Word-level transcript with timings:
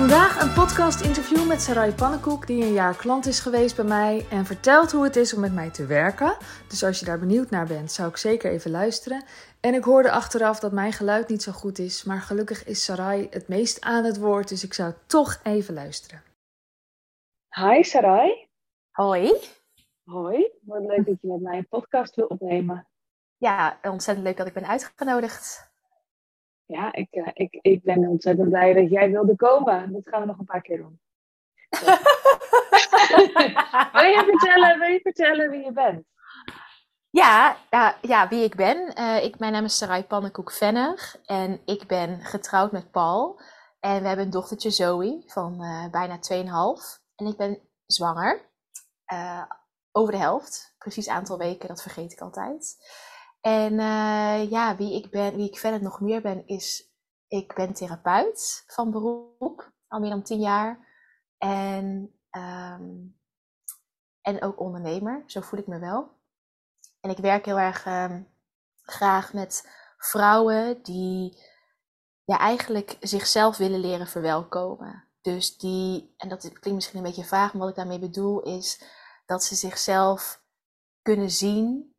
Vandaag 0.00 0.42
een 0.42 0.52
podcast-interview 0.52 1.48
met 1.48 1.60
Sarai 1.60 1.94
Pannenkoek, 1.94 2.46
die 2.46 2.64
een 2.64 2.72
jaar 2.72 2.96
klant 2.96 3.26
is 3.26 3.40
geweest 3.40 3.76
bij 3.76 3.84
mij 3.84 4.26
en 4.30 4.44
vertelt 4.44 4.92
hoe 4.92 5.04
het 5.04 5.16
is 5.16 5.34
om 5.34 5.40
met 5.40 5.54
mij 5.54 5.70
te 5.70 5.86
werken. 5.86 6.36
Dus 6.68 6.84
als 6.84 6.98
je 6.98 7.04
daar 7.04 7.18
benieuwd 7.18 7.50
naar 7.50 7.66
bent, 7.66 7.92
zou 7.92 8.08
ik 8.08 8.16
zeker 8.16 8.50
even 8.50 8.70
luisteren. 8.70 9.24
En 9.60 9.74
ik 9.74 9.84
hoorde 9.84 10.10
achteraf 10.10 10.60
dat 10.60 10.72
mijn 10.72 10.92
geluid 10.92 11.28
niet 11.28 11.42
zo 11.42 11.52
goed 11.52 11.78
is, 11.78 12.04
maar 12.04 12.20
gelukkig 12.20 12.64
is 12.64 12.84
Sarai 12.84 13.26
het 13.30 13.48
meest 13.48 13.80
aan 13.80 14.04
het 14.04 14.18
woord, 14.18 14.48
dus 14.48 14.64
ik 14.64 14.74
zou 14.74 14.92
toch 15.06 15.40
even 15.42 15.74
luisteren. 15.74 16.22
Hi 17.48 17.82
Sarai. 17.82 18.48
Hoi. 18.90 19.32
Hoi, 20.04 20.50
wat 20.60 20.84
leuk 20.84 21.06
dat 21.06 21.16
je 21.20 21.28
met 21.28 21.40
mij 21.40 21.58
een 21.58 21.68
podcast 21.68 22.14
wil 22.14 22.26
opnemen. 22.26 22.88
Ja, 23.36 23.78
ontzettend 23.82 24.26
leuk 24.26 24.36
dat 24.36 24.46
ik 24.46 24.54
ben 24.54 24.68
uitgenodigd. 24.68 25.69
Ja, 26.70 26.92
ik, 26.92 27.08
uh, 27.10 27.28
ik, 27.32 27.58
ik 27.60 27.82
ben 27.82 28.08
ontzettend 28.08 28.48
blij 28.48 28.72
dat 28.72 28.90
jij 28.90 29.10
wilde 29.10 29.36
komen. 29.36 29.92
Dat 29.92 30.08
gaan 30.08 30.20
we 30.20 30.26
nog 30.26 30.38
een 30.38 30.44
paar 30.44 30.62
keer 30.62 30.76
doen. 30.76 31.00
wil, 33.92 34.10
je 34.10 34.22
vertellen, 34.26 34.78
wil 34.78 34.88
je 34.88 35.00
vertellen 35.02 35.50
wie 35.50 35.64
je 35.64 35.72
bent? 35.72 36.04
Ja, 37.10 37.56
ja, 37.70 37.96
ja 38.00 38.28
wie 38.28 38.44
ik 38.44 38.54
ben. 38.54 38.92
Uh, 38.98 39.24
ik, 39.24 39.38
mijn 39.38 39.52
naam 39.52 39.64
is 39.64 39.76
Sarai 39.76 40.04
Pannenkoek 40.04 40.52
Venner 40.52 41.14
en 41.24 41.60
ik 41.64 41.86
ben 41.86 42.20
getrouwd 42.20 42.72
met 42.72 42.90
Paul. 42.90 43.40
En 43.80 44.00
we 44.02 44.06
hebben 44.06 44.24
een 44.24 44.30
dochtertje 44.30 44.70
Zoe 44.70 45.22
van 45.26 45.64
uh, 45.64 45.90
bijna 45.90 46.16
2,5. 46.16 46.22
En 47.16 47.26
ik 47.26 47.36
ben 47.36 47.58
zwanger. 47.86 48.40
over 49.92 50.12
de 50.12 50.18
helft. 50.18 50.74
Precies 50.78 51.08
aantal 51.08 51.38
weken, 51.38 51.68
dat 51.68 51.82
vergeet 51.82 52.12
ik 52.12 52.20
altijd. 52.20 52.76
En 53.40 53.72
uh, 53.72 54.50
ja, 54.50 54.76
wie 54.76 54.94
ik 54.94 55.10
ben, 55.10 55.36
wie 55.36 55.48
ik 55.48 55.58
verder 55.58 55.82
nog 55.82 56.00
meer 56.00 56.22
ben, 56.22 56.46
is 56.46 56.90
ik 57.28 57.54
ben 57.54 57.72
therapeut 57.72 58.64
van 58.66 58.90
beroep, 58.90 59.72
al 59.88 60.00
meer 60.00 60.10
dan 60.10 60.22
tien 60.22 60.40
jaar. 60.40 60.88
En, 61.38 62.14
um, 62.30 63.18
en 64.20 64.42
ook 64.42 64.60
ondernemer, 64.60 65.22
zo 65.26 65.40
voel 65.40 65.58
ik 65.58 65.66
me 65.66 65.78
wel. 65.78 66.18
En 67.00 67.10
ik 67.10 67.18
werk 67.18 67.44
heel 67.44 67.58
erg 67.58 67.86
um, 67.86 68.28
graag 68.82 69.32
met 69.32 69.68
vrouwen 69.98 70.82
die 70.82 71.38
ja, 72.24 72.38
eigenlijk 72.38 72.96
zichzelf 73.00 73.56
willen 73.56 73.80
leren 73.80 74.06
verwelkomen. 74.06 75.04
Dus 75.20 75.58
die, 75.58 76.14
en 76.16 76.28
dat 76.28 76.40
klinkt 76.40 76.72
misschien 76.72 76.98
een 76.98 77.04
beetje 77.04 77.24
vaag, 77.24 77.52
maar 77.52 77.60
wat 77.60 77.70
ik 77.70 77.76
daarmee 77.76 77.98
bedoel 77.98 78.42
is 78.42 78.82
dat 79.26 79.44
ze 79.44 79.54
zichzelf 79.54 80.42
kunnen 81.02 81.30
zien 81.30 81.89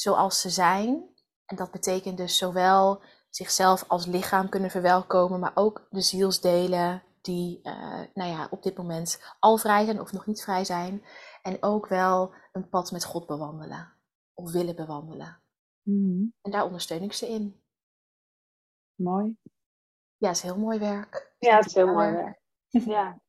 zoals 0.00 0.40
ze 0.40 0.50
zijn. 0.50 1.14
En 1.46 1.56
dat 1.56 1.70
betekent 1.70 2.16
dus 2.16 2.36
zowel 2.36 3.02
zichzelf 3.28 3.84
als 3.88 4.06
lichaam 4.06 4.48
kunnen 4.48 4.70
verwelkomen, 4.70 5.40
maar 5.40 5.52
ook 5.54 5.86
de 5.90 6.00
zielsdelen 6.00 7.02
die 7.20 7.60
uh, 7.62 8.00
nou 8.14 8.30
ja, 8.30 8.48
op 8.50 8.62
dit 8.62 8.76
moment 8.76 9.36
al 9.38 9.56
vrij 9.56 9.84
zijn 9.84 10.00
of 10.00 10.12
nog 10.12 10.26
niet 10.26 10.42
vrij 10.42 10.64
zijn. 10.64 11.04
En 11.42 11.62
ook 11.62 11.86
wel 11.86 12.34
een 12.52 12.68
pad 12.68 12.92
met 12.92 13.04
God 13.04 13.26
bewandelen 13.26 13.92
of 14.34 14.52
willen 14.52 14.76
bewandelen. 14.76 15.42
Mm. 15.82 16.34
En 16.42 16.50
daar 16.50 16.64
ondersteun 16.64 17.02
ik 17.02 17.12
ze 17.12 17.28
in. 17.28 17.62
Mooi. 18.94 19.36
Ja, 20.16 20.28
het 20.28 20.36
is 20.36 20.42
heel 20.42 20.58
mooi 20.58 20.78
werk. 20.78 21.34
Ja, 21.38 21.56
het 21.56 21.66
is 21.66 21.74
heel 21.74 21.92
mooi 21.92 22.12
werk. 22.12 22.40
Ja. 22.68 23.20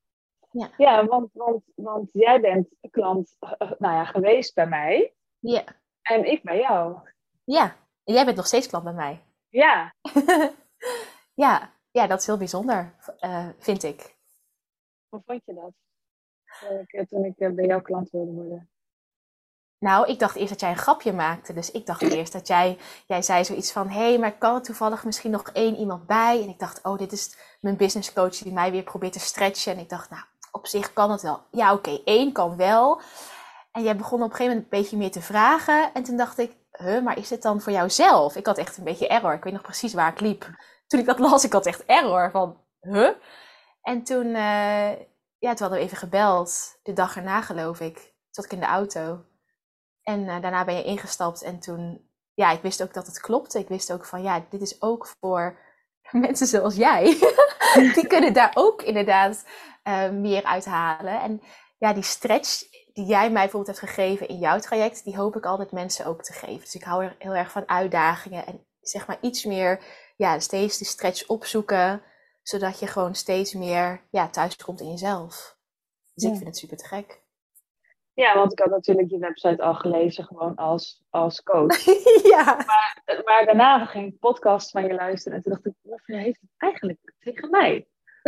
Ja, 0.52 0.72
ja 0.86 1.06
want, 1.06 1.30
want, 1.34 1.64
want 1.76 2.10
jij 2.14 2.42
bent 2.42 2.68
klant 2.92 3.36
nou 3.58 3.94
ja, 3.96 4.06
geweest 4.06 4.54
bij 4.54 4.68
mij. 4.68 5.14
Ja. 5.40 5.64
En 6.02 6.26
ik 6.26 6.44
bij 6.44 6.60
jou. 6.60 6.98
Ja, 7.44 7.76
en 8.04 8.14
jij 8.14 8.26
bent 8.26 8.38
nog 8.38 8.48
steeds 8.48 8.68
klant 8.68 8.84
bij 8.84 8.94
mij. 8.94 9.22
Ja. 9.50 9.94
ja, 11.44 11.72
ja, 11.92 12.08
dat 12.08 12.20
is 12.20 12.26
heel 12.26 12.38
bijzonder, 12.38 12.96
uh, 13.20 13.48
vind 13.58 13.84
ik. 13.84 14.16
Hoe 15.10 15.22
vond 15.26 15.42
je 15.46 15.54
dat? 15.54 15.72
Toen 17.10 17.26
ik 17.26 17.56
bij 17.56 17.66
jou 17.66 17.82
klant 17.82 18.10
wilde 18.10 18.32
worden. 18.32 18.72
Nou, 19.86 20.08
ik 20.08 20.20
dacht 20.20 20.36
eerst 20.36 20.50
dat 20.50 20.60
jij 20.60 20.70
een 20.70 20.78
grapje 20.78 21.14
maakte. 21.14 21.54
Dus 21.54 21.72
ik 21.72 21.86
dacht 21.86 22.02
eerst 22.02 22.34
dat 22.34 22.48
jij, 22.48 22.78
jij 23.08 23.22
zei 23.22 23.46
zoiets 23.46 23.72
van... 23.72 23.90
hé, 23.90 24.10
hey, 24.10 24.20
maar 24.20 24.38
kan 24.38 24.56
er 24.56 24.62
toevallig 24.62 25.06
misschien 25.06 25.32
nog 25.32 25.50
één 25.50 25.76
iemand 25.76 26.08
bij? 26.08 26.42
En 26.42 26.50
ik 26.50 26.60
dacht, 26.60 26.84
oh, 26.84 26.98
dit 26.98 27.12
is 27.12 27.38
mijn 27.60 27.78
business 27.78 28.14
coach 28.14 28.38
die 28.38 28.54
mij 28.54 28.72
weer 28.72 28.84
probeert 28.84 29.14
te 29.14 29.20
stretchen. 29.20 29.74
En 29.74 29.80
ik 29.80 29.90
dacht, 29.90 30.10
nou, 30.10 30.24
op 30.52 30.68
zich 30.68 30.94
kan 30.94 31.12
het 31.12 31.22
wel. 31.22 31.42
Ja, 31.52 31.74
oké, 31.74 31.90
okay, 31.90 32.02
één 32.06 32.32
kan 32.32 32.56
wel. 32.58 33.02
En 33.72 33.84
jij 33.84 33.96
begon 33.96 34.24
op 34.24 34.30
een 34.30 34.36
gegeven 34.36 34.56
moment 34.56 34.74
een 34.74 34.80
beetje 34.80 34.98
meer 34.98 35.12
te 35.12 35.22
vragen. 35.22 35.94
En 35.94 36.04
toen 36.04 36.18
dacht 36.18 36.38
ik, 36.38 36.56
huh, 36.72 37.04
maar 37.04 37.18
is 37.18 37.28
dit 37.28 37.42
dan 37.42 37.62
voor 37.62 37.72
jouzelf? 37.72 38.36
Ik 38.36 38.46
had 38.46 38.58
echt 38.58 38.78
een 38.78 38.84
beetje 38.84 39.08
error. 39.08 39.34
Ik 39.34 39.44
weet 39.44 39.54
nog 39.54 39.62
precies 39.62 39.94
waar 39.94 40.12
ik 40.12 40.20
liep. 40.20 40.50
Toen 40.88 41.00
ik 41.00 41.06
dat 41.06 41.20
las, 41.20 41.44
ik 41.44 41.54
had 41.54 41.66
echt 41.66 41.86
error 41.86 42.32
van, 42.32 42.62
huh? 42.80 43.10
En 43.82 44.04
toen, 44.04 44.26
uh, 44.26 44.90
ja, 45.38 45.54
toen 45.54 45.58
hadden 45.58 45.78
we 45.78 45.80
even 45.80 45.98
gebeld. 45.98 46.80
De 46.84 46.94
dag 46.94 47.16
erna 47.16 47.42
geloof 47.42 47.80
ik. 47.80 48.14
Zat 48.30 48.46
ik 48.46 48.52
in 48.52 48.60
de 48.60 48.66
auto. 48.66 49.26
En 50.04 50.20
uh, 50.20 50.42
daarna 50.42 50.66
ben 50.66 50.76
je 50.76 50.84
ingestapt. 50.84 51.42
En 51.42 51.60
toen, 51.60 52.10
ja, 52.34 52.52
ik 52.52 52.62
wist 52.62 52.84
ook 52.84 52.94
dat 52.94 53.06
het 53.06 53.20
klopte. 53.20 53.60
Ik 53.60 53.68
wist 53.68 53.94
ook 53.94 54.06
van, 54.06 54.22
ja, 54.22 54.46
dit 54.50 54.62
is 54.62 54.82
ook 54.82 55.08
voor 55.20 55.60
mensen 56.12 56.48
zoals 56.48 56.76
jij. 56.76 57.04
die 57.96 58.08
kunnen 58.08 58.34
daar 58.34 58.52
ook 58.54 58.82
inderdaad 58.82 59.46
uh, 59.84 60.10
meer 60.10 60.44
uithalen. 60.44 61.22
En 61.22 61.42
ja, 61.78 61.94
die 61.94 62.04
stretch 62.04 62.64
die 63.02 63.10
jij 63.10 63.32
mij 63.32 63.42
bijvoorbeeld 63.42 63.80
hebt 63.80 63.92
gegeven 63.94 64.28
in 64.28 64.38
jouw 64.38 64.60
traject, 64.60 65.04
die 65.04 65.16
hoop 65.16 65.36
ik 65.36 65.46
altijd 65.46 65.72
mensen 65.72 66.06
ook 66.06 66.24
te 66.24 66.34
geven. 66.34 66.60
Dus 66.60 66.76
ik 66.76 66.84
hou 66.84 67.04
er 67.04 67.16
heel 67.20 67.36
erg 67.36 67.52
van 67.52 67.70
uitdagingen 67.70 68.46
en 68.46 68.66
zeg 68.82 69.08
maar 69.08 69.18
iets 69.22 69.46
meer, 69.46 69.80
ja, 70.16 70.40
steeds 70.40 70.78
die 70.78 70.88
stretch 70.88 71.28
opzoeken, 71.28 72.02
zodat 72.44 72.80
je 72.80 72.88
gewoon 72.88 73.16
steeds 73.16 73.54
meer 73.54 74.02
ja, 74.12 74.30
thuis 74.30 74.56
komt 74.56 74.82
in 74.82 74.90
jezelf. 74.90 75.58
Dus 76.14 76.24
ja. 76.24 76.30
ik 76.30 76.36
vind 76.36 76.48
het 76.48 76.58
super 76.58 76.78
te 76.78 76.86
gek. 76.86 77.22
Ja, 78.14 78.36
want 78.36 78.52
ik 78.52 78.60
had 78.60 78.70
natuurlijk 78.70 79.10
je 79.10 79.18
website 79.18 79.64
al 79.64 79.76
gelezen, 79.76 80.24
gewoon 80.24 80.56
als, 80.56 81.04
als 81.10 81.44
coach. 81.44 81.86
ja. 82.36 82.44
Maar, 82.44 83.22
maar 83.26 83.46
daarna 83.46 83.86
ging 83.86 84.08
ik 84.08 84.20
podcast 84.20 84.72
van 84.72 84.84
je 84.84 84.94
luisteren 84.94 85.38
en 85.38 85.44
toen 85.44 85.52
dacht 85.52 85.66
ik, 85.66 85.74
wat 85.82 86.02
heeft 86.06 86.42
het 86.42 86.52
eigenlijk 86.58 87.14
tegen 87.20 87.50
mij? 87.50 87.88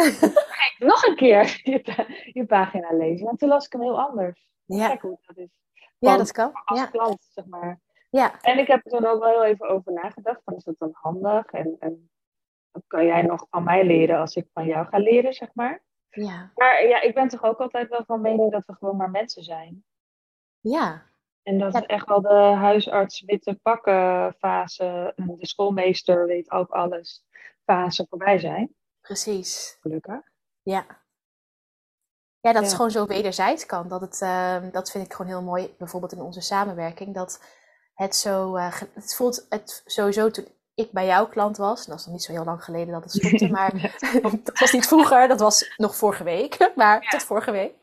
ik 0.70 0.76
nog 0.78 1.06
een 1.06 1.16
keer 1.16 1.60
je, 1.64 2.32
je, 2.34 2.46
pagina 2.46 2.94
lezen. 2.94 3.28
En 3.28 3.38
toen 3.38 3.50
las 3.50 3.66
ik 3.66 3.72
hem 3.72 3.82
heel 3.82 4.02
anders. 4.02 4.52
Ja. 4.66 4.88
Kijk 4.88 5.02
hoe 5.02 5.18
dat 5.26 5.38
is. 5.38 5.62
ja, 6.00 6.18
dat 6.18 6.32
kan. 6.32 6.52
Als 6.66 6.80
ja. 6.80 6.86
klant, 6.86 7.24
zeg 7.30 7.46
maar. 7.46 7.80
Ja. 8.10 8.42
En 8.42 8.58
ik 8.60 8.68
heb 8.68 8.86
er 8.86 8.92
toen 8.92 9.06
ook 9.06 9.20
wel 9.24 9.30
heel 9.32 9.44
even 9.44 9.70
over 9.70 9.94
nagedacht. 9.94 10.42
Van, 10.44 10.56
is 10.56 10.64
dat 10.64 10.78
dan 10.78 10.90
handig? 10.94 11.46
En, 11.46 11.76
en 11.80 12.10
wat 12.72 12.84
kan 12.88 13.06
jij 13.06 13.22
nog 13.22 13.46
van 13.50 13.64
mij 13.64 13.86
leren 13.86 14.20
als 14.20 14.36
ik 14.36 14.48
van 14.54 14.66
jou 14.66 14.86
ga 14.88 14.98
leren, 14.98 15.34
zeg 15.34 15.50
maar? 15.54 15.84
Ja. 16.10 16.52
Maar 16.56 16.88
ja, 16.88 17.02
ik 17.02 17.14
ben 17.14 17.28
toch 17.28 17.44
ook 17.44 17.60
altijd 17.60 17.90
wel 17.90 18.04
van 18.06 18.22
mening 18.22 18.52
dat 18.52 18.66
we 18.66 18.74
gewoon 18.74 18.98
maar 18.98 19.10
mensen 19.10 19.44
zijn. 19.44 19.86
Ja. 20.60 21.12
En 21.44 21.60
dat 21.60 21.74
Ja. 21.74 21.86
echt 21.86 22.08
wel 22.08 22.22
de 22.22 22.34
huisarts 22.56 23.22
witte 23.22 23.60
pakken 23.62 24.34
fase, 24.38 25.14
de 25.16 25.48
schoolmeester 25.48 26.26
weet 26.26 26.52
ook 26.52 26.70
alles, 26.70 27.26
fase 27.66 28.06
voorbij 28.10 28.40
zijn. 28.40 28.76
Precies. 29.02 29.78
Gelukkig. 29.82 30.22
Ja. 30.62 31.03
Ja, 32.44 32.52
dat 32.52 32.62
het 32.62 32.72
Ja. 32.72 32.76
gewoon 32.76 32.92
zo 32.92 33.06
wederzijds 33.06 33.66
kan. 33.66 33.88
Dat, 33.88 34.02
het, 34.02 34.22
ehm, 34.22 34.70
dat 34.72 34.92
vind 34.92 35.06
ik 35.06 35.14
gewoon 35.14 35.32
heel 35.32 35.42
mooi, 35.42 35.76
bijvoorbeeld 35.78 36.12
in 36.12 36.22
onze 36.22 36.42
samenwerking. 36.42 37.14
Dat 37.14 37.42
het 37.96 38.16
zo, 38.16 38.56
eh, 38.56 38.74
het 38.94 39.16
voelt 39.16 39.46
het 39.50 39.82
sowieso 39.86 40.32
toen 40.32 40.48
ik 40.76 40.92
bij 40.92 41.06
jouw 41.06 41.28
klant 41.28 41.58
was, 41.58 41.84
en 41.86 41.90
dat 41.92 42.00
is 42.00 42.06
nog 42.06 42.14
niet 42.14 42.24
zo 42.24 42.32
heel 42.32 42.44
lang 42.44 42.64
geleden 42.64 42.94
dat 42.94 43.04
het 43.04 43.12
stopte, 43.12 43.50
maar 43.58 43.72
dat 44.44 44.60
was 44.60 44.72
niet 44.72 44.88
vroeger, 44.88 45.28
dat 45.28 45.40
was 45.40 45.74
nog 45.78 45.96
vorige 45.96 46.24
week, 46.24 46.58
maar 46.76 47.02
tot 47.10 47.24
vorige 47.24 47.52
week. 47.52 47.74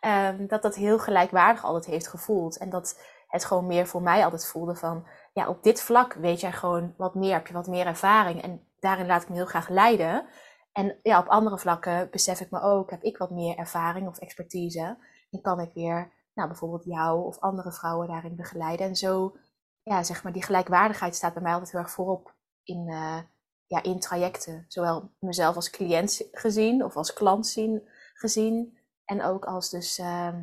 Ehm, 0.00 0.46
dat 0.46 0.62
dat 0.62 0.74
heel 0.74 0.98
gelijkwaardig 0.98 1.64
altijd 1.64 1.84
heeft 1.84 2.08
gevoeld. 2.08 2.58
En 2.58 2.70
dat 2.70 2.98
het 3.28 3.44
gewoon 3.44 3.66
meer 3.66 3.86
voor 3.86 4.02
mij 4.02 4.24
altijd 4.24 4.46
voelde 4.46 4.74
van, 4.74 5.06
ja, 5.32 5.48
op 5.48 5.62
dit 5.62 5.80
vlak 5.82 6.12
weet 6.12 6.40
jij 6.40 6.52
gewoon 6.52 6.94
wat 6.96 7.14
meer, 7.14 7.32
heb 7.32 7.46
je 7.46 7.52
wat 7.52 7.66
meer 7.66 7.86
ervaring. 7.86 8.42
En 8.42 8.66
daarin 8.80 9.06
laat 9.06 9.22
ik 9.22 9.28
me 9.28 9.34
heel 9.34 9.46
graag 9.46 9.68
leiden. 9.68 10.26
En 10.72 10.98
ja, 11.02 11.18
op 11.18 11.26
andere 11.26 11.58
vlakken 11.58 12.10
besef 12.10 12.40
ik 12.40 12.50
me 12.50 12.60
ook, 12.60 12.90
heb 12.90 13.02
ik 13.02 13.16
wat 13.16 13.30
meer 13.30 13.56
ervaring 13.56 14.08
of 14.08 14.18
expertise. 14.18 14.96
En 15.30 15.40
kan 15.40 15.60
ik 15.60 15.72
weer, 15.74 16.12
nou, 16.34 16.48
bijvoorbeeld 16.48 16.84
jou 16.84 17.24
of 17.24 17.38
andere 17.38 17.72
vrouwen 17.72 18.08
daarin 18.08 18.36
begeleiden. 18.36 18.86
En 18.86 18.96
zo, 18.96 19.36
ja, 19.82 20.02
zeg 20.02 20.22
maar, 20.22 20.32
die 20.32 20.44
gelijkwaardigheid 20.44 21.14
staat 21.14 21.32
bij 21.32 21.42
mij 21.42 21.52
altijd 21.52 21.72
heel 21.72 21.80
erg 21.80 21.90
voorop 21.90 22.34
in, 22.62 22.88
eh, 22.88 23.18
ja, 23.66 23.82
in 23.82 24.00
trajecten. 24.00 24.64
Zowel 24.68 25.10
mezelf 25.18 25.56
als 25.56 25.70
cliënt 25.70 26.28
gezien 26.32 26.84
of 26.84 26.96
als 26.96 27.12
klant 27.12 27.46
zien, 27.46 27.88
gezien. 28.14 28.78
En 29.04 29.22
ook 29.22 29.44
als 29.44 29.70
dus, 29.70 29.98
ehm, 29.98 30.42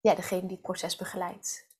ja, 0.00 0.14
degene 0.14 0.40
die 0.40 0.50
het 0.50 0.60
proces 0.60 0.96
begeleidt. 0.96 1.70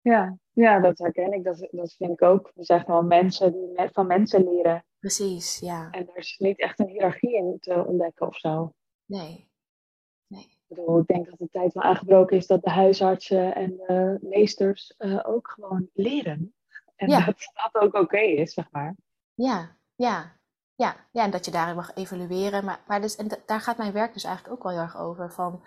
Ja, 0.00 0.38
ja, 0.52 0.80
dat 0.80 0.98
herken 0.98 1.32
ik. 1.32 1.44
Dat, 1.44 1.68
dat 1.70 1.92
vind 1.92 2.10
ik 2.10 2.22
ook. 2.22 2.52
We 2.54 2.64
zijn 2.64 2.84
gewoon 2.84 3.06
mensen 3.06 3.52
die 3.52 3.90
van 3.92 4.06
mensen 4.06 4.44
leren. 4.44 4.84
Precies, 5.06 5.58
ja. 5.58 5.90
En 5.90 6.08
er 6.08 6.16
is 6.16 6.36
niet 6.38 6.58
echt 6.60 6.78
een 6.78 6.88
hiërarchie 6.88 7.36
in 7.36 7.56
te 7.60 7.84
ontdekken 7.86 8.26
of 8.26 8.36
zo. 8.36 8.72
Nee. 9.04 9.50
Nee. 10.26 10.42
Ik 10.42 10.76
bedoel, 10.76 10.98
ik 10.98 11.06
denk 11.06 11.26
dat 11.26 11.38
de 11.38 11.48
tijd 11.50 11.72
wel 11.72 11.82
aangebroken 11.82 12.36
is 12.36 12.46
dat 12.46 12.62
de 12.62 12.70
huisartsen 12.70 13.54
en 13.54 13.76
de 13.76 14.18
meesters 14.20 14.94
eh, 14.96 15.20
ook 15.22 15.48
gewoon 15.48 15.88
leren. 15.94 16.54
En 16.96 17.08
Ja. 17.08 17.24
dat 17.24 17.50
dat 17.72 17.82
ook 17.82 17.94
oké 17.94 18.18
is, 18.20 18.52
zeg 18.52 18.70
maar. 18.70 18.96
Ja, 19.34 19.76
ja. 19.94 20.38
ja, 20.74 20.96
ja, 21.12 21.24
en 21.24 21.30
dat 21.30 21.44
je 21.44 21.50
daarin 21.50 21.74
mag 21.76 21.94
evalueren. 21.94 22.64
Maar, 22.64 22.84
maar 22.86 23.00
dus, 23.00 23.16
en 23.16 23.28
daar 23.46 23.60
gaat 23.60 23.76
mijn 23.78 23.92
werk 23.92 24.12
dus 24.12 24.24
eigenlijk 24.24 24.54
ook 24.56 24.62
wel 24.62 24.72
heel 24.72 24.80
erg 24.82 24.96
over. 24.96 25.32
Van, 25.32 25.64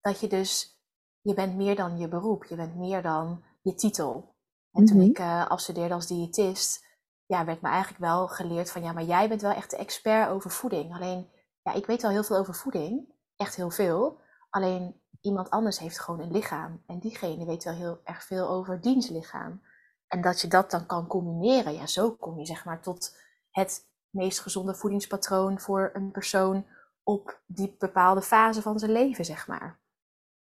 dat 0.00 0.20
je 0.20 0.26
dus, 0.26 0.80
je 1.20 1.34
bent 1.34 1.56
meer 1.56 1.76
dan 1.76 1.98
je 1.98 2.08
beroep. 2.08 2.44
Je 2.44 2.56
bent 2.56 2.76
meer 2.76 3.02
dan 3.02 3.44
je 3.62 3.74
titel. 3.74 4.34
En 4.72 4.84
toen 4.84 4.96
Mhm. 4.96 5.06
ik 5.06 5.18
uh, 5.18 5.46
afstudeerde 5.46 5.94
als 5.94 6.06
diëtist, 6.06 6.88
ja, 7.30 7.44
werd 7.44 7.60
me 7.60 7.68
eigenlijk 7.68 8.00
wel 8.00 8.28
geleerd 8.28 8.70
van, 8.70 8.82
ja, 8.82 8.92
maar 8.92 9.02
jij 9.02 9.28
bent 9.28 9.42
wel 9.42 9.52
echt 9.52 9.70
de 9.70 9.76
expert 9.76 10.28
over 10.28 10.50
voeding. 10.50 10.94
Alleen, 10.94 11.28
ja, 11.62 11.72
ik 11.72 11.86
weet 11.86 12.02
wel 12.02 12.10
heel 12.10 12.22
veel 12.22 12.36
over 12.36 12.54
voeding. 12.54 13.14
Echt 13.36 13.56
heel 13.56 13.70
veel. 13.70 14.20
Alleen, 14.50 15.00
iemand 15.20 15.50
anders 15.50 15.78
heeft 15.78 16.00
gewoon 16.00 16.20
een 16.20 16.32
lichaam. 16.32 16.82
En 16.86 16.98
diegene 16.98 17.46
weet 17.46 17.64
wel 17.64 17.74
heel 17.74 18.00
erg 18.04 18.24
veel 18.24 18.48
over 18.48 18.80
diens 18.80 19.08
lichaam. 19.08 19.62
En 20.06 20.20
dat 20.20 20.40
je 20.40 20.48
dat 20.48 20.70
dan 20.70 20.86
kan 20.86 21.06
combineren, 21.06 21.72
ja, 21.72 21.86
zo 21.86 22.10
kom 22.10 22.38
je 22.38 22.46
zeg 22.46 22.64
maar 22.64 22.80
tot 22.80 23.16
het 23.50 23.88
meest 24.10 24.40
gezonde 24.40 24.74
voedingspatroon 24.74 25.60
voor 25.60 25.90
een 25.92 26.10
persoon 26.10 26.66
op 27.02 27.40
die 27.46 27.76
bepaalde 27.78 28.22
fase 28.22 28.62
van 28.62 28.78
zijn 28.78 28.92
leven, 28.92 29.24
zeg 29.24 29.46
maar. 29.46 29.78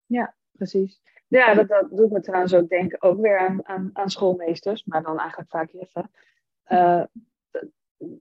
Ja, 0.06 0.34
precies. 0.52 1.00
Ja, 1.28 1.54
dat, 1.54 1.68
dat 1.68 1.90
doet 1.90 2.10
me 2.10 2.20
trouwens 2.20 2.54
ook 2.54 2.68
denken 2.68 3.02
ook 3.02 3.20
weer 3.20 3.38
aan, 3.38 3.66
aan, 3.66 3.90
aan 3.92 4.10
schoolmeesters, 4.10 4.84
maar 4.84 5.02
dan 5.02 5.18
eigenlijk 5.18 5.50
vaak 5.50 5.70
juffen. 5.70 6.10
Uh, 6.68 7.02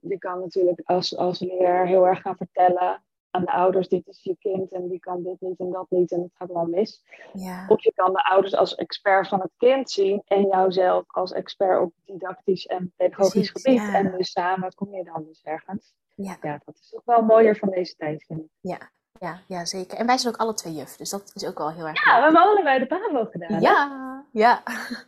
je 0.00 0.18
kan 0.18 0.40
natuurlijk 0.40 0.80
als, 0.84 1.16
als 1.16 1.40
leraar 1.40 1.86
heel 1.86 2.06
erg 2.06 2.20
gaan 2.20 2.36
vertellen 2.36 3.02
aan 3.30 3.44
de 3.44 3.52
ouders, 3.52 3.88
dit 3.88 4.06
is 4.06 4.22
je 4.22 4.36
kind 4.38 4.72
en 4.72 4.88
die 4.88 4.98
kan 4.98 5.22
dit 5.22 5.40
niet 5.40 5.58
en 5.58 5.70
dat 5.70 5.86
niet 5.88 6.12
en 6.12 6.22
het 6.22 6.30
gaat 6.34 6.48
allemaal 6.48 6.66
mis. 6.78 7.02
Ja. 7.32 7.64
Of 7.68 7.82
je 7.82 7.92
kan 7.94 8.12
de 8.12 8.24
ouders 8.24 8.54
als 8.54 8.74
expert 8.74 9.28
van 9.28 9.40
het 9.40 9.50
kind 9.56 9.90
zien 9.90 10.22
en 10.26 10.46
jouzelf 10.46 11.04
als 11.06 11.32
expert 11.32 11.80
op 11.80 11.92
didactisch 12.04 12.66
en 12.66 12.92
pedagogisch 12.96 13.50
Precies, 13.52 13.62
gebied. 13.62 13.92
ja. 13.92 13.94
En 13.98 14.16
dus 14.16 14.30
samen 14.30 14.74
kom 14.74 14.94
je 14.94 15.04
dan 15.04 15.24
dus 15.24 15.42
ergens. 15.42 15.94
Ja. 16.14 16.36
Ja, 16.42 16.60
dat 16.64 16.74
is 16.74 16.88
toch 16.88 17.04
wel 17.04 17.22
mooier 17.22 17.56
van 17.56 17.70
deze 17.70 17.94
tijd, 17.96 18.24
vind 18.24 18.40
ik. 18.40 18.48
Ja, 18.60 18.78
ja, 19.20 19.40
ja, 19.46 19.64
zeker. 19.64 19.98
En 19.98 20.06
wij 20.06 20.18
zijn 20.18 20.34
ook 20.34 20.40
alle 20.40 20.54
twee 20.54 20.72
juf, 20.74 20.96
dus 20.96 21.10
dat 21.10 21.30
is 21.34 21.46
ook 21.46 21.58
wel 21.58 21.72
heel 21.72 21.86
erg 21.86 22.04
Ja, 22.06 22.16
we 22.16 22.22
hebben 22.22 22.40
allebei 22.42 22.78
de 22.78 22.86
PAVO 22.86 23.24
gedaan. 23.24 23.52
hè? 23.52 23.58
Ja, 23.58 24.24
ja. 24.32 24.62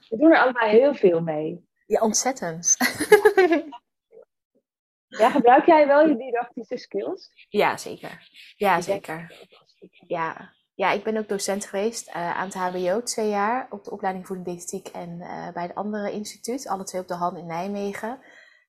We 0.09 0.17
doen 0.17 0.31
er 0.33 0.39
allebei 0.39 0.71
heel 0.71 0.95
veel 0.95 1.21
mee. 1.21 1.68
Ja 1.89 2.01
ontzettend. 2.01 2.77
Ja, 5.09 5.31
gebruik 5.31 5.67
jij 5.67 5.87
wel 5.87 6.09
je 6.09 6.17
didactische 6.17 6.77
skills? 6.77 7.31
ja, 7.49 7.77
zeker. 7.77 8.29
Ja, 8.57 8.81
zeker. 8.81 9.47
Ja. 10.07 10.55
ja, 10.75 10.91
ik 10.91 11.05
ben 11.05 11.17
ook 11.17 11.29
docent 11.29 11.65
geweest 11.65 12.09
eh, 12.09 12.37
aan 12.37 12.45
het 12.45 12.55
HBO 12.55 13.03
twee 13.03 13.29
jaar 13.29 13.67
op 13.71 13.85
de 13.85 13.91
opleiding 13.91 14.27
voeding 14.27 14.49
diëtetiek 14.49 14.89
en 14.89 15.21
eh, 15.21 15.53
bij 15.53 15.63
het 15.63 15.75
andere 15.75 16.13
instituut, 16.13 16.69
alle 16.69 16.85
twee 16.85 17.01
op 17.01 17.09
de 17.09 17.15
hand 17.15 17.39
in 17.39 17.47
Nijmegen. 17.47 18.21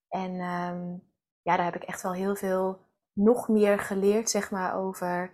En 0.10 0.40
ehm, 0.40 0.98
ja, 1.42 1.56
daar 1.56 1.66
heb 1.66 1.76
ik 1.76 1.84
echt 1.84 2.02
wel 2.02 2.14
heel 2.14 2.36
veel 2.36 2.88
nog 3.14 3.48
meer 3.48 3.80
geleerd, 3.80 4.30
zeg 4.30 4.52
maar, 4.52 4.76
over 4.76 5.34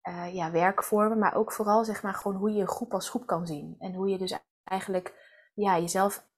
eh, 0.00 0.34
ja, 0.34 0.50
werkvormen, 0.50 1.18
maar 1.18 1.34
ook 1.34 1.52
vooral, 1.52 1.84
zeg 1.84 2.02
maar, 2.02 2.14
gewoon 2.14 2.36
hoe 2.36 2.50
je 2.52 2.60
een 2.60 2.68
groep 2.68 2.92
als 2.92 3.08
groep 3.08 3.26
kan 3.26 3.46
zien. 3.46 3.76
En 3.78 3.94
hoe 3.94 4.08
je 4.08 4.18
dus 4.18 4.38
eigenlijk 4.64 5.14
ja, 5.54 5.78
jezelf 5.78 6.28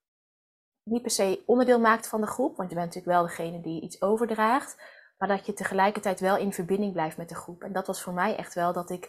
niet 0.83 1.01
per 1.01 1.11
se 1.11 1.43
onderdeel 1.45 1.79
maakt 1.79 2.07
van 2.07 2.21
de 2.21 2.27
groep, 2.27 2.57
want 2.57 2.69
je 2.69 2.75
bent 2.75 2.87
natuurlijk 2.87 3.17
wel 3.17 3.27
degene 3.27 3.61
die 3.61 3.81
iets 3.81 4.01
overdraagt, 4.01 4.81
maar 5.17 5.27
dat 5.27 5.45
je 5.45 5.53
tegelijkertijd 5.53 6.19
wel 6.19 6.37
in 6.37 6.53
verbinding 6.53 6.93
blijft 6.93 7.17
met 7.17 7.29
de 7.29 7.35
groep. 7.35 7.63
En 7.63 7.73
dat 7.73 7.87
was 7.87 8.01
voor 8.01 8.13
mij 8.13 8.35
echt 8.35 8.53
wel 8.53 8.73
dat 8.73 8.89
ik, 8.89 9.05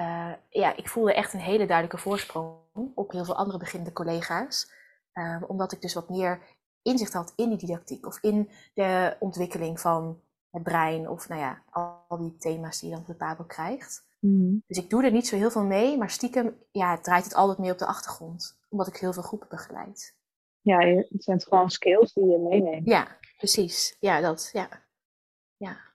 uh, 0.00 0.32
ja, 0.48 0.76
ik 0.76 0.88
voelde 0.88 1.14
echt 1.14 1.32
een 1.32 1.40
hele 1.40 1.66
duidelijke 1.66 2.02
voorsprong 2.02 2.56
op 2.94 3.12
heel 3.12 3.24
veel 3.24 3.36
andere 3.36 3.58
beginnende 3.58 3.94
collega's, 3.94 4.72
uh, 5.14 5.42
omdat 5.46 5.72
ik 5.72 5.80
dus 5.80 5.94
wat 5.94 6.08
meer 6.08 6.40
inzicht 6.82 7.12
had 7.12 7.32
in 7.36 7.48
die 7.48 7.58
didactiek 7.58 8.06
of 8.06 8.18
in 8.20 8.50
de 8.74 9.16
ontwikkeling 9.18 9.80
van 9.80 10.20
het 10.50 10.62
brein 10.62 11.08
of 11.08 11.28
nou 11.28 11.40
ja, 11.40 11.62
al 12.08 12.18
die 12.18 12.36
thema's 12.36 12.80
die 12.80 12.88
je 12.88 12.94
dan 12.94 13.04
op 13.04 13.10
de 13.10 13.16
Pabo 13.16 13.44
krijgt. 13.44 14.04
Mm. 14.18 14.62
Dus 14.66 14.78
ik 14.78 14.90
doe 14.90 15.04
er 15.04 15.12
niet 15.12 15.26
zo 15.26 15.36
heel 15.36 15.50
veel 15.50 15.64
mee, 15.64 15.98
maar 15.98 16.10
stiekem 16.10 16.56
ja, 16.70 17.00
draait 17.00 17.24
het 17.24 17.34
altijd 17.34 17.58
meer 17.58 17.72
op 17.72 17.78
de 17.78 17.86
achtergrond, 17.86 18.58
omdat 18.68 18.86
ik 18.86 18.96
heel 18.96 19.12
veel 19.12 19.22
groepen 19.22 19.48
begeleid. 19.48 20.16
Ja, 20.62 20.78
het 20.78 21.24
zijn 21.24 21.40
gewoon 21.40 21.70
skills 21.70 22.12
die 22.12 22.26
je 22.26 22.38
meeneemt. 22.38 22.86
Ja, 22.86 23.18
precies. 23.36 23.96
Ja, 23.98 24.20
dat, 24.20 24.50
ja. 24.52 24.68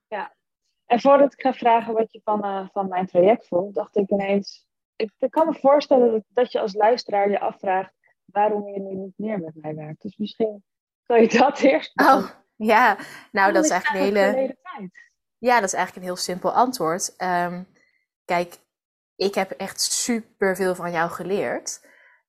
Ja. 0.07 0.35
En 0.87 0.99
voordat 0.99 1.33
ik 1.33 1.41
ga 1.41 1.53
vragen 1.53 1.93
wat 1.93 2.11
je 2.11 2.21
van, 2.23 2.43
eh, 2.43 2.67
van 2.71 2.87
mijn 2.87 3.05
traject 3.05 3.47
vond, 3.47 3.75
dacht 3.75 3.95
ik 3.95 4.09
ineens... 4.09 4.65
Ik, 4.95 5.11
ik 5.17 5.31
kan 5.31 5.47
me 5.47 5.53
voorstellen 5.53 6.11
dat, 6.11 6.23
dat 6.27 6.51
je 6.51 6.59
als 6.59 6.73
luisteraar 6.73 7.29
je 7.29 7.39
afvraagt 7.39 7.93
waarom 8.25 8.67
je 8.67 8.79
nu 8.79 8.95
niet 8.95 9.17
meer 9.17 9.39
met 9.39 9.55
mij 9.55 9.75
werkt. 9.75 10.01
Dus 10.01 10.17
misschien 10.17 10.63
kan 11.03 11.21
je 11.21 11.27
dat 11.27 11.59
eerst 11.71 12.01
Oh, 12.01 12.29
ja. 12.55 12.97
Nou, 13.31 13.53
dat 13.53 13.65
is 13.65 13.71
eigenlijk 13.71 14.05
een 14.05 14.33
hele... 14.33 14.57
Ja, 15.37 15.55
dat 15.55 15.69
is 15.69 15.73
eigenlijk 15.73 16.05
een 16.05 16.13
heel 16.13 16.23
simpel 16.23 16.51
antwoord. 16.51 17.15
Ehm, 17.15 17.63
kijk, 18.25 18.57
ik 19.15 19.35
heb 19.35 19.51
echt 19.51 19.81
super 19.81 20.55
veel 20.55 20.75
van 20.75 20.91
jou 20.91 21.09
geleerd. 21.09 21.87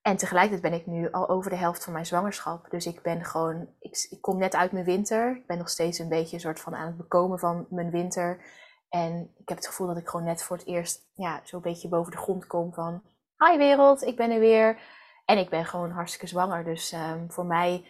En 0.09 0.17
tegelijkertijd 0.17 0.71
ben 0.71 0.81
ik 0.81 0.87
nu 0.87 1.11
al 1.11 1.29
over 1.29 1.51
de 1.51 1.57
helft 1.57 1.85
van 1.85 1.93
mijn 1.93 2.07
zwangerschap. 2.07 2.71
Dus 2.71 2.87
ik 2.87 3.03
ben 3.03 3.25
gewoon, 3.25 3.69
ik, 3.79 4.07
ik 4.11 4.21
kom 4.21 4.39
net 4.39 4.55
uit 4.55 4.73
mijn 4.73 4.85
winter. 4.85 5.37
Ik 5.37 5.47
ben 5.47 5.59
nog 5.59 5.69
steeds 5.69 5.99
een 5.99 6.09
beetje 6.09 6.39
soort 6.39 6.61
van 6.61 6.75
aan 6.75 6.87
het 6.87 6.97
bekomen 6.97 7.39
van 7.39 7.67
mijn 7.71 7.91
winter. 7.91 8.45
En 8.89 9.35
ik 9.37 9.49
heb 9.49 9.57
het 9.57 9.67
gevoel 9.67 9.87
dat 9.87 9.97
ik 9.97 10.09
gewoon 10.09 10.27
net 10.27 10.43
voor 10.43 10.57
het 10.57 10.67
eerst 10.67 11.11
ja, 11.15 11.41
zo'n 11.45 11.61
beetje 11.61 11.89
boven 11.89 12.13
de 12.13 12.19
grond 12.19 12.47
kom 12.47 12.73
van... 12.75 13.03
Hi 13.37 13.57
wereld, 13.57 14.03
ik 14.03 14.17
ben 14.17 14.31
er 14.31 14.41
weer. 14.41 14.81
En 15.25 15.39
ik 15.39 15.51
ben 15.51 15.65
gewoon 15.65 15.91
hartstikke 15.91 16.27
zwanger. 16.27 16.65
Dus 16.65 16.93
ehm, 16.93 17.29
voor 17.29 17.47
mij 17.47 17.85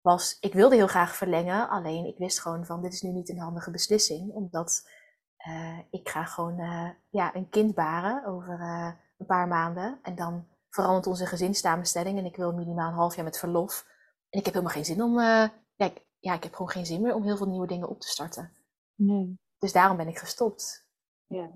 was, 0.00 0.36
ik 0.40 0.52
wilde 0.52 0.74
heel 0.74 0.86
graag 0.86 1.16
verlengen. 1.16 1.68
Alleen 1.68 2.06
ik 2.06 2.18
wist 2.18 2.40
gewoon 2.40 2.66
van, 2.66 2.82
dit 2.82 2.92
is 2.92 3.02
nu 3.02 3.10
niet 3.10 3.28
een 3.28 3.40
handige 3.40 3.70
beslissing. 3.70 4.32
Omdat 4.32 4.88
eh, 5.36 5.78
ik 5.90 6.08
ga 6.08 6.24
gewoon 6.24 6.58
eh, 6.58 6.88
ja, 7.10 7.34
een 7.34 7.48
kind 7.48 7.74
baren 7.74 8.26
over 8.26 8.60
eh, 8.60 8.92
een 9.18 9.26
paar 9.26 9.48
maanden. 9.48 9.98
En 10.02 10.14
dan 10.14 10.46
verandert 10.70 11.06
onze 11.06 11.26
gezinssamenstelling. 11.26 12.18
En 12.18 12.24
ik 12.24 12.36
wil 12.36 12.52
minimaal 12.52 12.88
een 12.88 12.94
half 12.94 13.14
jaar 13.14 13.24
met 13.24 13.38
verlof. 13.38 13.86
En 14.28 14.38
ik 14.38 14.44
heb 14.44 14.54
helemaal 14.54 14.74
geen 14.74 14.84
zin 14.84 15.02
om... 15.02 15.18
eh, 15.18 15.48
ja, 15.74 15.86
ik, 15.86 16.06
ja, 16.18 16.34
ik 16.34 16.42
heb 16.42 16.52
gewoon 16.52 16.70
geen 16.70 16.86
zin 16.86 17.02
meer 17.02 17.14
om 17.14 17.22
heel 17.22 17.36
veel 17.36 17.48
nieuwe 17.48 17.66
dingen 17.66 17.88
op 17.88 18.00
te 18.00 18.08
starten. 18.08 18.52
Nee. 18.94 19.38
Dus 19.58 19.72
daarom 19.72 19.96
ben 19.96 20.08
ik 20.08 20.18
gestopt. 20.18 20.86
Ja. 21.26 21.50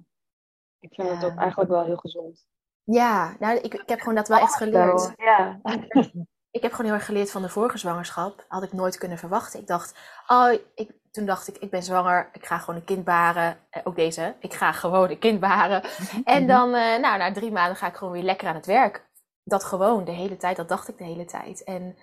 Ik 0.78 0.94
vind 0.94 1.08
het 1.08 1.24
ook 1.24 1.36
eigenlijk 1.36 1.70
wel 1.70 1.84
heel 1.84 1.96
gezond. 1.96 2.46
Ja, 2.84 3.36
nou, 3.38 3.58
ik, 3.58 3.74
ik 3.74 3.88
heb 3.88 3.98
gewoon 3.98 4.14
dat 4.14 4.28
wel 4.28 4.38
echt 4.38 4.56
geleerd. 4.56 5.12
Ja. 5.16 5.60
Ik 6.50 6.62
heb 6.62 6.70
gewoon 6.70 6.86
heel 6.86 6.94
erg 6.94 7.04
geleerd 7.06 7.30
van 7.30 7.42
de 7.42 7.48
vorige 7.48 7.78
zwangerschap. 7.78 8.44
Had 8.48 8.62
ik 8.62 8.72
nooit 8.72 8.98
kunnen 8.98 9.18
verwachten. 9.18 9.60
Ik 9.60 9.66
dacht, 9.66 9.98
oh, 10.26 10.52
ik, 10.74 10.92
toen 11.12 11.26
dacht 11.26 11.48
ik, 11.48 11.56
ik 11.56 11.70
ben 11.70 11.82
zwanger. 11.82 12.30
Ik 12.32 12.46
ga 12.46 12.58
gewoon 12.58 12.80
een 12.80 12.84
kind 12.84 13.04
baren. 13.04 13.58
Eh, 13.70 13.82
ook 13.84 13.96
deze, 13.96 14.34
ik 14.40 14.54
ga 14.54 14.72
gewoon 14.72 15.10
een 15.10 15.18
kind 15.18 15.40
baren. 15.40 15.82
En 16.24 16.46
dan, 16.46 16.74
eh, 16.74 16.98
nou, 16.98 17.18
na 17.18 17.32
drie 17.32 17.52
maanden 17.52 17.76
ga 17.76 17.86
ik 17.86 17.96
gewoon 17.96 18.12
weer 18.12 18.22
lekker 18.22 18.48
aan 18.48 18.54
het 18.54 18.66
werk. 18.66 19.10
Dat 19.44 19.64
gewoon, 19.64 20.04
de 20.04 20.10
hele 20.10 20.36
tijd, 20.36 20.56
dat 20.56 20.68
dacht 20.68 20.88
ik 20.88 20.98
de 20.98 21.04
hele 21.04 21.24
tijd. 21.24 21.64
En 21.64 21.96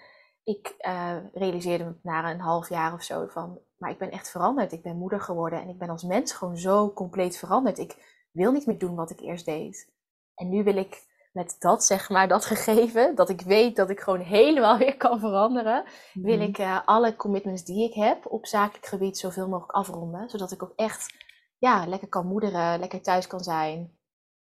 ik 0.43 0.73
eh, 0.77 1.15
realiseerde 1.33 1.83
me 1.83 1.93
na 2.03 2.31
een 2.31 2.39
half 2.39 2.69
jaar 2.69 2.93
of 2.93 3.03
zo 3.03 3.27
van, 3.27 3.59
maar 3.77 3.89
ik 3.89 3.97
ben 3.97 4.11
echt 4.11 4.29
veranderd. 4.29 4.71
Ik 4.71 4.83
ben 4.83 4.97
moeder 4.97 5.21
geworden 5.21 5.61
en 5.61 5.69
ik 5.69 5.77
ben 5.77 5.89
als 5.89 6.03
mens 6.03 6.33
gewoon 6.33 6.57
zo 6.57 6.93
compleet 6.93 7.37
veranderd. 7.37 7.77
Ik 7.77 8.25
wil 8.31 8.51
niet 8.51 8.65
meer 8.65 8.77
doen 8.77 8.95
wat 8.95 9.09
ik 9.09 9.19
eerst 9.19 9.45
deed. 9.45 9.91
En 10.35 10.49
nu 10.49 10.63
wil 10.63 10.75
ik 10.75 11.03
met 11.31 11.55
dat, 11.59 11.83
zeg 11.83 12.09
maar, 12.09 12.27
dat 12.27 12.45
gegeven, 12.45 13.15
dat 13.15 13.29
ik 13.29 13.41
weet 13.41 13.75
dat 13.75 13.89
ik 13.89 13.99
gewoon 13.99 14.19
helemaal 14.19 14.77
weer 14.77 14.97
kan 14.97 15.19
veranderen, 15.19 15.83
wil 16.13 16.39
ik 16.39 16.57
eh, 16.57 16.79
alle 16.85 17.15
commitments 17.15 17.63
die 17.63 17.89
ik 17.89 17.93
heb 17.93 18.25
op 18.25 18.45
zakelijk 18.45 18.85
gebied 18.85 19.17
zoveel 19.17 19.47
mogelijk 19.47 19.71
afronden. 19.71 20.29
Zodat 20.29 20.51
ik 20.51 20.63
ook 20.63 20.73
echt 20.75 21.13
ja, 21.57 21.87
lekker 21.87 22.07
kan 22.07 22.27
moederen, 22.27 22.79
lekker 22.79 23.01
thuis 23.01 23.27
kan 23.27 23.43
zijn. 23.43 23.97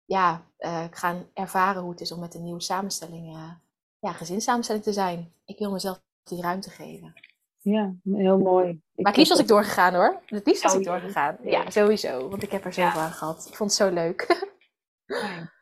Ja, 0.04 0.44
eh, 0.56 0.84
gaan 0.90 1.26
ervaren 1.34 1.82
hoe 1.82 1.90
het 1.90 2.00
is 2.00 2.12
om 2.12 2.20
met 2.20 2.34
een 2.34 2.42
nieuwe 2.42 2.62
samenstelling, 2.62 3.34
eh, 3.34 3.50
ja, 3.98 4.12
gezinssamenstelling 4.12 4.84
te 4.84 4.92
zijn. 4.92 5.32
Ik 5.44 5.58
wil 5.58 5.72
mezelf 5.72 6.02
die 6.22 6.42
ruimte 6.42 6.70
geven. 6.70 7.14
Ja, 7.58 7.94
heel 8.04 8.38
mooi. 8.38 8.82
Maar 8.94 9.06
het 9.06 9.16
liefst 9.16 9.32
was 9.32 9.40
ik 9.40 9.48
doorgegaan 9.48 9.94
hoor. 9.94 10.22
Het 10.26 10.46
liefst 10.46 10.62
was 10.62 10.74
ik 10.74 10.84
doorgegaan. 10.84 11.36
Ja. 11.42 11.70
Sowieso. 11.70 12.28
Want 12.28 12.42
ik 12.42 12.50
heb 12.50 12.64
er 12.64 12.72
zoveel 12.72 13.00
aan 13.00 13.12
gehad. 13.12 13.46
Ik 13.48 13.56
vond 13.56 13.70
het 13.70 13.78
zo 13.78 13.90
leuk. 13.90 14.26
Ja. 15.06 15.52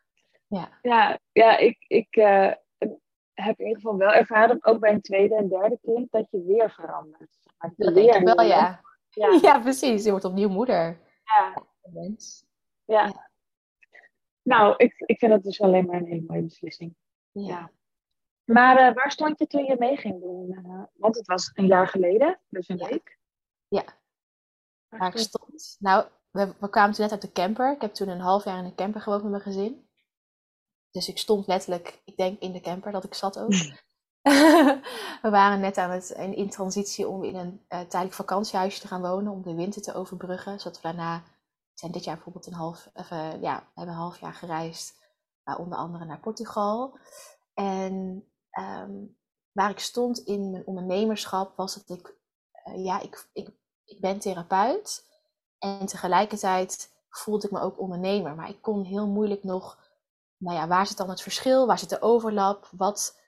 Ja, 0.82 1.18
ja 1.32 1.56
ik, 1.56 1.84
ik 1.86 2.16
eh, 2.16 2.52
heb 3.34 3.58
in 3.58 3.66
ieder 3.66 3.82
geval 3.82 3.96
wel 3.96 4.12
ervaren, 4.12 4.64
ook 4.64 4.80
bij 4.80 4.92
een 4.92 5.00
tweede 5.00 5.36
en 5.36 5.48
derde 5.48 5.78
kind, 5.82 6.10
dat 6.10 6.30
je 6.30 6.44
weer 6.44 6.70
verandert. 6.70 7.38
Maar, 7.58 7.72
Dat 7.76 7.92
weer 7.94 8.12
denk 8.12 8.28
ik 8.28 8.34
wel, 8.34 8.46
ja. 8.46 8.80
Ja, 9.10 9.38
Ja, 9.42 9.58
precies. 9.60 10.04
Je 10.04 10.10
wordt 10.10 10.24
opnieuw 10.24 10.48
moeder. 10.48 10.98
ja, 11.24 11.62
Mens. 11.82 12.44
ja. 12.84 13.30
Nou, 14.42 14.74
ik, 14.76 14.94
ik 15.06 15.18
vind 15.18 15.32
het 15.32 15.42
dus 15.42 15.60
alleen 15.60 15.86
maar 15.86 15.96
een 15.96 16.06
hele 16.06 16.24
mooie 16.26 16.42
beslissing. 16.42 16.94
Ja. 17.32 17.70
Maar 18.44 18.76
eh, 18.76 18.94
waar 18.94 19.10
stond 19.10 19.38
je 19.38 19.46
toen 19.46 19.64
je 19.64 19.76
mee 19.78 19.96
ging 19.96 20.20
doen? 20.20 20.52
Eh, 20.64 20.82
want 20.92 21.16
het 21.16 21.26
was 21.26 21.50
een 21.54 21.66
jaar 21.66 21.88
geleden, 21.88 22.40
dus 22.48 22.68
een 22.68 22.76
Ja. 22.78 22.88
week. 22.88 23.18
Ja. 23.68 23.84
Waar 24.88 25.00
Waar 25.00 25.08
ik 25.12 25.18
stond-. 25.18 25.76
Nou, 25.80 26.06
we, 26.30 26.54
we 26.60 26.68
kwamen 26.70 26.92
toen 26.94 27.02
net 27.02 27.12
uit 27.12 27.22
de 27.22 27.32
camper. 27.32 27.72
Ik 27.72 27.80
heb 27.80 27.92
toen 27.94 28.08
een 28.08 28.20
half 28.20 28.44
jaar 28.44 28.58
in 28.58 28.64
een 28.64 28.74
camper 28.74 29.00
gewoond 29.00 29.22
met 29.22 29.30
mijn 29.30 29.42
gezin. 29.42 29.86
Dus 30.92 31.08
ik 31.08 31.18
stond 31.18 31.46
letterlijk, 31.46 32.00
ik 32.04 32.16
denk 32.16 32.40
in 32.40 32.52
de 32.52 32.60
camper 32.60 32.92
dat 32.92 33.04
ik 33.04 33.14
zat 33.14 33.38
ook. 33.38 33.52
we 35.22 35.30
waren 35.30 35.60
net 35.60 35.78
aan 35.78 35.90
het, 35.90 36.10
in, 36.10 36.36
in 36.36 36.50
transitie 36.50 37.08
om 37.08 37.24
in 37.24 37.34
een 37.34 37.52
uh, 37.52 37.80
tijdelijk 37.80 38.12
vakantiehuisje 38.12 38.80
te 38.80 38.88
gaan 38.88 39.00
wonen. 39.00 39.32
Om 39.32 39.42
de 39.42 39.54
winter 39.54 39.82
te 39.82 39.94
overbruggen. 39.94 40.60
Zodat 40.60 40.76
we 40.76 40.82
daarna, 40.82 41.22
zijn 41.74 41.92
dit 41.92 42.04
jaar 42.04 42.14
bijvoorbeeld 42.14 42.46
een 42.46 42.52
half, 42.52 42.90
even, 42.94 43.40
ja, 43.40 43.58
we 43.58 43.70
hebben 43.74 43.94
een 43.94 44.00
half 44.00 44.20
jaar 44.20 44.34
gereisd. 44.34 45.00
Uh, 45.44 45.58
onder 45.58 45.78
andere 45.78 46.04
naar 46.04 46.20
Portugal. 46.20 46.98
En 47.54 48.24
um, 48.58 49.16
waar 49.52 49.70
ik 49.70 49.78
stond 49.78 50.18
in 50.18 50.50
mijn 50.50 50.66
ondernemerschap 50.66 51.56
was 51.56 51.74
dat 51.74 51.98
ik, 51.98 52.14
uh, 52.66 52.84
ja, 52.84 53.00
ik, 53.00 53.28
ik, 53.32 53.50
ik 53.84 54.00
ben 54.00 54.18
therapeut. 54.18 55.10
En 55.58 55.86
tegelijkertijd 55.86 56.92
voelde 57.10 57.46
ik 57.46 57.52
me 57.52 57.60
ook 57.60 57.80
ondernemer. 57.80 58.34
Maar 58.34 58.48
ik 58.48 58.62
kon 58.62 58.84
heel 58.84 59.06
moeilijk 59.06 59.44
nog, 59.44 59.78
nou 60.42 60.56
ja, 60.56 60.66
waar 60.66 60.86
zit 60.86 60.96
dan 60.96 61.10
het 61.10 61.22
verschil? 61.22 61.66
Waar 61.66 61.78
zit 61.78 61.90
de 61.90 62.02
overlap? 62.02 62.68
Wat, 62.76 63.18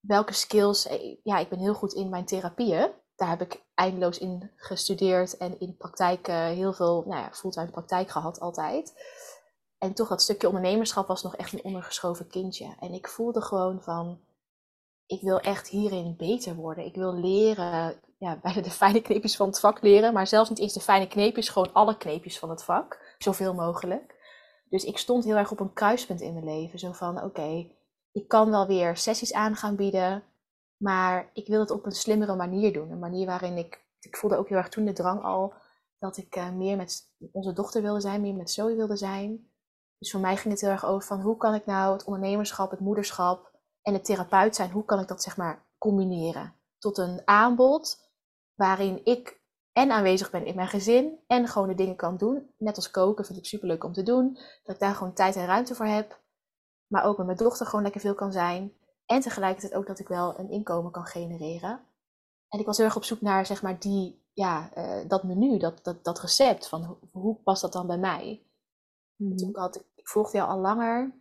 welke 0.00 0.32
skills? 0.32 0.86
Eh, 0.86 1.16
ja, 1.22 1.38
ik 1.38 1.48
ben 1.48 1.58
heel 1.58 1.74
goed 1.74 1.92
in 1.92 2.08
mijn 2.08 2.24
therapieën. 2.24 2.90
Daar 3.16 3.28
heb 3.28 3.40
ik 3.40 3.62
eindeloos 3.74 4.18
in 4.18 4.50
gestudeerd 4.56 5.36
en 5.36 5.60
in 5.60 5.76
praktijk 5.76 6.28
uh, 6.28 6.36
heel 6.36 6.72
veel, 6.72 7.04
nou 7.06 7.20
ja, 7.20 7.30
fulltime 7.32 7.70
praktijk 7.70 8.10
gehad 8.10 8.40
altijd. 8.40 8.94
En 9.78 9.94
toch 9.94 10.08
dat 10.08 10.22
stukje 10.22 10.46
ondernemerschap 10.46 11.06
was 11.06 11.22
nog 11.22 11.36
echt 11.36 11.52
een 11.52 11.64
ondergeschoven 11.64 12.26
kindje. 12.26 12.76
En 12.80 12.92
ik 12.92 13.08
voelde 13.08 13.42
gewoon 13.42 13.82
van, 13.82 14.20
ik 15.06 15.20
wil 15.20 15.40
echt 15.40 15.68
hierin 15.68 16.16
beter 16.16 16.54
worden. 16.54 16.84
Ik 16.84 16.94
wil 16.94 17.14
leren, 17.14 18.00
ja, 18.18 18.38
bijna 18.42 18.60
de 18.60 18.70
fijne 18.70 19.00
kneepjes 19.00 19.36
van 19.36 19.46
het 19.46 19.60
vak 19.60 19.82
leren. 19.82 20.12
Maar 20.12 20.26
zelfs 20.26 20.48
niet 20.48 20.58
eens 20.58 20.72
de 20.72 20.80
fijne 20.80 21.08
kneepjes, 21.08 21.48
gewoon 21.48 21.72
alle 21.72 21.96
kneepjes 21.96 22.38
van 22.38 22.50
het 22.50 22.64
vak. 22.64 23.14
Zoveel 23.18 23.54
mogelijk. 23.54 24.13
Dus 24.68 24.84
ik 24.84 24.98
stond 24.98 25.24
heel 25.24 25.36
erg 25.36 25.50
op 25.50 25.60
een 25.60 25.72
kruispunt 25.72 26.20
in 26.20 26.32
mijn 26.32 26.44
leven. 26.44 26.78
Zo 26.78 26.92
van, 26.92 27.22
oké, 27.22 27.70
ik 28.12 28.28
kan 28.28 28.50
wel 28.50 28.66
weer 28.66 28.96
sessies 28.96 29.32
aan 29.32 29.56
gaan 29.56 29.76
bieden. 29.76 30.22
Maar 30.76 31.30
ik 31.32 31.46
wil 31.46 31.60
het 31.60 31.70
op 31.70 31.86
een 31.86 31.92
slimmere 31.92 32.34
manier 32.34 32.72
doen. 32.72 32.90
Een 32.90 32.98
manier 32.98 33.26
waarin 33.26 33.56
ik, 33.56 33.84
ik 34.00 34.16
voelde 34.16 34.36
ook 34.36 34.48
heel 34.48 34.58
erg 34.58 34.68
toen 34.68 34.84
de 34.84 34.92
drang 34.92 35.22
al, 35.22 35.52
dat 35.98 36.16
ik 36.16 36.36
uh, 36.36 36.50
meer 36.50 36.76
met 36.76 37.12
onze 37.32 37.52
dochter 37.52 37.82
wilde 37.82 38.00
zijn, 38.00 38.20
meer 38.20 38.34
met 38.34 38.50
Zoe 38.50 38.76
wilde 38.76 38.96
zijn. 38.96 39.50
Dus 39.98 40.10
voor 40.10 40.20
mij 40.20 40.36
ging 40.36 40.52
het 40.52 40.62
heel 40.62 40.70
erg 40.70 40.84
over 40.84 41.06
van 41.06 41.20
hoe 41.20 41.36
kan 41.36 41.54
ik 41.54 41.66
nou 41.66 41.92
het 41.92 42.04
ondernemerschap, 42.04 42.70
het 42.70 42.80
moederschap 42.80 43.52
en 43.82 43.92
het 43.92 44.04
therapeut 44.04 44.54
zijn, 44.54 44.70
hoe 44.70 44.84
kan 44.84 45.00
ik 45.00 45.08
dat 45.08 45.22
zeg 45.22 45.36
maar 45.36 45.66
combineren 45.78 46.54
tot 46.78 46.98
een 46.98 47.22
aanbod 47.24 48.10
waarin 48.54 49.00
ik 49.04 49.40
en 49.74 49.90
aanwezig 49.90 50.30
ben 50.30 50.46
in 50.46 50.54
mijn 50.54 50.68
gezin 50.68 51.18
en 51.26 51.48
gewoon 51.48 51.68
de 51.68 51.74
dingen 51.74 51.96
kan 51.96 52.16
doen. 52.16 52.50
Net 52.56 52.76
als 52.76 52.90
koken 52.90 53.24
vind 53.24 53.38
ik 53.38 53.46
super 53.46 53.68
leuk 53.68 53.84
om 53.84 53.92
te 53.92 54.02
doen. 54.02 54.38
Dat 54.62 54.74
ik 54.74 54.80
daar 54.80 54.94
gewoon 54.94 55.12
tijd 55.12 55.36
en 55.36 55.46
ruimte 55.46 55.74
voor 55.74 55.86
heb. 55.86 56.20
Maar 56.86 57.04
ook 57.04 57.16
met 57.16 57.26
mijn 57.26 57.38
dochter 57.38 57.66
gewoon 57.66 57.82
lekker 57.82 58.00
veel 58.00 58.14
kan 58.14 58.32
zijn. 58.32 58.72
En 59.06 59.20
tegelijkertijd 59.20 59.74
ook 59.74 59.86
dat 59.86 59.98
ik 59.98 60.08
wel 60.08 60.38
een 60.38 60.50
inkomen 60.50 60.90
kan 60.90 61.06
genereren. 61.06 61.80
En 62.48 62.58
ik 62.58 62.66
was 62.66 62.76
heel 62.76 62.86
erg 62.86 62.96
op 62.96 63.04
zoek 63.04 63.20
naar 63.20 63.46
zeg 63.46 63.62
maar 63.62 63.78
die, 63.78 64.22
ja, 64.32 64.70
uh, 64.76 65.08
dat 65.08 65.22
menu, 65.22 65.58
dat, 65.58 65.84
dat, 65.84 66.04
dat 66.04 66.20
recept 66.20 66.68
van 66.68 66.84
hoe, 66.84 66.96
hoe 67.12 67.36
past 67.36 67.62
dat 67.62 67.72
dan 67.72 67.86
bij 67.86 67.98
mij. 67.98 68.42
Mm 69.16 69.38
-hmm. 69.38 69.56
had, 69.56 69.76
ik, 69.76 69.84
ik 69.94 70.08
volgde 70.08 70.36
jou 70.36 70.50
al 70.50 70.58
langer 70.58 71.12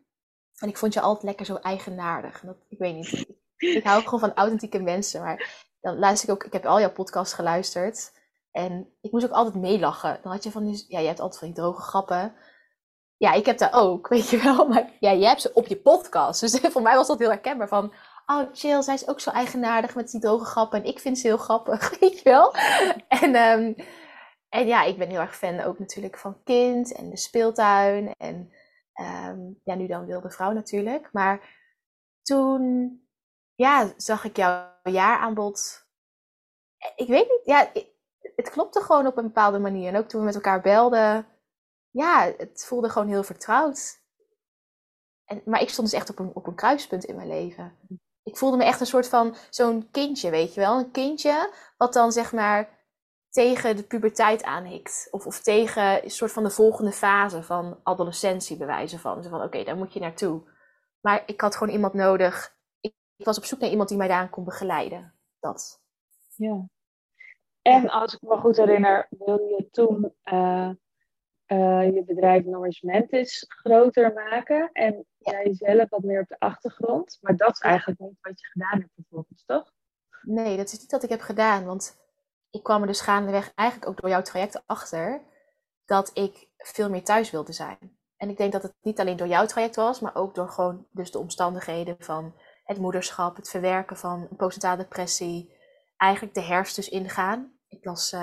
en 0.58 0.68
ik 0.70 0.78
vond 0.78 0.94
je 0.94 1.02
altijd 1.02 1.24
lekker 1.24 1.46
zo 1.46 1.56
eigenaardig. 1.56 2.42
Dat, 2.42 2.58
ik 2.68 2.78
weet 2.78 2.96
niet. 2.96 3.12
Ik, 3.12 3.76
ik 3.76 3.84
hou 3.84 4.04
gewoon 4.04 4.20
van 4.20 4.34
authentieke 4.34 4.80
mensen. 4.80 5.22
Maar 5.22 5.68
dan 5.82 6.00
luister 6.00 6.30
ik 6.30 6.36
ook, 6.36 6.44
ik 6.44 6.54
heb 6.54 6.66
al 6.66 6.80
jouw 6.80 6.92
podcasts 6.92 7.34
geluisterd. 7.34 8.12
En 8.54 8.94
ik 9.02 9.12
moest 9.12 9.26
ook 9.26 9.32
altijd 9.32 9.56
meelachen. 9.56 10.20
Dan 10.24 10.32
had 10.32 10.44
je 10.44 10.52
van 10.52 10.66
die, 10.66 10.86
ja, 10.88 11.00
je 11.00 11.08
hebt 11.08 11.20
altijd 11.20 11.40
van 11.40 11.48
die 11.48 11.58
droge 11.58 11.82
grappen. 11.82 12.36
Ja, 13.18 13.34
ik 13.34 13.46
heb 13.46 13.58
daar 13.58 13.74
ook, 13.74 14.08
weet 14.14 14.30
je 14.30 14.38
wel. 14.38 14.68
Maar 14.68 14.92
ja, 15.00 15.14
jij 15.14 15.28
hebt 15.30 15.42
ze 15.42 15.54
op 15.54 15.68
je 15.68 15.82
podcast. 15.82 16.40
Dus 16.40 16.60
voor 16.74 16.82
mij 16.82 16.96
was 16.96 17.08
dat 17.08 17.20
heel 17.20 17.30
herkenbaar 17.30 17.68
van... 17.68 17.94
Oh, 18.26 18.50
chill, 18.54 18.82
zij 18.82 18.94
is 18.94 19.08
ook 19.08 19.20
zo 19.20 19.30
eigenaardig 19.30 19.96
met 19.96 20.12
die 20.12 20.20
droge 20.20 20.46
grappen. 20.46 20.80
En 20.80 20.88
ik 20.88 21.00
vind 21.00 21.20
ze 21.20 21.28
heel 21.28 21.38
grappig, 21.38 21.90
weet 22.00 22.20
je 22.20 22.24
wel. 22.24 22.54
En, 23.08 23.36
um, 23.36 23.76
en 24.50 24.68
ja, 24.68 24.84
ik 24.84 24.98
ben 24.98 25.10
heel 25.10 25.20
erg 25.20 25.36
fan 25.36 25.60
ook 25.60 25.80
natuurlijk 25.80 26.18
van 26.18 26.44
kind 26.44 26.96
en 26.96 27.10
de 27.10 27.18
speeltuin. 27.18 28.14
En 28.18 28.52
um, 29.30 29.60
ja, 29.64 29.76
nu 29.76 29.88
dan 29.88 30.06
wilde 30.06 30.30
vrouw 30.30 30.52
natuurlijk. 30.52 31.10
Maar 31.12 31.60
toen 32.22 32.92
ja, 33.56 33.94
zag 33.98 34.24
ik 34.24 34.38
jouw 34.38 34.66
jaaraanbod. 34.84 35.88
Ik 36.96 37.08
weet 37.08 37.30
niet, 37.30 37.42
ja, 37.44 37.72
het 38.36 38.50
klopte 38.50 38.82
gewoon 38.82 39.08
op 39.08 39.18
een 39.18 39.24
bepaalde 39.24 39.60
manier. 39.60 39.88
En 39.88 39.98
ook 39.98 40.08
toen 40.08 40.20
we 40.20 40.26
met 40.26 40.36
elkaar 40.36 40.62
belden, 40.62 41.28
ja, 41.90 42.34
het 42.38 42.66
voelde 42.66 42.90
gewoon 42.90 43.08
heel 43.08 43.24
vertrouwd. 43.24 44.02
En, 45.26 45.42
maar 45.46 45.62
ik 45.62 45.70
stond 45.70 45.90
dus 45.90 46.00
echt 46.00 46.10
op 46.10 46.20
een, 46.20 46.32
op 46.34 46.48
een 46.48 46.56
kruispunt 46.56 47.04
in 47.04 47.16
mijn 47.16 47.28
leven. 47.28 47.78
Ik 48.24 48.38
voelde 48.38 48.58
me 48.58 48.64
echt 48.64 48.80
een 48.80 48.86
soort 48.86 49.08
van 49.08 49.36
zo'n 49.50 49.88
kindje, 49.92 50.30
weet 50.30 50.54
je 50.54 50.60
wel. 50.60 50.80
Een 50.80 50.92
kindje 50.92 51.54
wat 51.78 51.94
dan 51.94 52.12
zeg 52.12 52.32
maar 52.32 52.82
tegen 53.30 53.76
de 53.76 53.84
puberteit 53.84 54.44
aanhikt. 54.44 55.08
Of, 55.12 55.26
of 55.26 55.42
tegen 55.42 56.04
een 56.04 56.12
soort 56.12 56.32
van 56.32 56.44
de 56.44 56.50
volgende 56.50 56.92
fase 56.92 57.44
van 57.44 57.80
adolescentie 57.84 58.58
bewijzen 58.58 59.00
van. 59.00 59.24
Zo 59.24 59.30
van, 59.30 59.42
oké, 59.42 59.64
daar 59.64 59.78
moet 59.78 59.94
je 59.94 60.00
naartoe. 60.00 60.42
Maar 61.02 61.24
ik 61.26 61.42
had 61.42 61.56
gewoon 61.56 61.74
iemand 61.74 61.94
nodig. 61.94 62.58
Ik, 62.80 62.96
ik, 63.16 63.26
was 63.26 63.38
op 63.38 63.46
zoek 63.46 63.60
naar 63.60 63.70
iemand 63.70 63.90
die 63.90 63.98
mij 63.98 64.08
daaraan 64.08 64.30
kon 64.30 64.44
begeleiden. 64.44 65.14
Dat. 65.40 65.82
Ja. 66.36 66.66
En 67.64 67.90
als 67.90 68.14
ik 68.14 68.22
me 68.22 68.38
goed 68.38 68.58
herinner, 68.58 69.08
wilde 69.10 69.44
je 69.44 69.70
toen 69.72 70.14
uh, 70.34 70.70
uh, 71.48 71.94
je 71.94 72.04
bedrijf 72.06 72.44
Nourishmentis 72.46 73.46
groter 73.48 74.14
maken. 74.14 74.70
En 74.72 75.06
jij 75.18 75.54
zelf 75.54 75.90
wat 75.90 76.04
meer 76.04 76.22
op 76.22 76.28
de 76.28 76.40
achtergrond. 76.40 77.18
Maar 77.22 77.36
dat 77.38 77.52
is 77.52 77.60
eigenlijk 77.60 78.00
niet 78.00 78.18
wat 78.22 78.40
je 78.40 78.48
gedaan 78.48 78.80
hebt 78.80 78.94
vervolgens, 78.94 79.46
toch? 79.46 79.72
Nee, 80.22 80.58
dat 80.58 80.72
is 80.72 80.80
niet 80.80 80.92
wat 80.92 81.04
ik 81.04 81.10
heb 81.10 81.22
gedaan. 81.22 81.66
Want 81.66 81.98
ik 82.50 82.64
kwam 82.64 82.82
er 82.82 82.88
dus 82.88 83.02
gaandeweg 83.02 83.52
eigenlijk 83.56 83.90
ook 83.90 84.02
door 84.02 84.10
jouw 84.10 84.22
traject 84.22 84.64
achter 84.66 85.22
dat 85.86 86.12
ik 86.14 86.48
veel 86.58 86.90
meer 86.90 87.04
thuis 87.04 87.32
wilde 87.32 87.54
zijn. 87.54 87.98
En 88.18 88.30
ik 88.30 88.38
denk 88.38 88.52
dat 88.52 88.64
het 88.64 88.74
niet 88.82 89.00
alleen 89.00 89.18
door 89.18 89.28
jouw 89.28 89.46
traject 89.46 89.76
was, 89.76 90.00
maar 90.00 90.16
ook 90.16 90.36
door 90.36 90.50
gewoon 90.50 90.88
dus 90.92 91.12
de 91.12 91.20
omstandigheden 91.20 91.96
van 92.00 92.36
het 92.64 92.78
moederschap, 92.78 93.36
het 93.36 93.50
verwerken 93.50 93.98
van 93.98 94.28
postnatale 94.38 94.78
depressie, 94.78 95.54
eigenlijk 95.98 96.36
de 96.36 96.42
herfst 96.42 96.76
dus 96.76 96.90
ingaan. 96.90 97.53
Ik 97.78 97.86
las, 97.86 98.14
uh, 98.14 98.20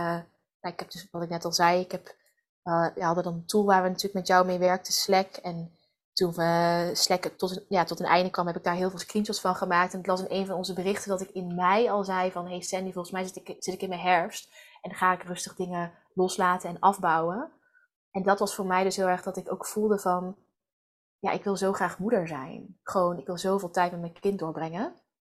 nou, 0.61 0.75
ik 0.75 0.79
heb 0.79 0.91
dus 0.91 1.09
wat 1.11 1.23
ik 1.23 1.29
net 1.29 1.45
al 1.45 1.53
zei, 1.53 1.81
ik 1.81 1.93
heb, 1.93 2.17
uh, 2.65 2.95
we 2.95 3.05
hadden 3.05 3.25
dan 3.25 3.35
een 3.35 3.47
tool 3.47 3.65
waar 3.65 3.83
we 3.83 3.89
natuurlijk 3.89 4.15
met 4.15 4.27
jou 4.27 4.47
mee 4.47 4.59
werkten, 4.59 4.93
Slack. 4.93 5.37
En 5.37 5.73
toen 6.13 6.33
we 6.33 6.91
Slack 6.95 7.25
tot, 7.25 7.65
ja, 7.69 7.85
tot 7.85 8.01
een 8.01 8.07
einde 8.07 8.31
kwam, 8.31 8.47
heb 8.47 8.57
ik 8.57 8.65
daar 8.65 8.75
heel 8.75 8.91
veel 8.91 8.99
screenshots 8.99 9.41
van 9.41 9.57
gemaakt. 9.57 9.93
En 9.93 9.99
ik 9.99 10.07
las 10.07 10.21
in 10.21 10.37
een 10.39 10.47
van 10.47 10.57
onze 10.57 10.73
berichten 10.73 11.09
dat 11.09 11.21
ik 11.21 11.31
in 11.31 11.55
mei 11.55 11.89
al 11.89 12.05
zei 12.05 12.31
van... 12.31 12.47
Hey 12.47 12.61
Sandy, 12.61 12.93
volgens 12.93 13.15
mij 13.15 13.25
zit 13.25 13.37
ik, 13.37 13.57
zit 13.59 13.75
ik 13.75 13.83
in 13.83 13.89
mijn 13.89 14.01
herfst. 14.01 14.55
En 14.83 14.95
ga 14.95 15.13
ik 15.13 15.23
rustig 15.23 15.55
dingen 15.55 15.93
loslaten 16.15 16.69
en 16.69 16.79
afbouwen. 16.79 17.51
En 18.11 18.23
dat 18.23 18.39
was 18.39 18.55
voor 18.55 18.67
mij 18.67 18.83
dus 18.83 18.97
heel 18.97 19.09
erg 19.09 19.23
dat 19.23 19.37
ik 19.37 19.53
ook 19.53 19.67
voelde 19.67 19.99
van... 19.99 20.37
Ja, 21.19 21.31
ik 21.31 21.45
wil 21.45 21.57
zo 21.57 21.73
graag 21.73 21.99
moeder 21.99 22.29
zijn. 22.29 22.79
Gewoon, 22.83 23.19
ik 23.19 23.27
wil 23.27 23.39
zoveel 23.39 23.71
tijd 23.71 23.91
met 23.91 24.01
mijn 24.01 24.21
kind 24.21 24.39
doorbrengen. 24.39 24.95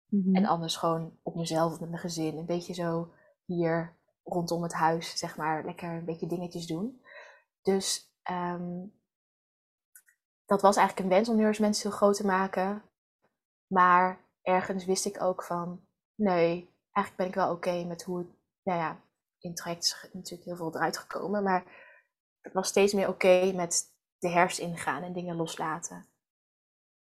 Mm 0.07 0.23
-hmm. 0.23 0.35
En 0.35 0.45
anders 0.45 0.75
gewoon 0.75 1.17
op 1.23 1.35
mezelf, 1.35 1.79
met 1.79 1.89
mijn 1.89 2.01
gezin. 2.01 2.37
Een 2.37 2.45
beetje 2.45 2.73
zo 2.73 3.11
hier 3.45 3.95
rondom 4.23 4.63
het 4.63 4.73
huis, 4.73 5.17
zeg 5.17 5.37
maar, 5.37 5.65
lekker 5.65 5.89
een 5.89 6.05
beetje 6.05 6.27
dingetjes 6.27 6.67
doen. 6.67 7.01
Dus... 7.61 8.15
Um, 8.31 8.99
dat 10.51 10.61
was 10.61 10.75
eigenlijk 10.75 11.07
een 11.07 11.15
wens 11.15 11.29
om 11.29 11.35
mensen 11.35 11.89
heel 11.89 11.97
groot 11.97 12.15
te 12.15 12.25
maken. 12.25 12.83
Maar 13.67 14.25
ergens 14.41 14.85
wist 14.85 15.05
ik 15.05 15.21
ook 15.21 15.43
van, 15.43 15.85
nee, 16.15 16.75
eigenlijk 16.91 17.15
ben 17.15 17.27
ik 17.27 17.45
wel 17.45 17.51
oké 17.51 17.83
met 17.83 18.03
hoe 18.03 18.17
het, 18.17 18.27
nou 18.63 18.79
ja, 18.79 19.01
in 19.39 19.55
traject 19.55 19.83
is 19.83 20.09
natuurlijk 20.13 20.43
heel 20.43 20.55
veel 20.55 20.75
eruit 20.75 20.97
gekomen. 20.97 21.43
Maar 21.43 21.63
het 22.41 22.53
was 22.53 22.67
steeds 22.67 22.93
meer 22.93 23.07
oké 23.07 23.51
met 23.55 23.83
de 24.17 24.29
herfst 24.29 24.59
ingaan 24.59 25.03
en 25.03 25.13
dingen 25.13 25.35
loslaten. 25.35 26.05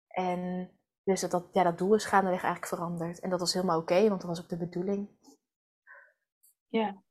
En 0.08 0.70
dus 1.04 1.20
dat, 1.20 1.30
dat, 1.30 1.44
ja, 1.52 1.62
dat 1.62 1.78
doel 1.78 1.94
is 1.94 2.04
gaandeweg 2.04 2.42
eigenlijk 2.42 2.74
veranderd. 2.74 3.20
En 3.20 3.30
dat 3.30 3.40
was 3.40 3.52
helemaal 3.52 3.78
oké, 3.78 4.08
want 4.08 4.20
dat 4.20 4.30
was 4.30 4.40
ook 4.40 4.48
de 4.48 4.56
bedoeling. 4.56 5.08
Ja. 6.74 7.02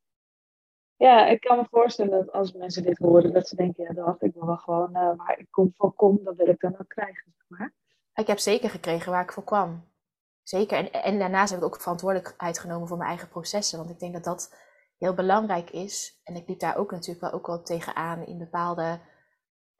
Ja, 0.95 1.27
ik 1.27 1.41
kan 1.41 1.57
me 1.57 1.65
voorstellen 1.69 2.11
dat 2.11 2.31
als 2.31 2.53
mensen 2.53 2.83
dit 2.83 2.97
horen, 2.97 3.33
dat 3.33 3.47
ze 3.47 3.55
denken, 3.55 3.83
ja, 3.83 3.93
dat 3.93 4.21
ik 4.21 4.33
wil 4.33 4.45
wel 4.45 4.57
gewoon 4.57 4.89
uh, 4.89 5.15
waar 5.15 5.39
ik 5.39 5.47
kom 5.49 5.73
voor 5.77 5.93
kom, 5.93 6.19
dat 6.23 6.35
wil 6.35 6.47
ik 6.47 6.59
dan 6.59 6.79
ook 6.79 6.87
krijgen, 6.87 7.33
zeg 7.37 7.45
maar. 7.47 7.73
Ik 8.13 8.27
heb 8.27 8.39
zeker 8.39 8.69
gekregen 8.69 9.11
waar 9.11 9.23
ik 9.23 9.31
voor 9.31 9.43
kwam. 9.43 9.91
Zeker. 10.41 10.77
En, 10.77 10.91
en 10.91 11.19
daarnaast 11.19 11.51
heb 11.51 11.59
ik 11.59 11.65
ook 11.65 11.81
verantwoordelijkheid 11.81 12.59
genomen 12.59 12.87
voor 12.87 12.97
mijn 12.97 13.09
eigen 13.09 13.29
processen. 13.29 13.77
Want 13.77 13.89
ik 13.89 13.99
denk 13.99 14.13
dat 14.13 14.23
dat 14.23 14.55
heel 14.97 15.13
belangrijk 15.13 15.69
is. 15.69 16.21
En 16.23 16.35
ik 16.35 16.47
liep 16.47 16.59
daar 16.59 16.77
ook 16.77 16.91
natuurlijk 16.91 17.21
wel 17.21 17.31
ook 17.31 17.47
wel 17.47 17.63
tegenaan 17.63 18.25
in 18.25 18.37
bepaalde, 18.37 18.99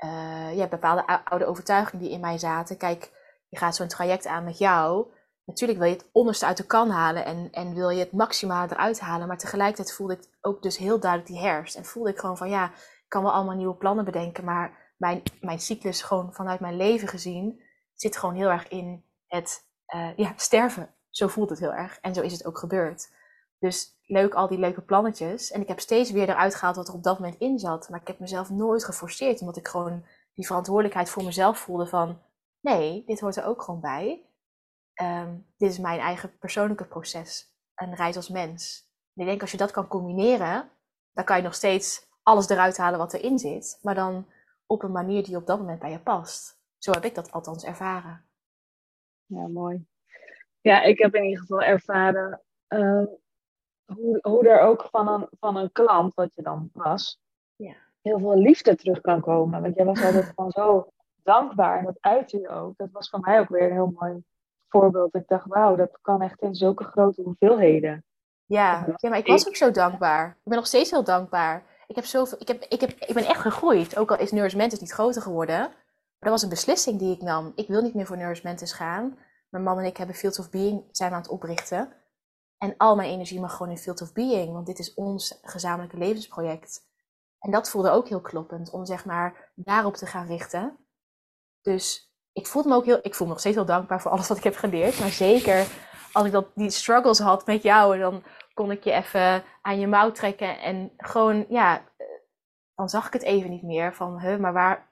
uh, 0.05 0.55
ja, 0.55 0.67
bepaalde 0.67 1.23
oude 1.25 1.45
overtuigingen 1.45 2.05
die 2.05 2.13
in 2.13 2.19
mij 2.19 2.37
zaten. 2.37 2.77
Kijk, 2.77 3.11
je 3.49 3.57
gaat 3.57 3.75
zo'n 3.75 3.87
traject 3.87 4.27
aan 4.27 4.43
met 4.43 4.57
jou 4.57 5.07
natuurlijk 5.45 5.79
wil 5.79 5.87
je 5.87 5.95
het 5.95 6.09
onderste 6.11 6.45
uit 6.45 6.57
de 6.57 6.65
kan 6.65 6.89
halen 6.89 7.25
en, 7.25 7.47
en 7.51 7.73
wil 7.73 7.89
je 7.89 7.99
het 7.99 8.11
maximale 8.11 8.71
eruit 8.71 8.99
halen. 8.99 9.27
Maar 9.27 9.37
tegelijkertijd 9.37 9.93
voelde 9.93 10.13
ik 10.13 10.29
ook 10.41 10.61
dus 10.61 10.77
heel 10.77 10.99
duidelijk 10.99 11.31
die 11.31 11.41
herfst. 11.41 11.75
En 11.75 11.85
voelde 11.85 12.09
ik 12.09 12.19
gewoon 12.19 12.37
van 12.37 12.49
ja, 12.49 12.71
ik 12.73 13.05
kan 13.07 13.23
wel 13.23 13.31
allemaal 13.31 13.55
nieuwe 13.55 13.75
plannen 13.75 14.05
bedenken. 14.05 14.43
Maar 14.43 14.93
mijn, 14.97 15.23
mijn 15.41 15.59
cyclus 15.59 16.01
gewoon 16.01 16.33
vanuit 16.33 16.59
mijn 16.59 16.75
leven 16.75 17.07
gezien 17.07 17.61
zit 17.93 18.17
gewoon 18.17 18.35
heel 18.35 18.49
erg 18.49 18.67
in 18.67 19.03
het 19.27 19.67
uh, 19.95 20.17
ja, 20.17 20.33
sterven. 20.35 20.93
zo 21.09 21.27
voelt 21.27 21.49
het 21.49 21.59
heel 21.59 21.73
erg. 21.73 21.99
En 21.99 22.13
zo 22.13 22.21
is 22.21 22.31
het 22.31 22.45
ook 22.45 22.57
gebeurd. 22.57 23.11
Dus 23.59 23.99
leuk, 24.05 24.33
al 24.33 24.47
die 24.47 24.59
leuke 24.59 24.81
plannetjes. 24.81 25.51
En 25.51 25.61
ik 25.61 25.67
heb 25.67 25.79
steeds 25.79 26.11
weer 26.11 26.29
eruit 26.29 26.55
gehaald 26.55 26.75
wat 26.75 26.87
er 26.87 26.93
op 26.93 27.03
dat 27.03 27.19
moment 27.19 27.39
in 27.39 27.59
zat. 27.59 27.89
Maar 27.89 28.01
ik 28.01 28.07
heb 28.07 28.19
mezelf 28.19 28.49
nooit 28.49 28.85
geforceerd, 28.85 29.39
omdat 29.39 29.57
ik 29.57 29.67
gewoon 29.67 30.05
die 30.33 30.45
verantwoordelijkheid 30.45 31.09
voor 31.09 31.23
mezelf 31.23 31.57
voelde 31.57 31.87
van... 31.87 32.19
Nee, 32.59 33.03
dit 33.05 33.19
hoort 33.19 33.35
er 33.35 33.45
ook 33.45 33.61
gewoon 33.61 33.79
bij. 33.79 34.25
Ehm, 34.93 35.35
dit 35.57 35.69
is 35.69 35.79
mijn 35.79 35.99
eigen 35.99 36.37
persoonlijke 36.37 36.85
proces. 36.85 37.53
Een 37.75 37.95
reis 37.95 38.15
als 38.15 38.29
mens. 38.29 38.87
En 39.13 39.21
ik 39.21 39.27
denk 39.27 39.41
als 39.41 39.51
je 39.51 39.57
dat 39.57 39.71
kan 39.71 39.87
combineren, 39.87 40.69
dan 41.11 41.23
kan 41.25 41.37
je 41.37 41.43
nog 41.43 41.53
steeds 41.53 42.07
alles 42.23 42.49
eruit 42.49 42.77
halen 42.77 42.99
wat 42.99 43.13
erin 43.13 43.39
zit. 43.39 43.79
Maar 43.81 43.95
dan 43.95 44.27
op 44.65 44.83
een 44.83 44.91
manier 44.91 45.23
die 45.23 45.35
op 45.35 45.45
dat 45.47 45.59
moment 45.59 45.79
bij 45.79 45.91
je 45.91 45.99
past. 45.99 46.59
Zo 46.77 46.91
heb 46.91 47.03
ik 47.03 47.15
dat 47.15 47.31
althans 47.31 47.63
ervaren. 47.63 48.25
Ja, 49.25 49.47
mooi. 49.47 49.85
Ja, 50.61 50.81
ik 50.81 50.97
heb 50.97 51.15
in 51.15 51.23
ieder 51.23 51.39
geval 51.39 51.61
ervaren 51.61 52.41
uh, 52.69 53.03
hoe, 53.85 54.19
hoe 54.21 54.47
er 54.47 54.59
ook 54.59 54.87
van 54.91 55.07
een, 55.07 55.27
van 55.39 55.55
een 55.55 55.71
klant, 55.71 56.13
wat 56.13 56.35
je 56.35 56.41
dan 56.41 56.69
was, 56.73 57.19
ja. 57.55 57.75
heel 58.01 58.19
veel 58.19 58.37
liefde 58.37 58.75
terug 58.75 59.01
kan 59.01 59.21
komen. 59.21 59.61
Want 59.61 59.75
jij 59.75 59.85
was 59.85 60.03
altijd 60.03 60.31
gewoon 60.35 60.51
zo 60.51 60.91
dankbaar 61.23 61.77
en 61.77 61.85
dat 61.85 61.97
uitte 61.99 62.39
je 62.39 62.49
ook. 62.49 62.77
Dat 62.77 62.91
was 62.91 63.09
voor 63.09 63.19
mij 63.19 63.39
ook 63.39 63.49
weer 63.49 63.63
een 63.63 63.71
heel 63.71 63.93
mooi 63.99 64.23
voorbeeld. 64.79 65.15
Ik 65.15 65.27
dacht, 65.27 65.45
wauw, 65.47 65.75
dat 65.75 65.97
kan 66.01 66.21
echt 66.21 66.41
in 66.41 66.55
zulke 66.55 66.83
grote 66.83 67.21
hoeveelheden. 67.21 68.05
Ja, 68.45 68.85
ja 68.95 69.09
maar 69.09 69.19
ik 69.19 69.27
was 69.27 69.47
ook 69.47 69.55
zo 69.55 69.71
dankbaar. 69.71 70.29
Ik 70.29 70.49
ben 70.49 70.57
nog 70.57 70.67
steeds 70.67 70.91
heel 70.91 71.03
dankbaar. 71.03 71.63
Ik, 71.87 71.95
heb 71.95 72.05
zoveel, 72.05 72.37
ik, 72.41 72.47
heb, 72.47 72.63
ik, 72.63 72.81
heb, 72.81 72.89
ik 72.89 73.13
ben 73.13 73.25
echt 73.25 73.41
gegroeid. 73.41 73.97
Ook 73.97 74.11
al 74.11 74.17
is 74.17 74.31
Nurse 74.31 74.57
Mentis 74.57 74.79
niet 74.79 74.91
groter 74.91 75.21
geworden. 75.21 75.59
Maar 75.59 76.31
dat 76.31 76.31
was 76.31 76.43
een 76.43 76.49
beslissing 76.49 76.99
die 76.99 77.15
ik 77.15 77.21
nam. 77.21 77.51
Ik 77.55 77.67
wil 77.67 77.81
niet 77.81 77.93
meer 77.93 78.05
voor 78.05 78.17
Nurse 78.17 78.41
Mentis 78.43 78.73
gaan. 78.73 79.17
Mijn 79.49 79.63
man 79.63 79.79
en 79.79 79.85
ik 79.85 79.97
hebben 79.97 80.15
Fields 80.15 80.39
of 80.39 80.49
Being 80.49 80.83
zijn 80.91 81.11
aan 81.11 81.21
het 81.21 81.29
oprichten. 81.29 81.93
En 82.57 82.73
al 82.77 82.95
mijn 82.95 83.09
energie 83.09 83.39
mag 83.39 83.51
gewoon 83.51 83.71
in 83.71 83.77
Field 83.77 84.01
of 84.01 84.13
Being. 84.13 84.53
Want 84.53 84.65
dit 84.65 84.79
is 84.79 84.93
ons 84.93 85.39
gezamenlijke 85.41 85.97
levensproject. 85.97 86.81
En 87.39 87.51
dat 87.51 87.69
voelde 87.69 87.89
ook 87.89 88.07
heel 88.07 88.21
kloppend. 88.21 88.69
Om 88.69 88.85
zeg 88.85 89.05
maar 89.05 89.51
daarop 89.55 89.95
te 89.95 90.05
gaan 90.05 90.27
richten. 90.27 90.77
Dus 91.61 92.12
ik 92.33 92.47
voelde 92.47 92.69
me 92.69 92.75
ook 92.75 92.85
heel... 92.85 92.99
Ik 93.01 93.15
voel 93.15 93.27
me 93.27 93.33
nog 93.33 93.41
steeds 93.41 93.55
heel 93.55 93.65
dankbaar 93.65 94.01
voor 94.01 94.11
alles 94.11 94.27
wat 94.27 94.37
ik 94.37 94.43
heb 94.43 94.55
geleerd. 94.55 94.99
Maar 94.99 95.09
zeker 95.09 95.67
als 96.11 96.25
ik 96.25 96.31
dat, 96.31 96.47
die 96.55 96.69
struggles 96.69 97.19
had 97.19 97.45
met 97.45 97.63
jou. 97.63 97.99
Dan 97.99 98.23
kon 98.53 98.71
ik 98.71 98.83
je 98.83 98.91
even 98.91 99.43
aan 99.61 99.79
je 99.79 99.87
mouw 99.87 100.11
trekken. 100.11 100.59
En 100.59 100.91
gewoon, 100.97 101.45
ja, 101.49 101.83
dan 102.75 102.89
zag 102.89 103.07
ik 103.07 103.13
het 103.13 103.23
even 103.23 103.49
niet 103.49 103.63
meer. 103.63 103.93
Van, 103.93 104.19
huh, 104.19 104.39
maar 104.39 104.53
waar, 104.53 104.91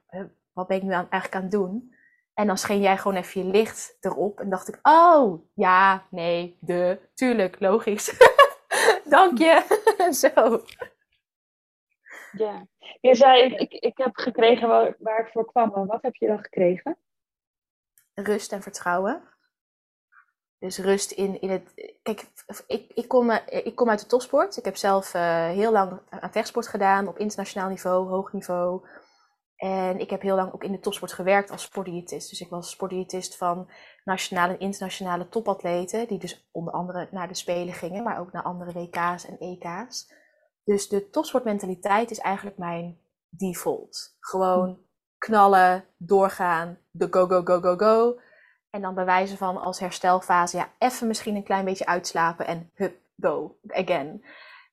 wat 0.53 0.67
ben 0.67 0.77
ik 0.77 0.83
nu 0.83 0.91
aan, 0.91 1.10
eigenlijk 1.10 1.36
aan 1.36 1.41
het 1.41 1.51
doen? 1.51 1.95
En 2.33 2.48
dan 2.48 2.57
scheen 2.57 2.81
jij 2.81 2.98
gewoon 2.98 3.17
even 3.17 3.45
je 3.45 3.51
licht 3.51 3.98
erop. 4.00 4.39
En 4.39 4.50
dacht 4.50 4.67
ik, 4.67 4.79
oh, 4.81 5.41
ja, 5.53 6.05
nee, 6.10 6.57
de, 6.60 7.00
tuurlijk, 7.13 7.60
logisch. 7.60 8.17
Dank 9.10 9.38
je. 9.38 9.79
Zo. 10.21 10.63
Ja, 12.31 12.67
je 13.01 13.15
zei, 13.15 13.43
ik, 13.43 13.74
ik 13.74 13.98
heb 13.98 14.15
gekregen 14.15 14.67
waar, 14.67 14.95
waar 15.00 15.25
ik 15.25 15.31
voor 15.31 15.45
kwam. 15.45 15.86
Wat 15.88 16.01
heb 16.01 16.15
je 16.15 16.27
dan 16.27 16.39
gekregen? 16.39 16.98
Rust 18.13 18.51
en 18.51 18.61
vertrouwen. 18.61 19.23
Dus 20.59 20.77
rust 20.77 21.11
in, 21.11 21.41
in 21.41 21.49
het. 21.49 21.73
Kijk, 22.01 22.25
ik, 22.67 22.91
ik, 22.93 23.07
kom, 23.07 23.31
ik 23.45 23.75
kom 23.75 23.89
uit 23.89 23.99
de 23.99 24.05
topsport. 24.05 24.57
Ik 24.57 24.65
heb 24.65 24.75
zelf 24.75 25.13
uh, 25.13 25.45
heel 25.45 25.71
lang 25.71 25.99
aan 26.09 26.31
vechtsport 26.31 26.67
gedaan 26.67 27.07
op 27.07 27.17
internationaal 27.17 27.69
niveau, 27.69 28.07
hoog 28.07 28.33
niveau. 28.33 28.87
En 29.55 29.99
ik 29.99 30.09
heb 30.09 30.21
heel 30.21 30.35
lang 30.35 30.53
ook 30.53 30.63
in 30.63 30.71
de 30.71 30.79
topsport 30.79 31.13
gewerkt 31.13 31.51
als 31.51 31.61
sportdiëtist. 31.61 32.29
Dus 32.29 32.41
ik 32.41 32.49
was 32.49 32.69
sportdiëtist 32.69 33.37
van 33.37 33.69
nationale 34.03 34.53
en 34.53 34.59
internationale 34.59 35.29
topatleten. 35.29 36.07
Die 36.07 36.19
dus 36.19 36.49
onder 36.51 36.73
andere 36.73 37.07
naar 37.11 37.27
de 37.27 37.35
Spelen 37.35 37.73
gingen, 37.73 38.03
maar 38.03 38.19
ook 38.19 38.31
naar 38.31 38.43
andere 38.43 38.71
WK's 38.71 39.25
en 39.25 39.37
EK's. 39.39 40.13
Dus 40.63 40.89
de 40.89 41.09
topsportmentaliteit 41.09 42.11
is 42.11 42.19
eigenlijk 42.19 42.57
mijn 42.57 43.00
default. 43.29 44.15
Gewoon 44.19 44.79
knallen, 45.25 45.86
doorgaan, 45.98 46.77
de 46.92 47.07
go, 47.12 47.27
go, 47.27 47.42
go, 47.44 47.60
go, 47.60 47.75
go. 47.75 48.20
En 48.70 48.81
dan 48.81 48.96
bewijzen 48.96 49.38
van 49.38 49.57
als 49.57 49.79
herstelfase, 49.79 50.57
ja, 50.57 50.70
even 50.77 51.07
misschien 51.07 51.36
een 51.36 51.44
klein 51.44 51.66
beetje 51.66 51.86
uitslapen 51.86 52.48
en 52.48 52.72
hup, 52.74 52.96
go, 53.20 53.57
again. 53.68 54.25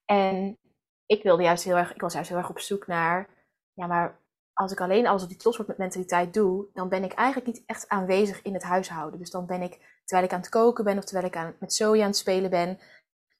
En 0.04 0.58
ik 1.06 1.22
wilde 1.22 1.42
juist 1.42 1.64
heel 1.64 1.76
erg, 1.76 1.94
ik 1.94 2.00
was 2.00 2.12
juist 2.12 2.28
heel 2.28 2.38
erg 2.38 2.50
op 2.50 2.58
zoek 2.58 2.86
naar, 2.86 3.28
ja, 3.72 3.86
maar 3.86 4.20
als 4.52 4.72
ik 4.72 4.80
alleen 4.80 5.06
alles 5.06 5.22
op 5.22 5.28
die 5.28 5.64
met 5.66 5.78
mentaliteit 5.78 6.34
doe, 6.34 6.66
dan 6.72 6.88
ben 6.88 7.04
ik 7.04 7.12
eigenlijk 7.12 7.46
niet 7.46 7.62
echt 7.66 7.88
aanwezig 7.88 8.42
in 8.42 8.54
het 8.54 8.62
huishouden. 8.62 9.18
Dus 9.18 9.30
dan 9.30 9.46
ben 9.46 9.62
ik, 9.62 10.00
terwijl 10.04 10.28
ik 10.28 10.34
aan 10.34 10.40
het 10.40 10.48
koken 10.48 10.84
ben 10.84 10.98
of 10.98 11.04
terwijl 11.04 11.26
ik 11.26 11.36
aan, 11.36 11.56
met 11.58 11.72
soja 11.72 12.02
aan 12.02 12.08
het 12.08 12.16
spelen 12.16 12.50
ben, 12.50 12.78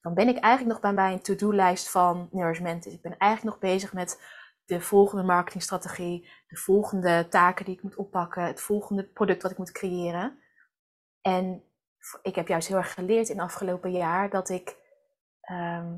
dan 0.01 0.15
ben 0.15 0.29
ik 0.29 0.39
eigenlijk 0.39 0.83
nog 0.83 0.95
bij, 0.95 1.13
een 1.13 1.23
to-do-lijst 1.23 1.91
van 1.91 2.29
nourishment. 2.31 2.83
Dus 2.83 2.93
ik 2.93 3.03
ben 3.03 3.17
eigenlijk 3.19 3.61
nog 3.61 3.71
bezig 3.73 3.93
met 3.93 4.21
de 4.69 4.81
volgende 4.81 5.23
marketingstrategie, 5.23 6.29
de 6.49 6.57
volgende 6.57 7.29
taken 7.29 7.65
die 7.65 7.75
ik 7.75 7.83
moet 7.83 7.97
oppakken, 7.97 8.43
het 8.43 8.61
volgende 8.61 9.05
product 9.05 9.43
wat 9.43 9.51
ik 9.51 9.59
moet 9.59 9.73
creëren. 9.73 10.39
En 11.21 11.65
ik 12.23 12.35
heb 12.35 12.49
juist 12.49 12.69
heel 12.69 12.77
erg 12.77 12.95
geleerd 12.95 13.29
in 13.29 13.37
het 13.37 13.45
afgelopen 13.45 13.93
jaar 13.93 14.31
dat 14.31 14.49
ik 14.49 14.77
ehm, 15.41 15.97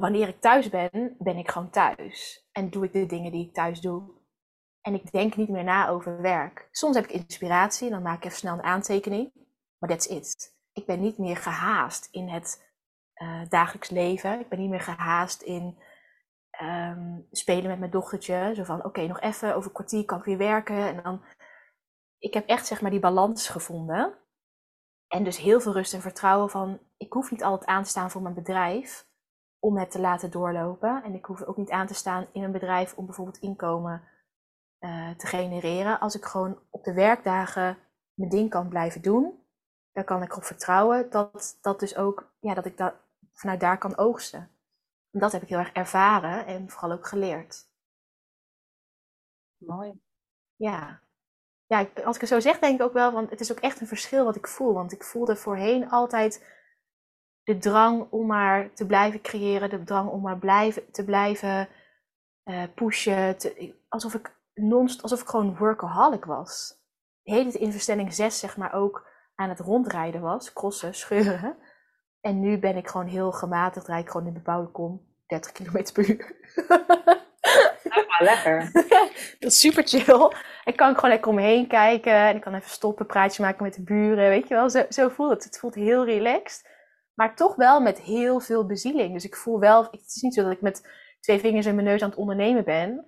wanneer 0.00 0.28
ik 0.28 0.40
thuis 0.40 0.68
ben, 0.68 1.16
ben 1.18 1.36
ik 1.36 1.50
gewoon 1.50 1.70
thuis. 1.70 2.46
En 2.52 2.70
doe 2.70 2.84
ik 2.84 2.92
de 2.92 3.06
dingen 3.06 3.32
die 3.32 3.46
ik 3.46 3.54
thuis 3.54 3.80
doe. 3.80 4.10
En 4.80 4.94
ik 4.94 5.12
denk 5.12 5.36
niet 5.36 5.48
meer 5.48 5.64
na 5.64 5.88
over 5.88 6.20
werk. 6.20 6.68
Soms 6.70 6.96
heb 6.96 7.04
ik 7.04 7.12
inspiratie, 7.12 7.90
dan 7.90 8.02
maak 8.02 8.16
ik 8.16 8.24
even 8.24 8.38
snel 8.38 8.54
een 8.54 8.62
aantekening. 8.62 9.32
Maar 9.78 9.90
that's 9.90 10.06
it. 10.06 10.56
Ik 10.72 10.86
ben 10.86 11.00
niet 11.00 11.18
meer 11.18 11.36
gehaast 11.36 12.08
in 12.10 12.28
het 12.28 12.70
uh, 13.22 13.48
dagelijks 13.48 13.90
leven. 13.90 14.40
Ik 14.40 14.48
ben 14.48 14.58
niet 14.58 14.70
meer 14.70 14.80
gehaast 14.80 15.42
in 15.42 15.78
um, 16.62 17.26
spelen 17.30 17.70
met 17.70 17.78
mijn 17.78 17.90
dochtertje. 17.90 18.52
Zo 18.54 18.64
van, 18.64 18.84
oké, 18.84 19.06
nog 19.06 19.20
even, 19.20 19.54
over 19.54 19.68
een 19.68 19.74
kwartier 19.74 20.04
kan 20.04 20.18
ik 20.18 20.24
weer 20.24 20.38
werken. 20.38 20.76
En 20.76 21.02
dan... 21.02 21.22
Ik 22.18 22.34
heb 22.34 22.46
echt, 22.46 22.66
zeg 22.66 22.80
maar, 22.80 22.90
die 22.90 23.00
balans 23.00 23.48
gevonden. 23.48 24.14
En 25.08 25.24
dus 25.24 25.36
heel 25.36 25.60
veel 25.60 25.72
rust 25.72 25.94
en 25.94 26.00
vertrouwen 26.00 26.50
van, 26.50 26.78
ik 26.96 27.12
hoef 27.12 27.30
niet 27.30 27.44
altijd 27.44 27.70
aan 27.70 27.82
te 27.82 27.88
staan 27.88 28.10
voor 28.10 28.22
mijn 28.22 28.34
bedrijf 28.34 29.06
om 29.58 29.78
het 29.78 29.90
te 29.90 30.00
laten 30.00 30.30
doorlopen. 30.30 31.02
En 31.02 31.14
ik 31.14 31.24
hoef 31.24 31.42
ook 31.42 31.56
niet 31.56 31.70
aan 31.70 31.86
te 31.86 31.94
staan 31.94 32.26
in 32.32 32.42
een 32.42 32.52
bedrijf 32.52 32.96
om 32.96 33.06
bijvoorbeeld 33.06 33.38
inkomen 33.38 34.02
uh, 34.80 35.10
te 35.10 35.26
genereren. 35.26 36.00
Als 36.00 36.14
ik 36.14 36.24
gewoon 36.24 36.58
op 36.70 36.84
de 36.84 36.92
werkdagen 36.92 37.78
mijn 38.14 38.30
ding 38.30 38.50
kan 38.50 38.68
blijven 38.68 39.02
doen, 39.02 39.44
dan 39.92 40.04
kan 40.04 40.22
ik 40.22 40.30
erop 40.30 40.44
vertrouwen 40.44 41.10
dat, 41.10 41.58
dat 41.60 41.80
dus 41.80 41.96
ook, 41.96 42.32
ja, 42.40 42.54
dat 42.54 42.66
ik 42.66 42.76
dat 42.76 42.94
vanuit 43.32 43.60
daar 43.60 43.78
kan 43.78 43.96
oogsten. 43.96 44.50
Dat 45.12 45.32
heb 45.32 45.42
ik 45.42 45.48
heel 45.48 45.58
erg 45.58 45.72
ervaren 45.72 46.46
en 46.46 46.70
vooral 46.70 46.92
ook 46.92 47.06
geleerd. 47.06 47.70
Mooi. 49.56 50.00
Ja. 50.56 51.00
Ja, 51.66 51.88
als 52.04 52.14
ik 52.14 52.20
het 52.20 52.30
zo 52.30 52.40
zeg, 52.40 52.58
denk 52.58 52.80
ik 52.80 52.86
ook 52.86 52.92
wel, 52.92 53.12
want 53.12 53.30
het 53.30 53.40
is 53.40 53.52
ook 53.52 53.60
echt 53.60 53.80
een 53.80 53.86
verschil 53.86 54.24
wat 54.24 54.36
ik 54.36 54.46
voel. 54.46 54.72
Want 54.72 54.92
ik 54.92 55.04
voelde 55.04 55.36
voorheen 55.36 55.90
altijd 55.90 56.46
de 57.42 57.58
drang 57.58 58.10
om 58.10 58.26
maar 58.26 58.72
te 58.72 58.86
blijven 58.86 59.20
creëren, 59.20 59.70
de 59.70 59.82
drang 59.82 60.10
om 60.10 60.20
maar 60.20 60.38
blijven, 60.38 60.90
te 60.90 61.04
blijven 61.04 61.68
uh, 62.44 62.64
pushen. 62.74 63.36
alsof, 63.88 64.14
ik 64.14 64.36
non 64.54 65.00
alsof 65.00 65.20
ik 65.20 65.28
gewoon 65.28 65.56
workaholic 65.56 66.24
was. 66.24 66.80
De 67.22 67.32
hele 67.32 67.50
in 67.50 67.72
verstelling 67.72 68.14
6 68.14 68.38
zeg 68.38 68.56
maar 68.56 68.72
ook 68.72 69.06
aan 69.34 69.48
het 69.48 69.60
rondrijden 69.60 70.20
was, 70.20 70.52
crossen, 70.52 70.94
scheuren. 70.94 71.56
En 72.22 72.40
nu 72.40 72.58
ben 72.58 72.76
ik 72.76 72.88
gewoon 72.88 73.06
heel 73.06 73.32
gematigd, 73.32 73.86
rijd 73.86 74.04
ik 74.04 74.10
gewoon 74.10 74.26
in 74.26 74.32
de 74.32 74.38
bebouwde 74.38 74.70
kom, 74.70 75.00
30 75.26 75.52
km 75.52 75.92
per 75.92 76.08
uur. 76.10 76.34
Maar 78.08 78.20
lekker. 78.22 78.70
dat 79.40 79.50
is 79.50 79.60
super 79.60 79.86
chill. 79.86 80.32
Ik 80.64 80.76
kan 80.76 80.94
gewoon 80.94 81.10
lekker 81.10 81.28
om 81.28 81.34
me 81.34 81.42
heen 81.42 81.66
kijken 81.66 82.12
en 82.12 82.36
ik 82.36 82.40
kan 82.40 82.54
even 82.54 82.70
stoppen, 82.70 83.06
praatje 83.06 83.42
maken 83.42 83.62
met 83.62 83.74
de 83.74 83.82
buren, 83.82 84.28
weet 84.28 84.48
je 84.48 84.54
wel. 84.54 84.70
Zo, 84.70 84.84
zo 84.88 85.08
voelt 85.08 85.30
het. 85.30 85.44
Het 85.44 85.58
voelt 85.58 85.74
heel 85.74 86.04
relaxed. 86.04 86.70
Maar 87.14 87.36
toch 87.36 87.56
wel 87.56 87.80
met 87.80 88.00
heel 88.00 88.40
veel 88.40 88.66
bezieling. 88.66 89.12
Dus 89.12 89.24
ik 89.24 89.36
voel 89.36 89.60
wel, 89.60 89.82
het 89.82 90.12
is 90.14 90.22
niet 90.22 90.34
zo 90.34 90.42
dat 90.42 90.52
ik 90.52 90.60
met 90.60 90.88
twee 91.20 91.38
vingers 91.38 91.66
in 91.66 91.74
mijn 91.74 91.86
neus 91.86 92.02
aan 92.02 92.08
het 92.08 92.18
ondernemen 92.18 92.64
ben. 92.64 93.06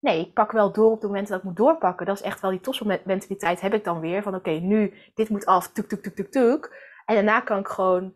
Nee, 0.00 0.20
ik 0.20 0.32
pak 0.32 0.52
wel 0.52 0.72
door 0.72 0.90
op 0.90 1.00
de 1.00 1.06
momenten 1.06 1.30
dat 1.30 1.40
ik 1.40 1.46
moet 1.46 1.56
doorpakken. 1.56 2.06
Dat 2.06 2.16
is 2.16 2.22
echt 2.22 2.40
wel 2.40 2.50
die 2.50 3.00
mentaliteit 3.04 3.60
heb 3.60 3.74
ik 3.74 3.84
dan 3.84 4.00
weer. 4.00 4.22
Van 4.22 4.34
oké, 4.34 4.50
nu, 4.50 4.94
dit 5.14 5.28
moet 5.28 5.46
af, 5.46 5.68
tuk, 5.72 5.88
tuk, 5.88 6.02
tuk, 6.02 6.14
tuk, 6.14 6.30
tuk. 6.30 6.94
En 7.04 7.14
daarna 7.14 7.40
kan 7.40 7.58
ik 7.58 7.68
gewoon 7.68 8.14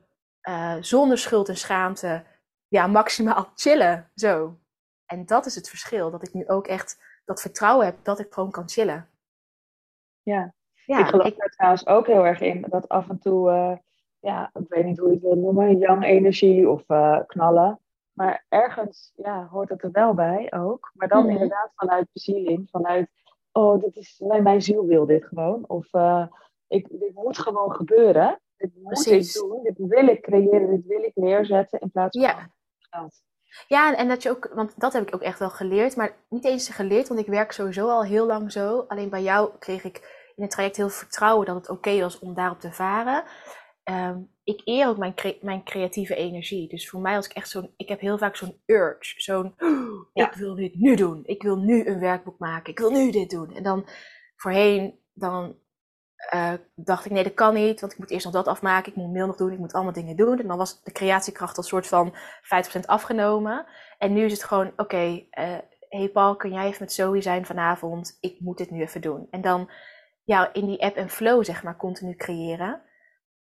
uh, 0.49 0.77
zonder 0.81 1.19
schuld 1.19 1.49
en 1.49 1.57
schaamte, 1.57 2.25
ja, 2.69 2.87
maximaal 2.87 3.49
chillen. 3.55 4.11
Zo. 4.15 4.59
En 5.07 5.27
dat 5.27 5.47
is 5.47 5.55
het 5.55 5.69
verschil. 5.69 6.11
Dat 6.11 6.27
ik 6.27 6.35
nu 6.35 6.49
ook 6.49 6.67
echt 6.67 7.03
dat 7.25 7.41
vertrouwen 7.41 7.87
heb 7.87 7.97
dat 8.03 8.19
ik 8.19 8.33
gewoon 8.33 8.51
kan 8.51 8.69
chillen. 8.69 9.09
Ja, 10.23 10.55
ja 10.85 10.99
ik 10.99 11.07
geloof 11.07 11.27
ik... 11.27 11.53
trouwens 11.53 11.87
ook 11.87 12.07
heel 12.07 12.27
erg 12.27 12.41
in. 12.41 12.67
Dat 12.69 12.89
af 12.89 13.09
en 13.09 13.19
toe... 13.19 13.51
Uh 13.51 13.77
ja, 14.21 14.51
ik 14.53 14.69
weet 14.69 14.85
niet 14.85 14.99
hoe 14.99 15.09
je 15.09 15.15
het 15.15 15.23
wil 15.23 15.37
noemen, 15.37 15.79
young 15.79 16.05
energie 16.05 16.69
of 16.69 16.83
uh, 16.89 17.21
knallen. 17.27 17.81
Maar 18.13 18.45
ergens 18.49 19.13
ja, 19.17 19.49
hoort 19.51 19.69
het 19.69 19.83
er 19.83 19.91
wel 19.91 20.15
bij 20.15 20.53
ook. 20.53 20.91
Maar 20.95 21.09
dan 21.09 21.23
mhm. 21.23 21.33
inderdaad 21.33 21.73
vanuit 21.75 22.09
bezieling, 22.13 22.69
vanuit, 22.71 23.11
oh, 23.53 23.83
dit 23.83 23.97
is, 23.97 24.23
mijn, 24.27 24.43
mijn 24.43 24.63
ziel 24.63 24.87
wil 24.87 25.07
dit 25.07 25.25
gewoon. 25.25 25.65
Of 25.67 25.95
uh, 25.95 26.27
ik, 26.69 26.87
dit 26.91 27.15
moet 27.15 27.39
gewoon 27.39 27.75
gebeuren. 27.75 28.41
Dit 28.61 28.83
moet 28.83 29.07
ik 29.07 29.33
doen, 29.33 29.63
dit 29.63 29.79
wil 29.79 30.07
ik 30.07 30.23
creëren, 30.23 30.71
dit 30.71 30.87
wil 30.87 31.03
ik 31.03 31.15
neerzetten 31.15 31.81
in 31.81 31.91
plaats 31.91 32.19
van 32.19 32.29
ja. 32.29 32.51
geld. 32.79 33.23
Ja, 33.69 33.97
en 33.97 34.09
dat 34.09 34.23
je 34.23 34.31
ook, 34.31 34.51
want 34.55 34.81
dat 34.81 34.93
heb 34.93 35.09
ik 35.09 35.15
ook 35.15 35.23
echt 35.23 35.39
wel 35.39 35.51
geleerd, 35.51 35.97
maar 35.97 36.17
niet 36.29 36.45
eens 36.45 36.69
geleerd, 36.69 37.09
want 37.09 37.21
ik 37.21 37.27
werk 37.27 37.53
sowieso 37.53 37.89
al 37.89 38.05
heel 38.05 38.27
lang 38.27 38.53
zo. 38.53 38.85
Alleen 38.89 39.09
bij 39.09 39.23
jou 39.23 39.51
kreeg 39.59 39.85
ik 39.85 39.97
in 40.37 40.43
het 40.43 40.51
traject 40.51 40.77
heel 40.77 40.89
vertrouwen 40.89 41.47
dat 41.47 41.57
het 41.57 41.69
oké 41.69 42.01
was 42.01 42.19
om 42.19 42.35
daarop 42.35 42.61
te 42.61 42.73
varen. 42.73 43.25
Ehm, 43.83 44.21
ik 44.45 44.61
eer 44.65 44.89
ook 44.89 44.99
mijn, 44.99 45.15
mijn 45.41 45.65
creatieve 45.65 46.15
energie. 46.15 46.69
Dus 46.69 46.89
voor 46.89 47.01
mij 47.01 47.17
als 47.17 47.27
ik 47.27 47.33
echt 47.33 47.49
zo'n, 47.49 47.75
ik 47.77 47.89
heb 47.89 48.01
heel 48.01 48.19
vaak 48.19 48.37
zo'n 48.37 48.63
urge, 48.67 49.15
zo'n, 49.21 49.55
ik 50.13 50.33
wil 50.33 50.55
dit 50.55 50.75
nu 50.75 50.95
doen, 50.95 51.23
ik 51.25 51.43
wil 51.43 51.57
nu 51.57 51.87
een 51.87 52.01
werkboek 52.01 52.39
maken, 52.39 52.73
ik 52.73 52.79
wil 52.79 52.91
nu 52.91 53.11
dit 53.11 53.31
doen. 53.31 53.55
En 53.55 53.63
dan 53.63 53.89
voorheen, 54.37 54.99
dan 55.13 55.57
uh, 56.35 56.53
dacht 56.75 57.05
ik, 57.05 57.13
nee, 57.13 57.23
dat 57.23 57.35
kan 57.35 57.55
niet, 57.55 57.81
want 57.81 57.93
ik 57.93 57.99
moet 57.99 58.11
eerst 58.11 58.25
nog 58.25 58.35
dat 58.35 58.49
afmaken, 58.49 58.93
ik 58.93 58.99
moet 58.99 59.13
mail 59.13 59.27
nog 59.27 59.37
doen, 59.37 59.53
ik 59.53 59.59
moet 59.59 59.73
allemaal 59.73 59.93
dingen 59.93 60.17
doen. 60.17 60.39
En 60.39 60.47
dan 60.47 60.57
was 60.57 60.83
de 60.83 60.93
creatiekracht 60.93 61.57
al 61.57 61.63
soort 61.63 61.87
van 61.87 62.15
50% 62.77 62.81
afgenomen. 62.87 63.67
En 63.99 64.13
nu 64.13 64.25
is 64.25 64.33
het 64.33 64.45
gewoon, 64.45 64.67
oké, 64.67 64.83
okay, 64.83 65.29
uh, 65.31 65.59
hey 65.89 66.09
Paul, 66.09 66.37
kun 66.37 66.53
jij 66.53 66.67
even 66.67 66.77
met 66.81 66.93
Zoe 66.93 67.21
zijn 67.21 67.47
vanavond? 67.47 68.19
Ik 68.21 68.41
moet 68.41 68.59
dit 68.59 68.71
nu 68.71 68.81
even 68.81 69.01
doen. 69.01 69.27
En 69.31 69.41
dan 69.41 69.71
ja, 70.25 70.53
in 70.53 70.67
die 70.67 70.83
app 70.83 70.97
en 70.97 71.11
flow, 71.11 71.45
zeg 71.45 71.63
maar, 71.63 71.77
continu 71.77 72.17
creëren. 72.17 72.83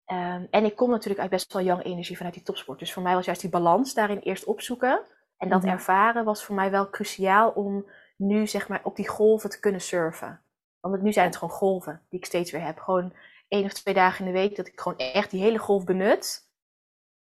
Um, 0.07 0.49
en 0.51 0.64
ik 0.64 0.77
kom 0.77 0.91
natuurlijk 0.91 1.21
uit 1.21 1.31
best 1.31 1.53
wel 1.53 1.62
young 1.62 1.85
energie 1.85 2.17
vanuit 2.17 2.35
die 2.35 2.45
topsport. 2.45 2.79
Dus 2.79 2.93
voor 2.93 3.03
mij 3.03 3.14
was 3.14 3.25
juist 3.25 3.41
die 3.41 3.51
balans 3.51 3.95
daarin 3.95 4.19
eerst 4.19 4.45
opzoeken. 4.45 5.01
En 5.37 5.49
dat 5.49 5.62
mhm. 5.62 5.71
ervaren 5.71 6.25
was 6.25 6.45
voor 6.45 6.55
mij 6.55 6.71
wel 6.71 6.91
cruciaal 6.91 7.51
om 7.51 7.91
nu, 8.17 8.47
zeg 8.47 8.69
maar, 8.69 8.81
op 8.83 8.97
die 8.97 9.09
golven 9.09 9.51
te 9.51 9.61
kunnen 9.61 9.81
surfen. 9.81 10.41
Want 10.81 11.03
nu 11.03 11.12
zijn 11.12 11.27
het 11.27 11.37
gewoon 11.37 11.55
golven 11.55 12.03
die 12.09 12.19
ik 12.19 12.27
steeds 12.27 12.51
weer 12.51 12.64
heb. 12.64 12.79
Gewoon 12.79 13.12
één 13.49 13.64
of 13.64 13.73
twee 13.73 13.95
dagen 13.95 14.27
in 14.27 14.33
de 14.33 14.38
week 14.38 14.57
dat 14.57 14.67
ik 14.67 14.81
gewoon 14.81 14.99
echt 14.99 15.31
die 15.31 15.43
hele 15.43 15.59
golf 15.59 15.85
benut. 15.85 16.47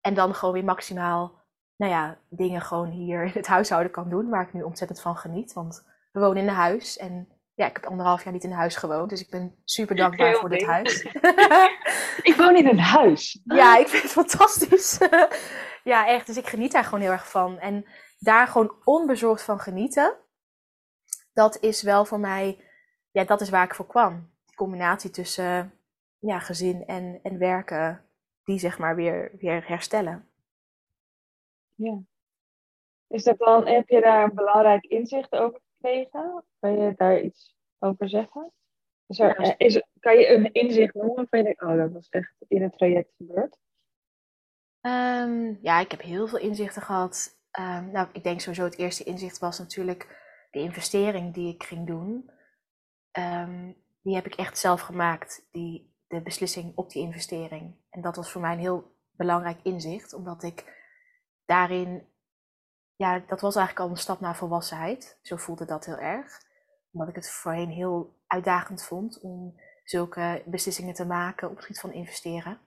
En 0.00 0.14
dan 0.14 0.34
gewoon 0.34 0.54
weer 0.54 0.64
maximaal, 0.64 1.40
nou 1.76 1.92
ja, 1.92 2.18
dingen 2.28 2.60
gewoon 2.60 2.90
hier 2.90 3.22
in 3.22 3.32
het 3.34 3.46
huishouden 3.46 3.92
kan 3.92 4.08
doen. 4.08 4.28
Waar 4.28 4.42
ik 4.42 4.52
nu 4.52 4.62
ontzettend 4.62 5.00
van 5.00 5.16
geniet. 5.16 5.52
Want 5.52 5.86
we 6.12 6.20
wonen 6.20 6.42
in 6.42 6.48
een 6.48 6.54
huis. 6.54 6.96
En 6.96 7.28
ja, 7.54 7.66
ik 7.66 7.76
heb 7.76 7.86
anderhalf 7.86 8.24
jaar 8.24 8.32
niet 8.32 8.44
in 8.44 8.50
een 8.50 8.56
huis 8.56 8.76
gewoond. 8.76 9.10
Dus 9.10 9.20
ik 9.20 9.30
ben 9.30 9.54
super 9.64 9.96
dankbaar 9.96 10.34
voor 10.34 10.48
dit 10.48 10.64
huis. 10.64 11.02
ik 12.30 12.34
woon 12.36 12.56
in 12.56 12.68
een 12.68 12.78
huis. 12.78 13.40
Ja, 13.44 13.78
ik 13.78 13.88
vind 13.88 14.02
het 14.02 14.12
fantastisch. 14.12 14.98
ja, 15.84 16.06
echt. 16.06 16.26
Dus 16.26 16.36
ik 16.36 16.46
geniet 16.46 16.72
daar 16.72 16.84
gewoon 16.84 17.00
heel 17.00 17.10
erg 17.10 17.30
van. 17.30 17.58
En 17.58 17.86
daar 18.18 18.46
gewoon 18.46 18.74
onbezorgd 18.84 19.42
van 19.42 19.60
genieten. 19.60 20.16
Dat 21.32 21.58
is 21.60 21.82
wel 21.82 22.04
voor 22.04 22.20
mij 22.20 22.64
ja, 23.16 23.24
dat 23.24 23.40
is 23.40 23.50
waar 23.50 23.64
ik 23.64 23.74
voor 23.74 23.86
kwam. 23.86 24.30
Die 24.46 24.54
combinatie 24.54 25.10
tussen 25.10 25.72
ja, 26.18 26.38
gezin 26.38 26.86
en, 26.86 27.20
en 27.22 27.38
werken, 27.38 28.04
die 28.44 28.58
zeg 28.58 28.78
maar 28.78 28.96
weer, 28.96 29.30
weer 29.38 29.68
herstellen. 29.68 30.28
Ja. 31.74 32.02
Is 33.06 33.24
dat 33.24 33.38
dan, 33.38 33.66
heb 33.66 33.88
je 33.88 34.00
daar 34.00 34.24
een 34.24 34.34
belangrijk 34.34 34.84
inzicht 34.84 35.32
over 35.32 35.60
gekregen? 35.60 36.44
Kan 36.58 36.78
je 36.78 36.94
daar 36.96 37.20
iets 37.20 37.56
over 37.78 38.08
zeggen? 38.08 38.52
Is 39.06 39.18
er, 39.18 39.36
eh, 39.36 39.54
is, 39.56 39.82
kan 40.00 40.18
je 40.18 40.28
een 40.28 40.52
inzicht 40.52 40.94
noemen 40.94 41.26
van 41.28 41.38
je 41.38 41.44
denkt, 41.44 41.62
oh, 41.62 41.76
dat 41.76 41.92
was 41.92 42.08
echt 42.08 42.34
in 42.48 42.62
het 42.62 42.78
traject 42.78 43.12
gebeurd? 43.16 43.58
Ehm, 44.80 45.54
ja, 45.60 45.80
ik 45.80 45.90
heb 45.90 46.02
heel 46.02 46.28
veel 46.28 46.38
inzichten 46.38 46.82
gehad. 46.82 47.38
Um, 47.60 47.90
nou, 47.90 48.08
ik 48.12 48.22
denk 48.22 48.40
sowieso 48.40 48.64
het 48.64 48.78
eerste 48.78 49.04
inzicht 49.04 49.38
was 49.38 49.58
natuurlijk 49.58 50.24
de 50.50 50.58
investering 50.58 51.34
die 51.34 51.54
ik 51.54 51.62
ging 51.62 51.86
doen. 51.86 52.34
Ehm, 53.16 53.72
die 54.02 54.14
heb 54.14 54.26
ik 54.26 54.34
echt 54.34 54.58
zelf 54.58 54.80
gemaakt, 54.80 55.46
die, 55.50 55.94
de 56.06 56.22
beslissing 56.22 56.76
op 56.76 56.90
die 56.90 57.02
investering. 57.02 57.74
En 57.90 58.00
dat 58.00 58.16
was 58.16 58.30
voor 58.30 58.40
mij 58.40 58.52
een 58.52 58.58
heel 58.58 58.96
belangrijk 59.10 59.58
inzicht, 59.62 60.12
omdat 60.12 60.42
ik 60.42 60.64
daarin, 61.44 62.08
ja, 62.96 63.18
dat 63.18 63.40
was 63.40 63.56
eigenlijk 63.56 63.86
al 63.86 63.92
een 63.94 64.00
stap 64.00 64.20
naar 64.20 64.36
volwassenheid. 64.36 65.18
Zo 65.22 65.36
voelde 65.36 65.64
dat 65.64 65.84
heel 65.84 65.98
erg. 65.98 66.40
Omdat 66.92 67.08
ik 67.08 67.14
het 67.14 67.30
voorheen 67.30 67.70
heel 67.70 68.16
uitdagend 68.26 68.84
vond 68.84 69.20
om 69.20 69.60
zulke 69.84 70.42
beslissingen 70.46 70.94
te 70.94 71.06
maken 71.06 71.48
op 71.48 71.56
het 71.56 71.64
gebied 71.64 71.80
van 71.80 71.92
investeren. 71.92 72.60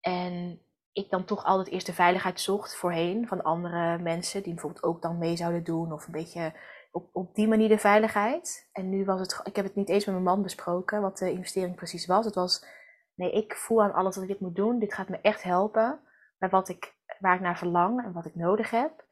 En 0.00 0.62
ik 0.92 1.10
dan 1.10 1.24
toch 1.24 1.44
altijd 1.44 1.68
eerst 1.68 1.86
de 1.86 1.92
veiligheid 1.92 2.40
zocht 2.40 2.76
voorheen 2.76 3.28
van 3.28 3.42
andere 3.42 3.98
mensen 3.98 4.42
die 4.42 4.52
bijvoorbeeld 4.52 4.84
ook 4.84 5.02
dan 5.02 5.18
mee 5.18 5.36
zouden 5.36 5.64
doen 5.64 5.92
of 5.92 6.06
een 6.06 6.12
beetje 6.12 6.52
op, 6.92 7.08
op 7.12 7.34
die 7.34 7.48
manier 7.48 7.68
de 7.68 7.78
veiligheid. 7.78 8.68
En 8.72 8.88
nu 8.88 9.04
was 9.04 9.20
het, 9.20 9.40
ik 9.44 9.56
heb 9.56 9.64
het 9.64 9.74
niet 9.74 9.88
eens 9.88 10.04
met 10.04 10.14
mijn 10.14 10.26
man 10.26 10.42
besproken 10.42 11.00
wat 11.00 11.18
de 11.18 11.30
investering 11.30 11.76
precies 11.76 12.06
was. 12.06 12.24
Het 12.24 12.34
was, 12.34 12.66
nee, 13.14 13.32
ik 13.32 13.56
voel 13.56 13.82
aan 13.82 13.92
alles 13.92 14.14
dat 14.14 14.24
ik 14.24 14.30
dit 14.30 14.40
moet 14.40 14.56
doen. 14.56 14.78
Dit 14.78 14.94
gaat 14.94 15.08
me 15.08 15.18
echt 15.20 15.42
helpen 15.42 16.00
bij 16.38 16.48
wat 16.48 16.68
ik, 16.68 16.94
waar 17.18 17.34
ik 17.34 17.40
naar 17.40 17.58
verlang 17.58 18.04
en 18.04 18.12
wat 18.12 18.26
ik 18.26 18.34
nodig 18.34 18.70
heb. 18.70 19.04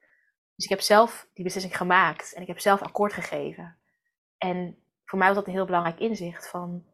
Dus 0.54 0.64
ik 0.64 0.70
heb 0.70 0.80
zelf 0.80 1.28
die 1.34 1.44
beslissing 1.44 1.76
gemaakt 1.76 2.32
en 2.32 2.42
ik 2.42 2.48
heb 2.48 2.58
zelf 2.58 2.82
akkoord 2.82 3.12
gegeven. 3.12 3.76
En 4.38 4.78
voor 5.04 5.18
mij 5.18 5.28
was 5.28 5.36
dat 5.36 5.46
een 5.46 5.52
heel 5.52 5.64
belangrijk 5.64 5.98
inzicht 5.98 6.48
van, 6.48 6.84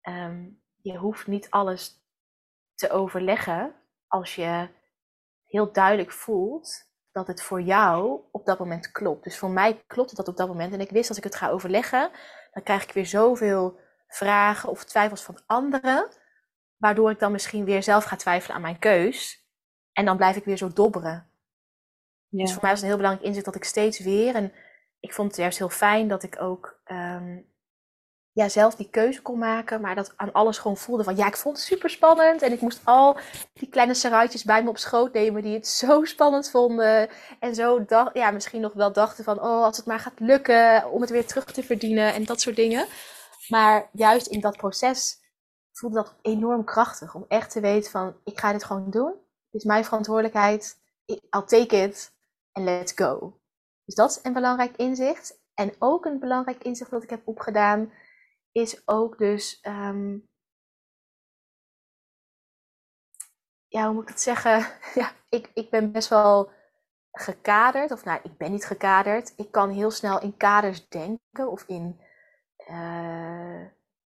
ehm, 0.00 0.48
je 0.76 0.96
hoeft 0.96 1.26
niet 1.26 1.50
alles 1.50 2.00
te 2.74 2.90
overleggen 2.90 3.74
als 4.06 4.34
je 4.34 4.68
heel 5.44 5.72
duidelijk 5.72 6.12
voelt 6.12 6.91
dat 7.12 7.26
het 7.26 7.42
voor 7.42 7.60
jou 7.60 8.20
op 8.30 8.46
dat 8.46 8.58
moment 8.58 8.92
klopt. 8.92 9.24
Dus 9.24 9.38
voor 9.38 9.50
mij 9.50 9.82
klopt 9.86 10.16
dat 10.16 10.28
op 10.28 10.36
dat 10.36 10.48
moment. 10.48 10.72
En 10.72 10.80
ik 10.80 10.90
wist 10.90 11.08
als 11.08 11.18
ik 11.18 11.24
het 11.24 11.34
ga 11.34 11.48
overleggen, 11.48 12.10
dan 12.52 12.62
krijg 12.62 12.82
ik 12.82 12.92
weer 12.92 13.06
zoveel 13.06 13.78
vragen 14.08 14.68
of 14.68 14.84
twijfels 14.84 15.22
van 15.22 15.38
anderen. 15.46 16.08
Waardoor 16.76 17.10
ik 17.10 17.18
dan 17.18 17.32
misschien 17.32 17.64
weer 17.64 17.82
zelf 17.82 18.04
ga 18.04 18.16
twijfelen 18.16 18.56
aan 18.56 18.62
mijn 18.62 18.78
keus. 18.78 19.46
En 19.92 20.04
dan 20.04 20.16
blijf 20.16 20.36
ik 20.36 20.44
weer 20.44 20.56
zo 20.56 20.72
dobberen. 20.72 21.30
Ja. 22.28 22.42
Dus 22.42 22.52
voor 22.52 22.62
mij 22.62 22.70
was 22.70 22.80
het 22.80 22.82
een 22.82 22.94
heel 22.94 22.96
belangrijk 22.96 23.26
inzicht 23.26 23.44
dat 23.44 23.54
ik 23.54 23.64
steeds 23.64 23.98
weer. 23.98 24.34
En 24.34 24.52
ik 25.00 25.12
vond 25.12 25.28
het 25.28 25.40
juist 25.40 25.58
heel 25.58 25.68
fijn 25.68 26.08
dat 26.08 26.22
ik 26.22 26.40
ook 26.40 26.80
ehm, 26.84 27.40
ja, 28.32 28.48
zelf 28.48 28.74
die 28.74 28.90
keuze 28.90 29.22
kon 29.22 29.38
maken, 29.38 29.80
maar 29.80 29.94
dat 29.94 30.12
aan 30.16 30.32
alles 30.32 30.58
gewoon 30.58 30.76
voelde 30.76 31.04
van 31.04 31.16
ja, 31.16 31.26
ik 31.26 31.36
vond 31.36 31.56
het 31.56 31.66
super 31.66 31.90
spannend 31.90 32.42
en 32.42 32.52
ik 32.52 32.60
moest 32.60 32.80
al 32.84 33.16
die 33.52 33.68
kleine 33.68 33.94
saruitjes 33.94 34.44
bij 34.44 34.62
me 34.62 34.68
op 34.68 34.78
schoot 34.78 35.12
nemen 35.12 35.42
die 35.42 35.54
het 35.54 35.66
zo 35.66 36.04
spannend 36.14 36.50
vonden 36.50 37.08
en 37.40 37.54
zo 37.54 37.84
dacht, 37.84 38.14
ja, 38.14 38.30
misschien 38.30 38.60
nog 38.60 38.72
wel 38.72 38.92
dachten 38.92 39.24
van 39.24 39.40
oh, 39.40 39.64
als 39.64 39.76
het 39.76 39.86
maar 39.86 40.00
gaat 40.00 40.20
lukken 40.20 40.90
om 40.90 41.00
het 41.00 41.10
weer 41.10 41.26
terug 41.26 41.44
te 41.44 41.62
verdienen 41.62 42.14
en 42.14 42.24
dat 42.24 42.40
soort 42.40 42.56
dingen. 42.56 42.86
Maar 43.48 43.88
juist 43.92 44.26
in 44.26 44.40
dat 44.40 44.56
proces 44.56 45.20
voelde 45.72 45.96
dat 45.96 46.14
enorm 46.22 46.64
krachtig 46.64 47.14
om 47.14 47.24
echt 47.28 47.50
te 47.50 47.60
weten 47.60 47.90
van 47.90 48.16
ik 48.24 48.40
ga 48.40 48.52
dit 48.52 48.64
gewoon 48.64 48.90
doen. 48.90 49.12
Dit 49.50 49.60
is 49.60 49.64
mijn 49.64 49.84
verantwoordelijkheid. 49.84 50.80
I'll 51.06 51.44
take 51.46 51.82
it 51.82 52.12
and 52.52 52.64
let's 52.64 52.92
go. 52.94 53.40
Dus 53.84 53.94
dat 53.94 54.10
is 54.10 54.18
een 54.22 54.32
belangrijk 54.32 54.76
inzicht. 54.76 55.40
En 55.54 55.74
ook 55.78 56.04
een 56.04 56.18
belangrijk 56.18 56.64
inzicht 56.64 56.90
dat 56.90 57.02
ik 57.02 57.10
heb 57.10 57.20
opgedaan 57.24 57.92
is 58.52 58.82
ook 58.88 59.18
dus. 59.18 59.60
Ehm, 59.60 60.18
ja, 63.68 63.84
hoe 63.84 63.94
moet 63.94 64.02
ik 64.02 64.08
het 64.08 64.20
zeggen? 64.20 64.66
Ja, 64.94 65.12
ik, 65.28 65.50
ik 65.54 65.70
ben 65.70 65.92
best 65.92 66.08
wel 66.08 66.50
gekaderd. 67.12 67.90
Of 67.90 68.04
nou, 68.04 68.20
ik 68.22 68.36
ben 68.36 68.50
niet 68.50 68.64
gekaderd. 68.64 69.32
Ik 69.36 69.50
kan 69.50 69.70
heel 69.70 69.90
snel 69.90 70.20
in 70.20 70.36
kaders 70.36 70.88
denken. 70.88 71.50
Of 71.50 71.64
in. 71.66 72.00
Uh, 72.70 73.66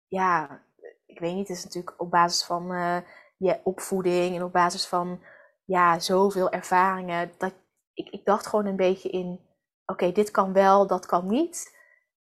ja, 0.08 0.64
ik 1.06 1.20
weet 1.20 1.36
niet. 1.36 1.48
Het 1.48 1.58
is 1.58 1.64
natuurlijk 1.64 2.02
op 2.02 2.12
basis 2.12 2.46
van 2.46 2.72
uh, 2.72 2.98
je 3.38 3.60
opvoeding. 3.64 4.36
En 4.36 4.44
op 4.44 4.52
basis 4.52 4.88
van. 4.88 5.22
Ja, 5.66 6.00
zoveel 6.00 6.50
ervaringen. 6.52 7.32
Dat, 7.38 7.54
ik, 7.94 8.10
ik 8.10 8.26
dacht 8.26 8.48
gewoon 8.48 8.66
een 8.66 8.76
beetje 8.76 9.10
in. 9.10 9.40
Oké, 9.86 10.12
dit 10.12 10.32
kan 10.32 10.54
wel, 10.54 10.88
dat 10.88 11.06
kan 11.06 11.28
niet. 11.28 11.78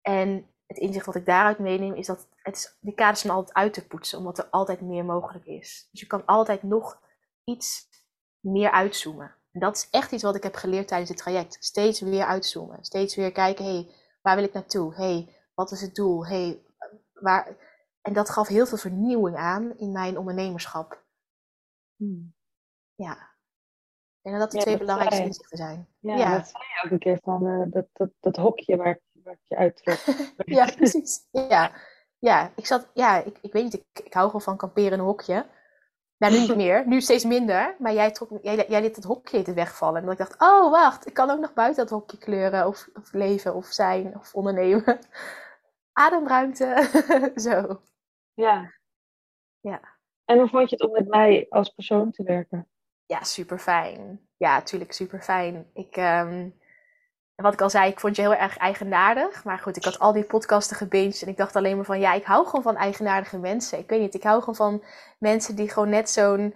En 0.02 0.51
het 0.72 0.80
inzicht 0.80 1.06
wat 1.06 1.16
ik 1.16 1.26
daaruit 1.26 1.60
meeneem 1.60 1.94
is 1.94 2.08
dat 2.08 2.28
het 2.36 2.56
is, 2.56 2.78
die 2.80 2.94
kaders 2.94 3.20
zijn 3.20 3.34
altijd 3.34 3.56
uit 3.56 3.74
te 3.74 3.88
poetsen, 3.88 4.18
omdat 4.18 4.38
er 4.38 4.48
altijd 4.50 4.82
meer 4.82 5.06
mogelijk 5.06 5.46
is. 5.46 5.88
Dus 5.92 6.00
je 6.00 6.08
kan 6.08 6.26
altijd 6.26 6.64
nog 6.64 7.02
iets 7.44 7.88
meer 8.40 8.72
uitzoomen. 8.72 9.36
En 9.52 9.60
dat 9.60 9.76
is 9.76 9.90
echt 9.90 10.12
iets 10.12 10.24
wat 10.24 10.36
ik 10.36 10.44
heb 10.44 10.56
geleerd 10.56 10.88
tijdens 10.88 11.10
dit 11.10 11.20
traject. 11.20 11.58
Steeds 11.60 12.00
weer 12.00 12.26
uitzoomen. 12.26 12.84
Steeds 12.84 13.16
weer 13.16 13.32
kijken, 13.32 13.66
hé, 13.66 13.72
hey, 13.72 13.96
waar 14.22 14.36
wil 14.36 14.46
ik 14.46 14.54
naartoe? 14.54 14.96
Hé, 14.96 15.04
hey, 15.04 15.36
wat 15.54 15.72
is 15.72 15.82
het 15.82 15.96
doel? 15.96 16.26
Hey, 16.26 16.62
waar... 17.14 17.70
En 18.02 18.14
dat 18.14 18.30
gaf 18.30 18.48
heel 18.48 18.66
veel 18.66 18.78
vernieuwing 18.78 19.38
aan 19.38 19.78
in 19.78 19.92
mijn 19.92 20.18
ondernemerschap. 20.18 21.04
Hmm. 21.96 22.36
Ja. 22.96 23.30
Ik 24.22 24.30
denk 24.30 24.40
dat 24.40 24.52
dat 24.52 24.52
de 24.52 24.66
twee 24.66 24.78
belangrijkste 24.78 25.24
inzichten 25.24 25.58
zijn. 25.58 25.88
Ja, 26.00 26.16
ja, 26.16 26.38
dat 26.38 26.48
zei 26.48 26.64
je 26.64 26.82
ook 26.86 26.92
een 26.92 27.00
keer 27.00 27.20
van 27.24 27.46
uh, 27.46 27.72
dat, 27.72 27.88
dat, 27.94 28.10
dat 28.20 28.36
hokje 28.36 28.78
waar 28.78 29.00
wat 29.24 29.48
je 29.48 29.56
uittrekt. 29.56 30.34
ja, 30.58 30.66
precies. 30.76 31.28
Ja, 31.32 31.72
ja 32.20 32.52
ik 32.56 32.66
zat, 32.66 32.90
ja, 32.94 33.24
ik, 33.24 33.38
ik 33.42 33.54
weet 33.54 33.64
niet, 33.64 33.74
ik, 33.74 33.86
ik 34.04 34.14
hou 34.14 34.26
gewoon 34.26 34.42
van 34.42 34.58
kamperen 34.58 34.92
in 34.92 35.00
een 35.00 35.06
hokje. 35.06 35.46
Nou, 36.18 36.34
nu 36.34 36.40
niet 36.40 36.56
meer, 36.56 36.88
nu 36.88 37.02
steeds 37.02 37.24
minder. 37.24 37.76
Maar 37.80 37.94
jij, 37.94 38.12
trok, 38.12 38.30
jij, 38.42 38.66
jij 38.68 38.82
liet 38.82 38.96
het 38.96 39.06
hokje 39.06 39.42
te 39.42 39.54
wegvallen. 39.54 40.00
En 40.00 40.06
dat 40.06 40.20
ik 40.20 40.28
dacht, 40.28 40.42
oh 40.42 40.72
wacht, 40.72 41.08
ik 41.08 41.14
kan 41.14 41.30
ook 41.30 41.40
nog 41.40 41.54
buiten 41.54 41.84
dat 41.84 42.00
hokje 42.00 42.18
kleuren 42.18 42.68
of, 42.68 42.90
of 42.94 43.14
leven 43.14 43.56
of 43.56 43.66
zijn 43.66 44.16
of 44.18 44.34
ondernemen. 44.34 45.00
Ademruimte, 45.94 46.90
zo. 47.46 47.82
Ja. 48.34 48.74
Ja. 49.60 49.82
En 50.26 50.38
hoe 50.38 50.48
vond 50.48 50.70
je 50.70 50.76
het 50.76 50.86
om 50.86 50.92
met 50.92 51.08
mij 51.08 51.46
als 51.50 51.70
persoon 51.70 52.12
te 52.12 52.24
werken? 52.24 52.68
Ja, 53.06 53.24
super 53.24 53.60
fijn. 53.60 54.28
Ja, 54.38 54.56
natuurlijk 54.56 54.94
super 54.94 55.22
fijn. 55.22 55.70
Ik, 55.74 55.96
wat 57.42 57.54
ik 57.54 57.62
al 57.62 57.70
zei, 57.70 57.90
ik 57.90 58.00
vond 58.00 58.16
je 58.16 58.22
heel 58.22 58.36
erg 58.36 58.58
eigenaardig. 58.58 59.44
Maar 59.44 59.60
goed, 59.60 59.78
ik 59.78 59.84
had 59.84 60.00
al 60.00 60.14
die 60.14 60.24
podcasten 60.24 60.78
gebinged 60.78 61.22
en 61.22 61.28
ik 61.28 61.38
dacht 61.38 61.56
alleen 61.56 61.76
maar 61.76 61.86
van, 61.86 62.00
ja, 62.00 62.14
ik 62.14 62.24
hou 62.24 62.46
gewoon 62.46 62.62
van 62.62 62.76
eigenaardige 62.76 63.38
mensen. 63.38 63.80
Ik 63.80 63.90
weet 63.90 64.00
niet, 64.00 64.14
ik 64.14 64.24
hou 64.24 64.40
gewoon 64.40 64.56
van 64.56 64.84
mensen 65.20 65.56
die 65.56 65.70
gewoon 65.70 65.90
net 65.90 66.10
zo'n, 66.10 66.56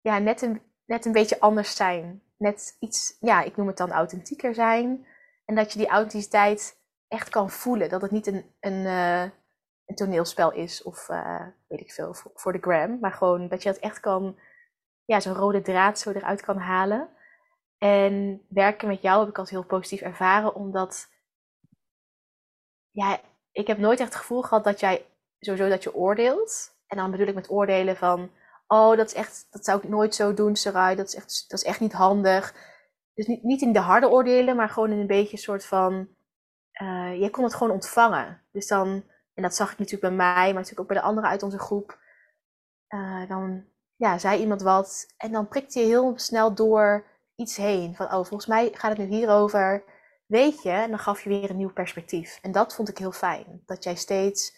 ja, 0.00 0.18
net 0.18 0.42
een, 0.42 0.62
net 0.84 1.04
een 1.04 1.12
beetje 1.12 1.40
anders 1.40 1.76
zijn. 1.76 2.22
Net 2.36 2.76
iets, 2.80 3.16
ja, 3.20 3.42
ik 3.42 3.56
noem 3.56 3.66
het 3.66 3.76
dan 3.76 3.92
authentieker 3.92 4.54
zijn. 4.54 5.06
En 5.44 5.54
dat 5.54 5.72
je 5.72 5.78
die 5.78 5.88
authenticiteit 5.88 6.76
echt 7.08 7.28
kan 7.28 7.50
voelen. 7.50 7.88
Dat 7.88 8.02
het 8.02 8.10
niet 8.10 8.26
een, 8.26 8.44
een, 8.60 8.84
uh, 8.84 9.22
een 9.86 9.94
toneelspel 9.94 10.52
is 10.52 10.82
of 10.82 11.08
uh, 11.08 11.46
weet 11.68 11.80
ik 11.80 11.92
veel, 11.92 12.14
voor, 12.14 12.30
voor, 12.34 12.52
de 12.52 12.58
gram. 12.60 12.98
Maar 13.00 13.12
gewoon 13.12 13.48
dat 13.48 13.62
je 13.62 13.68
dat 13.68 13.78
echt 13.78 14.00
kan, 14.00 14.38
ja, 15.04 15.20
zo'n 15.20 15.34
rode 15.34 15.62
draad 15.62 15.98
zo 15.98 16.10
eruit 16.10 16.40
kan 16.40 16.58
halen. 16.58 17.08
En 17.78 18.46
werken 18.48 18.88
met 18.88 19.02
jou 19.02 19.20
heb 19.20 19.28
ik 19.28 19.38
als 19.38 19.50
heel 19.50 19.64
positief 19.64 20.00
ervaren, 20.00 20.54
omdat 20.54 21.08
ja, 22.90 23.20
ik 23.52 23.66
heb 23.66 23.78
nooit 23.78 24.00
echt 24.00 24.08
het 24.08 24.18
gevoel 24.18 24.42
gehad 24.42 24.64
dat 24.64 24.80
jij 24.80 25.06
sowieso 25.38 25.68
dat 25.68 25.82
je 25.82 25.94
oordeelt. 25.94 26.72
En 26.86 26.96
dan 26.96 27.10
bedoel 27.10 27.26
ik 27.26 27.34
met 27.34 27.50
oordelen 27.50 27.96
van, 27.96 28.30
oh, 28.66 28.96
dat 28.96 29.06
is 29.06 29.14
echt, 29.14 29.46
dat 29.50 29.64
zou 29.64 29.78
ik 29.78 29.88
nooit 29.88 30.14
zo 30.14 30.34
doen, 30.34 30.56
Sarai, 30.56 30.96
dat 30.96 31.06
is 31.06 31.14
echt, 31.14 31.44
dat 31.48 31.58
is 31.58 31.66
echt 31.66 31.80
niet 31.80 31.92
handig. 31.92 32.54
Dus 33.14 33.26
niet, 33.26 33.42
niet 33.42 33.62
in 33.62 33.72
de 33.72 33.78
harde 33.78 34.08
oordelen, 34.08 34.56
maar 34.56 34.68
gewoon 34.68 34.90
in 34.90 34.98
een 34.98 35.06
beetje 35.06 35.32
een 35.32 35.42
soort 35.42 35.64
van, 35.64 36.08
uh, 36.82 37.18
jij 37.18 37.30
kon 37.30 37.44
het 37.44 37.54
gewoon 37.54 37.72
ontvangen. 37.72 38.42
Dus 38.52 38.66
dan, 38.66 39.04
en 39.34 39.42
dat 39.42 39.54
zag 39.54 39.72
ik 39.72 39.78
natuurlijk 39.78 40.16
bij 40.16 40.26
mij, 40.26 40.44
maar 40.44 40.52
natuurlijk 40.52 40.80
ook 40.80 40.88
bij 40.88 40.96
de 40.96 41.02
anderen 41.02 41.30
uit 41.30 41.42
onze 41.42 41.58
groep. 41.58 41.98
Uh, 42.88 43.28
dan 43.28 43.64
ja, 43.96 44.18
zei 44.18 44.40
iemand 44.40 44.62
wat 44.62 45.06
en 45.16 45.32
dan 45.32 45.48
prikte 45.48 45.78
je 45.78 45.86
heel 45.86 46.18
snel 46.18 46.54
door 46.54 47.04
iets 47.36 47.56
heen. 47.56 47.94
Van, 47.94 48.06
oh, 48.06 48.12
volgens 48.12 48.46
mij 48.46 48.70
gaat 48.72 48.96
het 48.96 49.08
nu 49.08 49.16
hierover. 49.16 49.84
Weet 50.26 50.62
je, 50.62 50.70
en 50.70 50.90
dan 50.90 50.98
gaf 50.98 51.22
je 51.22 51.28
weer 51.28 51.50
een 51.50 51.56
nieuw 51.56 51.72
perspectief. 51.72 52.38
En 52.42 52.52
dat 52.52 52.74
vond 52.74 52.88
ik 52.88 52.98
heel 52.98 53.12
fijn. 53.12 53.62
Dat 53.66 53.84
jij 53.84 53.94
steeds 53.94 54.56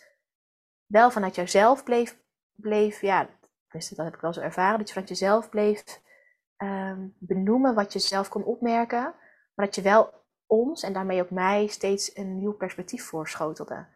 wel 0.86 1.10
vanuit 1.10 1.34
jezelf 1.34 1.84
bleef, 1.84 2.18
bleef 2.52 3.00
ja, 3.00 3.28
dat 3.68 3.96
heb 3.96 4.14
ik 4.14 4.20
wel 4.20 4.32
zo 4.32 4.40
ervaren, 4.40 4.78
dat 4.78 4.86
je 4.86 4.92
vanuit 4.92 5.18
jezelf 5.18 5.48
bleef 5.48 6.00
um, 6.56 7.14
benoemen 7.18 7.74
wat 7.74 7.92
je 7.92 7.98
zelf 7.98 8.28
kon 8.28 8.44
opmerken. 8.44 9.14
Maar 9.54 9.66
dat 9.66 9.74
je 9.74 9.82
wel 9.82 10.14
ons 10.46 10.82
en 10.82 10.92
daarmee 10.92 11.22
ook 11.22 11.30
mij 11.30 11.66
steeds 11.66 12.16
een 12.16 12.38
nieuw 12.38 12.52
perspectief 12.52 13.04
voorschotelde. 13.04 13.86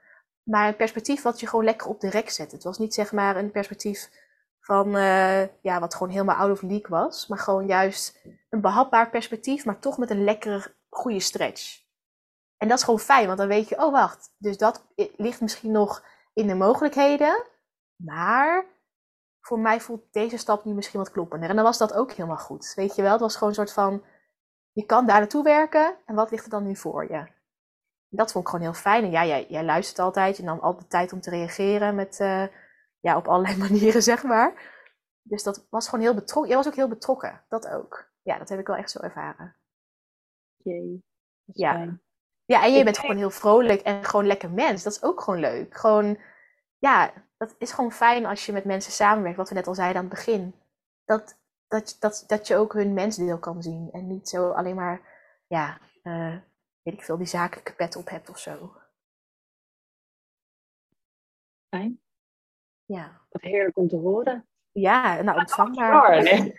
Maar 0.42 0.68
een 0.68 0.76
perspectief 0.76 1.22
wat 1.22 1.40
je 1.40 1.46
gewoon 1.46 1.64
lekker 1.64 1.88
op 1.88 2.00
de 2.00 2.10
rek 2.10 2.30
zette. 2.30 2.54
Het 2.54 2.64
was 2.64 2.78
niet 2.78 2.94
zeg 2.94 3.12
maar 3.12 3.36
een 3.36 3.50
perspectief 3.50 4.10
uh, 4.70 5.62
ja, 5.62 5.80
wat 5.80 5.94
gewoon 5.94 6.12
helemaal 6.12 6.36
out 6.36 6.50
of 6.50 6.62
league 6.62 6.88
was. 6.88 7.26
Maar 7.26 7.38
gewoon 7.38 7.66
juist 7.66 8.20
een 8.50 8.60
behapbaar 8.60 9.10
perspectief, 9.10 9.64
maar 9.64 9.78
toch 9.78 9.98
met 9.98 10.10
een 10.10 10.24
lekkere, 10.24 10.74
goede 10.88 11.20
stretch. 11.20 11.82
En 12.56 12.68
dat 12.68 12.78
is 12.78 12.84
gewoon 12.84 13.00
fijn, 13.00 13.26
want 13.26 13.38
dan 13.38 13.48
weet 13.48 13.68
je, 13.68 13.82
oh 13.84 13.92
wacht, 13.92 14.34
dus 14.38 14.58
dat 14.58 14.86
ligt 15.16 15.40
misschien 15.40 15.72
nog 15.72 16.04
in 16.32 16.46
de 16.46 16.54
mogelijkheden. 16.54 17.42
Maar 17.96 18.64
voor 19.40 19.58
mij 19.58 19.80
voelt 19.80 20.12
deze 20.12 20.36
stap 20.36 20.64
nu 20.64 20.72
misschien 20.72 21.00
wat 21.00 21.10
kloppender. 21.10 21.48
En 21.48 21.54
dan 21.54 21.64
was 21.64 21.78
dat 21.78 21.94
ook 21.94 22.12
helemaal 22.12 22.36
goed. 22.36 22.72
Weet 22.76 22.94
je 22.94 23.02
wel, 23.02 23.12
het 23.12 23.20
was 23.20 23.34
gewoon 23.34 23.48
een 23.48 23.54
soort 23.54 23.72
van, 23.72 24.02
je 24.72 24.86
kan 24.86 25.06
daar 25.06 25.18
naartoe 25.18 25.42
werken 25.42 25.94
en 26.06 26.14
wat 26.14 26.30
ligt 26.30 26.44
er 26.44 26.50
dan 26.50 26.66
nu 26.66 26.76
voor 26.76 27.10
je? 27.10 27.26
Dat 28.08 28.32
vond 28.32 28.44
ik 28.44 28.50
gewoon 28.50 28.66
heel 28.66 28.80
fijn. 28.80 29.04
En 29.04 29.10
ja, 29.10 29.24
jij, 29.24 29.46
jij 29.48 29.64
luistert 29.64 29.98
altijd, 29.98 30.36
je 30.36 30.42
nam 30.42 30.58
altijd 30.58 30.90
tijd 30.90 31.12
om 31.12 31.20
te 31.20 31.30
reageren 31.30 31.94
met, 31.94 32.18
uh, 32.20 32.44
ja, 33.00 33.16
op 33.16 33.28
allerlei 33.28 33.56
manieren, 33.68 34.02
zeg 34.02 34.22
maar. 34.22 34.78
Dus 35.22 35.42
dat 35.42 35.66
was 35.70 35.88
gewoon 35.88 36.04
heel 36.04 36.14
betrokken. 36.14 36.48
Jij 36.48 36.56
was 36.56 36.66
ook 36.66 36.76
heel 36.76 36.88
betrokken, 36.88 37.44
dat 37.48 37.68
ook. 37.68 38.10
Ja, 38.22 38.38
dat 38.38 38.48
heb 38.48 38.58
ik 38.58 38.66
wel 38.66 38.76
echt 38.76 38.90
zo 38.90 38.98
ervaren. 38.98 39.56
Jee. 40.56 41.04
Ja. 41.44 41.72
Fijn. 41.72 42.02
Ja, 42.44 42.64
en 42.64 42.72
je 42.72 42.84
bent 42.84 42.98
gewoon 42.98 43.16
heel 43.16 43.30
vrolijk 43.30 43.80
en 43.80 44.04
gewoon 44.04 44.26
lekker 44.26 44.50
mens. 44.50 44.82
Dat 44.82 44.92
is 44.92 45.02
ook 45.02 45.20
gewoon 45.20 45.40
leuk. 45.40 45.76
Gewoon, 45.76 46.18
ja, 46.78 47.12
dat 47.36 47.54
is 47.58 47.72
gewoon 47.72 47.92
fijn 47.92 48.26
als 48.26 48.46
je 48.46 48.52
met 48.52 48.64
mensen 48.64 48.92
samenwerkt, 48.92 49.36
wat 49.36 49.48
we 49.48 49.54
net 49.54 49.66
al 49.66 49.74
zeiden 49.74 49.96
aan 49.96 50.08
het 50.08 50.14
begin. 50.14 50.54
Dat, 51.04 51.38
dat, 51.68 51.96
dat, 52.00 52.24
dat 52.26 52.46
je 52.46 52.56
ook 52.56 52.72
hun 52.72 52.94
mensdeel 52.94 53.38
kan 53.38 53.62
zien 53.62 53.88
en 53.92 54.06
niet 54.06 54.28
zo 54.28 54.50
alleen 54.50 54.74
maar, 54.74 55.00
ja, 55.46 55.80
uh, 56.02 56.36
weet 56.82 56.94
ik 56.94 57.02
veel, 57.02 57.16
die 57.16 57.26
zakelijke 57.26 57.74
pet 57.74 57.96
op 57.96 58.08
hebt 58.08 58.28
of 58.28 58.38
zo. 58.38 58.76
Fijn. 61.68 62.00
Ja. 62.90 63.20
Wat 63.28 63.42
heerlijk 63.42 63.76
om 63.76 63.88
te 63.88 63.96
horen. 63.96 64.48
Ja, 64.72 65.22
nou 65.22 65.38
ontvangbaar. 65.38 66.16
Oh, 66.16 66.22
nee. 66.22 66.56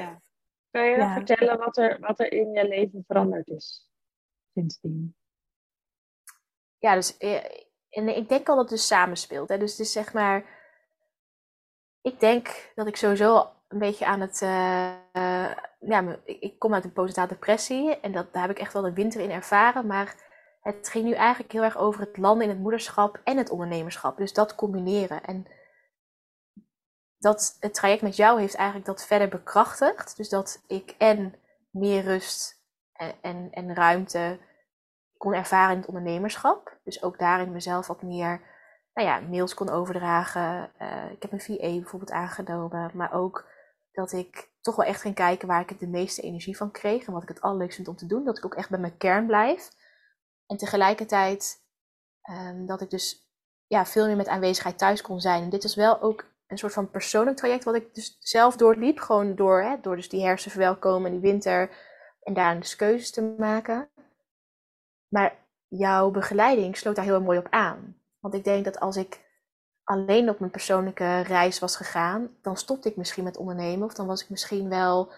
ja. 0.00 0.22
Kan 0.70 0.84
je 0.84 0.96
ja. 0.96 1.12
vertellen 1.12 1.58
wat 1.58 1.76
er, 1.76 2.00
wat 2.00 2.20
er 2.20 2.32
in 2.32 2.50
je 2.50 2.68
leven 2.68 3.04
veranderd 3.06 3.48
is 3.48 3.90
sindsdien? 4.54 5.16
Ja, 6.78 6.94
dus 6.94 7.16
eh, 7.16 7.44
en 7.90 8.16
ik 8.16 8.28
denk 8.28 8.48
al 8.48 8.54
dat 8.54 8.64
het 8.64 8.78
dus 8.78 8.86
samenspeelt. 8.86 9.48
Hè? 9.48 9.58
Dus 9.58 9.70
het 9.70 9.80
is 9.80 9.92
zeg 9.92 10.12
maar. 10.12 10.60
Ik 12.00 12.20
denk 12.20 12.72
dat 12.74 12.86
ik 12.86 12.96
sowieso 12.96 13.50
een 13.68 13.78
beetje 13.78 14.06
aan 14.06 14.20
het. 14.20 14.40
Uh, 14.40 15.52
ja, 15.78 16.18
ik 16.24 16.58
kom 16.58 16.74
uit 16.74 16.84
een 16.84 16.92
postnatale 16.92 17.28
depressie. 17.28 18.00
En 18.00 18.12
dat, 18.12 18.32
daar 18.32 18.42
heb 18.42 18.50
ik 18.50 18.58
echt 18.58 18.72
wel 18.72 18.82
de 18.82 18.92
winter 18.92 19.20
in 19.20 19.30
ervaren. 19.30 19.86
Maar 19.86 20.31
het 20.62 20.88
ging 20.88 21.04
nu 21.04 21.12
eigenlijk 21.12 21.52
heel 21.52 21.62
erg 21.62 21.76
over 21.76 22.00
het 22.00 22.16
landen 22.16 22.42
in 22.44 22.52
het 22.52 22.62
moederschap 22.62 23.20
en 23.24 23.36
het 23.36 23.50
ondernemerschap. 23.50 24.16
Dus 24.16 24.32
dat 24.32 24.54
combineren. 24.54 25.24
En 25.24 25.46
dat, 27.18 27.56
het 27.60 27.74
traject 27.74 28.02
met 28.02 28.16
jou 28.16 28.40
heeft 28.40 28.54
eigenlijk 28.54 28.86
dat 28.86 29.06
verder 29.06 29.28
bekrachtigd. 29.28 30.16
Dus 30.16 30.28
dat 30.28 30.62
ik 30.66 30.94
en 30.98 31.34
meer 31.70 32.02
rust 32.02 32.62
en, 32.92 33.14
en, 33.20 33.48
en 33.50 33.74
ruimte 33.74 34.38
kon 35.16 35.34
ervaren 35.34 35.72
in 35.72 35.78
het 35.78 35.88
ondernemerschap. 35.88 36.78
Dus 36.84 37.02
ook 37.02 37.18
daarin 37.18 37.52
mezelf 37.52 37.86
wat 37.86 38.02
meer 38.02 38.40
nou 38.94 39.08
ja, 39.08 39.20
mails 39.20 39.54
kon 39.54 39.70
overdragen. 39.70 40.70
Uh, 40.80 41.10
ik 41.10 41.22
heb 41.22 41.32
een 41.32 41.40
VA 41.40 41.56
bijvoorbeeld 41.56 42.10
aangenomen. 42.10 42.90
Maar 42.94 43.12
ook 43.12 43.50
dat 43.92 44.12
ik 44.12 44.50
toch 44.60 44.76
wel 44.76 44.86
echt 44.86 45.00
ging 45.00 45.14
kijken 45.14 45.48
waar 45.48 45.60
ik 45.60 45.80
de 45.80 45.86
meeste 45.86 46.22
energie 46.22 46.56
van 46.56 46.70
kreeg. 46.70 47.06
En 47.06 47.12
wat 47.12 47.22
ik 47.22 47.28
het 47.28 47.40
allerleukst 47.40 47.76
vind 47.76 47.88
om 47.88 47.96
te 47.96 48.06
doen. 48.06 48.24
Dat 48.24 48.38
ik 48.38 48.44
ook 48.44 48.54
echt 48.54 48.70
bij 48.70 48.78
mijn 48.78 48.96
kern 48.96 49.26
blijf. 49.26 49.70
En 50.52 50.58
tegelijkertijd 50.58 51.64
um, 52.30 52.66
dat 52.66 52.80
ik 52.80 52.90
dus 52.90 53.30
ja, 53.66 53.86
veel 53.86 54.06
meer 54.06 54.16
met 54.16 54.28
aanwezigheid 54.28 54.78
thuis 54.78 55.00
kon 55.00 55.20
zijn. 55.20 55.42
En 55.42 55.50
dit 55.50 55.64
is 55.64 55.74
wel 55.74 56.00
ook 56.00 56.30
een 56.46 56.58
soort 56.58 56.72
van 56.72 56.90
persoonlijk 56.90 57.36
traject 57.36 57.64
wat 57.64 57.74
ik 57.74 57.94
dus 57.94 58.16
zelf 58.18 58.56
doorliep. 58.56 58.98
Gewoon 58.98 59.34
door, 59.34 59.62
hè, 59.62 59.80
door 59.80 59.96
dus 59.96 60.08
die 60.08 60.24
hersenverwelkomen 60.24 61.06
en 61.06 61.12
die 61.12 61.30
winter. 61.30 61.70
En 62.22 62.34
daar 62.34 62.60
dus 62.60 62.76
keuzes 62.76 63.10
te 63.10 63.34
maken. 63.38 63.88
Maar 65.08 65.36
jouw 65.68 66.10
begeleiding 66.10 66.76
sloot 66.76 66.96
daar 66.96 67.04
heel 67.04 67.20
mooi 67.20 67.38
op 67.38 67.46
aan. 67.50 68.00
Want 68.18 68.34
ik 68.34 68.44
denk 68.44 68.64
dat 68.64 68.80
als 68.80 68.96
ik 68.96 69.20
alleen 69.84 70.28
op 70.28 70.38
mijn 70.38 70.50
persoonlijke 70.50 71.20
reis 71.20 71.58
was 71.58 71.76
gegaan, 71.76 72.36
dan 72.42 72.56
stopte 72.56 72.88
ik 72.88 72.96
misschien 72.96 73.24
met 73.24 73.36
ondernemen. 73.36 73.86
Of 73.86 73.94
dan 73.94 74.06
was 74.06 74.22
ik 74.22 74.30
misschien 74.30 74.68
wel 74.68 75.12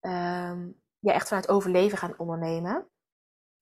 um, 0.00 0.80
ja, 0.98 1.12
echt 1.12 1.28
vanuit 1.28 1.48
overleven 1.48 1.98
gaan 1.98 2.14
ondernemen. 2.16 2.90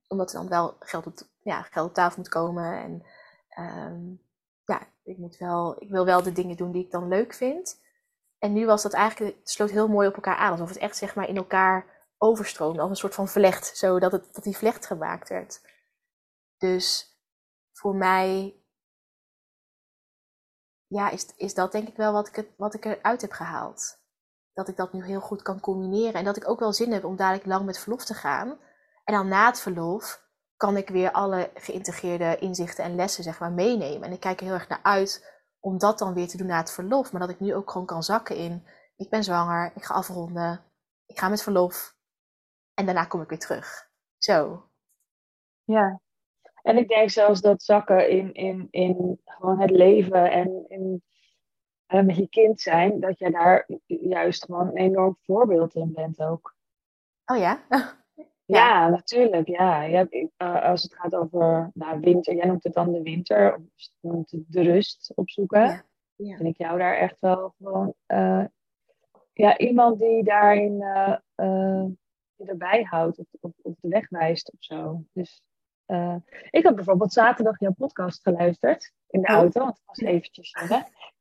Omdat 0.08 0.32
er 0.32 0.38
dan 0.38 0.48
wel 0.48 0.76
geld 0.78 1.06
op, 1.06 1.14
ja, 1.42 1.68
tafel 1.92 2.16
moet 2.16 2.28
komen. 2.28 2.82
En 2.82 3.06
um, 3.64 4.22
ja, 4.64 4.86
ik, 5.02 5.18
moet 5.18 5.36
wel, 5.36 5.82
ik 5.82 5.90
wil 5.90 6.04
wel 6.04 6.22
de 6.22 6.32
dingen 6.32 6.56
doen 6.56 6.72
die 6.72 6.84
ik 6.84 6.90
dan 6.90 7.08
leuk 7.08 7.34
vind. 7.34 7.80
En 8.38 8.52
nu 8.52 8.66
was 8.66 8.82
dat 8.82 8.92
eigenlijk, 8.92 9.36
het 9.36 9.50
sloot 9.50 9.70
heel 9.70 9.88
mooi 9.88 10.08
op 10.08 10.14
elkaar 10.14 10.36
aan. 10.36 10.52
Alsof 10.52 10.68
het 10.68 10.78
echt 10.78 10.96
zeg 10.96 11.14
maar 11.14 11.28
in 11.28 11.36
elkaar 11.36 11.86
overstroomde, 12.18 12.80
als 12.80 12.90
een 12.90 12.96
soort 12.96 13.14
van 13.14 13.28
vlecht, 13.28 13.76
zodat 13.76 14.12
het, 14.12 14.34
dat 14.34 14.44
die 14.44 14.56
vlecht 14.56 14.86
gemaakt 14.86 15.28
werd. 15.28 15.60
Dus 16.56 17.16
voor 17.72 17.94
mij 17.94 18.58
ja, 20.86 21.10
is, 21.10 21.26
is 21.36 21.54
dat 21.54 21.72
denk 21.72 21.88
ik 21.88 21.96
wel 21.96 22.12
wat 22.12 22.28
ik, 22.28 22.36
het, 22.36 22.48
wat 22.56 22.74
ik 22.74 22.84
eruit 22.84 23.20
heb 23.20 23.32
gehaald. 23.32 23.98
Dat 24.52 24.68
ik 24.68 24.76
dat 24.76 24.92
nu 24.92 25.04
heel 25.04 25.20
goed 25.20 25.42
kan 25.42 25.60
combineren. 25.60 26.14
En 26.14 26.24
dat 26.24 26.36
ik 26.36 26.48
ook 26.48 26.60
wel 26.60 26.72
zin 26.72 26.92
heb 26.92 27.04
om 27.04 27.16
dadelijk 27.16 27.46
lang 27.46 27.64
met 27.64 27.78
verlof 27.78 28.04
te 28.04 28.14
gaan. 28.14 28.58
En 29.08 29.14
dan 29.14 29.28
na 29.28 29.46
het 29.46 29.60
verlof 29.60 30.26
kan 30.56 30.76
ik 30.76 30.88
weer 30.88 31.12
alle 31.12 31.50
geïntegreerde 31.54 32.36
inzichten 32.38 32.84
en 32.84 32.94
lessen 32.94 33.24
zeg 33.24 33.40
maar 33.40 33.52
meenemen. 33.52 34.02
En 34.02 34.12
ik 34.12 34.20
kijk 34.20 34.40
er 34.40 34.46
heel 34.46 34.54
erg 34.54 34.68
naar 34.68 34.82
uit 34.82 35.42
om 35.60 35.78
dat 35.78 35.98
dan 35.98 36.14
weer 36.14 36.28
te 36.28 36.36
doen 36.36 36.46
na 36.46 36.58
het 36.58 36.72
verlof. 36.72 37.12
Maar 37.12 37.20
dat 37.20 37.30
ik 37.30 37.40
nu 37.40 37.54
ook 37.54 37.70
gewoon 37.70 37.86
kan 37.86 38.02
zakken 38.02 38.36
in. 38.36 38.66
Ik 38.96 39.10
ben 39.10 39.24
zwanger, 39.24 39.72
ik 39.74 39.84
ga 39.84 39.94
afronden, 39.94 40.64
ik 41.06 41.18
ga 41.18 41.28
met 41.28 41.42
verlof. 41.42 41.96
En 42.74 42.84
daarna 42.84 43.04
kom 43.04 43.20
ik 43.20 43.28
weer 43.28 43.38
terug. 43.38 43.90
Zo. 44.18 44.64
Ja, 45.64 46.00
en 46.62 46.76
ik 46.76 46.88
denk 46.88 47.10
zelfs 47.10 47.40
dat 47.40 47.62
zakken 47.62 48.10
in, 48.10 48.34
in, 48.34 48.68
in 48.70 49.20
gewoon 49.24 49.60
het 49.60 49.70
leven 49.70 50.30
en 50.30 50.64
in, 50.68 51.02
uh, 51.88 52.02
met 52.02 52.16
je 52.16 52.28
kind 52.28 52.60
zijn, 52.60 53.00
dat 53.00 53.18
je 53.18 53.30
daar 53.30 53.68
juist 53.86 54.44
gewoon 54.44 54.66
een 54.66 54.76
enorm 54.76 55.16
voorbeeld 55.20 55.74
in 55.74 55.92
bent 55.92 56.20
ook. 56.20 56.56
Oh 57.24 57.38
ja? 57.38 57.62
ja. 58.48 58.66
ja, 58.66 58.88
natuurlijk. 58.88 59.48
Ja. 59.48 59.82
Je 59.82 60.30
uh, 60.38 60.62
als 60.64 60.82
het 60.82 60.94
gaat 60.94 61.14
over 61.14 61.70
nou, 61.74 62.00
winter, 62.00 62.34
jij 62.34 62.46
noemt 62.46 62.64
het 62.64 62.74
dan 62.74 62.92
de 62.92 63.02
winter, 63.02 63.54
of 63.54 63.62
noemt 64.00 64.30
het 64.30 64.44
de 64.48 64.62
rust 64.62 65.12
opzoeken. 65.14 65.60
Ja. 65.60 65.84
ja. 66.16 66.36
vind 66.36 66.48
ik 66.48 66.56
jou 66.56 66.78
daar 66.78 66.96
echt 66.96 67.16
wel 67.20 67.54
gewoon 67.58 67.94
uh, 68.06 68.44
ja, 69.32 69.58
iemand 69.58 69.98
die 69.98 70.24
daarin 70.24 70.72
uh, 70.72 71.16
uh, 71.36 71.84
erbij 72.36 72.82
houdt 72.82 73.18
of, 73.18 73.26
of, 73.40 73.52
of, 73.62 73.74
de 73.80 73.88
weg 73.88 74.08
wijst 74.08 74.52
of 74.52 74.58
zo. 74.58 75.02
Dus 75.12 75.42
ik 76.50 76.62
heb 76.62 76.74
bijvoorbeeld 76.74 77.12
zaterdag 77.12 77.60
jouw 77.60 77.72
podcast 77.72 78.22
geluisterd 78.22 78.92
in 79.08 79.20
de 79.20 79.28
oh. 79.28 79.34
auto, 79.34 79.60
want 79.60 79.76
het 79.76 79.86
was 79.86 79.98
eventjes. 79.98 80.54
Hè? 80.58 80.78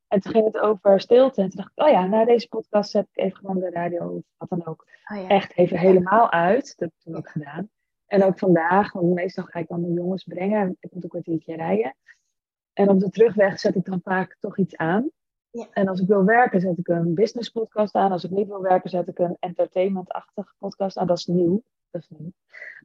En 0.07 0.19
toen 0.19 0.31
ging 0.31 0.45
het 0.45 0.57
over 0.57 0.99
stilte. 0.99 1.41
En 1.41 1.49
toen 1.49 1.57
dacht 1.57 1.71
ik, 1.75 1.83
oh 1.83 1.89
ja, 1.89 2.05
na 2.05 2.25
deze 2.25 2.47
podcast 2.47 2.91
zet 2.91 3.07
ik 3.11 3.23
even 3.23 3.37
gewoon 3.37 3.59
de 3.59 3.69
radio 3.69 4.07
of 4.07 4.23
wat 4.37 4.49
dan 4.49 4.65
ook. 4.65 4.87
Oh 5.11 5.17
ja. 5.17 5.27
Echt 5.27 5.57
even 5.57 5.77
helemaal 5.77 6.31
uit. 6.31 6.65
Dat 6.65 6.79
heb 6.79 6.89
ik 6.89 7.03
toen 7.03 7.15
ook 7.15 7.29
gedaan. 7.29 7.69
En 8.05 8.23
ook 8.23 8.39
vandaag, 8.39 8.93
want 8.93 9.13
meestal 9.13 9.43
ga 9.43 9.59
ik 9.59 9.67
dan 9.67 9.81
de 9.81 9.93
jongens 9.93 10.23
brengen. 10.23 10.77
Ik 10.79 10.93
moet 10.93 11.03
een 11.03 11.09
kwartiertje 11.09 11.55
rijden. 11.55 11.95
En 12.73 12.89
op 12.89 12.99
de 12.99 13.09
terugweg 13.09 13.59
zet 13.59 13.75
ik 13.75 13.85
dan 13.85 14.01
vaak 14.03 14.37
toch 14.39 14.57
iets 14.57 14.77
aan. 14.77 15.11
Ja. 15.49 15.67
En 15.71 15.87
als 15.87 15.99
ik 15.99 16.07
wil 16.07 16.25
werken, 16.25 16.61
zet 16.61 16.77
ik 16.77 16.87
een 16.87 17.13
business 17.13 17.49
podcast 17.49 17.95
aan. 17.95 18.11
Als 18.11 18.23
ik 18.23 18.31
niet 18.31 18.47
wil 18.47 18.61
werken, 18.61 18.89
zet 18.89 19.07
ik 19.07 19.19
een 19.19 19.37
entertainment-achtige 19.39 20.53
podcast 20.57 20.97
aan. 20.97 21.07
Dat 21.07 21.17
is 21.17 21.25
nieuw. 21.25 21.63
Dat 21.91 22.01
is 22.01 22.09
nieuw. 22.17 22.31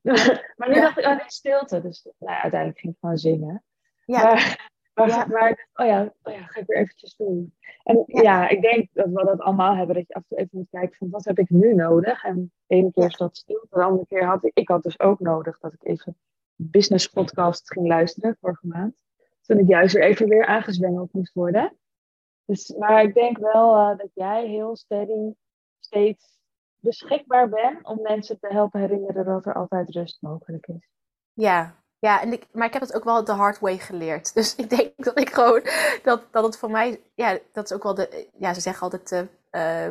maar 0.56 0.68
nu 0.68 0.74
dacht 0.74 0.98
ik, 0.98 1.04
oh 1.04 1.16
nee, 1.16 1.24
stilte. 1.26 1.80
Dus 1.80 2.08
nou, 2.18 2.40
uiteindelijk 2.40 2.80
ging 2.80 2.92
ik 2.92 2.98
gewoon 3.00 3.18
zingen. 3.18 3.62
Ja. 4.04 4.22
Maar, 4.22 4.70
maar, 4.94 5.08
ja. 5.08 5.26
maar 5.26 5.68
oh, 5.74 5.86
ja, 5.86 6.12
oh 6.22 6.32
ja, 6.32 6.46
ga 6.46 6.60
ik 6.60 6.66
weer 6.66 6.78
eventjes 6.78 7.16
doen. 7.16 7.54
En 7.82 8.02
ja. 8.06 8.48
ik 8.48 8.62
denk 8.62 8.88
dat 8.92 9.06
we 9.06 9.24
dat 9.24 9.40
allemaal 9.40 9.76
hebben. 9.76 9.94
Dat 9.94 10.06
je 10.06 10.14
af 10.14 10.22
en 10.22 10.28
toe 10.28 10.38
even 10.38 10.58
moet 10.58 10.70
kijken 10.70 10.96
van 10.96 11.10
wat 11.10 11.24
heb 11.24 11.38
ik 11.38 11.50
nu 11.50 11.74
nodig. 11.74 12.24
En 12.24 12.52
de 12.66 12.74
ene 12.74 12.90
keer 12.90 13.06
is 13.06 13.16
dat 13.16 13.36
stilte. 13.36 13.66
De 13.70 13.82
andere 13.82 14.06
keer 14.06 14.24
had 14.24 14.44
ik, 14.44 14.50
ik 14.54 14.68
had 14.68 14.82
dus 14.82 15.00
ook 15.00 15.20
nodig 15.20 15.58
dat 15.58 15.72
ik 15.72 15.84
even 15.84 16.16
business 16.56 17.06
podcast 17.06 17.72
ging 17.72 17.86
luisteren 17.86 18.36
vorige 18.40 18.66
maand 18.66 18.94
toen 19.42 19.58
ik 19.58 19.68
juist 19.68 19.94
weer 19.94 20.04
even 20.04 20.28
weer 20.28 20.46
aangezwengeld 20.46 21.12
moest 21.12 21.32
worden. 21.32 21.76
Dus, 22.44 22.74
maar 22.78 23.02
ik 23.02 23.14
denk 23.14 23.38
wel 23.38 23.76
uh, 23.76 23.98
dat 23.98 24.10
jij 24.14 24.48
heel 24.48 24.76
steady 24.76 25.34
steeds 25.80 26.40
beschikbaar 26.78 27.48
bent 27.48 27.86
om 27.86 28.02
mensen 28.02 28.38
te 28.38 28.46
helpen 28.46 28.80
herinneren 28.80 29.24
dat 29.24 29.46
er 29.46 29.54
altijd 29.54 29.90
rust 29.90 30.22
mogelijk 30.22 30.66
is. 30.66 30.88
Ja, 31.32 31.81
ja 32.02 32.20
en 32.20 32.32
ik, 32.32 32.46
maar 32.52 32.66
ik 32.66 32.72
heb 32.72 32.82
het 32.82 32.94
ook 32.94 33.04
wel 33.04 33.24
de 33.24 33.32
hard 33.32 33.58
way 33.58 33.78
geleerd. 33.78 34.34
Dus 34.34 34.54
ik 34.54 34.70
denk 34.70 34.92
dat 34.96 35.18
ik 35.18 35.30
gewoon, 35.30 35.62
dat, 36.02 36.22
dat 36.30 36.44
het 36.44 36.58
voor 36.58 36.70
mij, 36.70 37.00
ja, 37.14 37.38
dat 37.52 37.64
is 37.64 37.72
ook 37.72 37.82
wel 37.82 37.94
de, 37.94 38.28
ja, 38.38 38.54
ze 38.54 38.60
zeggen 38.60 38.82
altijd, 38.82 39.28
uh, 39.50 39.88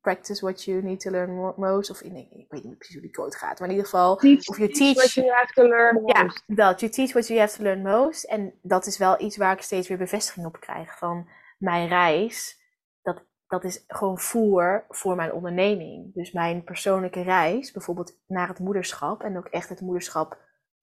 practice 0.00 0.40
what 0.40 0.64
you 0.64 0.82
need 0.82 1.00
to 1.00 1.10
learn 1.10 1.54
most. 1.56 1.90
Of 1.90 2.04
nee, 2.04 2.28
ik 2.32 2.46
weet 2.48 2.64
niet 2.64 2.76
precies 2.76 2.94
hoe 2.94 3.04
die 3.04 3.10
quote 3.10 3.36
gaat. 3.36 3.58
Maar 3.58 3.68
in 3.68 3.74
ieder 3.74 3.90
geval. 3.90 4.16
Teach, 4.16 4.48
of 4.48 4.58
you 4.58 4.70
teach, 4.72 4.94
what 4.94 5.12
you 5.12 5.30
have 5.30 5.52
to 5.52 5.68
learn 5.68 6.02
most. 6.02 6.16
Ja, 6.16 6.54
dat. 6.54 6.80
You 6.80 6.92
teach 6.92 7.12
what 7.12 7.26
you 7.26 7.40
have 7.40 7.56
to 7.56 7.62
learn 7.62 7.82
most. 7.82 8.24
En 8.24 8.52
dat 8.62 8.86
is 8.86 8.98
wel 8.98 9.20
iets 9.20 9.36
waar 9.36 9.52
ik 9.52 9.62
steeds 9.62 9.88
weer 9.88 9.98
bevestiging 9.98 10.46
op 10.46 10.60
krijg. 10.60 10.98
Van 10.98 11.28
mijn 11.58 11.88
reis. 11.88 12.60
Dat, 13.02 13.22
dat 13.46 13.64
is 13.64 13.84
gewoon 13.86 14.18
voer 14.18 14.84
voor 14.88 15.16
mijn 15.16 15.32
onderneming. 15.32 16.14
Dus 16.14 16.32
mijn 16.32 16.64
persoonlijke 16.64 17.22
reis. 17.22 17.72
Bijvoorbeeld 17.72 18.16
naar 18.26 18.48
het 18.48 18.58
moederschap. 18.58 19.22
En 19.22 19.38
ook 19.38 19.46
echt 19.46 19.68
het 19.68 19.80
moederschap 19.80 20.38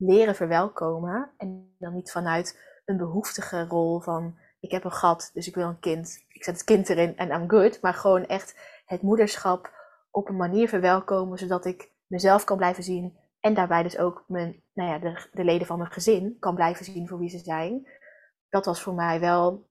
leren 0.05 0.35
verwelkomen. 0.35 1.31
En 1.37 1.75
dan 1.79 1.93
niet 1.93 2.11
vanuit 2.11 2.59
een 2.85 2.97
behoeftige 2.97 3.65
rol 3.67 3.99
van. 3.99 4.37
Ik 4.59 4.71
heb 4.71 4.83
een 4.83 4.91
gat, 4.91 5.29
dus 5.33 5.47
ik 5.47 5.55
wil 5.55 5.67
een 5.67 5.79
kind. 5.79 6.23
Ik 6.27 6.43
zet 6.43 6.55
het 6.55 6.63
kind 6.63 6.89
erin 6.89 7.17
en 7.17 7.31
I'm 7.31 7.49
good. 7.49 7.81
Maar 7.81 7.93
gewoon 7.93 8.25
echt 8.25 8.59
het 8.85 9.01
moederschap 9.01 9.71
op 10.11 10.29
een 10.29 10.35
manier 10.35 10.69
verwelkomen, 10.69 11.37
zodat 11.37 11.65
ik 11.65 11.91
mezelf 12.07 12.43
kan 12.43 12.57
blijven 12.57 12.83
zien 12.83 13.17
en 13.39 13.53
daarbij 13.53 13.83
dus 13.83 13.97
ook 13.97 14.23
mijn, 14.27 14.63
nou 14.73 14.89
ja, 14.89 14.99
de, 14.99 15.27
de 15.31 15.43
leden 15.43 15.67
van 15.67 15.77
mijn 15.77 15.91
gezin 15.91 16.37
kan 16.39 16.55
blijven 16.55 16.85
zien 16.85 17.07
voor 17.07 17.19
wie 17.19 17.29
ze 17.29 17.37
zijn. 17.37 17.87
Dat 18.49 18.65
was 18.65 18.81
voor 18.81 18.93
mij 18.93 19.19
wel 19.19 19.69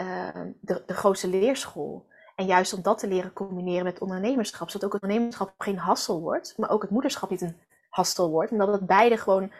uh, 0.00 0.40
de, 0.60 0.82
de 0.86 0.94
grootste 0.94 1.28
leerschool. 1.28 2.06
En 2.36 2.46
juist 2.46 2.72
om 2.72 2.82
dat 2.82 2.98
te 2.98 3.08
leren 3.08 3.32
combineren 3.32 3.84
met 3.84 3.98
ondernemerschap, 3.98 4.70
zodat 4.70 4.86
ook 4.86 4.92
het 4.92 5.02
ondernemerschap 5.02 5.54
geen 5.58 5.78
hassel 5.78 6.20
wordt, 6.20 6.54
maar 6.58 6.70
ook 6.70 6.82
het 6.82 6.90
moederschap 6.90 7.30
niet 7.30 7.40
een 7.40 7.56
hassel 7.92 8.30
wordt. 8.30 8.50
Omdat 8.50 8.72
het 8.72 8.86
beide 8.86 9.16
gewoon 9.16 9.52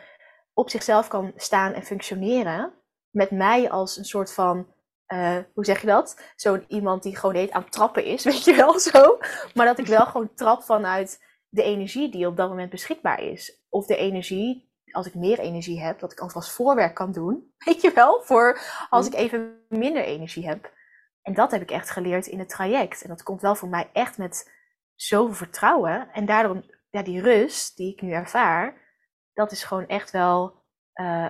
op 0.53 0.69
zichzelf 0.69 1.07
kan 1.07 1.31
staan 1.35 1.73
en 1.73 1.83
functioneren. 1.83 2.73
Met 3.09 3.31
mij 3.31 3.69
als 3.69 3.97
een 3.97 4.05
soort 4.05 4.33
van 4.33 4.67
uh, 5.07 5.37
hoe 5.53 5.65
zeg 5.65 5.81
je 5.81 5.87
dat? 5.87 6.21
Zo'n 6.35 6.65
iemand 6.67 7.03
die 7.03 7.17
gewoon 7.17 7.35
heet 7.35 7.51
aan 7.51 7.61
het 7.61 7.71
trappen 7.71 8.05
is, 8.05 8.23
weet 8.33 8.43
je 8.43 8.55
wel 8.55 8.79
zo. 8.79 9.17
Maar 9.53 9.65
dat 9.65 9.79
ik 9.79 9.85
wel 9.85 10.05
gewoon 10.05 10.33
trap 10.33 10.63
vanuit 10.63 11.23
de 11.49 11.63
energie 11.63 12.11
die 12.11 12.27
op 12.27 12.37
dat 12.37 12.49
moment 12.49 12.69
beschikbaar 12.69 13.21
is. 13.21 13.65
Of 13.69 13.85
de 13.85 13.95
energie, 13.95 14.71
als 14.91 15.07
ik 15.07 15.13
meer 15.13 15.39
energie 15.39 15.81
heb, 15.81 15.99
dat 15.99 16.11
ik 16.11 16.19
alvast 16.19 16.51
voorwerk 16.51 16.95
kan 16.95 17.11
doen. 17.11 17.51
Weet 17.65 17.81
je 17.81 17.91
wel? 17.91 18.21
Voor 18.23 18.59
als 18.89 19.07
ik 19.07 19.13
even 19.13 19.65
minder 19.69 20.03
energie 20.03 20.47
heb. 20.47 20.71
En 21.21 21.33
dat 21.33 21.51
heb 21.51 21.61
ik 21.61 21.71
echt 21.71 21.89
geleerd 21.89 22.27
in 22.27 22.39
het 22.39 22.49
traject. 22.49 23.01
En 23.01 23.09
dat 23.09 23.23
komt 23.23 23.41
wel 23.41 23.55
voor 23.55 23.69
mij 23.69 23.89
echt 23.93 24.17
met 24.17 24.51
zoveel 24.95 25.35
vertrouwen. 25.35 26.09
En 26.13 26.25
daarom, 26.25 26.63
ja, 26.93 27.03
die 27.03 27.21
rust 27.21 27.77
die 27.77 27.91
ik 27.91 28.01
nu 28.01 28.11
ervaar, 28.11 28.81
dat 29.33 29.51
is 29.51 29.63
gewoon 29.63 29.87
echt 29.87 30.11
wel 30.11 30.63
uh, 30.95 31.29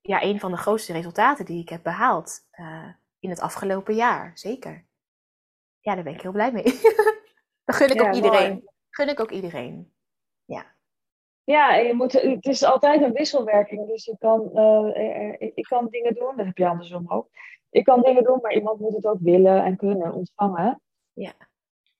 ja, 0.00 0.22
een 0.22 0.40
van 0.40 0.50
de 0.50 0.56
grootste 0.56 0.92
resultaten 0.92 1.44
die 1.44 1.60
ik 1.60 1.68
heb 1.68 1.82
behaald. 1.82 2.40
Uh, 2.52 2.88
in 3.18 3.30
het 3.30 3.40
afgelopen 3.40 3.94
jaar, 3.94 4.30
zeker. 4.38 4.86
Ja, 5.80 5.94
daar 5.94 6.04
ben 6.04 6.14
ik 6.14 6.20
heel 6.20 6.32
blij 6.32 6.52
mee. 6.52 6.64
dat 7.64 7.76
gun 7.76 7.90
ik 7.90 8.02
ook 8.02 8.14
iedereen. 8.14 8.68
Gun 8.90 9.08
ik 9.08 9.20
ook 9.20 9.30
iedereen. 9.30 9.92
Ja. 10.44 10.66
Ja, 11.44 11.78
en 11.78 11.86
je 11.86 11.94
moet, 11.94 12.12
het 12.12 12.46
is 12.46 12.62
altijd 12.62 13.02
een 13.02 13.12
wisselwerking. 13.12 13.86
Dus 13.86 14.04
je 14.04 14.16
kan, 14.18 14.50
uh, 14.54 15.36
ik 15.38 15.64
kan 15.68 15.88
dingen 15.88 16.14
doen, 16.14 16.36
dat 16.36 16.46
heb 16.46 16.56
je 16.56 16.68
andersom 16.68 17.10
ook. 17.10 17.28
Ik 17.70 17.84
kan 17.84 18.02
dingen 18.02 18.24
doen, 18.24 18.38
maar 18.42 18.54
iemand 18.54 18.80
moet 18.80 18.94
het 18.94 19.06
ook 19.06 19.20
willen 19.20 19.64
en 19.64 19.76
kunnen 19.76 20.12
ontvangen. 20.12 20.80
Ja. 21.12 21.32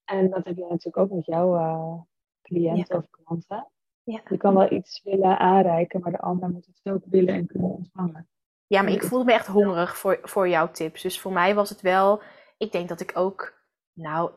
En 0.05 0.31
dat 0.31 0.45
heb 0.45 0.57
je 0.57 0.67
natuurlijk 0.69 0.97
ook 0.97 1.11
met 1.11 1.27
jouw 1.27 2.07
cliënten 2.45 2.97
of 2.97 3.11
klanten. 3.11 3.69
Ja. 4.03 4.21
Je 4.29 4.37
kan 4.37 4.55
wel 4.55 4.73
iets 4.73 5.03
willen 5.03 5.39
aanreiken, 5.39 6.01
maar 6.01 6.13
de 6.13 6.21
ander 6.21 6.49
moet 6.49 6.67
het 6.67 6.95
ook 6.95 7.03
willen 7.07 7.35
en 7.35 7.47
kunnen 7.47 7.71
ontvangen. 7.71 8.29
Ja, 8.67 8.83
maar 8.83 8.93
ik 8.93 9.03
voelde 9.03 9.25
me 9.25 9.33
echt 9.33 9.47
hongerig 9.47 9.97
voor, 9.97 10.19
voor 10.23 10.49
jouw 10.49 10.71
tips. 10.71 11.03
Dus 11.03 11.21
voor 11.21 11.33
mij 11.33 11.55
was 11.55 11.71
het 11.71 11.81
wel. 11.81 12.23
Ik 12.57 12.73
denk 12.73 12.89
dat 12.89 13.01
ik 13.01 13.13
ook. 13.15 13.63
Nou, 13.93 14.31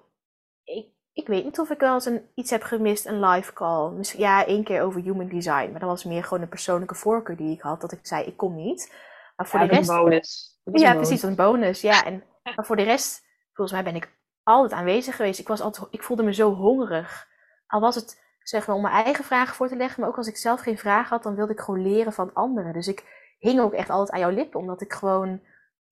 ik, 0.63 0.87
ik 1.13 1.27
weet 1.27 1.43
niet 1.43 1.59
of 1.59 1.69
ik 1.69 1.79
wel 1.79 1.93
eens 1.93 2.05
een, 2.05 2.21
iets 2.33 2.49
heb 2.49 2.61
gemist, 2.61 3.05
een 3.05 3.25
live 3.25 3.53
call. 3.53 3.91
Misschien, 3.91 4.19
ja, 4.19 4.45
één 4.45 4.63
keer 4.63 4.81
over 4.81 5.01
human 5.01 5.27
design. 5.27 5.71
Maar 5.71 5.79
dat 5.79 5.89
was 5.89 6.03
meer 6.03 6.23
gewoon 6.23 6.43
een 6.43 6.49
persoonlijke 6.49 6.95
voorkeur 6.95 7.37
die 7.37 7.51
ik 7.51 7.61
had. 7.61 7.81
Dat 7.81 7.91
ik 7.91 7.99
zei, 8.01 8.25
ik 8.25 8.37
kom 8.37 8.55
niet. 8.55 8.93
Maar 9.35 9.47
voor 9.47 9.59
de 9.59 9.65
rest. 9.65 9.89
Een 9.89 9.95
bonus. 9.95 10.59
Ja, 10.63 10.93
precies, 10.93 11.23
een 11.23 11.35
bonus. 11.35 11.81
Ja, 11.81 12.05
en, 12.05 12.23
maar 12.55 12.65
voor 12.65 12.75
de 12.75 12.83
rest, 12.83 13.25
volgens 13.53 13.71
mij 13.71 13.91
ben 13.91 14.01
ik 14.01 14.17
altijd 14.43 14.79
aanwezig 14.79 15.15
geweest. 15.15 15.39
Ik, 15.39 15.47
was 15.47 15.61
altijd, 15.61 15.87
ik 15.91 16.03
voelde 16.03 16.23
me 16.23 16.33
zo 16.33 16.53
hongerig. 16.53 17.27
Al 17.67 17.79
was 17.79 17.95
het 17.95 18.25
zeg 18.39 18.67
maar 18.67 18.75
om 18.75 18.81
mijn 18.81 19.03
eigen 19.03 19.23
vragen 19.23 19.55
voor 19.55 19.67
te 19.67 19.75
leggen. 19.75 19.99
Maar 19.99 20.09
ook 20.09 20.17
als 20.17 20.27
ik 20.27 20.37
zelf 20.37 20.59
geen 20.59 20.77
vraag 20.77 21.09
had, 21.09 21.23
dan 21.23 21.35
wilde 21.35 21.53
ik 21.53 21.59
gewoon 21.59 21.81
leren 21.81 22.13
van 22.13 22.33
anderen. 22.33 22.73
Dus 22.73 22.87
ik 22.87 23.33
hing 23.39 23.59
ook 23.59 23.73
echt 23.73 23.89
altijd 23.89 24.11
aan 24.11 24.19
jouw 24.19 24.29
lippen, 24.29 24.59
omdat 24.59 24.81
ik 24.81 24.93
gewoon 24.93 25.41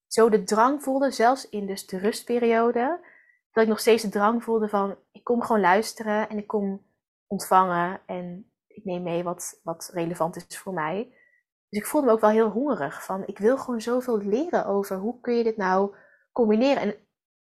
zo 0.07 0.29
de 0.29 0.43
drang 0.43 0.83
voelde, 0.83 1.11
zelfs 1.11 1.49
in 1.49 1.65
dus 1.65 1.87
de 1.87 1.97
rustperiode, 1.97 2.99
dat 3.51 3.63
ik 3.63 3.69
nog 3.69 3.79
steeds 3.79 4.03
de 4.03 4.09
drang 4.09 4.43
voelde 4.43 4.69
van, 4.69 4.97
ik 5.11 5.23
kom 5.23 5.41
gewoon 5.41 5.61
luisteren 5.61 6.29
en 6.29 6.37
ik 6.37 6.47
kom 6.47 6.85
ontvangen 7.27 8.01
en 8.05 8.51
ik 8.67 8.83
neem 8.83 9.03
mee 9.03 9.23
wat, 9.23 9.59
wat 9.63 9.89
relevant 9.93 10.35
is 10.35 10.57
voor 10.57 10.73
mij. 10.73 11.09
Dus 11.69 11.79
ik 11.79 11.85
voelde 11.85 12.07
me 12.07 12.13
ook 12.13 12.19
wel 12.19 12.29
heel 12.29 12.49
hongerig 12.49 13.03
van, 13.03 13.23
ik 13.25 13.37
wil 13.37 13.57
gewoon 13.57 13.81
zoveel 13.81 14.17
leren 14.17 14.65
over 14.65 14.97
hoe 14.97 15.19
kun 15.19 15.33
je 15.35 15.43
dit 15.43 15.57
nou 15.57 15.95
combineren. 16.31 16.81
En 16.81 16.95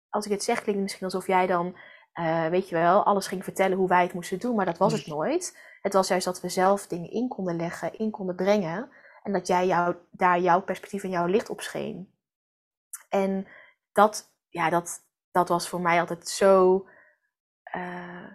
als 0.08 0.24
ik 0.24 0.32
het 0.32 0.42
zeg, 0.42 0.54
klinkt 0.54 0.72
het 0.72 0.82
misschien 0.82 1.06
alsof 1.06 1.26
jij 1.26 1.46
dan, 1.46 1.76
uh, 2.20 2.46
weet 2.46 2.68
je 2.68 2.74
wel, 2.74 3.04
alles 3.04 3.26
ging 3.26 3.44
vertellen 3.44 3.76
hoe 3.76 3.88
wij 3.88 4.02
het 4.02 4.12
moesten 4.12 4.38
doen, 4.38 4.54
maar 4.54 4.64
dat 4.64 4.78
was 4.78 4.92
het 4.92 5.06
nooit. 5.06 5.58
Het 5.82 5.92
was 5.92 6.08
juist 6.08 6.24
dat 6.24 6.40
we 6.40 6.48
zelf 6.48 6.86
dingen 6.86 7.10
in 7.10 7.28
konden 7.28 7.56
leggen, 7.56 7.98
in 7.98 8.10
konden 8.10 8.36
brengen. 8.36 8.90
En 9.22 9.32
dat 9.32 9.46
jij 9.46 9.66
jou, 9.66 9.96
daar 10.10 10.40
jouw 10.40 10.60
perspectief 10.60 11.02
en 11.02 11.10
jouw 11.10 11.26
licht 11.26 11.50
op 11.50 11.60
scheen. 11.60 12.14
En 13.08 13.46
dat, 13.92 14.32
ja, 14.48 14.70
dat, 14.70 15.00
dat 15.30 15.48
was 15.48 15.68
voor 15.68 15.80
mij 15.80 16.00
altijd 16.00 16.28
zo, 16.28 16.74
uh, 17.76 18.26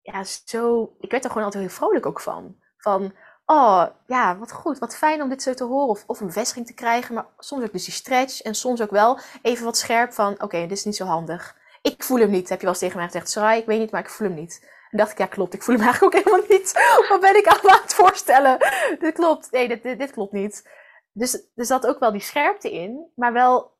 ja, 0.00 0.24
zo, 0.24 0.96
ik 1.00 1.10
werd 1.10 1.24
er 1.24 1.30
gewoon 1.30 1.44
altijd 1.44 1.64
heel 1.64 1.74
vrolijk 1.74 2.06
ook 2.06 2.20
van. 2.20 2.56
Van, 2.76 3.14
oh, 3.44 3.86
ja, 4.06 4.38
wat 4.38 4.52
goed, 4.52 4.78
wat 4.78 4.96
fijn 4.96 5.22
om 5.22 5.28
dit 5.28 5.42
zo 5.42 5.54
te 5.54 5.64
horen. 5.64 5.88
Of, 5.88 6.04
of 6.06 6.20
een 6.20 6.26
bevestiging 6.26 6.66
te 6.66 6.74
krijgen, 6.74 7.14
maar 7.14 7.26
soms 7.38 7.64
ook 7.64 7.72
dus 7.72 7.84
die 7.84 7.94
stretch. 7.94 8.40
En 8.40 8.54
soms 8.54 8.82
ook 8.82 8.90
wel 8.90 9.18
even 9.42 9.64
wat 9.64 9.76
scherp 9.76 10.12
van, 10.12 10.42
oké, 10.42 10.60
dit 10.60 10.70
is 10.70 10.84
niet 10.84 10.96
zo 10.96 11.04
handig. 11.04 11.64
Ik 11.92 12.02
voel 12.02 12.18
hem 12.18 12.30
niet, 12.30 12.48
heb 12.48 12.58
je 12.58 12.64
wel 12.64 12.74
eens 12.74 12.78
tegen 12.82 12.96
mij 12.96 13.06
gezegd. 13.06 13.30
Sarai, 13.30 13.60
ik 13.60 13.66
weet 13.66 13.78
niet, 13.78 13.90
maar 13.90 14.00
ik 14.00 14.10
voel 14.10 14.26
hem 14.26 14.36
niet. 14.36 14.74
En 14.90 14.98
dacht 14.98 15.10
ik, 15.10 15.18
ja 15.18 15.26
klopt, 15.26 15.54
ik 15.54 15.62
voel 15.62 15.74
hem 15.74 15.84
eigenlijk 15.88 16.16
ook 16.16 16.24
helemaal 16.24 16.48
niet. 16.48 16.72
Wat 17.08 17.20
ben 17.20 17.36
ik 17.36 17.46
aan 17.46 17.80
het 17.82 17.94
voorstellen? 17.94 18.58
Dit 18.98 19.14
klopt, 19.14 19.50
nee, 19.50 19.68
dit, 19.68 19.82
dit, 19.82 19.98
dit 19.98 20.10
klopt 20.10 20.32
niet. 20.32 20.70
Dus 21.12 21.48
er 21.54 21.64
zat 21.64 21.86
ook 21.86 21.98
wel 21.98 22.12
die 22.12 22.20
scherpte 22.20 22.72
in, 22.72 23.12
maar 23.14 23.32
wel 23.32 23.76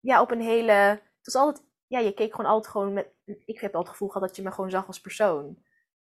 ja, 0.00 0.20
op 0.20 0.30
een 0.30 0.40
hele... 0.40 0.72
Het 0.72 1.32
was 1.32 1.34
altijd, 1.34 1.66
ja, 1.86 1.98
je 1.98 2.14
keek 2.14 2.34
gewoon 2.34 2.50
altijd 2.50 2.72
gewoon 2.72 2.92
met... 2.92 3.06
Ik 3.24 3.60
heb 3.60 3.74
altijd 3.74 3.74
het 3.74 3.88
gevoel 3.88 4.08
gehad 4.08 4.28
dat 4.28 4.36
je 4.36 4.42
me 4.42 4.50
gewoon 4.50 4.70
zag 4.70 4.86
als 4.86 5.00
persoon. 5.00 5.58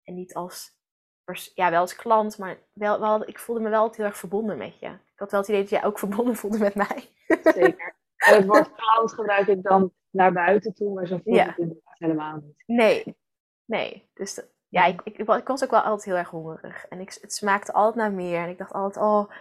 En 0.03 0.15
niet 0.15 0.33
als, 0.33 0.71
ja, 1.55 1.69
wel 1.71 1.81
als 1.81 1.95
klant, 1.95 2.37
maar 2.37 2.57
wel, 2.73 2.99
wel, 2.99 3.27
ik 3.27 3.39
voelde 3.39 3.61
me 3.61 3.69
wel 3.69 3.93
heel 3.95 4.05
erg 4.05 4.17
verbonden 4.17 4.57
met 4.57 4.79
je. 4.79 4.87
Ik 4.87 5.19
had 5.19 5.31
wel 5.31 5.39
het 5.39 5.49
idee 5.49 5.61
dat 5.61 5.69
jij 5.69 5.83
ook 5.83 5.99
verbonden 5.99 6.35
voelde 6.35 6.57
met 6.57 6.75
mij. 6.75 7.09
Zeker. 7.43 7.95
En 8.15 8.35
het 8.35 8.45
woord 8.45 8.75
klant 8.75 9.13
gebruik 9.13 9.47
ik 9.47 9.63
dan 9.63 9.93
naar 10.15 10.33
buiten 10.33 10.73
toe, 10.73 10.93
maar 10.93 11.07
zo 11.07 11.19
voel 11.23 11.35
ik 11.35 11.45
het 11.45 11.57
inderdaad 11.57 11.97
helemaal 11.97 12.35
niet. 12.35 12.63
Nee, 12.65 13.17
nee. 13.65 14.09
Dus 14.13 14.41
ja, 14.67 14.85
ik, 14.85 15.01
ik, 15.03 15.17
ik, 15.17 15.47
was 15.47 15.63
ook 15.63 15.71
wel 15.71 15.81
altijd 15.81 16.05
heel 16.05 16.15
erg 16.15 16.29
hongerig. 16.29 16.85
En 16.87 16.99
ik, 16.99 17.17
het 17.21 17.33
smaakte 17.33 17.73
altijd 17.73 17.95
naar 17.95 18.11
meer. 18.11 18.39
En 18.43 18.49
ik 18.49 18.57
dacht 18.57 18.73
altijd, 18.73 19.05
oh, 19.05 19.31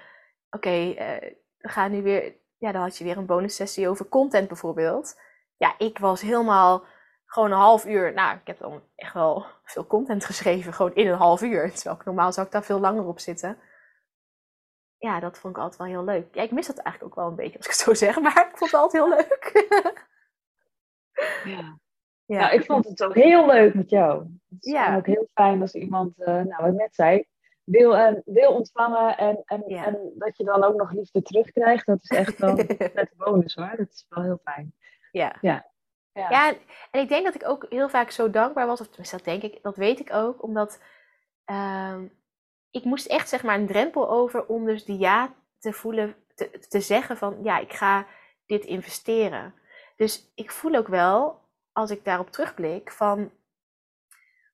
oké, 0.50 0.92
eh, 0.92 1.32
we 1.56 1.68
gaan 1.68 1.90
nu 1.90 2.02
weer... 2.02 2.34
Ja, 2.58 2.72
dan 2.72 2.82
had 2.82 2.96
je 2.96 3.04
weer 3.04 3.16
een 3.16 3.26
bonus 3.26 3.54
sessie 3.54 3.88
over 3.88 4.08
content 4.08 4.48
bijvoorbeeld. 4.48 5.20
Ja, 5.56 5.74
ik 5.78 5.98
was 5.98 6.20
helemaal 6.20 6.84
gewoon 7.24 7.50
een 7.50 7.58
half 7.58 7.86
uur. 7.86 8.12
Nou, 8.12 8.36
ik 8.36 8.46
heb 8.46 8.58
dan 8.58 8.82
echt 8.96 9.14
wel 9.14 9.46
veel 9.64 9.86
content 9.86 10.24
geschreven, 10.24 10.72
gewoon 10.72 10.94
in 10.94 11.06
een 11.06 11.18
half 11.18 11.42
uur. 11.42 11.72
Terwijl 11.72 11.96
ik 11.96 12.04
normaal 12.04 12.32
zou 12.32 12.46
ik 12.46 12.52
daar 12.52 12.64
veel 12.64 12.80
langer 12.80 13.06
op 13.06 13.18
zitten. 13.18 13.58
Ja, 14.98 15.20
dat 15.20 15.38
vond 15.38 15.56
ik 15.56 15.62
altijd 15.62 15.80
wel 15.80 15.88
heel 15.90 16.04
leuk. 16.04 16.34
Ja, 16.34 16.42
ik 16.42 16.50
mis 16.50 16.66
dat 16.66 16.78
eigenlijk 16.78 17.12
ook 17.12 17.20
wel 17.22 17.30
een 17.30 17.36
beetje, 17.36 17.56
als 17.56 17.66
ik 17.66 17.72
het 17.72 17.80
zo 17.80 17.94
zeg, 17.94 18.20
maar 18.20 18.48
ik 18.50 18.56
vond 18.56 18.70
het 18.70 18.80
altijd 18.80 19.02
heel 19.02 19.08
leuk. 19.08 19.52
ja. 21.44 21.78
Ja. 22.26 22.38
Nou, 22.38 22.54
ik 22.54 22.64
vond 22.64 22.84
het 22.84 23.04
ook 23.04 23.14
heel 23.14 23.46
leuk 23.46 23.74
met 23.74 23.90
jou. 23.90 24.18
Het 24.48 24.64
is 24.64 24.72
ja. 24.72 24.96
ook 24.96 25.06
heel 25.06 25.28
fijn 25.34 25.60
als 25.60 25.74
iemand, 25.74 26.18
uh, 26.18 26.26
nou 26.26 26.56
wat 26.56 26.66
ik 26.72 26.78
net 26.78 26.94
zei, 26.94 27.24
wil, 27.64 27.96
en 27.96 28.22
wil 28.24 28.52
ontvangen 28.52 29.16
en, 29.16 29.42
en, 29.44 29.62
en 29.62 30.12
dat 30.14 30.36
je 30.36 30.44
dan 30.44 30.64
ook 30.64 30.76
nog 30.76 30.92
liefde 30.92 31.22
terugkrijgt. 31.22 31.86
Dat 31.86 31.98
is 32.02 32.18
echt 32.18 32.38
wel 32.38 32.58
een 32.58 33.08
bonus 33.16 33.54
hoor. 33.54 33.74
Dat 33.76 33.88
is 33.88 34.06
wel 34.08 34.24
heel 34.24 34.40
fijn. 34.44 34.74
Ja. 35.10 35.36
ja. 35.40 35.72
Ja. 36.12 36.30
ja, 36.30 36.54
en 36.90 37.00
ik 37.00 37.08
denk 37.08 37.24
dat 37.24 37.34
ik 37.34 37.48
ook 37.48 37.66
heel 37.68 37.88
vaak 37.88 38.10
zo 38.10 38.30
dankbaar 38.30 38.66
was, 38.66 38.80
of 38.80 38.86
tenminste 38.86 39.16
dat 39.16 39.24
denk 39.24 39.42
ik, 39.42 39.62
dat 39.62 39.76
weet 39.76 40.00
ik 40.00 40.12
ook, 40.12 40.42
omdat 40.42 40.82
uh, 41.50 41.98
ik 42.70 42.84
moest 42.84 43.06
echt 43.06 43.28
zeg 43.28 43.42
maar 43.42 43.58
een 43.58 43.66
drempel 43.66 44.10
over 44.10 44.46
om 44.46 44.64
dus 44.64 44.84
die 44.84 44.98
ja 44.98 45.34
te 45.58 45.72
voelen, 45.72 46.14
te, 46.34 46.50
te 46.68 46.80
zeggen 46.80 47.16
van 47.16 47.38
ja, 47.42 47.58
ik 47.58 47.72
ga 47.72 48.06
dit 48.46 48.64
investeren. 48.64 49.54
Dus 49.96 50.32
ik 50.34 50.50
voel 50.50 50.74
ook 50.74 50.88
wel, 50.88 51.40
als 51.72 51.90
ik 51.90 52.04
daarop 52.04 52.30
terugblik, 52.30 52.90
van 52.90 53.30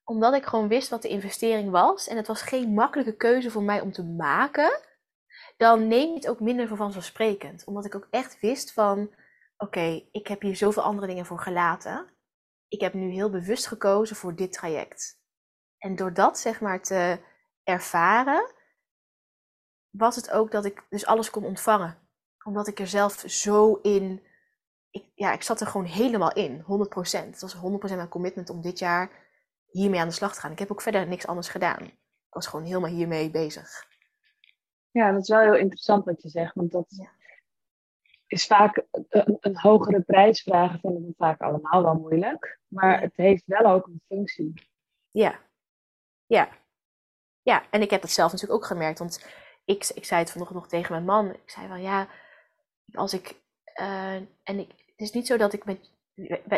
omdat 0.03 0.33
ik 0.33 0.45
gewoon 0.45 0.67
wist 0.67 0.89
wat 0.89 1.01
de 1.01 1.07
investering 1.07 1.71
was 1.71 2.07
en 2.07 2.17
het 2.17 2.27
was 2.27 2.41
geen 2.41 2.73
makkelijke 2.73 3.15
keuze 3.15 3.51
voor 3.51 3.63
mij 3.63 3.81
om 3.81 3.91
te 3.91 4.03
maken, 4.03 4.81
dan 5.57 5.87
neem 5.87 6.07
je 6.07 6.15
het 6.15 6.27
ook 6.27 6.39
minder 6.39 6.67
voor 6.67 6.77
vanzelfsprekend. 6.77 7.65
Omdat 7.65 7.85
ik 7.85 7.95
ook 7.95 8.07
echt 8.09 8.39
wist 8.39 8.73
van 8.73 9.11
oké, 9.57 10.03
ik 10.11 10.27
heb 10.27 10.41
hier 10.41 10.55
zoveel 10.55 10.83
andere 10.83 11.07
dingen 11.07 11.25
voor 11.25 11.39
gelaten. 11.39 12.07
Ik 12.67 12.81
heb 12.81 12.93
nu 12.93 13.09
heel 13.09 13.29
bewust 13.29 13.67
gekozen 13.67 14.15
voor 14.15 14.35
dit 14.35 14.53
traject. 14.53 15.19
En 15.77 15.95
door 15.95 16.13
dat 16.13 16.39
zeg 16.39 16.61
maar 16.61 16.81
te 16.81 17.19
ervaren, 17.63 18.51
was 19.89 20.15
het 20.15 20.31
ook 20.31 20.51
dat 20.51 20.65
ik 20.65 20.85
dus 20.89 21.05
alles 21.05 21.29
kon 21.29 21.45
ontvangen. 21.45 21.97
Omdat 22.43 22.67
ik 22.67 22.79
er 22.79 22.87
zelf 22.87 23.23
zo 23.25 23.73
in, 23.73 24.23
ik, 24.91 25.05
ja, 25.15 25.33
ik 25.33 25.41
zat 25.41 25.61
er 25.61 25.67
gewoon 25.67 25.87
helemaal 25.87 26.33
in, 26.33 26.61
100%. 26.61 26.65
Het 27.29 27.41
was 27.41 27.55
100% 27.55 27.59
mijn 27.95 28.07
commitment 28.07 28.49
om 28.49 28.61
dit 28.61 28.79
jaar 28.79 29.11
hiermee 29.65 29.99
aan 29.99 30.07
de 30.07 30.13
slag 30.13 30.33
te 30.33 30.39
gaan. 30.39 30.51
Ik 30.51 30.59
heb 30.59 30.71
ook 30.71 30.81
verder 30.81 31.07
niks 31.07 31.27
anders 31.27 31.49
gedaan. 31.49 31.83
Ik 31.83 31.93
was 32.29 32.47
gewoon 32.47 32.65
helemaal 32.65 32.89
hiermee 32.89 33.31
bezig. 33.31 33.89
Ja, 34.91 35.11
dat 35.11 35.21
is 35.21 35.29
wel 35.29 35.39
heel 35.39 35.55
interessant 35.55 36.05
wat 36.05 36.21
je 36.21 36.29
zegt, 36.29 36.53
want 36.53 36.71
dat, 36.71 36.85
ja 36.87 37.11
is 38.31 38.45
vaak 38.45 38.83
een, 38.91 39.37
een, 39.39 39.57
hogere 39.59 40.01
prijs 40.01 40.41
vragen 40.41 40.79
vinden 40.79 41.01
we 41.01 41.13
vaak 41.17 41.41
allemaal 41.41 41.83
wel 41.83 41.95
moeilijk. 41.95 42.59
Maar 42.67 43.01
het 43.01 43.15
heeft 43.15 43.43
wel 43.45 43.65
ook 43.65 43.87
een 43.87 44.01
functie. 44.07 44.53
Ja, 45.11 45.39
ja. 46.25 46.49
Ja, 47.41 47.63
en 47.69 47.81
ik 47.81 47.89
heb 47.89 48.01
dat 48.01 48.09
zelf 48.09 48.31
natuurlijk 48.31 48.59
ook 48.61 48.67
gemerkt. 48.67 48.99
Want 48.99 49.25
ik, 49.65 49.89
ik 49.93 50.05
zei 50.05 50.21
het 50.21 50.31
vanochtend 50.31 50.59
nog 50.59 50.67
tegen 50.67 50.91
mijn 50.91 51.05
man. 51.05 51.33
Ik 51.33 51.49
zei 51.49 51.67
van 51.67 51.81
ja, 51.81 52.07
als 52.93 53.13
ik. 53.13 53.41
Uh, 53.81 54.15
en 54.43 54.59
ik, 54.59 54.80
is 55.01 55.11
niet 55.11 55.27
zo 55.27 55.37
dat 55.37 55.53
ik 55.53 55.65
met. 55.65 55.89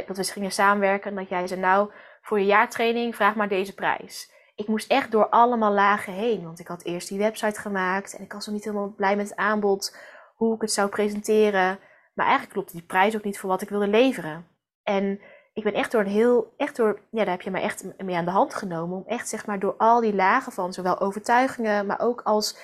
Dat 0.05 0.17
we 0.17 0.23
gingen 0.23 0.51
samenwerken 0.51 1.09
en 1.09 1.15
dat 1.15 1.29
jij 1.29 1.47
zei, 1.47 1.59
nou, 1.59 1.91
voor 2.21 2.39
je 2.39 2.45
jaartraining 2.45 3.15
vraag 3.15 3.35
maar 3.35 3.47
deze 3.47 3.73
prijs. 3.73 4.31
Ik 4.55 4.67
moest 4.67 4.91
echt 4.91 5.11
door 5.11 5.29
allemaal 5.29 5.71
lagen 5.71 6.13
heen. 6.13 6.43
Want 6.43 6.59
ik 6.59 6.67
had 6.67 6.83
eerst 6.83 7.07
die 7.07 7.17
website 7.17 7.59
gemaakt 7.59 8.15
en 8.15 8.23
ik 8.23 8.33
was 8.33 8.45
nog 8.45 8.55
niet 8.55 8.63
helemaal 8.63 8.93
blij 8.97 9.15
met 9.15 9.29
het 9.29 9.37
aanbod 9.37 9.97
hoe 10.35 10.55
ik 10.55 10.61
het 10.61 10.71
zou 10.71 10.89
presenteren. 10.89 11.79
Maar 12.13 12.25
eigenlijk 12.25 12.53
klopte 12.53 12.73
die 12.73 12.85
prijs 12.85 13.15
ook 13.15 13.23
niet 13.23 13.39
voor 13.39 13.49
wat 13.49 13.61
ik 13.61 13.69
wilde 13.69 13.87
leveren. 13.87 14.47
En 14.83 15.21
ik 15.53 15.63
ben 15.63 15.73
echt 15.73 15.91
door 15.91 16.01
een 16.01 16.07
heel, 16.07 16.53
echt 16.57 16.75
door, 16.75 16.99
ja, 17.09 17.19
daar 17.19 17.33
heb 17.33 17.41
je 17.41 17.51
mij 17.51 17.61
echt 17.61 17.85
mee 17.97 18.15
aan 18.15 18.25
de 18.25 18.31
hand 18.31 18.53
genomen. 18.53 18.97
Om 18.97 19.03
echt, 19.07 19.29
zeg 19.29 19.45
maar, 19.45 19.59
door 19.59 19.75
al 19.77 20.01
die 20.01 20.15
lagen 20.15 20.51
van 20.51 20.73
zowel 20.73 20.99
overtuigingen, 20.99 21.85
maar 21.85 21.99
ook 21.99 22.21
als, 22.21 22.57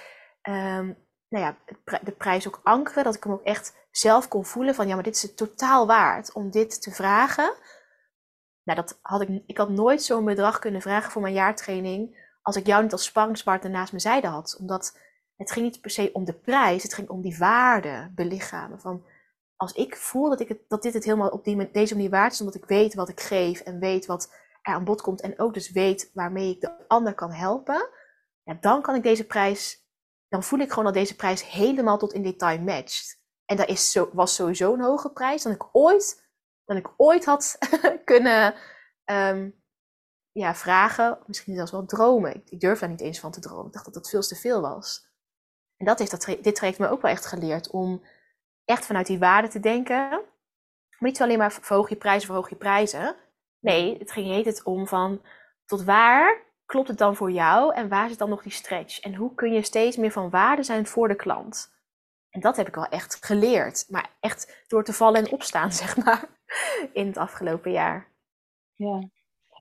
um, 0.49 0.97
nou 1.29 1.45
ja, 1.45 1.57
de 2.03 2.11
prijs 2.11 2.47
ook 2.47 2.59
ankeren. 2.63 3.03
Dat 3.03 3.15
ik 3.15 3.23
hem 3.23 3.33
ook 3.33 3.43
echt 3.43 3.75
zelf 3.91 4.27
kon 4.27 4.45
voelen 4.45 4.75
van, 4.75 4.87
ja, 4.87 4.93
maar 4.93 5.03
dit 5.03 5.15
is 5.15 5.21
het 5.21 5.37
totaal 5.37 5.87
waard 5.87 6.33
om 6.33 6.51
dit 6.51 6.81
te 6.81 6.91
vragen. 6.91 7.53
Nou, 8.63 8.81
dat 8.81 8.99
had 9.01 9.21
ik, 9.21 9.43
ik 9.45 9.57
had 9.57 9.69
nooit 9.69 10.03
zo'n 10.03 10.25
bedrag 10.25 10.59
kunnen 10.59 10.81
vragen 10.81 11.11
voor 11.11 11.21
mijn 11.21 11.33
jaartraining 11.33 12.27
als 12.41 12.55
ik 12.55 12.65
jou 12.65 12.83
niet 12.83 12.91
als 12.91 13.03
sparringspartner 13.03 13.71
naast 13.71 13.91
mijn 13.91 14.01
zijde 14.01 14.27
had. 14.27 14.57
Omdat 14.59 14.97
het 15.35 15.51
ging 15.51 15.65
niet 15.65 15.81
per 15.81 15.91
se 15.91 16.09
om 16.13 16.25
de 16.25 16.33
prijs, 16.33 16.83
het 16.83 16.93
ging 16.93 17.09
om 17.09 17.21
die 17.21 17.37
waarde 17.37 18.11
belichamen. 18.15 18.79
Van 18.79 19.03
als 19.55 19.73
ik 19.73 19.95
voel 19.95 20.29
dat, 20.29 20.39
ik 20.39 20.47
het, 20.47 20.59
dat 20.67 20.81
dit 20.81 20.93
het 20.93 21.03
helemaal 21.03 21.29
op 21.29 21.43
die, 21.43 21.71
deze 21.71 21.95
manier 21.95 22.09
waard 22.09 22.33
is, 22.33 22.39
omdat 22.39 22.55
ik 22.55 22.65
weet 22.65 22.93
wat 22.93 23.09
ik 23.09 23.19
geef 23.19 23.59
en 23.59 23.79
weet 23.79 24.05
wat 24.05 24.33
er 24.61 24.73
aan 24.73 24.83
bod 24.83 25.01
komt 25.01 25.21
en 25.21 25.39
ook 25.39 25.53
dus 25.53 25.71
weet 25.71 26.11
waarmee 26.13 26.49
ik 26.49 26.61
de 26.61 26.87
ander 26.87 27.13
kan 27.13 27.31
helpen, 27.31 27.89
ja, 28.43 28.57
dan 28.61 28.81
kan 28.81 28.95
ik 28.95 29.03
deze 29.03 29.25
prijs, 29.25 29.78
dan 30.29 30.43
voel 30.43 30.59
ik 30.59 30.69
gewoon 30.69 30.85
dat 30.85 30.93
deze 30.93 31.15
prijs 31.15 31.49
helemaal 31.51 31.97
tot 31.97 32.13
in 32.13 32.23
detail 32.23 32.61
matcht. 32.61 33.17
En 33.45 33.55
dat 33.55 33.67
is 33.67 33.91
zo, 33.91 34.09
was 34.13 34.35
sowieso 34.35 34.73
een 34.73 34.81
hoge 34.81 35.11
prijs 35.11 35.43
dan 35.43 35.51
ik 35.51 35.69
ooit, 35.71 36.29
dan 36.65 36.77
ik 36.77 36.93
ooit 36.97 37.25
had 37.25 37.57
kunnen 38.05 38.55
um, 39.05 39.63
ja, 40.31 40.55
vragen, 40.55 41.19
misschien 41.25 41.55
zelfs 41.55 41.71
wel 41.71 41.85
dromen. 41.85 42.43
Ik, 42.45 42.59
durf 42.59 42.79
daar 42.79 42.89
niet 42.89 43.01
eens 43.01 43.19
van 43.19 43.31
te 43.31 43.39
dromen. 43.39 43.65
Ik 43.65 43.73
dacht 43.73 43.85
dat 43.85 43.93
dat 43.93 44.09
veel 44.09 44.21
te 44.21 44.35
veel 44.35 44.61
was. 44.61 45.07
En 45.77 45.85
dat 45.85 45.99
heeft 45.99 46.11
dat, 46.11 46.25
dit 46.25 46.55
traject 46.55 46.79
me 46.79 46.87
ook 46.87 47.01
wel 47.01 47.11
echt 47.11 47.25
geleerd 47.25 47.69
om 47.69 48.03
echt 48.65 48.85
vanuit 48.85 49.07
die 49.07 49.19
waarde 49.19 49.47
te 49.47 49.59
denken. 49.59 50.09
Maar 50.09 51.09
niet 51.09 51.21
alleen 51.21 51.37
maar 51.37 51.51
verhoog 51.51 51.89
je 51.89 51.95
prijzen, 51.95 52.27
verhoog 52.27 52.49
je 52.49 52.55
prijzen. 52.55 53.15
Nee, 53.59 53.97
het 53.97 54.11
ging 54.11 54.27
heet 54.27 54.45
het 54.45 54.63
om 54.63 54.87
van 54.87 55.21
tot 55.65 55.83
waar 55.83 56.48
klopt 56.69 56.87
het 56.87 56.97
dan 56.97 57.15
voor 57.15 57.31
jou 57.31 57.73
en 57.73 57.89
waar 57.89 58.09
zit 58.09 58.17
dan 58.17 58.29
nog 58.29 58.43
die 58.43 58.51
stretch? 58.51 58.99
En 58.99 59.15
hoe 59.15 59.35
kun 59.35 59.53
je 59.53 59.61
steeds 59.61 59.97
meer 59.97 60.11
van 60.11 60.29
waarde 60.29 60.63
zijn 60.63 60.85
voor 60.85 61.07
de 61.07 61.15
klant? 61.15 61.71
En 62.29 62.41
dat 62.41 62.57
heb 62.57 62.67
ik 62.67 62.75
wel 62.75 62.87
echt 62.87 63.25
geleerd. 63.25 63.85
Maar 63.87 64.09
echt 64.19 64.63
door 64.67 64.83
te 64.83 64.93
vallen 64.93 65.25
en 65.25 65.31
opstaan, 65.31 65.71
zeg 65.81 65.97
maar, 65.97 66.29
in 66.93 67.07
het 67.07 67.17
afgelopen 67.17 67.71
jaar. 67.71 68.07
Ja, 68.75 69.09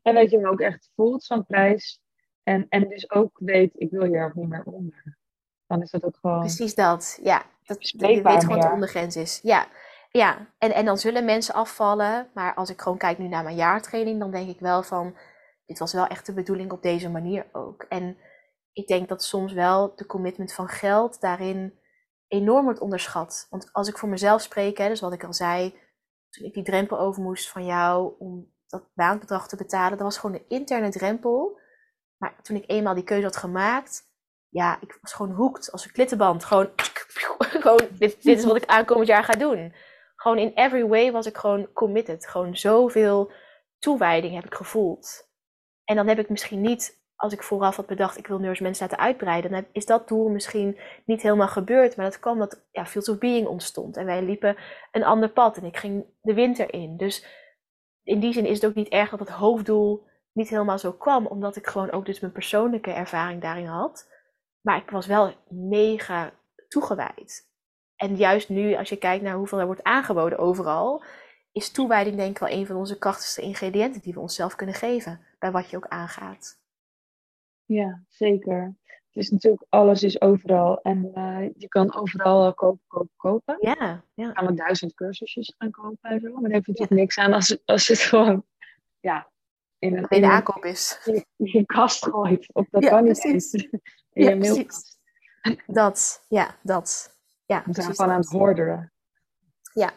en 0.02 0.14
dat 0.14 0.30
je 0.30 0.36
hem 0.36 0.46
ook 0.46 0.60
echt 0.60 0.90
voelt 0.94 1.26
van 1.26 1.46
prijs. 1.46 2.00
En, 2.42 2.66
en 2.68 2.88
dus 2.88 3.10
ook 3.10 3.38
weet, 3.38 3.72
ik 3.74 3.90
wil 3.90 4.02
hier 4.02 4.24
ook 4.24 4.34
niet 4.34 4.48
meer 4.48 4.64
onder. 4.64 5.18
Dan 5.66 5.82
is 5.82 5.90
dat 5.90 6.04
ook 6.04 6.16
gewoon. 6.20 6.40
Precies 6.40 6.74
dat, 6.74 7.18
ja. 7.22 7.42
Dat, 7.64 7.88
je 7.88 7.98
weet 7.98 8.44
gewoon 8.44 8.48
wat 8.48 8.62
de 8.62 8.72
ondergrens 8.72 9.16
is. 9.16 9.40
Ja, 9.42 9.66
ja. 10.10 10.46
En, 10.58 10.74
en 10.74 10.84
dan 10.84 10.98
zullen 10.98 11.24
mensen 11.24 11.54
afvallen. 11.54 12.28
Maar 12.34 12.54
als 12.54 12.70
ik 12.70 12.80
gewoon 12.80 12.98
kijk 12.98 13.18
nu 13.18 13.28
naar 13.28 13.42
mijn 13.42 13.56
jaartraining, 13.56 14.18
dan 14.18 14.30
denk 14.30 14.48
ik 14.48 14.60
wel 14.60 14.82
van. 14.82 15.16
Dit 15.68 15.78
was 15.78 15.92
wel 15.92 16.06
echt 16.06 16.26
de 16.26 16.32
bedoeling 16.32 16.72
op 16.72 16.82
deze 16.82 17.10
manier 17.10 17.46
ook. 17.52 17.82
En 17.82 18.16
ik 18.72 18.86
denk 18.86 19.08
dat 19.08 19.24
soms 19.24 19.52
wel 19.52 19.96
de 19.96 20.06
commitment 20.06 20.52
van 20.52 20.68
geld 20.68 21.20
daarin 21.20 21.78
enorm 22.28 22.64
wordt 22.64 22.80
onderschat. 22.80 23.46
Want 23.50 23.72
als 23.72 23.88
ik 23.88 23.98
voor 23.98 24.08
mezelf 24.08 24.42
spreek, 24.42 24.78
hè, 24.78 24.88
dus 24.88 25.00
wat 25.00 25.12
ik 25.12 25.24
al 25.24 25.34
zei, 25.34 25.74
toen 26.30 26.46
ik 26.46 26.54
die 26.54 26.62
drempel 26.62 26.98
over 26.98 27.22
moest 27.22 27.50
van 27.50 27.64
jou 27.64 28.14
om 28.18 28.52
dat 28.66 28.94
baanbedrag 28.94 29.48
te 29.48 29.56
betalen, 29.56 29.98
dat 29.98 30.06
was 30.06 30.18
gewoon 30.18 30.36
een 30.36 30.48
interne 30.48 30.90
drempel. 30.90 31.60
Maar 32.16 32.42
toen 32.42 32.56
ik 32.56 32.70
eenmaal 32.70 32.94
die 32.94 33.04
keuze 33.04 33.24
had 33.24 33.36
gemaakt, 33.36 34.02
ja, 34.48 34.80
ik 34.80 34.98
was 35.00 35.12
gewoon 35.12 35.32
hoekt 35.34 35.72
als 35.72 35.84
een 35.84 35.92
klittenband. 35.92 36.44
Gewoon, 36.44 36.70
gewoon 37.38 37.88
dit, 37.98 38.22
dit 38.22 38.38
is 38.38 38.44
wat 38.44 38.56
ik 38.56 38.66
aankomend 38.66 39.08
jaar 39.08 39.24
ga 39.24 39.32
doen. 39.32 39.74
Gewoon 40.16 40.38
in 40.38 40.52
every 40.54 40.86
way 40.86 41.12
was 41.12 41.26
ik 41.26 41.36
gewoon 41.36 41.72
committed. 41.72 42.26
Gewoon 42.26 42.56
zoveel 42.56 43.32
toewijding 43.78 44.34
heb 44.34 44.44
ik 44.44 44.54
gevoeld. 44.54 45.27
En 45.88 45.96
dan 45.96 46.08
heb 46.08 46.18
ik 46.18 46.28
misschien 46.28 46.60
niet, 46.60 47.00
als 47.16 47.32
ik 47.32 47.42
vooraf 47.42 47.76
had 47.76 47.86
bedacht, 47.86 48.18
ik 48.18 48.26
wil 48.26 48.38
nu 48.38 48.48
eens 48.48 48.60
mensen 48.60 48.86
laten 48.88 49.04
uitbreiden, 49.04 49.50
dan 49.50 49.66
is 49.72 49.86
dat 49.86 50.08
doel 50.08 50.28
misschien 50.28 50.78
niet 51.04 51.22
helemaal 51.22 51.48
gebeurd. 51.48 51.96
Maar 51.96 52.04
dat 52.04 52.20
kwam 52.20 52.38
dat 52.38 52.62
ja, 52.70 52.82
of 52.82 53.18
Being 53.18 53.46
ontstond. 53.46 53.96
En 53.96 54.06
wij 54.06 54.22
liepen 54.22 54.56
een 54.92 55.04
ander 55.04 55.28
pad 55.28 55.56
en 55.56 55.64
ik 55.64 55.76
ging 55.76 56.04
de 56.20 56.34
winter 56.34 56.72
in. 56.72 56.96
Dus 56.96 57.26
in 58.02 58.20
die 58.20 58.32
zin 58.32 58.46
is 58.46 58.60
het 58.60 58.70
ook 58.70 58.74
niet 58.74 58.88
erg 58.88 59.10
dat 59.10 59.18
het 59.18 59.28
hoofddoel 59.28 60.06
niet 60.32 60.48
helemaal 60.48 60.78
zo 60.78 60.92
kwam, 60.92 61.26
omdat 61.26 61.56
ik 61.56 61.66
gewoon 61.66 61.90
ook 61.90 62.06
dus 62.06 62.20
mijn 62.20 62.32
persoonlijke 62.32 62.90
ervaring 62.90 63.42
daarin 63.42 63.66
had. 63.66 64.08
Maar 64.60 64.76
ik 64.76 64.90
was 64.90 65.06
wel 65.06 65.34
mega 65.48 66.32
toegewijd. 66.68 67.50
En 67.96 68.16
juist 68.16 68.48
nu, 68.48 68.76
als 68.76 68.88
je 68.88 68.96
kijkt 68.96 69.24
naar 69.24 69.36
hoeveel 69.36 69.58
er 69.60 69.66
wordt 69.66 69.82
aangeboden 69.82 70.38
overal, 70.38 71.04
is 71.52 71.70
toewijding 71.70 72.16
denk 72.16 72.30
ik 72.30 72.38
wel 72.38 72.58
een 72.58 72.66
van 72.66 72.76
onze 72.76 72.98
krachtigste 72.98 73.42
ingrediënten 73.42 74.00
die 74.00 74.14
we 74.14 74.20
onszelf 74.20 74.54
kunnen 74.54 74.74
geven 74.74 75.26
bij 75.38 75.50
wat 75.50 75.70
je 75.70 75.76
ook 75.76 75.88
aangaat. 75.88 76.58
Ja, 77.64 78.04
zeker. 78.08 78.76
Het 78.84 79.16
is 79.24 79.30
natuurlijk, 79.30 79.66
alles 79.68 80.02
is 80.02 80.20
overal. 80.20 80.80
En 80.82 81.12
uh, 81.14 81.50
je 81.56 81.68
kan 81.68 81.94
overal 81.94 82.54
kopen, 82.54 82.84
kopen, 82.86 83.12
kopen. 83.16 83.56
Ja, 83.60 84.04
ja. 84.14 84.26
Je 84.26 84.32
kan 84.32 84.44
met 84.44 84.56
duizend 84.56 84.94
cursusjes 84.94 85.54
gaan 85.58 85.70
kopen 85.70 86.10
en 86.10 86.20
zo. 86.20 86.32
Maar 86.32 86.42
daar 86.42 86.50
heeft 86.50 86.66
natuurlijk 86.66 87.00
niks 87.00 87.18
aan 87.18 87.32
als, 87.32 87.62
als 87.64 87.88
het 87.88 87.98
gewoon, 87.98 88.44
ja, 89.00 89.30
in 89.78 89.96
een, 89.96 90.08
in 90.08 90.20
de 90.20 90.30
aankoop 90.30 90.64
is. 90.64 91.00
In 91.04 91.24
je 91.36 91.64
kast 91.66 92.04
gooit. 92.04 92.54
Of 92.54 92.68
dat 92.68 92.88
kan 92.88 93.04
niet 93.04 93.24
eens. 93.24 93.52
In 94.12 94.24
ja, 94.24 94.30
je 94.30 94.36
mailkast. 94.36 94.98
Dat, 95.66 96.24
ja, 96.28 96.56
dat. 96.62 97.18
Ja, 97.46 97.62
we 97.66 97.72
zijn 97.72 97.94
gewoon 97.94 98.10
aan 98.10 98.20
het 98.20 98.30
horderen. 98.30 98.92
Ja, 99.72 99.92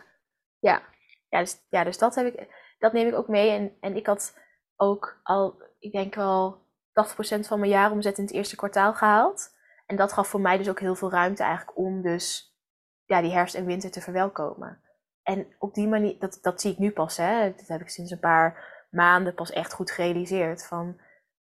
ja. 0.59 0.89
Ja, 1.29 1.39
dus, 1.39 1.61
ja, 1.69 1.83
dus 1.83 1.97
dat, 1.97 2.15
heb 2.15 2.25
ik, 2.25 2.47
dat 2.79 2.93
neem 2.93 3.07
ik 3.07 3.15
ook 3.15 3.27
mee. 3.27 3.49
En, 3.49 3.77
en 3.79 3.95
ik 3.95 4.05
had 4.05 4.37
ook 4.82 5.19
al, 5.23 5.63
ik 5.79 5.91
denk 5.91 6.15
wel 6.15 6.57
80% 6.57 7.39
van 7.39 7.59
mijn 7.59 7.71
jaaromzet 7.71 8.17
in 8.17 8.23
het 8.23 8.34
eerste 8.34 8.55
kwartaal 8.55 8.93
gehaald. 8.93 9.55
En 9.86 9.95
dat 9.95 10.13
gaf 10.13 10.27
voor 10.27 10.41
mij 10.41 10.57
dus 10.57 10.69
ook 10.69 10.79
heel 10.79 10.95
veel 10.95 11.11
ruimte 11.11 11.43
eigenlijk 11.43 11.77
om 11.77 12.01
dus 12.01 12.55
ja, 13.05 13.21
die 13.21 13.32
herfst 13.32 13.55
en 13.55 13.65
winter 13.65 13.91
te 13.91 14.01
verwelkomen. 14.01 14.82
En 15.23 15.55
op 15.59 15.73
die 15.73 15.88
manier, 15.88 16.19
dat, 16.19 16.38
dat 16.41 16.61
zie 16.61 16.71
ik 16.71 16.77
nu 16.77 16.91
pas, 16.91 17.17
hè. 17.17 17.53
Dat 17.55 17.67
heb 17.67 17.82
ik 17.82 17.89
sinds 17.89 18.11
een 18.11 18.19
paar 18.19 18.86
maanden 18.91 19.34
pas 19.34 19.51
echt 19.51 19.73
goed 19.73 19.91
gerealiseerd. 19.91 20.65
Van, 20.65 21.01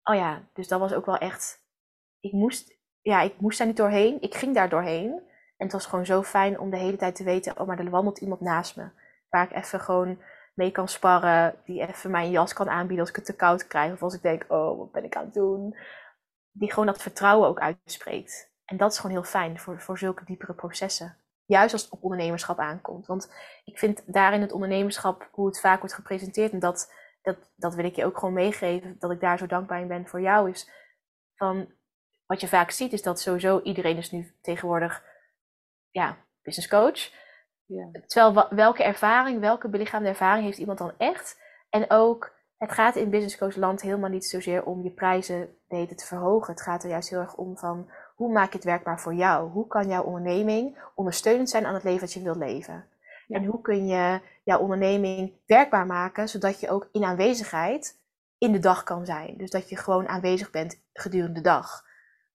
oh 0.03 0.15
ja, 0.15 0.41
dus 0.53 0.67
dat 0.67 0.79
was 0.79 0.93
ook 0.93 1.05
wel 1.05 1.17
echt, 1.17 1.65
ik 2.19 2.31
moest, 2.31 2.77
ja, 3.01 3.21
ik 3.21 3.39
moest 3.39 3.57
daar 3.57 3.67
niet 3.67 3.77
doorheen. 3.77 4.21
Ik 4.21 4.35
ging 4.35 4.55
daar 4.55 4.69
doorheen. 4.69 5.11
En 5.57 5.65
het 5.65 5.71
was 5.71 5.85
gewoon 5.85 6.05
zo 6.05 6.23
fijn 6.23 6.59
om 6.59 6.69
de 6.69 6.77
hele 6.77 6.97
tijd 6.97 7.15
te 7.15 7.23
weten, 7.23 7.59
oh, 7.59 7.67
maar 7.67 7.79
er 7.79 7.89
wandelt 7.89 8.19
iemand 8.19 8.41
naast 8.41 8.75
me. 8.75 8.89
Waar 9.29 9.43
ik 9.43 9.55
even 9.55 9.79
gewoon 9.79 10.17
mee 10.55 10.71
kan 10.71 10.87
sparren, 10.87 11.55
die 11.65 11.87
even 11.87 12.11
mijn 12.11 12.31
jas 12.31 12.53
kan 12.53 12.69
aanbieden 12.69 12.99
als 12.99 13.09
ik 13.09 13.15
het 13.15 13.25
te 13.25 13.35
koud 13.35 13.67
krijg. 13.67 13.93
Of 13.93 14.03
als 14.03 14.13
ik 14.13 14.21
denk, 14.21 14.45
oh, 14.47 14.77
wat 14.77 14.91
ben 14.91 15.03
ik 15.03 15.15
aan 15.15 15.25
het 15.25 15.33
doen? 15.33 15.77
Die 16.51 16.69
gewoon 16.69 16.85
dat 16.85 17.01
vertrouwen 17.01 17.47
ook 17.47 17.59
uitspreekt. 17.59 18.53
En 18.65 18.77
dat 18.77 18.91
is 18.91 18.99
gewoon 18.99 19.15
heel 19.15 19.25
fijn 19.25 19.59
voor, 19.59 19.81
voor 19.81 19.97
zulke 19.97 20.25
diepere 20.25 20.53
processen. 20.53 21.17
Juist 21.45 21.73
als 21.73 21.81
het 21.83 21.91
op 21.91 22.03
ondernemerschap 22.03 22.59
aankomt. 22.59 23.07
Want 23.07 23.33
ik 23.65 23.79
vind 23.79 24.13
daarin 24.13 24.41
het 24.41 24.51
ondernemerschap, 24.51 25.29
hoe 25.31 25.47
het 25.47 25.59
vaak 25.59 25.79
wordt 25.79 25.95
gepresenteerd, 25.95 26.51
en 26.51 26.59
dat, 26.59 26.93
dat, 27.21 27.37
dat 27.55 27.75
wil 27.75 27.85
ik 27.85 27.95
je 27.95 28.05
ook 28.05 28.17
gewoon 28.17 28.33
meegeven, 28.33 28.95
dat 28.99 29.11
ik 29.11 29.19
daar 29.19 29.37
zo 29.37 29.45
dankbaar 29.45 29.81
in 29.81 29.87
ben 29.87 30.07
voor 30.07 30.21
jou, 30.21 30.49
is 30.49 30.69
van 31.35 31.73
wat 32.25 32.41
je 32.41 32.47
vaak 32.47 32.71
ziet, 32.71 32.93
is 32.93 33.01
dat 33.01 33.19
sowieso 33.19 33.61
iedereen 33.61 33.97
is 33.97 34.11
nu 34.11 34.35
tegenwoordig 34.41 35.03
ja, 35.89 36.17
business 36.41 36.69
coach. 36.69 37.23
Ja. 37.65 37.89
Terwijl 38.07 38.47
welke 38.49 38.83
ervaring, 38.83 39.39
welke 39.39 39.69
belichaamde 39.69 40.09
ervaring 40.09 40.45
heeft 40.45 40.57
iemand 40.57 40.77
dan 40.77 40.91
echt? 40.97 41.39
En 41.69 41.85
ook, 41.87 42.33
het 42.57 42.71
gaat 42.71 42.95
in 42.95 43.09
business 43.09 43.37
coach 43.37 43.55
land 43.55 43.81
helemaal 43.81 44.09
niet 44.09 44.25
zozeer 44.25 44.63
om 44.63 44.83
je 44.83 44.91
prijzen 44.91 45.57
te 45.67 46.05
verhogen. 46.05 46.53
Het 46.53 46.61
gaat 46.61 46.83
er 46.83 46.89
juist 46.89 47.09
heel 47.09 47.19
erg 47.19 47.35
om 47.35 47.57
van, 47.57 47.89
hoe 48.15 48.31
maak 48.31 48.49
je 48.49 48.55
het 48.55 48.65
werkbaar 48.65 48.99
voor 48.99 49.13
jou? 49.13 49.49
Hoe 49.49 49.67
kan 49.67 49.87
jouw 49.87 50.03
onderneming 50.03 50.77
ondersteunend 50.95 51.49
zijn 51.49 51.65
aan 51.65 51.73
het 51.73 51.83
leven 51.83 51.99
dat 51.99 52.13
je 52.13 52.21
wilt 52.21 52.37
leven? 52.37 52.85
En 53.27 53.45
hoe 53.45 53.61
kun 53.61 53.87
je 53.87 54.19
jouw 54.43 54.59
onderneming 54.59 55.33
werkbaar 55.45 55.85
maken, 55.85 56.29
zodat 56.29 56.59
je 56.59 56.69
ook 56.69 56.89
in 56.91 57.03
aanwezigheid 57.03 57.99
in 58.37 58.51
de 58.51 58.59
dag 58.59 58.83
kan 58.83 59.05
zijn. 59.05 59.37
Dus 59.37 59.49
dat 59.49 59.69
je 59.69 59.77
gewoon 59.77 60.07
aanwezig 60.07 60.51
bent 60.51 60.81
gedurende 60.93 61.33
de 61.33 61.41
dag. 61.41 61.83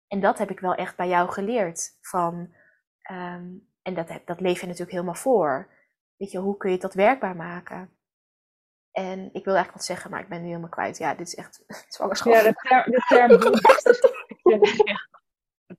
En 0.08 0.20
dat 0.20 0.38
heb 0.38 0.50
ik 0.50 0.60
wel 0.60 0.74
echt 0.74 0.96
bij 0.96 1.08
jou 1.08 1.30
geleerd. 1.30 1.98
Van, 2.00 2.54
ehm, 3.00 3.46
en 3.82 3.94
dat, 3.94 4.20
dat 4.24 4.40
leef 4.40 4.60
je 4.60 4.66
natuurlijk 4.66 4.92
helemaal 4.92 5.14
voor. 5.14 5.68
Weet 6.16 6.30
je, 6.30 6.38
hoe 6.38 6.56
kun 6.56 6.70
je 6.70 6.78
dat 6.78 6.94
werkbaar 6.94 7.36
maken? 7.36 7.90
En 8.90 9.18
ik 9.18 9.44
wil 9.44 9.54
eigenlijk 9.54 9.72
wat 9.72 9.84
zeggen, 9.84 10.10
maar 10.10 10.20
ik 10.20 10.28
ben 10.28 10.40
nu 10.40 10.46
helemaal 10.46 10.68
kwijt. 10.68 10.98
Ja, 10.98 11.14
dit 11.14 11.26
is 11.26 11.34
echt 11.34 11.64
zwangerschap. 11.94 12.32
Ja, 12.32 12.42
de 12.42 12.54
term, 12.54 12.90
de 12.90 13.02
term 13.08 13.30
ja, 14.86 15.08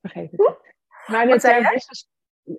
vergeet 0.02 0.32
het. 0.32 0.58
Maar 1.08 1.28
de 1.28 1.39
term 1.39 1.64
business, 1.64 2.10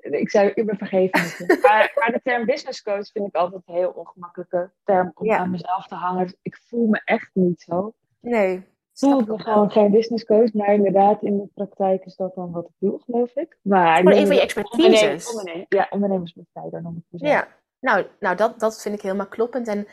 ik 0.00 0.30
zei, 0.30 0.48
ik 0.48 0.66
ben 0.66 0.76
vergeven. 0.76 1.46
maar, 1.62 1.92
maar 1.94 2.12
de 2.12 2.20
term 2.22 2.44
business 2.44 2.82
coach 2.82 3.10
vind 3.10 3.26
ik 3.26 3.34
altijd 3.34 3.62
een 3.66 3.74
heel 3.74 3.90
ongemakkelijke 3.90 4.72
term 4.84 5.10
om 5.14 5.30
aan 5.30 5.50
mezelf 5.50 5.86
te 5.86 5.94
hangen. 5.94 6.36
Ik 6.42 6.56
voel 6.56 6.86
me 6.86 7.00
echt 7.04 7.30
niet 7.32 7.60
zo. 7.60 7.94
Nee 8.20 8.71
voel 8.92 9.20
ik 9.20 9.40
gewoon 9.40 9.70
geen 9.70 9.90
business 9.90 10.24
coach, 10.24 10.52
maar 10.52 10.74
inderdaad 10.74 11.22
in 11.22 11.36
de 11.36 11.48
praktijk 11.54 12.04
is 12.04 12.16
dat 12.16 12.34
dan 12.34 12.50
wat 12.50 12.64
ik 12.64 12.74
doe, 12.78 13.00
geloof 13.04 13.36
ik. 13.36 13.58
Maar 13.62 14.04
een 14.04 14.26
van 14.26 14.36
je 14.36 14.42
expertises. 14.42 15.28
Ondernemers, 15.28 15.66
ja, 15.68 15.86
ondernemersbegeleider 15.90 16.82
noem 16.82 17.04
ik 17.10 17.20
Ja, 17.20 17.48
nou, 17.80 18.06
nou 18.20 18.36
dat, 18.36 18.60
dat 18.60 18.82
vind 18.82 18.94
ik 18.94 19.02
helemaal 19.02 19.28
kloppend. 19.28 19.68
En 19.68 19.86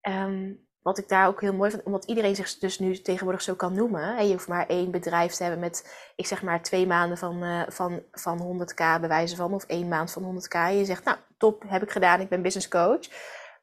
ehm, 0.00 0.52
wat 0.86 0.98
ik 0.98 1.08
daar 1.08 1.26
ook 1.26 1.40
heel 1.40 1.54
mooi 1.54 1.70
vind, 1.70 1.82
omdat 1.82 2.04
iedereen 2.04 2.36
zich 2.36 2.58
dus 2.58 2.78
nu 2.78 3.00
tegenwoordig 3.00 3.42
zo 3.42 3.54
kan 3.54 3.74
noemen. 3.74 4.16
Hè, 4.16 4.22
je 4.22 4.32
hoeft 4.32 4.48
maar 4.48 4.66
één 4.66 4.90
bedrijf 4.90 5.32
te 5.32 5.42
hebben 5.42 5.60
met, 5.60 6.10
ik 6.16 6.26
zeg 6.26 6.42
maar, 6.42 6.62
twee 6.62 6.86
maanden 6.86 7.18
van, 7.18 7.42
uh, 7.42 7.62
van, 7.68 8.02
van 8.10 8.38
100k 8.38 9.00
bewijzen 9.00 9.36
van, 9.36 9.54
of 9.54 9.64
één 9.64 9.88
maand 9.88 10.12
van 10.12 10.22
100k. 10.22 10.54
En 10.54 10.76
je 10.76 10.84
zegt, 10.84 11.04
nou, 11.04 11.18
top, 11.36 11.62
heb 11.66 11.82
ik 11.82 11.90
gedaan, 11.90 12.20
ik 12.20 12.28
ben 12.28 12.42
business 12.42 12.68
coach. 12.68 13.08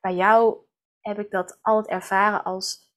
Bij 0.01 0.15
jou 0.15 0.57
heb 0.99 1.19
ik 1.19 1.31
dat 1.31 1.57
altijd 1.61 1.87
ervaren 2.01 2.43
als 2.43 2.92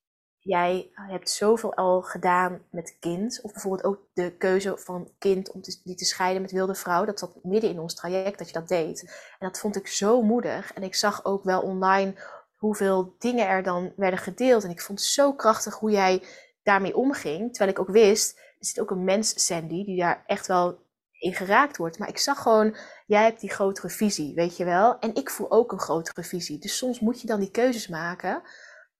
jij 0.46 0.90
hebt 0.94 1.30
zoveel 1.30 1.74
al 1.74 2.02
gedaan 2.02 2.62
met 2.70 2.96
kind. 3.00 3.40
Of 3.42 3.52
bijvoorbeeld 3.52 3.84
ook 3.84 4.00
de 4.12 4.36
keuze 4.36 4.76
van 4.76 5.10
kind 5.18 5.52
om 5.52 5.62
te, 5.62 5.80
die 5.84 5.94
te 5.94 6.04
scheiden 6.04 6.42
met 6.42 6.52
wilde 6.52 6.74
vrouw. 6.74 7.04
Dat 7.04 7.18
zat 7.18 7.38
midden 7.42 7.70
in 7.70 7.80
ons 7.80 7.94
traject 7.94 8.38
dat 8.38 8.46
je 8.46 8.52
dat 8.52 8.68
deed. 8.68 9.02
En 9.38 9.48
dat 9.48 9.58
vond 9.58 9.76
ik 9.76 9.86
zo 9.86 10.22
moedig. 10.22 10.72
En 10.72 10.82
ik 10.82 10.94
zag 10.94 11.24
ook 11.24 11.44
wel 11.44 11.60
online 11.60 12.14
hoeveel 12.56 13.14
dingen 13.18 13.46
er 13.46 13.62
dan 13.62 13.92
werden 13.96 14.18
gedeeld. 14.18 14.64
En 14.64 14.70
ik 14.70 14.80
vond 14.80 15.00
zo 15.00 15.32
krachtig 15.32 15.74
hoe 15.74 15.90
jij 15.90 16.22
daarmee 16.62 16.96
omging. 16.96 17.48
Terwijl 17.48 17.70
ik 17.70 17.78
ook 17.78 17.90
wist, 17.90 18.38
er 18.38 18.66
zit 18.66 18.80
ook 18.80 18.90
een 18.90 19.04
mens, 19.04 19.46
Sandy, 19.46 19.84
die 19.84 19.98
daar 19.98 20.22
echt 20.26 20.46
wel 20.46 20.78
in 21.18 21.34
geraakt 21.34 21.76
wordt. 21.76 21.98
Maar 21.98 22.08
ik 22.08 22.18
zag 22.18 22.42
gewoon, 22.42 22.76
jij 23.06 23.22
hebt 23.22 23.40
die 23.40 23.50
grotere 23.50 23.88
visie, 23.88 24.34
weet 24.34 24.56
je 24.56 24.64
wel. 24.64 24.98
En 24.98 25.14
ik 25.14 25.30
voel 25.30 25.50
ook 25.50 25.72
een 25.72 25.80
grotere 25.80 26.22
visie. 26.22 26.58
Dus 26.58 26.76
soms 26.76 27.00
moet 27.00 27.20
je 27.20 27.26
dan 27.26 27.40
die 27.40 27.50
keuzes 27.50 27.88
maken. 27.88 28.42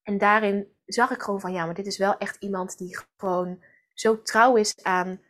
En 0.02 0.18
daarin 0.18 0.75
zag 0.86 1.10
ik 1.10 1.22
gewoon 1.22 1.40
van 1.40 1.52
ja, 1.52 1.64
maar 1.64 1.74
dit 1.74 1.86
is 1.86 1.98
wel 1.98 2.18
echt 2.18 2.36
iemand 2.40 2.78
die 2.78 2.98
gewoon 3.16 3.62
zo 3.94 4.22
trouw 4.22 4.56
is 4.56 4.82
aan 4.82 5.20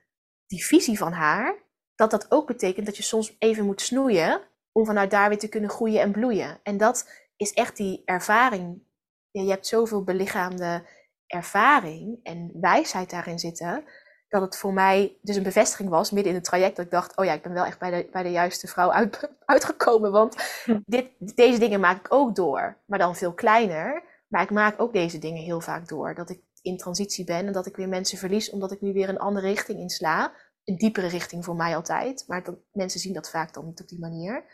die 0.47 0.65
visie 0.65 0.99
van 0.99 1.13
haar. 1.13 1.55
Dat 1.95 2.11
dat 2.11 2.27
ook 2.29 2.47
betekent 2.47 2.87
dat 2.87 2.97
je 2.97 3.03
soms 3.03 3.37
even 3.39 3.65
moet 3.65 3.81
snoeien 3.81 4.41
om 4.73 4.87
vanuit 4.87 5.11
daar 5.11 5.29
weer 5.29 5.39
te 5.39 5.49
kunnen 5.49 5.71
groeien 5.71 6.01
en 6.01 6.13
bloeien. 6.13 6.59
En 6.63 6.77
dat 6.77 7.11
is 7.37 7.53
echt 7.53 7.77
die 7.77 8.03
ervaring. 8.05 8.83
je 9.31 9.51
hebt 9.51 9.67
zoveel 9.67 10.05
belichaamde 10.05 10.83
ervaring 11.27 12.21
en 12.23 12.51
wijsheid 12.61 13.11
daarin 13.11 13.39
zitten. 13.39 13.85
Dat 14.29 14.43
het 14.43 14.57
voor 14.57 14.73
mij 14.73 15.19
dus 15.23 15.37
een 15.37 15.43
bevestiging 15.43 15.89
was 15.89 16.11
midden 16.11 16.33
in 16.33 16.39
het 16.39 16.47
traject. 16.47 16.77
Dat 16.77 16.85
ik 16.85 16.91
dacht, 16.91 17.17
oh 17.17 17.25
ja, 17.25 17.33
ik 17.33 17.43
ben 17.43 17.53
wel 17.53 17.65
echt 17.65 17.79
bij 17.79 17.91
de, 17.91 18.09
bij 18.13 18.23
de 18.23 18.31
juiste 18.31 18.67
vrouw 18.67 18.93
uit, 18.93 19.31
uitgekomen. 19.45 20.13
Want 20.13 20.63
hm. 20.65 20.79
dit, 20.85 21.07
deze 21.19 21.59
dingen 21.59 21.81
maak 21.81 21.97
ik 21.97 22.13
ook 22.13 22.35
door. 22.35 22.77
Maar 22.87 22.99
dan 22.99 23.17
veel 23.17 23.35
kleiner. 23.35 24.03
Maar 24.27 24.43
ik 24.43 24.51
maak 24.51 24.81
ook 24.81 24.93
deze 24.93 25.19
dingen 25.19 25.43
heel 25.43 25.61
vaak 25.61 25.89
door. 25.89 26.15
Dat 26.15 26.31
ik 26.31 26.41
in 26.63 26.77
transitie 26.77 27.25
ben 27.25 27.47
en 27.47 27.53
dat 27.53 27.67
ik 27.67 27.77
weer 27.77 27.89
mensen 27.89 28.19
verlies 28.19 28.51
omdat 28.51 28.73
ik 28.73 28.81
nu 28.81 28.93
weer 28.93 29.09
een 29.09 29.19
andere 29.19 29.47
richting 29.47 29.79
insla. 29.79 30.33
Een 30.65 30.77
diepere 30.77 31.07
richting 31.07 31.45
voor 31.45 31.57
mij 31.57 31.77
altijd. 31.77 32.25
Maar 32.27 32.45
dat, 32.45 32.57
mensen 32.73 33.01
zien 33.01 33.15
dat 33.15 33.31
vaak 33.31 33.55
dan 33.55 33.67
niet 33.67 33.81
op 33.81 33.89
die 33.89 34.01
manier. 34.01 34.45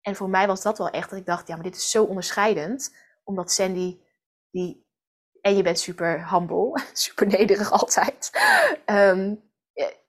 En 0.00 0.16
voor 0.16 0.28
mij 0.28 0.46
was 0.46 0.62
dat 0.62 0.78
wel 0.78 0.90
echt 0.90 1.10
dat 1.10 1.18
ik 1.18 1.26
dacht, 1.26 1.48
ja, 1.48 1.54
maar 1.54 1.64
dit 1.64 1.76
is 1.76 1.90
zo 1.90 2.04
onderscheidend. 2.04 2.94
Omdat 3.24 3.52
Sandy, 3.52 4.00
die, 4.50 4.86
en 5.40 5.56
je 5.56 5.62
bent 5.62 5.78
super 5.78 6.30
humble, 6.30 6.80
super 6.92 7.26
nederig 7.26 7.70
altijd. 7.72 8.30
Ehm, 8.84 9.34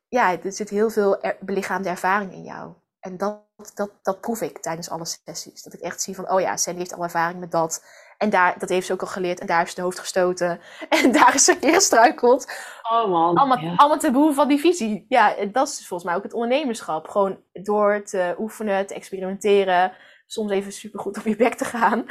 ja, 0.09 0.41
er 0.41 0.51
zit 0.51 0.69
heel 0.69 0.89
veel 0.89 1.21
belichaamde 1.39 1.89
ervaring 1.89 2.31
in 2.31 2.43
jou. 2.43 2.73
En 2.99 3.17
dat, 3.17 3.41
dat, 3.73 3.91
dat 4.01 4.21
proef 4.21 4.41
ik 4.41 4.57
tijdens 4.57 4.89
alle 4.89 5.05
sessies. 5.05 5.63
Dat 5.63 5.73
ik 5.73 5.79
echt 5.79 6.01
zie 6.01 6.15
van, 6.15 6.31
oh 6.31 6.39
ja, 6.39 6.57
Sandy 6.57 6.79
heeft 6.79 6.93
al 6.93 7.03
ervaring 7.03 7.39
met 7.39 7.51
dat. 7.51 7.83
En 8.17 8.29
daar, 8.29 8.59
dat 8.59 8.69
heeft 8.69 8.85
ze 8.85 8.93
ook 8.93 9.01
al 9.01 9.07
geleerd. 9.07 9.39
En 9.39 9.47
daar 9.47 9.57
heeft 9.57 9.69
ze 9.69 9.75
de 9.75 9.81
hoofd 9.81 9.99
gestoten. 9.99 10.59
En 11.01 11.11
daar 11.11 11.35
is 11.35 11.43
ze 11.43 11.51
een 11.51 11.59
keer 11.59 11.73
gestruikeld. 11.73 12.51
Oh 12.91 13.09
man. 13.09 13.35
Allemaal, 13.35 13.59
ja. 13.59 13.75
allemaal 13.75 13.99
te 13.99 14.11
behoeven 14.11 14.35
van 14.35 14.47
die 14.47 14.59
visie. 14.59 15.05
Ja, 15.09 15.35
dat 15.51 15.67
is 15.67 15.87
volgens 15.87 16.09
mij 16.09 16.15
ook 16.17 16.23
het 16.23 16.33
ondernemerschap. 16.33 17.07
Gewoon 17.07 17.37
door 17.53 18.03
te 18.03 18.35
oefenen, 18.39 18.87
te 18.87 18.93
experimenteren. 18.93 19.91
Soms 20.25 20.51
even 20.51 20.71
supergoed 20.71 21.17
op 21.17 21.23
je 21.23 21.35
bek 21.35 21.53
te 21.53 21.65
gaan. 21.65 22.05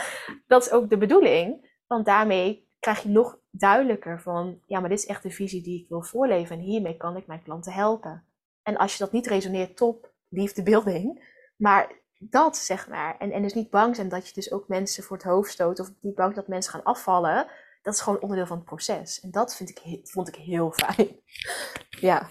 Dat 0.47 0.63
is 0.63 0.71
ook 0.71 0.91
de 0.91 0.99
bedoeling. 0.99 1.75
Want 1.87 2.07
daarmee 2.07 2.69
krijg 2.79 3.03
je 3.03 3.09
nog 3.09 3.39
duidelijker 3.51 4.21
van... 4.21 4.61
Ja, 4.67 4.81
maar 4.81 4.89
dit 4.89 4.99
is 4.99 5.07
echt 5.07 5.23
de 5.23 5.31
visie 5.31 5.63
die 5.63 5.83
ik 5.83 5.89
wil 5.89 6.03
voorleven. 6.03 6.57
En 6.57 6.63
hiermee 6.63 6.97
kan 6.97 7.17
ik 7.17 7.27
mijn 7.27 7.43
klanten 7.43 7.73
helpen. 7.73 8.25
En 8.63 8.77
als 8.77 8.93
je 8.93 8.99
dat 8.99 9.13
niet 9.13 9.27
resoneert, 9.27 9.77
top, 9.77 10.11
liefde 10.29 10.63
building. 10.63 11.35
Maar 11.57 11.93
dat, 12.19 12.57
zeg 12.57 12.89
maar. 12.89 13.17
En, 13.19 13.33
en 13.33 13.43
dus 13.43 13.55
niet 13.55 13.71
bang 13.71 13.97
zijn 13.97 14.09
dat 14.09 14.29
je 14.29 14.35
dus 14.35 14.53
ook 14.53 14.69
mensen 14.69 15.05
voor 15.05 15.17
het 15.17 15.27
hoofd 15.27 15.51
stoot. 15.51 15.81
Of 15.81 15.91
niet 16.01 16.14
bang 16.14 16.35
dat 16.35 16.49
mensen 16.49 16.73
gaan 16.73 16.83
afvallen. 16.83 17.47
Dat 17.83 17.95
is 17.95 18.01
gewoon 18.01 18.21
onderdeel 18.21 18.47
van 18.47 18.57
het 18.57 18.67
proces. 18.67 19.21
En 19.21 19.31
dat 19.31 19.57
vind 19.57 19.71
ik, 19.71 20.01
vond 20.03 20.29
ik 20.29 20.35
heel 20.35 20.73
fijn. 20.73 21.21
ja. 22.09 22.31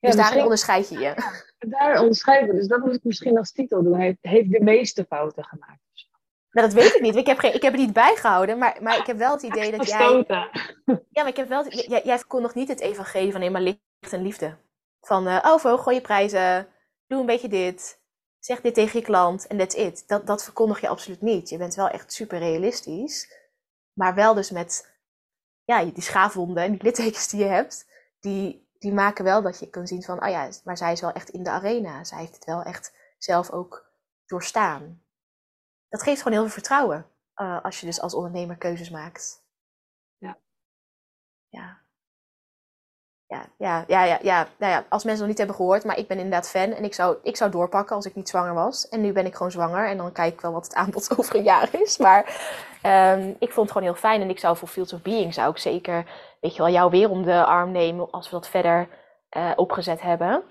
Dus 0.00 0.16
daarin 0.16 0.42
onderscheid 0.42 0.88
je 0.88 0.98
je. 0.98 1.14
daar 1.78 2.00
onderscheiden 2.00 2.48
we. 2.48 2.56
Dus 2.56 2.68
dat 2.68 2.80
moet 2.80 2.94
ik 2.94 3.04
misschien 3.04 3.38
als 3.38 3.52
titel 3.52 3.82
doen. 3.82 3.98
Heeft, 3.98 4.18
heeft 4.20 4.50
de 4.50 4.60
meeste 4.62 5.04
fouten 5.08 5.44
gemaakt. 5.44 5.80
Nou, 6.50 6.66
dat 6.66 6.76
weet 6.76 6.94
ik 6.94 7.00
niet. 7.00 7.16
Ik 7.16 7.26
heb, 7.26 7.38
geen, 7.38 7.54
ik 7.54 7.62
heb 7.62 7.72
het 7.72 7.80
niet 7.80 7.92
bijgehouden, 7.92 8.58
maar, 8.58 8.78
maar 8.82 8.98
ik 8.98 9.06
heb 9.06 9.16
wel 9.16 9.32
het 9.32 9.42
idee 9.42 9.76
dat 9.76 9.88
jij... 9.88 10.24
Ja, 11.10 11.22
maar 11.22 11.28
ik 11.28 11.36
heb 11.36 11.48
wel... 11.48 11.68
jij, 11.68 12.02
jij 12.04 12.22
kon 12.26 12.42
nog 12.42 12.54
niet 12.54 12.68
het 12.68 12.80
evangelie 12.80 13.32
van... 13.32 13.40
Nee, 13.40 13.50
maar 13.50 13.74
en 14.10 14.22
liefde. 14.22 14.56
Van, 15.00 15.28
uh, 15.28 15.38
oh, 15.42 15.58
verhoog 15.58 15.92
je 15.92 16.00
prijzen, 16.00 16.68
doe 17.06 17.20
een 17.20 17.26
beetje 17.26 17.48
dit, 17.48 17.99
zeg 18.40 18.60
dit 18.60 18.74
tegen 18.74 18.98
je 18.98 19.04
klant 19.04 19.46
en 19.46 19.58
that's 19.58 19.74
it. 19.74 20.08
Dat, 20.08 20.26
dat 20.26 20.44
verkondig 20.44 20.80
je 20.80 20.88
absoluut 20.88 21.20
niet. 21.20 21.48
Je 21.48 21.58
bent 21.58 21.74
wel 21.74 21.88
echt 21.88 22.12
super 22.12 22.38
realistisch, 22.38 23.32
maar 23.92 24.14
wel 24.14 24.34
dus 24.34 24.50
met 24.50 24.98
ja, 25.64 25.84
die 25.84 26.02
schaafwonden 26.02 26.62
en 26.62 26.70
die 26.70 26.82
littekens 26.82 27.28
die 27.28 27.40
je 27.40 27.46
hebt, 27.46 27.86
die, 28.20 28.68
die 28.78 28.92
maken 28.92 29.24
wel 29.24 29.42
dat 29.42 29.58
je 29.58 29.70
kan 29.70 29.86
zien 29.86 30.02
van, 30.02 30.22
oh 30.22 30.28
ja, 30.28 30.48
maar 30.64 30.76
zij 30.76 30.92
is 30.92 31.00
wel 31.00 31.12
echt 31.12 31.28
in 31.28 31.42
de 31.42 31.50
arena. 31.50 32.04
Zij 32.04 32.18
heeft 32.18 32.34
het 32.34 32.44
wel 32.44 32.62
echt 32.62 32.94
zelf 33.18 33.50
ook 33.50 33.92
doorstaan. 34.26 35.02
Dat 35.88 36.02
geeft 36.02 36.22
gewoon 36.22 36.32
heel 36.32 36.42
veel 36.42 36.52
vertrouwen 36.52 37.10
uh, 37.36 37.64
als 37.64 37.80
je 37.80 37.86
dus 37.86 38.00
als 38.00 38.14
ondernemer 38.14 38.56
keuzes 38.56 38.90
maakt. 38.90 39.44
Ja. 40.18 40.38
Ja. 41.48 41.80
Ja, 43.30 43.46
ja, 43.58 43.84
ja, 43.86 44.04
ja, 44.04 44.18
ja, 44.22 44.48
nou 44.58 44.72
ja, 44.72 44.84
als 44.88 45.04
mensen 45.04 45.20
nog 45.20 45.28
niet 45.28 45.38
hebben 45.38 45.56
gehoord, 45.56 45.84
maar 45.84 45.98
ik 45.98 46.08
ben 46.08 46.16
inderdaad 46.16 46.50
fan 46.50 46.72
en 46.72 46.84
ik 46.84 46.94
zou, 46.94 47.16
ik 47.22 47.36
zou 47.36 47.50
doorpakken 47.50 47.96
als 47.96 48.06
ik 48.06 48.14
niet 48.14 48.28
zwanger 48.28 48.54
was. 48.54 48.88
En 48.88 49.00
nu 49.00 49.12
ben 49.12 49.26
ik 49.26 49.34
gewoon 49.34 49.52
zwanger 49.52 49.88
en 49.88 49.96
dan 49.96 50.12
kijk 50.12 50.32
ik 50.32 50.40
wel 50.40 50.52
wat 50.52 50.64
het 50.64 50.74
aanbod 50.74 51.10
over 51.18 51.36
een 51.36 51.42
jaar 51.42 51.68
is. 51.80 51.98
Maar 51.98 52.20
um, 53.16 53.36
ik 53.38 53.52
vond 53.52 53.68
het 53.68 53.76
gewoon 53.76 53.82
heel 53.82 54.00
fijn 54.00 54.20
en 54.20 54.30
ik 54.30 54.38
zou 54.38 54.56
voor 54.56 54.68
Fields 54.68 54.92
of 54.92 55.02
Being 55.02 55.34
zou 55.34 55.50
ik 55.50 55.58
zeker, 55.58 56.10
weet 56.40 56.56
je 56.56 56.62
wel, 56.62 56.72
jou 56.72 56.90
weer 56.90 57.10
om 57.10 57.22
de 57.22 57.44
arm 57.44 57.72
nemen 57.72 58.10
als 58.10 58.30
we 58.30 58.36
dat 58.36 58.48
verder 58.48 58.88
uh, 59.36 59.52
opgezet 59.56 60.00
hebben. 60.00 60.42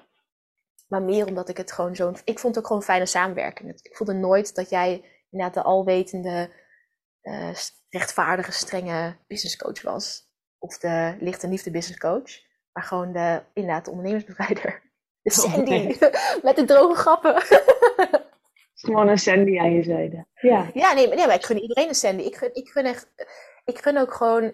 Maar 0.88 1.02
meer 1.02 1.26
omdat 1.26 1.50
ik 1.50 1.58
het 1.58 1.72
gewoon 1.72 1.96
zo'n, 1.96 2.18
ik 2.24 2.40
vond 2.40 2.56
het 2.56 2.64
ook 2.64 2.68
gewoon 2.68 2.84
fijne 2.84 3.06
samenwerking. 3.06 3.80
Ik 3.82 3.96
voelde 3.96 4.14
nooit 4.14 4.56
dat 4.56 4.70
jij 4.70 5.06
inderdaad 5.30 5.56
de 5.56 5.64
alwetende, 5.64 6.50
uh, 7.22 7.54
rechtvaardige, 7.90 8.52
strenge 8.52 9.16
businesscoach 9.28 9.82
was. 9.82 10.28
Of 10.58 10.78
de 10.78 11.16
lichte 11.20 11.48
liefde 11.48 11.72
business 11.72 12.00
coach. 12.00 12.48
Maar 12.80 12.88
gewoon 12.88 13.12
de, 13.12 13.42
inderdaad, 13.54 13.86
de 13.86 13.92
ondernemersbevrijder. 13.92 14.82
De 15.22 15.32
Sandy. 15.32 15.98
Met 16.44 16.56
de 16.56 16.66
droge 16.66 16.96
grappen. 16.96 17.42
Gewoon 18.74 19.08
een 19.08 19.18
Sandy 19.18 19.60
aan 19.60 19.74
je 19.74 19.84
zijde. 19.84 20.26
Ja, 20.34 20.70
ja 20.74 20.94
nee, 20.94 21.08
nee, 21.08 21.26
maar 21.26 21.36
ik 21.36 21.46
gun 21.46 21.60
iedereen 21.60 21.88
een 21.88 21.96
Sandy. 21.96 22.24
Ik 22.24 22.36
gun, 22.36 22.50
ik 22.54 22.70
gun 22.70 22.86
echt... 22.86 23.08
Ik 23.66 23.80
gun 23.80 23.98
ook 23.98 24.14
gewoon... 24.14 24.54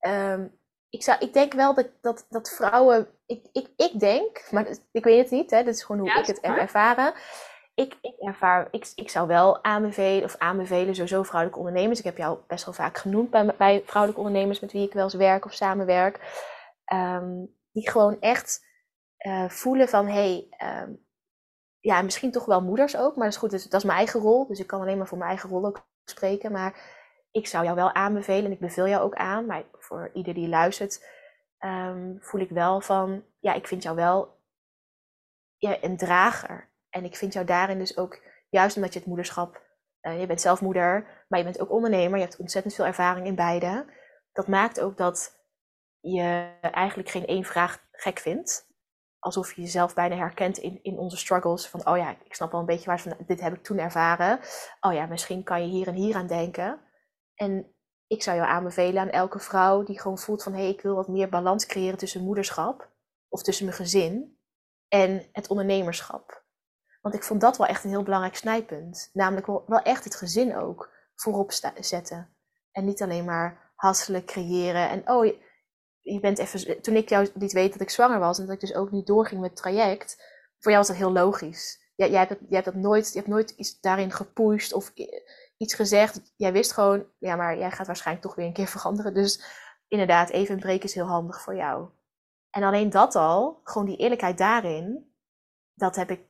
Um, 0.00 0.58
ik, 0.90 1.02
zou, 1.02 1.18
ik 1.18 1.32
denk 1.32 1.52
wel 1.52 1.74
dat, 1.74 1.88
dat, 2.00 2.26
dat 2.28 2.50
vrouwen... 2.50 3.08
Ik, 3.26 3.46
ik, 3.52 3.68
ik 3.76 4.00
denk, 4.00 4.46
maar 4.50 4.66
ik 4.92 5.04
weet 5.04 5.22
het 5.22 5.30
niet, 5.30 5.50
hè, 5.50 5.64
dat 5.64 5.74
is 5.74 5.82
gewoon 5.82 6.00
hoe 6.00 6.18
ik 6.18 6.26
het 6.26 6.38
heb 6.40 6.56
ervaren. 6.56 7.12
Ik, 7.74 7.96
ik 8.00 8.14
ervaar, 8.18 8.68
ik, 8.70 8.92
ik 8.94 9.10
zou 9.10 9.26
wel 9.26 9.64
aanbevelen, 9.64 10.24
of 10.24 10.36
aanbevelen 10.38 10.94
sowieso 10.94 11.22
vrouwelijke 11.22 11.60
ondernemers. 11.60 11.98
Ik 11.98 12.04
heb 12.04 12.16
jou 12.16 12.38
best 12.46 12.64
wel 12.64 12.74
vaak 12.74 12.98
genoemd 12.98 13.30
bij, 13.30 13.54
bij 13.58 13.82
vrouwelijke 13.84 14.22
ondernemers 14.26 14.60
met 14.60 14.72
wie 14.72 14.86
ik 14.86 14.92
wel 14.92 15.04
eens 15.04 15.14
werk 15.14 15.44
of 15.44 15.52
samenwerk. 15.52 16.18
Um, 16.92 17.58
die 17.72 17.90
gewoon 17.90 18.20
echt 18.20 18.66
uh, 19.18 19.48
voelen 19.48 19.88
van, 19.88 20.06
hé, 20.06 20.48
hey, 20.58 20.82
um, 20.82 21.06
ja, 21.80 22.02
misschien 22.02 22.32
toch 22.32 22.44
wel 22.44 22.62
moeders 22.62 22.96
ook, 22.96 23.16
maar 23.16 23.24
dat 23.24 23.32
is 23.32 23.38
goed, 23.38 23.70
dat 23.70 23.80
is, 23.80 23.84
mijn 23.84 23.98
eigen 23.98 24.20
rol. 24.20 24.46
Dus 24.46 24.60
ik 24.60 24.66
kan 24.66 24.80
alleen 24.80 24.98
maar 24.98 25.06
voor 25.06 25.18
mijn 25.18 25.30
eigen 25.30 25.50
rol 25.50 25.66
ook 25.66 25.88
spreken. 26.04 26.52
Maar 26.52 26.98
ik 27.30 27.46
zou 27.46 27.64
jou 27.64 27.76
wel 27.76 27.92
aanbevelen, 27.92 28.44
en 28.44 28.52
ik 28.52 28.60
beveel 28.60 28.88
jou 28.88 29.02
ook 29.02 29.14
aan, 29.14 29.46
maar 29.46 29.64
voor 29.72 30.10
ieder 30.14 30.34
die 30.34 30.48
luistert, 30.48 31.06
um, 31.58 32.18
voel 32.20 32.40
ik 32.40 32.50
wel 32.50 32.80
van, 32.80 33.24
ja, 33.38 33.54
ik 33.54 33.66
vind 33.66 33.82
jou 33.82 33.96
wel 33.96 34.38
ja, 35.56 35.76
een 35.80 35.96
drager. 35.96 36.68
En 36.90 37.04
ik 37.04 37.16
vind 37.16 37.32
jou 37.32 37.46
daarin 37.46 37.78
dus 37.78 37.96
ook, 37.96 38.22
juist 38.48 38.76
omdat 38.76 38.92
je 38.92 38.98
het 38.98 39.08
moederschap, 39.08 39.62
uh, 40.02 40.20
je 40.20 40.26
bent 40.26 40.40
zelf 40.40 40.60
moeder, 40.60 41.24
maar 41.28 41.38
je 41.38 41.44
bent 41.44 41.60
ook 41.60 41.70
ondernemer, 41.70 42.18
je 42.18 42.24
hebt 42.24 42.36
ontzettend 42.36 42.74
veel 42.74 42.86
ervaring 42.86 43.26
in 43.26 43.34
beide. 43.34 43.86
Dat 44.32 44.48
maakt 44.48 44.80
ook 44.80 44.96
dat 44.96 45.39
je 46.00 46.58
eigenlijk 46.60 47.08
geen 47.08 47.26
één 47.26 47.44
vraag 47.44 47.88
gek 47.92 48.18
vindt. 48.18 48.68
Alsof 49.18 49.52
je 49.52 49.60
jezelf 49.60 49.94
bijna 49.94 50.16
herkent 50.16 50.58
in, 50.58 50.78
in 50.82 50.98
onze 50.98 51.16
struggles. 51.16 51.68
Van, 51.68 51.86
oh 51.86 51.96
ja, 51.96 52.10
ik 52.24 52.34
snap 52.34 52.50
wel 52.50 52.60
een 52.60 52.66
beetje 52.66 52.86
waar 52.86 53.00
van, 53.00 53.16
dit 53.26 53.40
heb 53.40 53.54
ik 53.54 53.62
toen 53.62 53.78
ervaren. 53.78 54.40
Oh 54.80 54.92
ja, 54.92 55.06
misschien 55.06 55.42
kan 55.42 55.62
je 55.62 55.68
hier 55.68 55.86
en 55.88 55.94
hier 55.94 56.16
aan 56.16 56.26
denken. 56.26 56.80
En 57.34 57.74
ik 58.06 58.22
zou 58.22 58.36
jou 58.36 58.48
aanbevelen 58.48 59.02
aan 59.02 59.10
elke 59.10 59.38
vrouw 59.38 59.82
die 59.82 60.00
gewoon 60.00 60.18
voelt 60.18 60.42
van, 60.42 60.52
hé, 60.52 60.60
hey, 60.60 60.70
ik 60.70 60.80
wil 60.80 60.94
wat 60.94 61.08
meer 61.08 61.28
balans 61.28 61.66
creëren 61.66 61.98
tussen 61.98 62.24
moederschap 62.24 62.90
of 63.28 63.42
tussen 63.42 63.64
mijn 63.64 63.76
gezin 63.76 64.38
en 64.88 65.28
het 65.32 65.48
ondernemerschap. 65.48 66.44
Want 67.00 67.14
ik 67.14 67.22
vond 67.22 67.40
dat 67.40 67.56
wel 67.56 67.66
echt 67.66 67.84
een 67.84 67.90
heel 67.90 68.02
belangrijk 68.02 68.36
snijpunt. 68.36 69.10
Namelijk 69.12 69.46
wel, 69.46 69.64
wel 69.66 69.82
echt 69.82 70.04
het 70.04 70.14
gezin 70.14 70.56
ook 70.56 70.90
voorop 71.14 71.52
zetten. 71.80 72.36
En 72.72 72.84
niet 72.84 73.02
alleen 73.02 73.24
maar 73.24 73.72
hasselen 73.74 74.24
creëren. 74.24 74.88
En 74.88 75.10
oh, 75.10 75.26
je 76.12 76.20
bent 76.20 76.38
even, 76.38 76.82
toen 76.82 76.96
ik 76.96 77.08
jou 77.08 77.28
liet 77.34 77.52
weten 77.52 77.72
dat 77.72 77.80
ik 77.80 77.90
zwanger 77.90 78.18
was 78.18 78.38
en 78.38 78.46
dat 78.46 78.54
ik 78.54 78.60
dus 78.60 78.74
ook 78.74 78.90
niet 78.90 79.06
doorging 79.06 79.40
met 79.40 79.50
het 79.50 79.58
traject, 79.58 80.16
voor 80.58 80.72
jou 80.72 80.76
was 80.76 80.86
dat 80.86 80.96
heel 80.96 81.12
logisch. 81.12 81.92
Jij, 81.94 82.10
jij, 82.10 82.18
hebt, 82.18 82.40
jij 82.40 82.60
hebt 82.60 82.64
dat 82.64 82.74
nooit, 82.74 83.12
je 83.12 83.18
hebt 83.18 83.30
nooit 83.30 83.50
iets 83.50 83.80
daarin 83.80 84.12
gepusht 84.12 84.72
of 84.72 84.92
iets 85.56 85.74
gezegd. 85.74 86.32
Jij 86.36 86.52
wist 86.52 86.72
gewoon, 86.72 87.06
ja, 87.18 87.36
maar 87.36 87.58
jij 87.58 87.70
gaat 87.70 87.86
waarschijnlijk 87.86 88.26
toch 88.26 88.36
weer 88.36 88.46
een 88.46 88.52
keer 88.52 88.66
veranderen. 88.76 89.14
Dus 89.14 89.42
inderdaad, 89.88 90.30
even 90.30 90.54
een 90.54 90.60
break 90.60 90.82
is 90.82 90.94
heel 90.94 91.06
handig 91.06 91.40
voor 91.40 91.56
jou. 91.56 91.88
En 92.50 92.62
alleen 92.62 92.90
dat 92.90 93.14
al, 93.14 93.60
gewoon 93.64 93.86
die 93.86 93.96
eerlijkheid 93.96 94.38
daarin, 94.38 95.14
dat 95.74 95.96
heb 95.96 96.10
ik, 96.10 96.20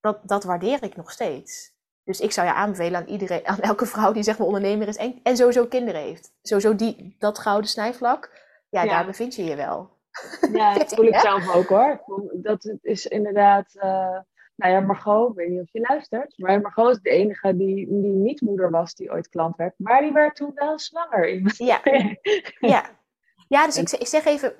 dat, 0.00 0.18
dat 0.22 0.44
waardeer 0.44 0.82
ik 0.82 0.96
nog 0.96 1.10
steeds. 1.10 1.74
Dus 2.04 2.20
ik 2.20 2.32
zou 2.32 2.46
je 2.46 2.52
aanbevelen 2.52 3.00
aan 3.00 3.06
iedereen, 3.06 3.46
aan 3.48 3.60
elke 3.60 3.86
vrouw 3.86 4.12
die 4.12 4.22
zeg 4.22 4.38
maar 4.38 4.46
ondernemer 4.46 4.88
is 4.88 4.96
en, 4.96 5.20
en 5.22 5.36
sowieso 5.36 5.66
kinderen 5.66 6.00
heeft. 6.00 6.32
Sowieso 6.42 6.76
die, 6.76 7.16
dat 7.18 7.38
gouden 7.38 7.70
snijvlak 7.70 8.44
ja, 8.68 8.84
daar 8.84 9.06
bevind 9.06 9.34
je 9.34 9.44
je 9.44 9.56
wel. 9.56 9.90
Ja, 10.52 10.74
dat 10.78 10.94
voel 10.94 11.04
ik 11.04 11.18
zelf 11.18 11.54
ook 11.54 11.66
hoor. 11.66 12.02
Dat 12.32 12.76
is 12.82 13.06
inderdaad, 13.06 13.74
uh, 13.74 14.18
nou 14.56 14.72
ja, 14.72 14.80
Margot, 14.80 15.30
ik 15.30 15.36
weet 15.36 15.48
niet 15.48 15.60
of 15.60 15.72
je 15.72 15.80
luistert, 15.80 16.38
maar 16.38 16.60
Margot 16.60 16.90
is 16.90 17.00
de 17.02 17.10
enige 17.10 17.56
die, 17.56 17.86
die 17.88 18.12
niet 18.12 18.40
moeder 18.40 18.70
was 18.70 18.94
die 18.94 19.10
ooit 19.10 19.28
klant 19.28 19.56
werd, 19.56 19.74
maar 19.76 20.00
die 20.00 20.12
werd 20.12 20.36
toen 20.36 20.52
wel 20.54 20.78
zwanger. 20.78 21.42
Ja, 21.56 21.80
ja. 22.74 22.90
ja 23.48 23.66
dus 23.66 23.76
ik, 23.76 23.90
ik 23.90 24.06
zeg 24.06 24.24
even, 24.24 24.54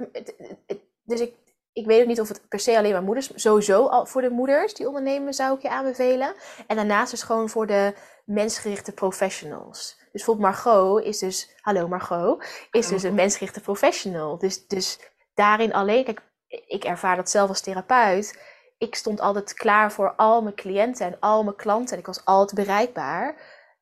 dus 1.03 1.21
ik, 1.21 1.35
ik 1.77 1.87
weet 1.87 2.01
ook 2.01 2.07
niet 2.07 2.21
of 2.21 2.29
het 2.29 2.49
per 2.49 2.61
se 2.61 2.77
alleen 2.77 2.93
maar 2.93 3.03
moeders, 3.03 3.31
sowieso 3.35 3.87
al 3.87 4.07
voor 4.07 4.23
de 4.23 4.31
moeders 4.31 4.75
die 4.75 4.87
ondernemen 4.87 5.35
zou 5.35 5.57
ik 5.57 5.63
je 5.63 5.69
aanbevelen. 5.69 6.35
En 6.67 6.77
daarnaast 6.77 7.13
is 7.13 7.23
gewoon 7.23 7.49
voor 7.49 7.67
de 7.67 7.95
mensgerichte 8.25 8.93
professionals. 8.93 9.97
Dus 9.99 10.09
bijvoorbeeld 10.13 10.47
Margot 10.47 11.05
is 11.05 11.19
dus, 11.19 11.57
hallo 11.61 11.89
Margot, 11.89 12.45
is 12.71 12.89
dus 12.89 13.03
een 13.03 13.15
mensgerichte 13.15 13.61
professional. 13.61 14.39
Dus, 14.39 14.67
dus 14.67 14.99
daarin 15.35 15.73
alleen, 15.73 16.05
kijk, 16.05 16.23
ik 16.49 16.85
ervaar 16.85 17.17
dat 17.17 17.31
zelf 17.31 17.49
als 17.49 17.61
therapeut. 17.61 18.43
Ik 18.79 18.95
stond 18.95 19.21
altijd 19.21 19.55
klaar 19.55 19.93
voor 19.93 20.15
al 20.15 20.43
mijn 20.43 20.55
cliënten 20.55 21.07
en 21.07 21.21
al 21.21 21.45
mijn 21.45 21.57
klanten 21.57 21.93
en 21.93 21.99
ik 22.01 22.07
was 22.07 22.25
altijd 22.25 22.67
bereikbaar. 22.67 23.29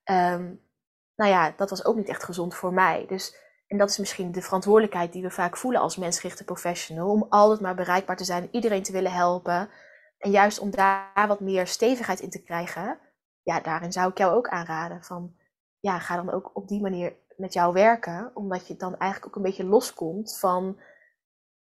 Um, 0.05 0.63
nou 1.17 1.31
ja, 1.31 1.55
dat 1.57 1.71
was 1.71 1.85
ook 1.85 1.97
niet 1.97 2.09
echt 2.09 2.25
gezond 2.25 2.55
voor 2.55 2.73
mij. 2.73 3.05
Dus, 3.09 3.37
en 3.75 3.81
dat 3.81 3.91
is 3.91 3.99
misschien 3.99 4.33
de 4.33 4.43
verantwoordelijkheid 4.43 5.13
die 5.13 5.23
we 5.23 5.31
vaak 5.31 5.57
voelen 5.57 5.81
als 5.81 5.97
mensgerichte 5.97 6.45
professional. 6.45 7.11
Om 7.11 7.27
altijd 7.29 7.61
maar 7.61 7.75
bereikbaar 7.75 8.17
te 8.17 8.25
zijn, 8.25 8.49
iedereen 8.51 8.83
te 8.83 8.93
willen 8.93 9.13
helpen. 9.13 9.69
En 10.19 10.31
juist 10.31 10.59
om 10.59 10.71
daar 10.71 11.27
wat 11.29 11.41
meer 11.41 11.67
stevigheid 11.67 12.21
in 12.21 12.31
te 12.31 12.43
krijgen, 12.43 12.99
ja, 13.43 13.61
daarin 13.61 13.93
zou 13.93 14.11
ik 14.11 14.19
jou 14.19 14.35
ook 14.35 14.49
aanraden 14.49 15.03
van 15.03 15.37
ja, 15.81 15.99
ga 15.99 16.17
dan 16.17 16.31
ook 16.31 16.51
op 16.57 16.69
die 16.69 16.81
manier 16.81 17.17
met 17.37 17.53
jou 17.53 17.73
werken, 17.73 18.31
omdat 18.35 18.67
je 18.67 18.77
dan 18.77 18.97
eigenlijk 18.99 19.27
ook 19.27 19.37
een 19.37 19.51
beetje 19.51 19.65
loskomt 19.65 20.39
van 20.39 20.81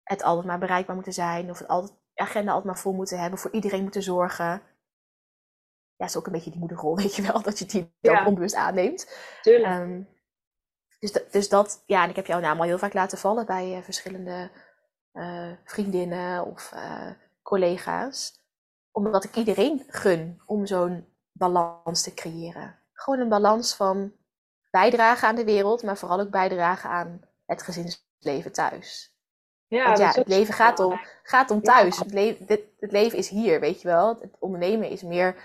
het 0.02 0.22
altijd 0.22 0.46
maar 0.46 0.58
bereikbaar 0.58 0.94
moeten 0.94 1.12
zijn, 1.12 1.50
of 1.50 1.58
het 1.58 1.68
altijd, 1.68 1.98
agenda 2.14 2.50
altijd 2.50 2.72
maar 2.72 2.82
vol 2.82 2.92
moeten 2.92 3.18
hebben, 3.18 3.38
voor 3.38 3.52
iedereen 3.52 3.82
moeten 3.82 4.02
zorgen. 4.02 4.62
Ja, 5.96 6.04
is 6.04 6.16
ook 6.16 6.26
een 6.26 6.32
beetje 6.32 6.50
die 6.50 6.60
moederrol, 6.60 6.96
weet 7.02 7.16
je 7.16 7.22
wel, 7.22 7.42
dat 7.42 7.58
je 7.58 7.66
die 7.66 7.94
ja. 8.00 8.26
onbewust 8.26 8.54
aanneemt. 8.54 9.16
Tuurlijk. 9.42 9.80
Um, 9.80 10.18
dus, 11.00 11.12
dus 11.30 11.48
dat, 11.48 11.82
ja, 11.86 12.02
en 12.04 12.10
ik 12.10 12.16
heb 12.16 12.26
jouw 12.26 12.40
naam 12.40 12.58
al 12.58 12.64
heel 12.64 12.78
vaak 12.78 12.94
laten 12.94 13.18
vallen 13.18 13.46
bij 13.46 13.76
uh, 13.76 13.82
verschillende 13.82 14.50
uh, 15.12 15.52
vriendinnen 15.64 16.46
of 16.46 16.72
uh, 16.74 17.10
collega's. 17.42 18.38
Omdat 18.92 19.24
ik 19.24 19.36
iedereen 19.36 19.84
gun 19.88 20.42
om 20.46 20.66
zo'n 20.66 21.06
balans 21.32 22.02
te 22.02 22.14
creëren 22.14 22.80
gewoon 23.00 23.20
een 23.20 23.28
balans 23.28 23.74
van 23.74 24.12
bijdragen 24.70 25.28
aan 25.28 25.34
de 25.34 25.44
wereld, 25.44 25.82
maar 25.82 25.96
vooral 25.96 26.20
ook 26.20 26.30
bijdragen 26.30 26.90
aan 26.90 27.20
het 27.46 27.62
gezinsleven 27.62 28.52
thuis. 28.52 29.14
Ja, 29.66 29.84
Want 29.84 29.98
ja, 29.98 30.12
het 30.12 30.28
leven 30.28 30.54
gaat 30.54 30.78
om, 30.78 31.00
gaat 31.22 31.50
om 31.50 31.62
thuis. 31.62 31.98
Het, 31.98 32.12
leven, 32.12 32.46
het 32.78 32.92
leven 32.92 33.18
is 33.18 33.28
hier, 33.28 33.60
weet 33.60 33.82
je 33.82 33.88
wel. 33.88 34.08
Het 34.20 34.36
ondernemen 34.38 34.88
is 34.88 35.02
meer 35.02 35.36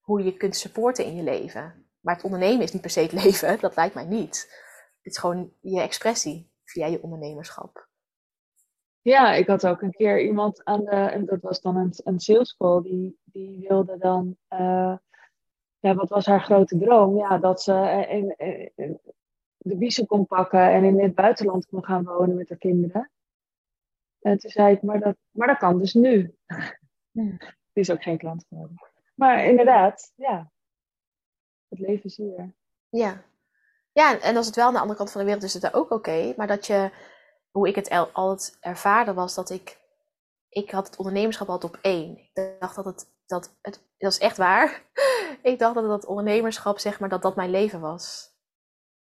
hoe 0.00 0.24
je 0.24 0.36
kunt 0.36 0.56
supporten 0.56 1.04
in 1.04 1.16
je 1.16 1.22
leven. 1.22 1.86
Maar 2.00 2.14
het 2.14 2.24
ondernemen 2.24 2.62
is 2.62 2.72
niet 2.72 2.82
per 2.82 2.90
se 2.90 3.00
het 3.00 3.12
leven, 3.24 3.60
dat 3.60 3.76
lijkt 3.76 3.94
mij 3.94 4.04
niet. 4.04 4.62
Het 5.04 5.12
is 5.12 5.18
gewoon 5.18 5.52
je 5.60 5.80
expressie 5.80 6.50
via 6.64 6.86
je 6.86 7.02
ondernemerschap. 7.02 7.88
Ja, 9.00 9.32
ik 9.32 9.46
had 9.46 9.66
ook 9.66 9.82
een 9.82 9.92
keer 9.92 10.24
iemand 10.24 10.64
aan 10.64 10.84
de, 10.84 10.90
en 10.90 11.24
dat 11.26 11.40
was 11.40 11.60
dan 11.60 11.76
een, 11.76 11.92
een 12.04 12.20
sales 12.20 12.56
call, 12.56 12.82
die, 12.82 13.18
die 13.24 13.68
wilde 13.68 13.98
dan 13.98 14.36
uh, 14.48 14.96
ja, 15.78 15.94
wat 15.94 16.08
was 16.08 16.26
haar 16.26 16.40
grote 16.40 16.78
droom? 16.78 17.16
Ja, 17.16 17.38
dat 17.38 17.62
ze 17.62 17.72
eh, 17.72 18.16
in, 18.16 19.00
de 19.56 19.76
biezen 19.76 20.06
kon 20.06 20.26
pakken 20.26 20.72
en 20.72 20.84
in 20.84 21.00
het 21.00 21.14
buitenland 21.14 21.66
kon 21.66 21.84
gaan 21.84 22.04
wonen 22.04 22.36
met 22.36 22.48
haar 22.48 22.58
kinderen. 22.58 23.10
En 24.20 24.38
toen 24.38 24.50
zei 24.50 24.74
ik, 24.74 24.82
maar 24.82 25.00
dat, 25.00 25.16
maar 25.30 25.46
dat 25.46 25.58
kan 25.58 25.78
dus 25.78 25.94
nu. 25.94 26.34
Die 27.72 27.82
is 27.82 27.90
ook 27.90 28.02
geen 28.02 28.18
klant 28.18 28.44
geworden. 28.48 28.76
Maar 29.14 29.44
inderdaad, 29.44 30.12
ja. 30.14 30.52
Het 31.68 31.78
leven 31.78 32.04
is 32.04 32.16
hier. 32.16 32.54
Ja. 32.88 33.24
Ja, 33.94 34.20
en 34.20 34.36
als 34.36 34.46
het 34.46 34.56
wel 34.56 34.66
aan 34.66 34.72
de 34.72 34.78
andere 34.78 34.98
kant 34.98 35.10
van 35.10 35.20
de 35.20 35.26
wereld 35.26 35.44
is, 35.44 35.54
is 35.54 35.62
het 35.62 35.74
ook 35.74 35.90
oké. 35.90 36.34
maar 36.36 36.46
dat 36.46 36.66
je, 36.66 36.90
hoe 37.50 37.68
ik 37.68 37.74
het 37.74 37.90
altijd 38.12 38.56
ervaarde, 38.60 39.14
was 39.14 39.34
dat 39.34 39.50
ik, 39.50 39.80
ik 40.48 40.70
had 40.70 40.86
het 40.86 40.96
ondernemerschap 40.96 41.48
altijd 41.48 41.74
op 41.74 41.82
één. 41.82 42.18
Ik 42.18 42.58
dacht 42.58 42.74
dat 42.74 42.84
het, 42.84 43.06
dat 43.26 43.56
het, 43.62 43.82
dat 43.98 44.12
is 44.12 44.18
echt 44.18 44.36
waar. 44.36 44.82
ik 45.42 45.58
dacht 45.58 45.74
dat 45.74 45.88
het 45.88 46.06
ondernemerschap, 46.06 46.78
zeg 46.78 47.00
maar, 47.00 47.08
dat 47.08 47.22
dat 47.22 47.36
mijn 47.36 47.50
leven 47.50 47.80
was. 47.80 48.32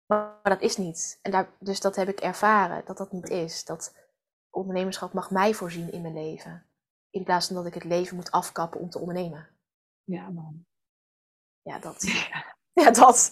Maar 0.05 0.39
dat 0.43 0.61
is 0.61 0.77
niet. 0.77 1.19
En 1.21 1.31
daar, 1.31 1.49
dus 1.59 1.79
dat 1.79 1.95
heb 1.95 2.07
ik 2.07 2.19
ervaren, 2.19 2.85
dat 2.85 2.97
dat 2.97 3.11
niet 3.11 3.29
is. 3.29 3.65
Dat 3.65 3.95
ondernemerschap 4.49 5.13
mag 5.13 5.31
mij 5.31 5.53
voorzien 5.53 5.91
in 5.91 6.01
mijn 6.01 6.13
leven. 6.13 6.65
In 7.09 7.23
plaats 7.23 7.47
van 7.47 7.55
dat 7.55 7.65
ik 7.65 7.73
het 7.73 7.83
leven 7.83 8.15
moet 8.15 8.31
afkappen 8.31 8.79
om 8.79 8.89
te 8.89 8.99
ondernemen. 8.99 9.49
Ja, 10.03 10.29
man. 10.29 10.65
Ja, 11.61 11.79
dat. 11.79 12.01
Ja, 12.01 12.55
dat. 12.91 13.31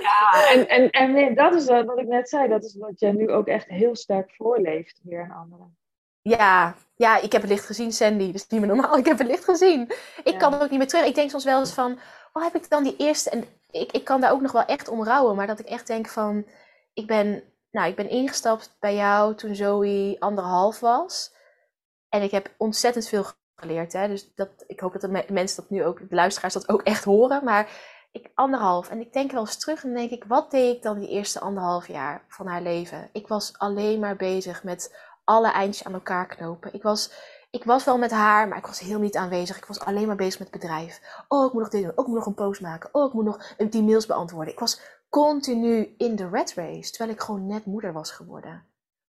Ja, 0.00 0.48
en, 0.52 0.68
en, 0.68 0.90
en 0.90 1.34
dat 1.34 1.54
is 1.54 1.66
wat 1.66 1.98
ik 1.98 2.06
net 2.06 2.28
zei. 2.28 2.48
Dat 2.48 2.64
is 2.64 2.76
wat 2.78 3.00
je 3.00 3.06
nu 3.12 3.30
ook 3.30 3.46
echt 3.46 3.68
heel 3.68 3.96
sterk 3.96 4.34
voorleeft 4.36 5.00
weer 5.02 5.22
aan 5.22 5.40
anderen. 5.42 5.76
Ja, 6.22 6.74
ja, 6.96 7.16
ik 7.20 7.32
heb 7.32 7.40
het 7.42 7.50
licht 7.50 7.66
gezien, 7.66 7.92
Sandy. 7.92 8.26
Dat 8.26 8.34
is 8.34 8.46
niet 8.46 8.60
meer 8.60 8.68
normaal. 8.68 8.96
Ik 8.98 9.06
heb 9.06 9.18
het 9.18 9.26
licht 9.26 9.44
gezien. 9.44 9.82
Ik 10.24 10.32
Ja. 10.32 10.38
kan 10.38 10.54
er 10.54 10.62
ook 10.62 10.70
niet 10.70 10.78
meer 10.78 10.88
terug. 10.88 11.06
Ik 11.06 11.14
denk 11.14 11.30
soms 11.30 11.44
wel 11.44 11.58
eens 11.58 11.72
van, 11.74 11.98
wat 12.32 12.42
heb 12.42 12.54
ik 12.54 12.70
dan 12.70 12.82
die 12.82 12.96
eerste... 12.96 13.30
En 13.30 13.44
ik, 13.70 13.92
ik 13.92 14.04
kan 14.04 14.20
daar 14.20 14.32
ook 14.32 14.40
nog 14.40 14.52
wel 14.52 14.64
echt 14.64 14.88
om 14.88 15.04
rouwen. 15.04 15.36
Maar 15.36 15.46
dat 15.46 15.58
ik 15.58 15.66
echt 15.66 15.86
denk 15.86 16.08
van, 16.08 16.46
ik 16.94 17.06
ben, 17.06 17.42
nou, 17.70 17.88
ik 17.88 17.96
ben 17.96 18.08
ingestapt 18.08 18.76
bij 18.80 18.94
jou 18.94 19.34
toen 19.34 19.54
Zoe 19.54 20.16
anderhalf 20.18 20.80
was. 20.80 21.34
En 22.08 22.22
ik 22.22 22.30
heb 22.30 22.54
ontzettend 22.56 23.08
veel 23.08 23.24
geleerd. 23.54 23.92
Hè? 23.92 24.08
Dus 24.08 24.34
dat, 24.34 24.48
ik 24.66 24.80
hoop 24.80 24.92
dat 24.92 25.00
de 25.00 25.08
me- 25.08 25.24
mensen 25.28 25.62
dat 25.62 25.70
nu 25.70 25.84
ook, 25.84 25.98
de 26.08 26.14
luisteraars 26.14 26.54
dat 26.54 26.68
ook 26.68 26.82
echt 26.82 27.04
horen. 27.04 27.44
Maar 27.44 27.70
ik 28.10 28.30
anderhalf. 28.34 28.88
En 28.88 29.00
ik 29.00 29.12
denk 29.12 29.30
wel 29.30 29.40
eens 29.40 29.58
terug 29.58 29.84
en 29.84 29.94
denk 29.94 30.10
ik, 30.10 30.24
wat 30.24 30.50
deed 30.50 30.76
ik 30.76 30.82
dan 30.82 30.98
die 30.98 31.08
eerste 31.08 31.40
anderhalf 31.40 31.88
jaar 31.88 32.24
van 32.28 32.46
haar 32.46 32.62
leven? 32.62 33.08
Ik 33.12 33.28
was 33.28 33.58
alleen 33.58 34.00
maar 34.00 34.16
bezig 34.16 34.64
met 34.64 34.96
alle 35.24 35.50
eindjes 35.50 35.86
aan 35.86 35.92
elkaar 35.92 36.26
knopen. 36.26 36.74
Ik 36.74 36.82
was, 36.82 37.12
ik 37.50 37.64
was 37.64 37.84
wel 37.84 37.98
met 37.98 38.10
haar, 38.10 38.48
maar 38.48 38.58
ik 38.58 38.66
was 38.66 38.80
heel 38.80 38.98
niet 38.98 39.16
aanwezig. 39.16 39.56
Ik 39.56 39.64
was 39.64 39.80
alleen 39.80 40.06
maar 40.06 40.16
bezig 40.16 40.38
met 40.38 40.52
het 40.52 40.60
bedrijf. 40.60 41.24
Oh, 41.28 41.46
ik 41.46 41.52
moet 41.52 41.62
nog 41.62 41.70
dit 41.70 41.82
doen. 41.82 41.92
Oh, 41.96 41.98
ik 41.98 42.06
moet 42.06 42.16
nog 42.16 42.26
een 42.26 42.34
post 42.34 42.60
maken. 42.60 42.94
Oh, 42.94 43.06
ik 43.06 43.12
moet 43.12 43.24
nog 43.24 43.54
die 43.56 43.82
mails 43.82 44.06
beantwoorden. 44.06 44.52
Ik 44.52 44.60
was 44.60 44.80
continu 45.08 45.94
in 45.96 46.16
de 46.16 46.28
red 46.28 46.54
race, 46.54 46.90
terwijl 46.90 47.16
ik 47.16 47.22
gewoon 47.22 47.46
net 47.46 47.66
moeder 47.66 47.92
was 47.92 48.10
geworden. 48.10 48.66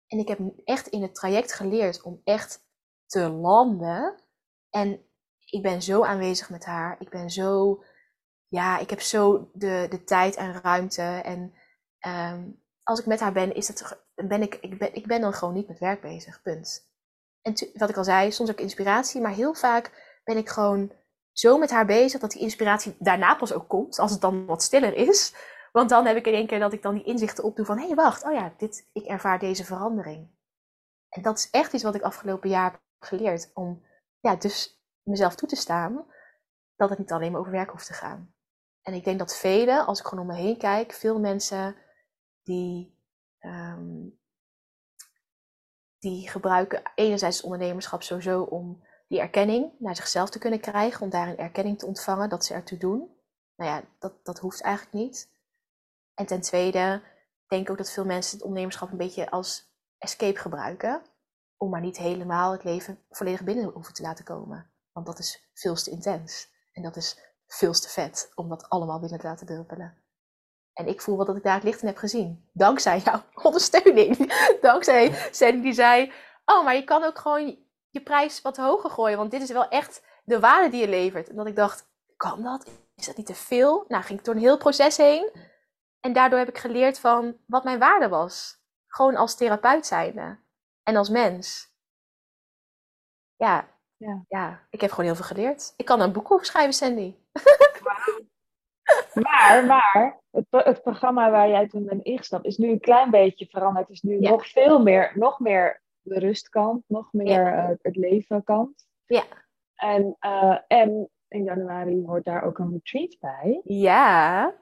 En 0.07 0.19
ik 0.19 0.27
heb 0.27 0.39
echt 0.63 0.87
in 0.87 1.01
het 1.01 1.15
traject 1.15 1.53
geleerd 1.53 2.01
om 2.01 2.21
echt 2.23 2.65
te 3.05 3.29
landen. 3.29 4.15
En 4.69 5.01
ik 5.45 5.61
ben 5.61 5.81
zo 5.81 6.03
aanwezig 6.03 6.49
met 6.49 6.65
haar. 6.65 6.95
Ik 6.99 7.09
ben 7.09 7.29
zo, 7.29 7.83
ja, 8.47 8.77
ik 8.77 8.89
heb 8.89 9.01
zo 9.01 9.49
de, 9.53 9.85
de 9.89 10.03
tijd 10.03 10.35
en 10.35 10.61
ruimte. 10.61 11.01
En 11.01 11.53
ehm, 11.99 12.49
als 12.83 12.99
ik 12.99 13.05
met 13.05 13.19
haar 13.19 13.33
ben, 13.33 13.55
is 13.55 13.71
ge- 13.73 13.97
ben 14.15 14.41
ik, 14.41 14.55
ik, 14.55 14.77
ben, 14.77 14.95
ik 14.95 15.07
ben 15.07 15.21
dan 15.21 15.33
gewoon 15.33 15.53
niet 15.53 15.67
met 15.67 15.79
werk 15.79 16.01
bezig. 16.01 16.41
Punt. 16.41 16.91
En 17.41 17.53
wat 17.73 17.89
ik 17.89 17.97
al 17.97 18.03
zei, 18.03 18.31
soms 18.31 18.49
ook 18.49 18.59
inspiratie, 18.59 19.21
maar 19.21 19.33
heel 19.33 19.53
vaak 19.53 20.19
ben 20.23 20.37
ik 20.37 20.49
gewoon 20.49 20.91
zo 21.31 21.57
met 21.57 21.71
haar 21.71 21.85
bezig 21.85 22.21
dat 22.21 22.31
die 22.31 22.41
inspiratie 22.41 22.95
daarna 22.99 23.35
pas 23.35 23.53
ook 23.53 23.67
komt, 23.67 23.99
als 23.99 24.11
het 24.11 24.21
dan 24.21 24.45
wat 24.45 24.63
stiller 24.63 24.93
is. 24.93 25.35
Want 25.71 25.89
dan 25.89 26.05
heb 26.05 26.17
ik 26.17 26.27
in 26.27 26.33
één 26.33 26.47
keer 26.47 26.59
dat 26.59 26.73
ik 26.73 26.81
dan 26.81 26.93
die 26.93 27.03
inzichten 27.03 27.43
opdoe 27.43 27.65
van, 27.65 27.77
hé 27.77 27.85
hey, 27.85 27.95
wacht, 27.95 28.23
oh 28.23 28.33
ja, 28.33 28.53
dit, 28.57 28.89
ik 28.93 29.05
ervaar 29.05 29.39
deze 29.39 29.65
verandering. 29.65 30.29
En 31.09 31.21
dat 31.21 31.37
is 31.37 31.49
echt 31.49 31.73
iets 31.73 31.83
wat 31.83 31.95
ik 31.95 32.01
afgelopen 32.01 32.49
jaar 32.49 32.71
heb 32.71 32.81
geleerd, 32.99 33.51
om 33.53 33.85
ja, 34.19 34.35
dus 34.35 34.81
mezelf 35.03 35.35
toe 35.35 35.47
te 35.47 35.55
staan 35.55 36.05
dat 36.75 36.89
het 36.89 36.99
niet 36.99 37.11
alleen 37.11 37.31
maar 37.31 37.39
over 37.39 37.51
werk 37.51 37.69
hoeft 37.69 37.85
te 37.87 37.93
gaan. 37.93 38.33
En 38.87 38.93
ik 38.93 39.03
denk 39.03 39.19
dat 39.19 39.37
velen, 39.37 39.85
als 39.85 39.99
ik 39.99 40.05
gewoon 40.05 40.29
om 40.29 40.35
me 40.35 40.41
heen 40.41 40.57
kijk, 40.57 40.91
veel 40.91 41.19
mensen 41.19 41.75
die, 42.43 42.97
ehm, 43.39 44.07
die 45.99 46.29
gebruiken 46.29 46.81
enerzijds 46.95 47.41
ondernemerschap 47.41 48.03
sowieso 48.03 48.41
om 48.41 48.83
die 49.07 49.19
erkenning 49.19 49.71
naar 49.79 49.95
zichzelf 49.95 50.29
te 50.29 50.39
kunnen 50.39 50.59
krijgen, 50.59 51.01
om 51.01 51.09
daarin 51.09 51.37
erkenning 51.37 51.79
te 51.79 51.85
ontvangen 51.85 52.29
dat 52.29 52.45
ze 52.45 52.53
ertoe 52.53 52.77
doen. 52.77 53.15
Nou 53.55 53.71
ja, 53.71 53.83
dat, 53.99 54.25
dat 54.25 54.39
hoeft 54.39 54.61
eigenlijk 54.61 54.95
niet. 54.95 55.29
En 56.13 56.25
ten 56.25 56.41
tweede 56.41 57.01
denk 57.47 57.61
ik 57.61 57.69
ook 57.69 57.77
dat 57.77 57.91
veel 57.91 58.05
mensen 58.05 58.31
het 58.31 58.41
ondernemerschap 58.41 58.91
een 58.91 58.97
beetje 58.97 59.29
als 59.29 59.71
escape 59.97 60.39
gebruiken, 60.39 61.01
om 61.57 61.69
maar 61.69 61.81
niet 61.81 61.97
helemaal 61.97 62.51
het 62.51 62.63
leven 62.63 62.99
volledig 63.09 63.43
binnen 63.43 63.69
hoeven 63.69 63.93
te 63.93 64.01
laten 64.01 64.25
komen. 64.25 64.71
Want 64.91 65.05
dat 65.05 65.19
is 65.19 65.49
veel 65.53 65.75
te 65.75 65.91
intens. 65.91 66.49
En 66.73 66.83
dat 66.83 66.95
is 66.95 67.26
veel 67.47 67.73
te 67.73 67.89
vet 67.89 68.31
om 68.35 68.49
dat 68.49 68.69
allemaal 68.69 68.99
binnen 68.99 69.19
te 69.19 69.27
laten 69.27 69.47
druppelen. 69.47 69.97
En 70.73 70.87
ik 70.87 71.01
voel 71.01 71.17
wel 71.17 71.25
dat 71.25 71.35
ik 71.35 71.43
daar 71.43 71.53
het 71.53 71.63
licht 71.63 71.81
in 71.81 71.87
heb 71.87 71.97
gezien. 71.97 72.49
Dankzij 72.53 72.99
jouw 72.99 73.23
ondersteuning. 73.47 74.17
Dankzij 74.61 75.29
Sandy 75.31 75.61
die 75.61 75.73
zei, 75.73 76.11
oh, 76.45 76.63
maar 76.63 76.75
je 76.75 76.83
kan 76.83 77.03
ook 77.03 77.19
gewoon 77.19 77.57
je 77.89 78.01
prijs 78.01 78.41
wat 78.41 78.57
hoger 78.57 78.89
gooien. 78.89 79.17
Want 79.17 79.31
dit 79.31 79.41
is 79.41 79.51
wel 79.51 79.67
echt 79.69 80.03
de 80.23 80.39
waarde 80.39 80.69
die 80.69 80.81
je 80.81 80.89
levert. 80.89 81.29
En 81.29 81.35
dat 81.35 81.47
ik 81.47 81.55
dacht, 81.55 81.89
kan 82.17 82.43
dat? 82.43 82.69
Is 82.95 83.05
dat 83.05 83.17
niet 83.17 83.25
te 83.25 83.35
veel? 83.35 83.85
Nou, 83.87 84.03
ging 84.03 84.19
ik 84.19 84.25
door 84.25 84.35
een 84.35 84.41
heel 84.41 84.57
proces 84.57 84.97
heen. 84.97 85.31
En 85.99 86.13
daardoor 86.13 86.39
heb 86.39 86.49
ik 86.49 86.57
geleerd 86.57 86.99
van 86.99 87.37
wat 87.45 87.63
mijn 87.63 87.79
waarde 87.79 88.07
was. 88.07 88.61
Gewoon 88.87 89.15
als 89.15 89.35
therapeut 89.35 89.85
zijnde. 89.85 90.39
En 90.83 90.95
als 90.95 91.09
mens. 91.09 91.75
Ja, 93.35 93.75
Ja. 93.97 94.23
ja, 94.27 94.67
ik 94.69 94.81
heb 94.81 94.89
gewoon 94.89 95.05
heel 95.05 95.15
veel 95.15 95.25
geleerd. 95.25 95.73
Ik 95.75 95.85
kan 95.85 96.01
een 96.01 96.11
boek 96.11 96.31
over 96.31 96.45
schrijven, 96.45 96.73
Maar, 99.13 99.65
maar 99.65 100.19
het, 100.31 100.49
pro- 100.49 100.63
het 100.63 100.81
programma 100.81 101.31
waar 101.31 101.49
jij 101.49 101.67
toen 101.67 101.85
bent 101.85 102.03
ingestapt 102.03 102.45
is 102.45 102.57
nu 102.57 102.69
een 102.69 102.79
klein 102.79 103.09
beetje 103.11 103.45
veranderd. 103.45 103.87
Het 103.87 103.95
is 103.95 104.01
nu 104.01 104.19
Ja. 104.21 104.29
nog 104.29 104.47
veel 104.47 104.81
meer, 104.81 105.11
nog 105.15 105.39
meer 105.39 105.81
de 106.01 106.19
rustkant, 106.19 106.83
nog 106.87 107.13
meer 107.13 107.53
eh, 107.53 107.69
het 107.81 107.95
leven 107.95 108.43
kant. 108.43 108.85
Ja. 109.05 109.23
En, 109.75 110.15
eh, 110.19 110.57
en 110.67 111.09
in 111.27 111.43
januari 111.43 112.03
hoort 112.05 112.25
daar 112.25 112.43
ook 112.43 112.57
een 112.57 112.71
retreat 112.71 113.17
bij. 113.19 113.61
Ja, 113.63 114.53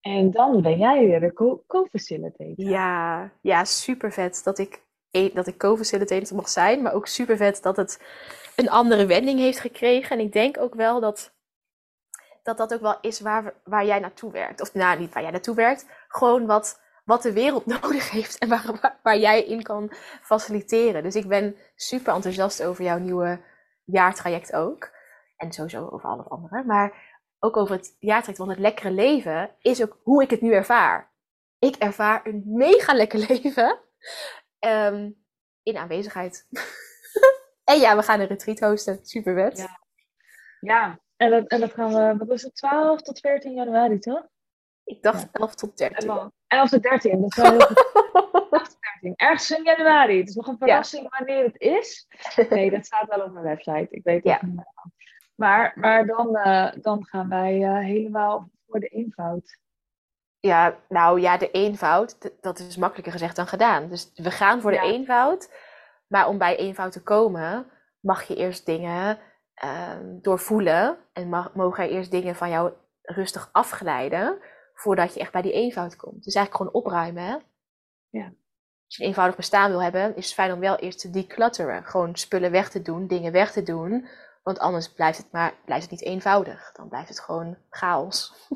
En 0.00 0.30
dan 0.30 0.62
ben 0.62 0.78
jij 0.78 1.06
weer 1.06 1.20
de 1.20 1.32
co- 1.32 1.62
co-facilitator. 1.66 2.54
ja, 2.70 3.30
ja, 3.40 3.64
super 3.64 4.12
vet 4.12 4.40
dat 4.44 4.58
ik, 4.58 4.82
dat 5.34 5.46
ik 5.46 5.58
co-facilitator 5.58 6.36
mag 6.36 6.48
zijn. 6.48 6.82
Maar 6.82 6.92
ook 6.94 7.06
super 7.06 7.36
vet 7.36 7.62
dat 7.62 7.76
het 7.76 8.02
een 8.56 8.70
andere 8.70 9.06
wending 9.06 9.38
heeft 9.38 9.60
gekregen. 9.60 10.18
En 10.18 10.24
ik 10.24 10.32
denk 10.32 10.58
ook 10.58 10.74
wel 10.74 11.00
dat 11.00 11.32
dat, 12.42 12.56
dat 12.56 12.74
ook 12.74 12.80
wel 12.80 12.98
is 13.00 13.20
waar, 13.20 13.54
waar 13.64 13.86
jij 13.86 13.98
naartoe 13.98 14.32
werkt. 14.32 14.60
Of 14.60 14.74
nou, 14.74 14.98
niet 14.98 15.12
waar 15.12 15.22
jij 15.22 15.32
naartoe 15.32 15.54
werkt. 15.54 15.86
Gewoon 16.08 16.46
wat, 16.46 16.80
wat 17.04 17.22
de 17.22 17.32
wereld 17.32 17.66
nodig 17.80 18.10
heeft 18.10 18.38
en 18.38 18.48
waar, 18.48 18.78
waar, 18.80 18.98
waar 19.02 19.18
jij 19.18 19.44
in 19.44 19.62
kan 19.62 19.92
faciliteren. 20.22 21.02
Dus 21.02 21.14
ik 21.14 21.28
ben 21.28 21.56
super 21.76 22.14
enthousiast 22.14 22.62
over 22.62 22.84
jouw 22.84 22.98
nieuwe 22.98 23.40
jaartraject 23.84 24.52
ook. 24.52 24.90
En 25.36 25.52
sowieso 25.52 25.88
over 25.88 26.08
alle 26.08 26.22
andere. 26.22 26.64
Maar 26.64 27.18
ook 27.38 27.56
over 27.56 27.74
het 27.76 27.96
jaartraject. 27.98 28.38
Want 28.38 28.50
het 28.50 28.60
lekkere 28.60 28.90
leven 28.90 29.50
is 29.60 29.82
ook 29.82 29.98
hoe 30.02 30.22
ik 30.22 30.30
het 30.30 30.40
nu 30.40 30.52
ervaar. 30.52 31.12
Ik 31.58 31.76
ervaar 31.76 32.26
een 32.26 32.42
mega 32.46 32.94
lekker 32.94 33.18
leven. 33.28 33.78
ehm, 34.58 35.10
in 35.62 35.76
aanwezigheid. 35.76 36.46
en 37.64 37.78
ja, 37.78 37.96
we 37.96 38.02
gaan 38.02 38.20
een 38.20 38.26
retreat 38.26 38.58
hosten. 38.58 38.98
Super 39.02 39.34
vet. 39.34 39.58
Ja. 39.58 39.78
Ja, 40.60 41.00
en 41.20 41.30
dat, 41.30 41.46
en 41.46 41.60
dat 41.60 41.72
gaan 41.72 41.92
we, 41.94 42.16
wat 42.18 42.28
was 42.28 42.42
het, 42.42 42.54
12 42.56 43.00
tot 43.02 43.20
14 43.20 43.54
januari, 43.54 43.98
toch? 43.98 44.26
Ik 44.84 45.02
dacht 45.02 45.22
Ja. 45.22 45.28
11 45.32 45.54
tot 45.54 45.76
13. 45.78 46.30
11 46.46 46.68
tot 46.70 46.82
13, 46.82 47.20
dat 47.20 47.30
is 47.30 47.36
wel 47.36 47.50
heel 47.50 47.60
goed. 47.60 47.78
11 48.50 48.68
tot 48.68 48.78
13, 49.00 49.12
ergens 49.16 49.50
in 49.50 49.64
januari. 49.64 50.18
Het 50.18 50.28
is 50.28 50.34
nog 50.34 50.46
een 50.46 50.58
verrassing 50.58 51.16
wanneer 51.18 51.44
het 51.44 51.60
is. 51.60 52.06
Nee, 52.50 52.70
dat 52.70 52.86
staat 52.86 53.08
wel 53.08 53.20
op 53.24 53.32
mijn 53.32 53.44
website. 53.44 53.86
Ik 53.90 54.04
weet 54.04 54.24
het 54.24 54.24
Ja. 54.24 54.38
niet. 54.46 54.60
Maar, 55.34 55.72
maar 55.74 56.06
dan, 56.06 56.36
eh, 56.36 56.72
dan 56.82 57.04
gaan 57.06 57.28
wij 57.28 57.62
eh, 57.64 57.78
helemaal 57.78 58.50
voor 58.68 58.80
de 58.80 58.86
eenvoud. 58.88 59.58
Ja, 60.40 60.76
nou 60.88 61.20
ja, 61.20 61.36
de 61.36 61.50
eenvoud, 61.50 62.30
dat 62.40 62.58
is 62.58 62.76
makkelijker 62.76 63.12
gezegd 63.12 63.36
dan 63.36 63.46
gedaan. 63.46 63.88
Dus 63.88 64.10
we 64.14 64.30
gaan 64.30 64.60
voor 64.60 64.70
de 64.70 64.80
eenvoud. 64.80 65.50
Maar 66.06 66.28
om 66.28 66.38
bij 66.38 66.56
eenvoud 66.56 66.92
te 66.92 67.02
komen, 67.02 67.66
mag 68.00 68.22
je 68.22 68.36
eerst 68.36 68.66
dingen 68.66 69.18
ehm, 69.60 70.18
doorvoelen. 70.20 70.98
En 71.12 71.28
mag, 71.28 71.54
mogen 71.54 71.84
er 71.84 71.90
eerst 71.90 72.10
dingen 72.10 72.34
van 72.34 72.50
jou 72.50 72.72
rustig 73.02 73.48
afglijden. 73.52 74.38
Voordat 74.74 75.14
je 75.14 75.20
echt 75.20 75.32
bij 75.32 75.42
die 75.42 75.52
eenvoud 75.52 75.96
komt. 75.96 76.24
Dus 76.24 76.34
eigenlijk 76.34 76.56
gewoon 76.56 76.84
opruimen. 76.84 77.22
Hè? 77.22 77.36
Ja. 78.08 78.32
Als 78.86 78.96
je 78.96 79.02
een 79.02 79.08
eenvoudig 79.08 79.36
bestaan 79.36 79.70
wil 79.70 79.82
hebben, 79.82 80.16
is 80.16 80.24
het 80.24 80.34
fijn 80.34 80.52
om 80.52 80.60
wel 80.60 80.76
eerst 80.76 81.00
te 81.00 81.10
declutteren. 81.10 81.84
Gewoon 81.84 82.16
spullen 82.16 82.50
weg 82.50 82.70
te 82.70 82.82
doen, 82.82 83.06
dingen 83.06 83.32
weg 83.32 83.52
te 83.52 83.62
doen. 83.62 84.08
Want 84.42 84.58
anders 84.58 84.92
blijft 84.92 85.18
het, 85.18 85.32
maar, 85.32 85.54
blijft 85.64 85.82
het 85.82 85.90
niet 85.90 86.08
eenvoudig. 86.08 86.72
Dan 86.72 86.88
blijft 86.88 87.08
het 87.08 87.20
gewoon 87.20 87.56
chaos. 87.70 88.48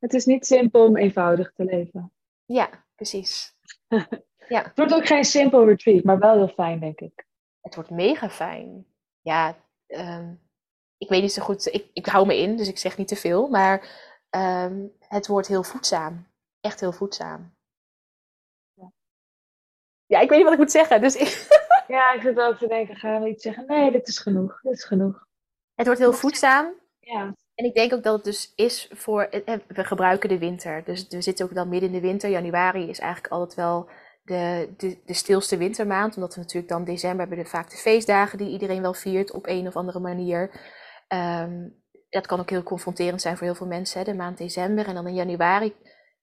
Het 0.00 0.14
is 0.14 0.24
niet 0.24 0.46
simpel 0.46 0.86
om 0.86 0.96
eenvoudig 0.96 1.52
te 1.52 1.64
leven. 1.64 2.12
Ja, 2.44 2.68
precies. 2.94 3.54
Ja. 4.50 4.62
Het 4.62 4.76
wordt 4.76 4.94
ook 4.94 5.06
geen 5.06 5.24
simpel 5.24 5.66
retreat, 5.66 6.04
maar 6.04 6.18
wel 6.18 6.34
heel 6.34 6.48
fijn, 6.48 6.80
denk 6.80 7.00
ik. 7.00 7.26
Het 7.60 7.74
wordt 7.74 7.90
mega 7.90 8.30
fijn. 8.30 8.86
Ja, 9.30 9.56
ehm, 9.86 10.34
ik 10.98 11.08
weet 11.08 11.22
niet 11.22 11.32
zo 11.32 11.42
goed. 11.42 11.66
Ik, 11.66 11.90
ik 11.92 12.06
hou 12.06 12.26
me 12.26 12.36
in, 12.36 12.56
dus 12.56 12.68
ik 12.68 12.78
zeg 12.78 12.96
niet 12.96 13.08
te 13.08 13.16
veel. 13.16 13.48
Maar 13.48 13.88
ehm, 14.30 14.86
het 14.98 15.26
wordt 15.26 15.48
heel 15.48 15.62
voedzaam. 15.62 16.26
Echt 16.60 16.80
heel 16.80 16.92
voedzaam. 16.92 17.54
Ja. 18.74 18.92
Ja, 20.06 20.20
ik 20.20 20.28
weet 20.28 20.38
niet 20.38 20.42
wat 20.44 20.52
ik 20.52 20.58
moet 20.58 20.70
zeggen. 20.70 21.00
Dus 21.00 21.16
ik, 21.16 21.58
Ja, 21.96 22.12
ik 22.12 22.20
zit 22.22 22.38
ook 22.40 22.58
te 22.58 22.66
denken, 22.68 22.96
gaan 22.96 23.22
we 23.22 23.28
iets 23.28 23.42
zeggen? 23.42 23.66
Nee, 23.66 23.90
dit 23.90 24.08
is 24.08 24.18
genoeg. 24.18 24.60
Dit 24.62 24.72
is 24.72 24.84
genoeg. 24.84 25.26
het 25.74 25.86
wordt 25.86 26.00
heel 26.00 26.12
voedzaam. 26.12 26.72
Ja, 27.00 27.34
En 27.54 27.64
ik 27.64 27.74
denk 27.74 27.92
ook 27.92 28.02
dat 28.02 28.14
het 28.14 28.24
dus 28.24 28.52
is 28.54 28.88
voor. 28.92 29.22
eh, 29.22 29.58
We 29.66 29.84
gebruiken 29.84 30.28
de 30.28 30.38
winter. 30.38 30.84
Dus 30.84 31.08
we 31.08 31.22
zitten 31.22 31.44
ook 31.44 31.54
dan 31.54 31.68
midden 31.68 31.88
in 31.88 31.94
de 31.94 32.06
winter. 32.06 32.30
Januari 32.30 32.88
is 32.88 32.98
eigenlijk 32.98 33.32
altijd 33.32 33.54
wel 33.54 33.88
de, 34.22 34.74
de, 34.76 34.98
de 35.04 35.14
stilste 35.14 35.56
wintermaand. 35.56 36.14
Omdat 36.14 36.34
we 36.34 36.40
natuurlijk 36.40 36.72
dan 36.72 36.84
december 36.84 37.26
hebben 37.26 37.44
we 37.44 37.50
vaak 37.50 37.70
de 37.70 37.76
feestdagen 37.76 38.38
die 38.38 38.50
iedereen 38.50 38.82
wel 38.82 38.94
viert 38.94 39.32
op 39.32 39.46
een 39.46 39.66
of 39.66 39.76
andere 39.76 40.00
manier. 40.00 40.50
Ehm, 41.08 41.68
dat 42.08 42.26
kan 42.26 42.40
ook 42.40 42.50
heel 42.50 42.62
confronterend 42.62 43.20
zijn 43.20 43.36
voor 43.36 43.46
heel 43.46 43.54
veel 43.54 43.66
mensen, 43.66 43.98
hè, 43.98 44.04
de 44.04 44.14
maand 44.14 44.38
december. 44.38 44.86
En 44.86 44.94
dan 44.94 45.06
in 45.06 45.14
januari 45.14 45.74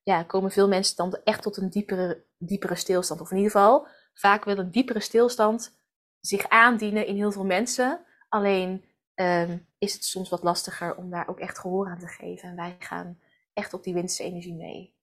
ja, 0.03 0.23
komen 0.23 0.51
veel 0.51 0.67
mensen 0.67 0.95
dan 0.95 1.19
echt 1.23 1.41
tot 1.41 1.57
een 1.57 1.69
diepere, 1.69 2.25
diepere 2.37 2.75
stilstand. 2.75 3.21
Of 3.21 3.31
in 3.31 3.37
ieder 3.37 3.51
geval 3.51 3.87
vaak 4.13 4.43
wel 4.43 4.57
een 4.57 4.71
diepere 4.71 4.99
stilstand 4.99 5.77
zich 6.19 6.49
aandienen 6.49 7.07
in 7.07 7.15
heel 7.15 7.31
veel 7.31 7.45
mensen. 7.45 8.05
Alleen 8.29 8.85
ehm, 9.13 9.57
is 9.77 9.93
het 9.93 10.03
soms 10.03 10.29
wat 10.29 10.43
lastiger 10.43 10.95
om 10.95 11.09
daar 11.09 11.27
ook 11.27 11.39
echt 11.39 11.59
gehoor 11.59 11.87
aan 11.87 11.99
te 11.99 12.07
geven. 12.07 12.49
En 12.49 12.55
wij 12.55 12.75
gaan 12.79 13.19
echt 13.53 13.73
op 13.73 13.83
die 13.83 13.93
winterse 13.93 14.23
energie 14.23 14.55
mee. 14.55 14.95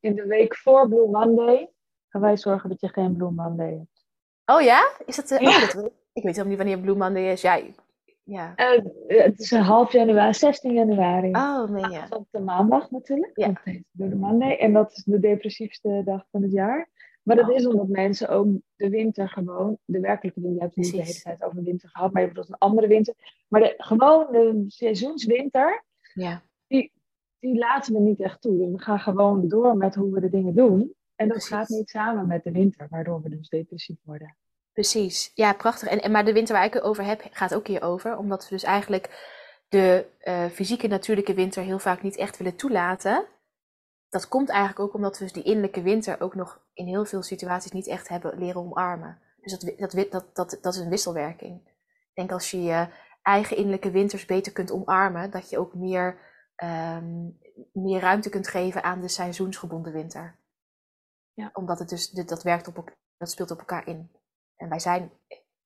in 0.00 0.14
de 0.14 0.26
week 0.26 0.56
voor 0.56 0.88
Blue 0.88 1.08
Monday 1.08 1.72
gaan 2.08 2.20
wij 2.20 2.36
zorgen 2.36 2.68
dat 2.68 2.80
je 2.80 2.88
geen 2.88 3.16
Blue 3.16 3.30
Monday 3.30 3.70
hebt. 3.70 4.06
Oh 4.46 4.60
ja? 4.60 4.92
Is 5.06 5.16
dat, 5.16 5.28
Ja. 5.28 5.36
oh, 5.36 5.60
dat 5.60 5.72
weet 5.72 5.84
ik. 6.12 6.22
weet 6.22 6.36
helemaal 6.36 6.46
niet 6.48 6.56
wanneer 6.56 6.78
Blue 6.78 6.96
Monday 6.96 7.32
is. 7.32 7.40
Ja, 7.40 7.60
ja. 8.22 8.54
Eh, 8.54 8.82
het 9.06 9.38
is 9.40 9.50
een 9.50 9.62
half 9.62 9.92
januari, 9.92 10.34
16 10.34 10.72
januari. 10.72 11.30
Oh, 11.30 11.68
meen 11.68 11.90
je? 11.90 11.98
Dat 11.98 12.10
is 12.10 12.16
op 12.16 12.26
de 12.30 12.40
maandag 12.40 12.90
natuurlijk, 12.90 13.30
Ja. 13.34 13.52
heet 13.64 13.82
Blue 13.90 14.14
Monday. 14.16 14.56
En 14.56 14.72
dat 14.72 14.90
is 14.92 15.04
de 15.04 15.20
depressiefste 15.20 16.02
dag 16.04 16.24
van 16.30 16.42
het 16.42 16.52
jaar. 16.52 16.88
Maar 17.22 17.36
dat 17.36 17.48
Oh. 17.48 17.54
is 17.56 17.66
omdat 17.66 17.88
mensen 17.88 18.28
ook 18.28 18.46
de 18.76 18.88
winter 18.88 19.28
gewoon, 19.28 19.78
de 19.84 20.00
werkelijke 20.00 20.40
winter, 20.40 20.56
je 20.58 20.64
hebt 20.64 20.74
het 20.74 20.84
niet 20.84 20.94
de 20.94 21.02
hele 21.02 21.20
tijd 21.22 21.42
over 21.44 21.62
winter 21.62 21.88
gehad, 21.88 22.12
maar 22.12 22.22
je 22.22 22.28
bedoelt 22.28 22.48
een 22.48 22.58
andere 22.58 22.86
winter. 22.86 23.14
Maar 23.48 23.60
de, 23.60 23.74
gewoon 23.76 24.26
de 24.32 24.64
seizoenswinter, 24.66 25.84
Ja, 26.14 26.42
die 27.40 27.58
laten 27.58 27.92
we 27.94 28.00
niet 28.00 28.20
echt 28.20 28.40
toe. 28.40 28.56
Dus 28.58 28.70
we 28.70 28.78
gaan 28.78 28.98
gewoon 29.00 29.48
door 29.48 29.76
met 29.76 29.94
hoe 29.94 30.12
we 30.14 30.20
de 30.20 30.30
dingen 30.30 30.54
doen. 30.54 30.94
En 31.18 31.28
dat 31.28 31.36
Precies. 31.36 31.56
gaat 31.56 31.68
niet 31.68 31.90
samen 31.90 32.26
met 32.26 32.44
de 32.44 32.52
winter, 32.52 32.86
waardoor 32.90 33.22
we 33.22 33.28
dus 33.28 33.48
depressief 33.48 33.98
worden. 34.04 34.36
precies. 34.72 35.32
Ja, 35.34 35.52
prachtig. 35.52 35.88
En, 35.88 36.02
en, 36.02 36.10
maar 36.10 36.24
de 36.24 36.32
winter 36.32 36.54
waar 36.54 36.64
ik 36.64 36.72
het 36.74 36.82
over 36.82 37.04
heb, 37.04 37.26
gaat 37.30 37.54
ook 37.54 37.66
hierover. 37.66 38.16
Omdat 38.16 38.42
we 38.42 38.48
dus 38.54 38.62
eigenlijk 38.62 39.36
de 39.68 40.06
eh, 40.18 40.44
fysieke 40.46 40.86
natuurlijke 40.86 41.34
winter 41.34 41.62
heel 41.62 41.78
vaak 41.78 42.02
niet 42.02 42.16
echt 42.16 42.36
willen 42.36 42.56
toelaten. 42.56 43.24
Dat 44.08 44.28
komt 44.28 44.48
eigenlijk 44.48 44.80
ook 44.80 44.94
omdat 44.94 45.18
we 45.18 45.24
dus 45.24 45.32
die 45.32 45.42
innerlijke 45.42 45.82
winter 45.82 46.20
ook 46.20 46.34
nog 46.34 46.60
in 46.74 46.86
heel 46.86 47.04
veel 47.04 47.22
situaties 47.22 47.70
niet 47.72 47.86
echt 47.86 48.08
hebben 48.08 48.38
leren 48.38 48.60
omarmen. 48.60 49.18
Dus 49.40 49.58
dat, 49.58 49.90
dat, 50.10 50.24
dat, 50.32 50.58
dat 50.62 50.74
is 50.74 50.80
een 50.80 50.88
wisselwerking. 50.88 51.60
Ik 51.66 52.14
denk 52.14 52.32
als 52.32 52.50
je 52.50 52.62
je 52.62 52.86
eigen 53.22 53.56
innerlijke 53.56 53.90
winters 53.90 54.26
beter 54.26 54.52
kunt 54.52 54.70
omarmen, 54.72 55.30
dat 55.30 55.50
je 55.50 55.58
ook 55.58 55.74
meer, 55.74 56.16
ehm, 56.54 57.26
meer 57.72 58.00
ruimte 58.00 58.28
kunt 58.28 58.48
geven 58.48 58.82
aan 58.82 59.00
de 59.00 59.08
seizoensgebonden 59.08 59.92
winter. 59.92 60.36
Ja. 61.38 61.50
Omdat 61.52 61.78
het 61.78 61.88
dus, 61.88 62.10
dit- 62.10 62.28
dat 62.28 62.42
werkt 62.42 62.68
op 62.68 62.96
dat 63.16 63.30
speelt 63.30 63.50
op 63.50 63.58
elkaar 63.58 63.86
in. 63.86 64.10
En 64.56 64.68
wij 64.68 64.78
zijn 64.78 65.10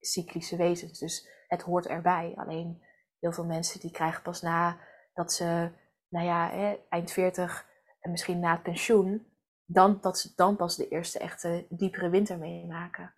cyclische 0.01 0.57
wezens, 0.57 0.99
dus 0.99 1.29
het 1.49 1.63
hoort 1.63 1.87
erbij. 1.87 2.33
Alleen 2.37 2.83
heel 3.19 3.33
veel 3.33 3.45
mensen 3.45 3.81
die 3.81 3.91
krijgen 3.91 4.23
pas 4.23 4.43
na 4.43 4.79
dat 5.15 5.33
ze, 5.33 5.71
nou 6.09 6.27
ja, 6.27 6.51
hè, 6.51 6.79
eind 6.89 7.11
40 7.11 7.69
en 8.01 8.11
misschien 8.11 8.41
na 8.41 8.53
het 8.53 8.63
pensioen, 8.63 9.27
dan, 9.65 9.99
dat 10.01 10.19
ze 10.19 10.33
dan 10.37 10.57
pas 10.57 10.77
de 10.77 10.89
eerste 10.89 11.19
echte 11.19 11.67
diepere 11.69 12.09
winter 12.09 12.39
meemaken. 12.39 13.15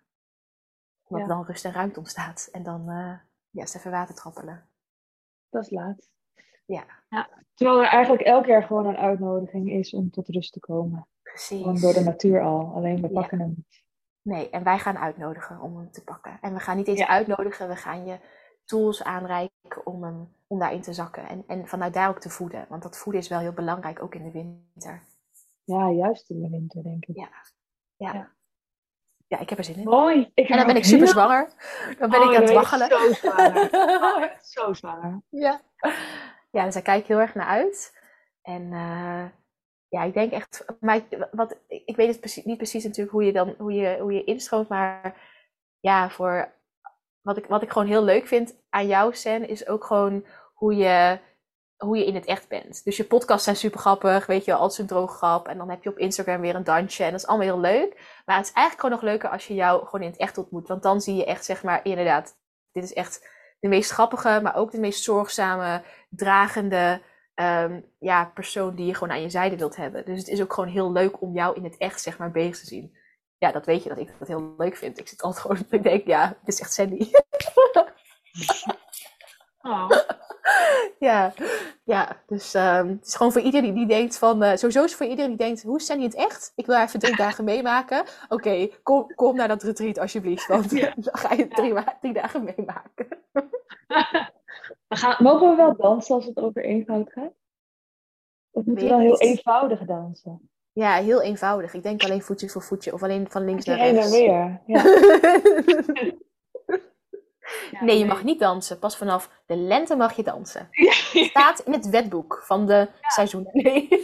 Omdat 1.07 1.27
Ja. 1.27 1.33
dan 1.35 1.45
rust 1.45 1.65
en 1.65 1.71
ruimte 1.71 1.99
ontstaat. 1.99 2.49
En 2.51 2.63
dan 2.63 2.89
eh 2.89 3.19
ja, 3.49 3.63
even 3.63 3.91
water 3.91 4.15
trappelen. 4.15 4.69
Dat 5.49 5.63
is 5.63 5.69
laat. 5.69 6.09
Ja. 6.65 6.85
Terwijl 7.53 7.79
er 7.79 7.87
eigenlijk 7.87 8.23
elk 8.23 8.45
jaar 8.45 8.63
gewoon 8.63 8.85
een 8.85 8.97
uitnodiging 8.97 9.71
is 9.71 9.93
om 9.93 10.11
tot 10.11 10.27
rust 10.27 10.53
te 10.53 10.59
komen. 10.59 11.07
Precies. 11.35 11.61
Gewoon 11.61 11.79
door 11.79 11.93
de 11.93 12.03
natuur 12.03 12.41
al. 12.41 12.71
Alleen 12.75 13.01
we 13.01 13.07
Ja. 13.11 13.19
pakken 13.19 13.39
hem 13.39 13.53
niet. 13.55 13.83
Nee, 14.21 14.49
en 14.49 14.63
wij 14.63 14.79
gaan 14.79 14.97
uitnodigen 14.97 15.59
om 15.61 15.77
hem 15.77 15.91
te 15.91 16.03
pakken. 16.03 16.37
En 16.41 16.53
we 16.53 16.59
gaan 16.59 16.77
niet 16.77 16.87
eens 16.87 16.99
Ja. 16.99 17.07
uitnodigen, 17.07 17.67
we 17.67 17.75
gaan 17.75 18.05
je 18.05 18.19
tools 18.65 19.03
aanreiken 19.03 19.85
om, 19.85 20.03
hem, 20.03 20.35
om 20.47 20.59
daarin 20.59 20.81
te 20.81 20.93
zakken. 20.93 21.27
En, 21.27 21.43
en 21.47 21.67
vanuit 21.67 21.93
daar 21.93 22.09
ook 22.09 22.19
te 22.19 22.29
voeden. 22.29 22.65
Want 22.69 22.83
dat 22.83 22.97
voeden 22.97 23.21
is 23.21 23.27
wel 23.27 23.39
heel 23.39 23.53
belangrijk, 23.53 24.01
ook 24.03 24.15
in 24.15 24.23
de 24.23 24.31
winter. 24.31 25.03
Ja, 25.63 25.89
juist 25.89 26.29
in 26.29 26.41
de 26.41 26.49
winter, 26.49 26.83
denk 26.83 27.05
ik. 27.05 27.15
Ja. 27.15 27.29
Ja, 27.95 28.13
Ja. 28.13 28.31
ja 29.27 29.39
ik 29.39 29.49
heb 29.49 29.57
er 29.57 29.63
zin 29.63 29.75
in. 29.75 29.83
Mooi. 29.83 30.31
Ik 30.33 30.49
En 30.49 30.57
dan 30.57 30.65
ben 30.67 30.75
ik 30.75 30.85
super 30.85 31.07
zwanger. 31.07 31.49
Dan 31.99 32.09
ben 32.09 32.19
Oh, 32.21 32.31
ik 32.31 32.35
aan 32.37 32.43
het 32.43 32.53
waggelen. 32.53 32.87
Zo 32.89 33.13
zwanger. 33.13 33.69
Oh, 34.03 34.23
zo 34.41 34.73
zwanger. 34.73 35.21
Ja. 35.29 35.61
ja, 36.51 36.63
dus 36.65 36.73
daar 36.73 36.83
kijk 36.83 37.01
ik 37.01 37.07
heel 37.07 37.19
erg 37.19 37.35
naar 37.35 37.47
uit. 37.47 37.99
En 38.41 38.73
eh, 38.73 39.25
ja, 39.95 40.03
ik 40.03 40.13
denk 40.13 40.31
echt, 40.31 40.65
maar 40.79 41.01
wat, 41.31 41.57
ik 41.67 41.95
weet 41.95 42.07
het 42.07 42.19
precies, 42.19 42.43
niet 42.43 42.57
precies 42.57 42.83
natuurlijk 42.83 43.11
hoe 43.11 43.25
je 43.25 43.33
dan 43.33 43.55
hoe 43.57 43.73
je, 43.73 43.97
hoe 43.99 44.13
je 44.13 44.23
instroomt, 44.23 44.67
maar 44.67 45.21
ja, 45.79 46.09
voor 46.09 46.53
wat 47.21 47.37
ik, 47.37 47.45
wat 47.45 47.61
ik 47.61 47.71
gewoon 47.71 47.87
heel 47.87 48.03
leuk 48.03 48.27
vind 48.27 48.55
aan 48.69 48.87
jou, 48.87 49.13
Sen, 49.13 49.47
is 49.47 49.67
ook 49.67 49.83
gewoon 49.83 50.25
hoe 50.53 50.75
je, 50.75 51.19
hoe 51.77 51.97
je 51.97 52.05
in 52.05 52.15
het 52.15 52.25
echt 52.25 52.47
bent. 52.47 52.83
Dus 52.83 52.97
je 52.97 53.03
podcasts 53.03 53.43
zijn 53.43 53.55
super 53.55 53.79
grappig, 53.79 54.25
weet 54.25 54.45
je 54.45 54.51
wel, 54.51 54.59
altijd 54.59 54.77
zo'n 54.77 54.97
droog 54.97 55.17
grap. 55.17 55.47
En 55.47 55.57
dan 55.57 55.69
heb 55.69 55.83
je 55.83 55.89
op 55.89 55.97
Instagram 55.97 56.41
weer 56.41 56.55
een 56.55 56.63
dansje 56.63 57.03
en 57.03 57.11
dat 57.11 57.19
is 57.19 57.27
allemaal 57.27 57.47
heel 57.47 57.59
leuk. 57.59 58.21
Maar 58.25 58.37
het 58.37 58.45
is 58.45 58.53
eigenlijk 58.53 58.79
gewoon 58.79 58.91
nog 58.91 59.01
leuker 59.01 59.29
als 59.29 59.47
je 59.47 59.53
jou 59.53 59.85
gewoon 59.85 60.01
in 60.01 60.11
het 60.11 60.19
echt 60.19 60.37
ontmoet. 60.37 60.67
Want 60.67 60.83
dan 60.83 61.01
zie 61.01 61.15
je 61.15 61.25
echt, 61.25 61.45
zeg 61.45 61.63
maar, 61.63 61.85
inderdaad, 61.85 62.37
dit 62.71 62.83
is 62.83 62.93
echt 62.93 63.29
de 63.59 63.67
meest 63.67 63.91
grappige, 63.91 64.39
maar 64.43 64.55
ook 64.55 64.71
de 64.71 64.79
meest 64.79 65.03
zorgzame, 65.03 65.83
dragende 66.09 67.01
ehm, 67.35 67.81
ja, 67.99 68.25
persoon 68.33 68.75
die 68.75 68.85
je 68.85 68.93
gewoon 68.93 69.11
aan 69.13 69.21
je 69.21 69.29
zijde 69.29 69.57
wilt 69.57 69.75
hebben. 69.75 70.05
Dus 70.05 70.17
het 70.19 70.27
is 70.27 70.41
ook 70.41 70.53
gewoon 70.53 70.69
heel 70.69 70.91
leuk 70.91 71.21
om 71.21 71.33
jou 71.33 71.55
in 71.55 71.63
het 71.63 71.77
echt, 71.77 72.01
zeg 72.01 72.17
maar, 72.17 72.31
bezig 72.31 72.59
te 72.59 72.65
zien. 72.65 72.97
Ja, 73.37 73.51
dat 73.51 73.65
weet 73.65 73.83
je 73.83 73.89
dat 73.89 73.97
ik 73.97 74.15
dat 74.19 74.27
heel 74.27 74.53
leuk 74.57 74.75
vind. 74.75 74.99
Ik 74.99 75.07
zit 75.07 75.21
altijd 75.21 75.41
gewoon, 75.41 75.65
ik 75.79 75.83
denk, 75.83 76.05
ja, 76.07 76.27
dit 76.27 76.53
is 76.53 76.59
echt 76.59 76.73
Sandy. 76.73 77.11
Oh. 79.61 79.89
ja, 80.99 81.33
ja, 81.83 82.21
dus 82.27 82.53
ehm, 82.53 82.87
het 82.87 83.07
is 83.07 83.15
gewoon 83.15 83.31
voor 83.31 83.41
iedereen 83.41 83.73
die, 83.73 83.85
die 83.87 83.97
denkt 83.97 84.17
van, 84.17 84.43
eh, 84.43 84.55
sowieso 84.57 84.83
is 84.83 84.89
het 84.89 84.95
voor 84.95 85.05
iedereen 85.05 85.29
die 85.29 85.45
denkt, 85.45 85.63
hoe 85.63 85.77
is 85.77 85.85
Sandy 85.85 86.03
het 86.03 86.15
echt? 86.15 86.51
Ik 86.55 86.65
wil 86.65 86.75
haar 86.75 86.85
even 86.85 86.99
drie 86.99 87.15
dagen 87.25 87.43
meemaken. 87.43 88.03
Oké, 88.29 88.67
kom, 88.83 89.15
kom 89.15 89.35
naar 89.35 89.47
dat 89.47 89.63
retreat 89.63 89.97
alsjeblieft, 89.97 90.47
want 90.47 90.71
Ja. 90.71 90.93
dan 90.95 91.17
ga 91.17 91.33
je 91.33 91.47
drie, 91.47 91.73
drie 92.01 92.13
dagen 92.13 92.43
meemaken. 92.43 93.07
We 94.87 94.95
gaan, 94.95 95.15
mogen 95.23 95.49
we 95.49 95.55
wel 95.55 95.75
dansen 95.75 96.15
als 96.15 96.25
het 96.25 96.37
over 96.37 96.63
eenvoud 96.63 97.11
gaat? 97.11 97.33
Of 98.51 98.65
moeten 98.65 98.83
we 98.83 98.89
wel 98.89 98.99
heel 98.99 99.19
eenvoudig 99.19 99.85
dansen? 99.85 100.49
Ja, 100.71 100.95
heel 100.95 101.21
eenvoudig. 101.21 101.73
Ik 101.73 101.83
denk 101.83 102.03
alleen 102.03 102.21
voetje 102.21 102.49
voor 102.49 102.61
voetje 102.61 102.93
of 102.93 103.03
alleen 103.03 103.31
van 103.31 103.45
links 103.45 103.65
naar 103.65 103.77
Heen 103.77 103.87
en 103.87 103.93
rechts. 103.95 104.11
weer. 104.11 104.61
Ja. 104.65 104.83
Ja, 107.71 107.83
nee, 107.85 107.97
je 107.97 108.05
mag 108.05 108.23
niet 108.23 108.39
dansen. 108.39 108.79
Pas 108.79 108.97
vanaf 108.97 109.43
de 109.45 109.55
lente 109.55 109.95
mag 109.95 110.15
je 110.15 110.23
dansen. 110.23 110.67
Het 111.13 111.25
staat 111.25 111.59
in 111.59 111.71
het 111.73 111.89
wetboek 111.89 112.41
van 112.43 112.65
de 112.65 112.87
seizoenen. 113.01 113.51
Nee. 113.63 114.03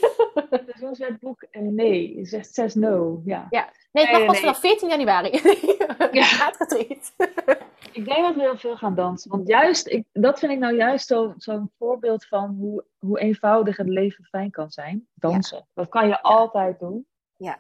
Het 0.49 0.67
is 0.75 0.81
ons 0.81 0.99
wetboek 0.99 1.41
en 1.51 1.75
nee. 1.75 2.19
Zegt 2.25 2.53
6 2.53 2.75
no. 2.75 3.21
Ja. 3.25 3.47
Nee, 3.91 4.03
Nee, 4.03 4.11
mag 4.11 4.17
nee, 4.17 4.25
pas 4.25 4.35
nee. 4.35 4.45
vanaf 4.45 4.59
14 4.59 4.89
januari. 4.89 5.29
Ja. 6.11 6.23
Gaat 6.23 6.55
getreed. 6.55 7.13
Ik 7.91 8.05
denk 8.05 8.25
dat 8.25 8.35
we 8.35 8.41
heel 8.41 8.57
veel 8.57 8.77
gaan 8.77 8.95
dansen. 8.95 9.31
Want 9.31 9.47
juist, 9.47 9.87
ik, 9.87 10.05
dat 10.13 10.39
vind 10.39 10.51
ik 10.51 10.59
nou 10.59 10.75
juist 10.75 11.07
zo- 11.07 11.33
zo'n 11.37 11.71
voorbeeld 11.77 12.25
van 12.25 12.55
hoe, 12.59 12.83
hoe 12.99 13.19
eenvoudig 13.19 13.77
het 13.77 13.87
leven 13.87 14.23
fijn 14.23 14.51
kan 14.51 14.71
zijn. 14.71 15.07
Dansen. 15.13 15.67
Dat 15.73 15.89
kan 15.89 16.07
je 16.07 16.21
altijd 16.21 16.79
doen. 16.79 17.05
Ja. 17.35 17.57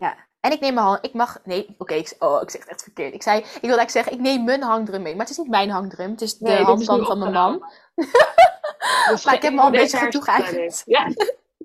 Ja. 0.00 0.16
En 0.40 0.52
ik 0.52 0.60
neem 0.60 0.74
mijn 0.74 0.86
hand. 0.86 1.04
Ik 1.04 1.12
mag. 1.12 1.40
Nee, 1.44 1.74
oké. 1.78 1.94
ik, 1.94 2.16
oh, 2.18 2.42
ik 2.42 2.50
zeg 2.50 2.60
het 2.60 2.70
echt 2.70 2.82
verkeerd. 2.82 3.14
Ik 3.14 3.22
zei. 3.22 3.38
Ik 3.38 3.44
wilde 3.44 3.60
eigenlijk 3.60 3.90
zeggen, 3.90 4.12
ik 4.12 4.20
neem 4.20 4.44
mijn 4.44 4.62
hangdrum 4.62 5.02
mee. 5.02 5.12
Maar 5.12 5.22
het 5.26 5.30
is 5.30 5.36
niet 5.36 5.48
mijn 5.48 5.70
hangdrum. 5.70 6.10
Het 6.10 6.20
is 6.20 6.38
de 6.38 6.44
Nee, 6.44 6.64
van 7.04 7.18
mijn 7.18 7.32
man. 7.32 7.70
Dus 9.08 9.24
Maar 9.24 9.34
ik 9.34 9.42
heb 9.42 9.52
me 9.52 9.60
al 9.60 9.66
een 9.66 9.72
beetje 9.72 10.08
toegeëigend. 10.08 10.82
Ja. 10.86 11.08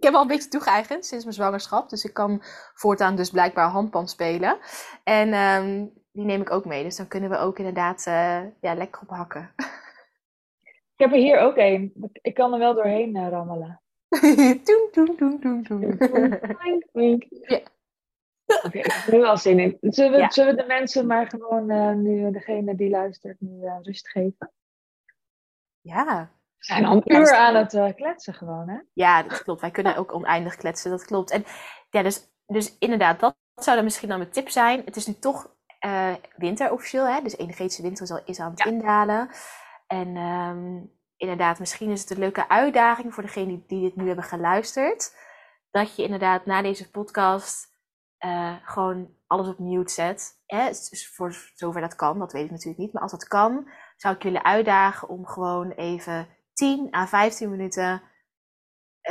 Ik 0.04 0.10
heb 0.10 0.18
al 0.18 0.22
een 0.22 0.36
beetje 0.36 0.50
toegeëigend 0.50 1.06
sinds 1.06 1.24
mijn 1.24 1.36
zwangerschap. 1.36 1.90
Dus 1.90 2.06
ik 2.06 2.14
kan 2.14 2.40
voortaan 2.74 3.16
dus 3.16 3.30
blijkbaar 3.30 3.70
handband 3.70 4.10
spelen. 4.10 4.58
En 5.04 5.34
ehm, 5.34 5.86
die 6.12 6.26
neem 6.26 6.42
ik 6.42 6.52
ook 6.52 6.66
mee. 6.66 6.84
Dus 6.84 6.96
dan 6.96 7.08
kunnen 7.08 7.30
we 7.30 7.38
ook 7.38 7.58
inderdaad 7.58 8.06
eh, 8.08 8.42
ja, 8.62 8.74
lekker 8.76 9.02
op 9.02 9.10
hakken. 9.10 9.54
Ik 10.96 11.00
heb 11.00 11.12
er 11.12 11.18
hier 11.18 11.40
ook 11.40 11.56
één. 11.56 11.94
Ik 12.22 12.34
kan 12.34 12.54
er 12.54 12.60
wel 12.60 12.74
doorheen 12.74 13.16
eh, 13.16 13.30
rammelen. 13.30 13.82
Doen, 14.64 14.90
doen, 14.92 15.16
doen, 15.18 15.40
doen, 15.40 15.64
doen. 15.64 15.94
Oké, 18.64 18.78
ik 18.78 18.94
heb 18.94 19.08
er 19.08 19.14
nu 19.14 19.20
wel 19.20 19.38
zin 19.38 19.60
in. 19.60 19.78
Zullen 19.82 20.20
we, 20.20 20.28
zullen 20.30 20.56
we 20.56 20.62
de 20.62 20.68
mensen 20.68 21.08
maar 21.08 21.28
gewoon, 21.28 21.72
uh, 21.72 21.94
nu 21.94 22.32
degene 22.32 22.76
die 22.76 22.90
luistert, 22.90 23.42
nu 23.42 23.60
rust 23.82 24.10
geven? 24.10 24.52
Ja. 25.82 26.32
We 26.64 26.74
zijn 26.74 26.86
al 26.86 26.96
een 26.96 27.16
uur 27.16 27.36
aan 27.36 27.56
het 27.56 27.74
uh, 27.74 27.94
kletsen 27.96 28.34
gewoon, 28.34 28.70
hè? 28.70 28.78
Ja, 28.94 29.24
dat 29.24 29.44
klopt. 29.44 29.62
Wij 29.62 29.72
kunnen 29.72 29.96
ook 29.96 30.14
oneindig 30.14 30.56
kletsen, 30.56 30.92
dat 30.92 31.06
klopt. 31.06 31.32
En 31.32 31.46
ja, 31.90 32.02
dus, 32.02 32.28
dus 32.46 32.78
inderdaad, 32.80 33.20
dat 33.20 33.36
zou 33.56 33.76
dan 33.76 33.86
misschien 33.86 34.10
dan 34.10 34.18
mijn 34.18 34.32
tip 34.32 34.50
zijn. 34.50 34.82
Het 34.86 34.96
is 34.96 35.08
nu 35.08 35.14
toch 35.14 35.52
winter 36.36 36.72
officieel, 36.72 37.08
hè? 37.08 37.22
Dus 37.22 37.38
energetische 37.38 37.82
winter 37.82 38.04
is, 38.04 38.12
al, 38.12 38.22
is 38.26 38.40
aan 38.40 38.52
het 38.52 38.66
indalen. 38.66 39.30
En 39.88 40.16
um, 40.18 40.92
inderdaad, 41.18 41.60
misschien 41.60 41.90
is 41.90 42.02
het 42.02 42.10
een 42.10 42.20
leuke 42.20 42.50
uitdaging 42.50 43.14
voor 43.14 43.24
degenen 43.24 43.48
die, 43.48 43.64
die 43.68 43.82
dit 43.82 43.96
nu 43.96 44.08
hebben 44.08 44.26
geluisterd. 44.26 45.16
Dat 45.72 45.96
je 45.96 46.04
inderdaad 46.04 46.46
na 46.46 46.62
deze 46.62 46.92
podcast 46.92 47.68
uh, 48.26 48.56
gewoon 48.64 49.10
alles 49.28 49.48
op 49.48 49.60
mute 49.60 49.94
zet. 49.94 50.42
Hè? 50.46 50.68
Dus 50.68 51.12
voor 51.16 51.36
zover 51.54 51.82
dat 51.82 51.96
kan, 51.96 52.20
dat 52.20 52.32
weet 52.32 52.46
ik 52.46 52.52
natuurlijk 52.52 52.80
niet. 52.80 52.94
Maar 52.94 53.02
als 53.02 53.12
dat 53.12 53.28
kan, 53.28 53.70
zou 53.96 54.16
ik 54.16 54.24
jullie 54.24 54.44
uitdagen 54.44 55.08
om 55.08 55.26
gewoon 55.26 55.72
even 55.72 56.28
10 56.54 56.96
à 56.96 57.08
15 57.08 57.50
minuten 57.50 58.02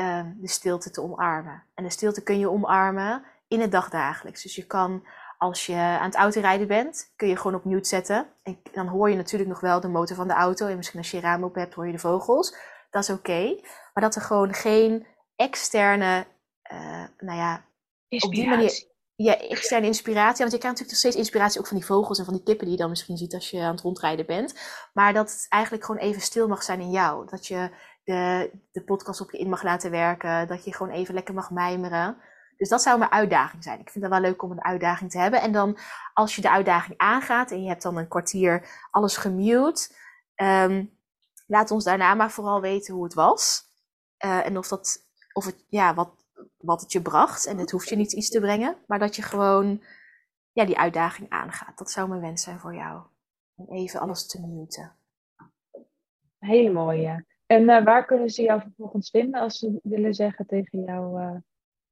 uh, 0.01 0.27
de 0.37 0.49
stilte 0.49 0.91
te 0.91 1.03
omarmen. 1.03 1.63
En 1.75 1.85
de 1.85 1.91
stilte 1.91 2.23
kun 2.23 2.39
je 2.39 2.51
omarmen 2.51 3.25
in 3.49 3.61
het 3.61 3.73
dagdagelijks. 3.73 4.43
Dus 4.43 4.57
je 4.57 4.67
kan, 4.67 5.07
als 5.39 5.67
je 5.67 5.75
aan 5.75 6.05
het 6.05 6.15
autorijden 6.15 6.67
bent, 6.67 7.13
kun 7.17 7.29
je 7.29 7.37
gewoon 7.37 7.55
op 7.55 7.65
mute 7.65 7.89
zetten. 7.89 8.27
En 8.43 8.63
dan 8.73 8.87
hoor 8.87 9.11
je 9.11 9.17
natuurlijk 9.17 9.51
nog 9.51 9.61
wel 9.61 9.81
de 9.81 9.89
motor 9.89 10.17
van 10.17 10.29
de 10.29 10.35
auto. 10.35 10.67
En 10.67 10.77
misschien 10.77 10.99
als 10.99 11.11
je 11.11 11.17
je 11.17 11.23
raam 11.23 11.45
open 11.45 11.61
hebt, 11.61 11.75
hoor 11.75 11.87
je 11.87 11.93
de 11.93 11.99
vogels. 11.99 12.57
Dat 12.91 13.03
is 13.03 13.11
oké. 13.11 13.61
Maar 13.95 14.03
dat 14.03 14.15
er 14.15 14.23
gewoon 14.23 14.55
geen 14.55 15.07
externe, 15.37 16.27
uh, 16.73 17.05
nou 17.19 17.39
ja, 17.39 17.65
op 18.09 18.31
die 18.31 18.49
manier 18.49 18.92
ja, 19.23 19.39
externe 19.39 19.87
inspiratie. 19.87 20.39
Want 20.39 20.53
je 20.53 20.59
krijgt 20.59 20.79
natuurlijk 20.79 20.91
nog 20.91 20.99
steeds 20.99 21.17
inspiratie 21.17 21.61
ook 21.61 21.67
van 21.67 21.77
die 21.77 21.87
vogels 21.87 22.19
en 22.19 22.25
van 22.25 22.35
die 22.35 22.43
kippen 22.43 22.65
die 22.65 22.75
je 22.75 22.81
dan 22.81 22.91
misschien 22.91 23.17
ziet 23.17 23.35
als 23.35 23.51
je 23.51 23.61
aan 23.61 23.71
het 23.71 23.81
rondrijden 23.81 24.27
bent. 24.27 24.55
Maar 24.93 25.13
dat 25.13 25.31
het 25.31 25.47
eigenlijk 25.49 25.85
gewoon 25.85 26.01
even 26.01 26.21
stil 26.21 26.49
mag 26.49 26.63
zijn 26.63 26.81
in 26.81 26.91
jou. 26.91 27.27
Dat 27.27 27.47
je 27.47 27.71
de, 28.05 28.51
de 28.73 28.85
podcast 28.85 29.21
op 29.21 29.31
je 29.31 29.39
in 29.39 29.49
mag 29.49 29.63
laten 29.63 29.91
werken. 29.91 30.49
Dat 30.49 30.65
je 30.65 30.75
gewoon 30.75 30.93
even 30.93 31.15
lekker 31.15 31.35
mag 31.35 31.51
mijmeren. 31.51 32.17
Dus 32.57 32.69
dat 32.69 32.83
zou 32.83 32.99
mijn 32.99 33.11
uitdaging 33.11 33.63
zijn. 33.63 33.81
Ik 33.81 33.91
vind 33.91 34.05
het 34.05 34.13
wel 34.13 34.23
leuk 34.23 34.43
om 34.43 34.51
een 34.51 34.65
uitdaging 34.65 35.11
te 35.11 35.19
hebben. 35.19 35.41
En 35.41 35.53
dan 35.53 35.79
als 36.15 36.35
je 36.35 36.43
de 36.43 36.51
uitdaging 36.51 36.99
aangaat 36.99 37.51
en 37.51 37.63
je 37.63 37.69
hebt 37.69 37.83
dan 37.83 37.97
een 37.97 38.09
kwartier 38.09 38.69
alles 38.91 39.17
gemute. 39.17 39.89
Um, 40.37 40.99
laat 41.47 41.71
ons 41.71 41.85
daarna 41.85 42.15
maar 42.15 42.31
vooral 42.31 42.61
weten 42.61 42.95
hoe 42.95 43.05
het 43.05 43.15
was. 43.15 43.63
Uh, 44.25 44.47
en 44.47 44.59
of 44.59 44.69
dat, 44.69 44.99
of 45.33 45.45
het, 45.45 45.65
ja, 45.69 45.95
wat, 45.95 46.22
wat 46.63 46.81
het 46.81 46.93
je 46.93 47.03
bracht. 47.03 47.47
En 47.47 47.59
het 47.59 47.71
hoeft 47.71 47.89
je 47.89 47.97
niet 47.97 48.13
iets 48.13 48.29
te 48.29 48.41
brengen, 48.41 48.77
maar 48.87 48.99
dat 48.99 49.17
je 49.17 49.23
gewoon 49.23 49.83
ja, 50.53 50.65
die 50.65 50.79
uitdaging 50.79 51.31
aangaat. 51.31 51.79
Dat 51.79 51.91
zou 51.91 52.09
mijn 52.09 52.21
wens 52.21 52.43
zijn 52.43 52.59
voor 52.59 52.75
jou. 52.75 53.03
Om 53.55 53.69
even 53.69 54.01
alles 54.01 54.27
te 54.27 54.47
muten. 54.47 54.97
Hele 56.39 56.73
mooie. 56.73 57.25
En 57.47 57.63
uh, 57.63 57.85
waar 57.85 58.05
kunnen 58.05 58.31
ze 58.31 58.43
jou 58.43 58.61
vervolgens 58.61 59.11
vinden 59.11 59.41
als 59.41 59.59
ze 59.59 59.81
willen 59.83 60.15
zeggen 60.15 60.47
tegen 60.47 60.85
jou 60.85 61.21
uh, 61.21 61.37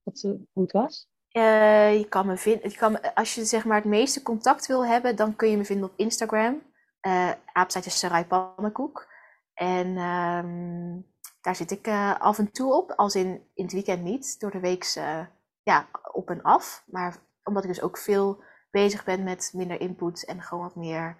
wat 0.02 0.18
ze, 0.18 0.28
hoe 0.52 0.62
het 0.62 0.72
was? 0.72 1.08
Uh, 1.32 1.98
je 1.98 2.06
kan 2.08 2.26
me 2.26 2.36
vinden, 2.36 2.70
je 2.70 2.76
kan, 2.76 3.14
als 3.14 3.34
je 3.34 3.44
zeg 3.44 3.64
maar 3.64 3.76
het 3.76 3.84
meeste 3.84 4.22
contact 4.22 4.66
wil 4.66 4.86
hebben, 4.86 5.16
dan 5.16 5.36
kun 5.36 5.50
je 5.50 5.56
me 5.56 5.64
vinden 5.64 5.88
op 5.88 5.96
Instagram. 5.96 6.62
Uh, 7.06 7.30
Sarai 7.68 8.24
Pannenkoek. 8.24 9.08
En 9.54 9.98
um, 9.98 11.09
daar 11.40 11.56
zit 11.56 11.70
ik 11.70 11.86
uh, 11.86 12.20
af 12.20 12.38
en 12.38 12.52
toe 12.52 12.74
op, 12.74 12.90
als 12.90 13.14
in, 13.14 13.46
in 13.54 13.64
het 13.64 13.72
weekend 13.72 14.02
niet, 14.02 14.40
door 14.40 14.50
de 14.50 14.60
week 14.60 14.94
uh, 14.98 15.26
ja, 15.62 15.88
op 16.12 16.30
en 16.30 16.42
af. 16.42 16.84
Maar 16.86 17.16
omdat 17.44 17.62
ik 17.62 17.68
dus 17.68 17.82
ook 17.82 17.98
veel 17.98 18.42
bezig 18.70 19.04
ben 19.04 19.22
met 19.22 19.50
minder 19.54 19.80
input 19.80 20.24
en 20.24 20.42
gewoon 20.42 20.64
wat 20.64 20.76
meer 20.76 21.16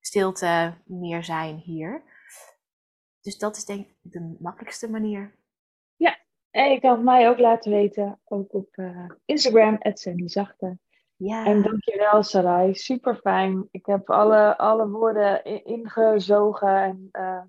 stilte, 0.00 0.74
meer 0.84 1.24
zijn 1.24 1.56
hier. 1.56 2.02
Dus 3.20 3.38
dat 3.38 3.56
is 3.56 3.64
denk 3.64 3.86
ik 3.86 3.96
de 4.00 4.36
makkelijkste 4.38 4.90
manier. 4.90 5.34
Ja, 5.96 6.18
en 6.50 6.70
je 6.70 6.80
kan 6.80 6.92
het 6.92 7.02
mij 7.04 7.28
ook 7.28 7.38
laten 7.38 7.70
weten, 7.70 8.20
ook 8.24 8.54
op 8.54 8.76
uh, 8.76 9.10
Instagram, 9.24 9.78
Zachte. 10.24 10.78
Ja. 11.24 11.44
En 11.44 11.62
dankjewel 11.62 12.22
Sarai, 12.22 12.74
super 12.74 13.16
fijn. 13.16 13.68
Ik 13.70 13.86
heb 13.86 14.10
alle, 14.10 14.58
alle 14.58 14.88
woorden 14.88 15.44
ingezogen 15.64 16.82
en 16.82 17.08
uh, 17.12 17.42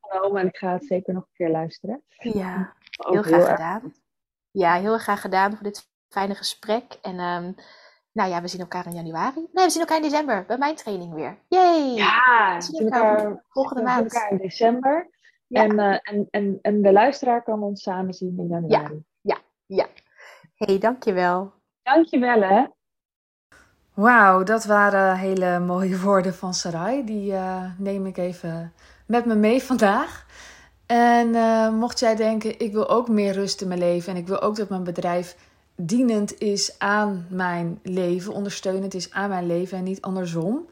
genomen 0.00 0.40
en 0.40 0.46
ik 0.46 0.56
ga 0.56 0.72
het 0.72 0.84
zeker 0.84 1.14
nog 1.14 1.22
een 1.22 1.32
keer 1.32 1.50
luisteren. 1.50 2.02
Ja, 2.18 2.74
heel 2.96 3.22
graag 3.22 3.48
gedaan. 3.48 3.94
Ja, 4.50 4.74
heel 4.74 4.98
graag 4.98 5.20
gedaan 5.20 5.54
voor 5.54 5.62
dit 5.62 5.90
fijne 6.08 6.34
gesprek. 6.34 6.98
En 7.02 7.20
um, 7.20 7.54
nou 8.12 8.30
ja, 8.30 8.40
we 8.40 8.48
zien 8.48 8.60
elkaar 8.60 8.86
in 8.86 8.94
januari. 8.94 9.48
Nee, 9.52 9.64
we 9.64 9.70
zien 9.70 9.80
elkaar 9.80 9.96
in 9.96 10.02
december 10.02 10.44
bij 10.46 10.58
mijn 10.58 10.74
training 10.74 11.14
weer. 11.14 11.38
Yay! 11.48 11.94
Ja, 11.94 12.54
we 12.56 12.62
zien 12.62 12.90
elkaar, 12.90 13.44
volgende 13.48 13.82
maand. 13.82 14.02
We 14.02 14.10
zien 14.10 14.20
elkaar 14.20 14.38
in 14.40 14.48
december. 14.48 15.10
Ja. 15.46 15.62
En, 15.62 15.78
uh, 15.78 15.98
en, 16.02 16.28
en, 16.30 16.58
en 16.62 16.82
de 16.82 16.92
luisteraar 16.92 17.42
kan 17.42 17.62
ons 17.62 17.82
samen 17.82 18.14
zien 18.14 18.38
in 18.38 18.48
januari. 18.48 19.04
Ja, 19.20 19.36
ja, 19.66 19.86
ja. 19.86 19.86
hey, 20.54 20.78
dankjewel. 20.78 21.52
Dankjewel 21.82 22.42
hè. 22.42 22.66
Wauw, 23.98 24.42
dat 24.42 24.64
waren 24.64 25.16
hele 25.16 25.58
mooie 25.58 26.00
woorden 26.04 26.34
van 26.34 26.54
Sarai. 26.54 27.04
Die 27.04 27.32
uh, 27.32 27.62
neem 27.78 28.06
ik 28.06 28.16
even 28.16 28.72
met 29.06 29.24
me 29.24 29.34
mee 29.34 29.62
vandaag. 29.62 30.26
En 30.86 31.28
uh, 31.28 31.70
mocht 31.70 31.98
jij 31.98 32.16
denken, 32.16 32.60
ik 32.60 32.72
wil 32.72 32.88
ook 32.88 33.08
meer 33.08 33.32
rust 33.32 33.60
in 33.60 33.68
mijn 33.68 33.80
leven 33.80 34.12
en 34.12 34.18
ik 34.18 34.26
wil 34.26 34.40
ook 34.40 34.56
dat 34.56 34.68
mijn 34.68 34.84
bedrijf 34.84 35.36
dienend 35.76 36.38
is 36.38 36.74
aan 36.78 37.26
mijn 37.28 37.78
leven, 37.82 38.32
ondersteunend 38.32 38.94
is 38.94 39.12
aan 39.12 39.28
mijn 39.28 39.46
leven 39.46 39.78
en 39.78 39.84
niet 39.84 40.02
andersom, 40.02 40.66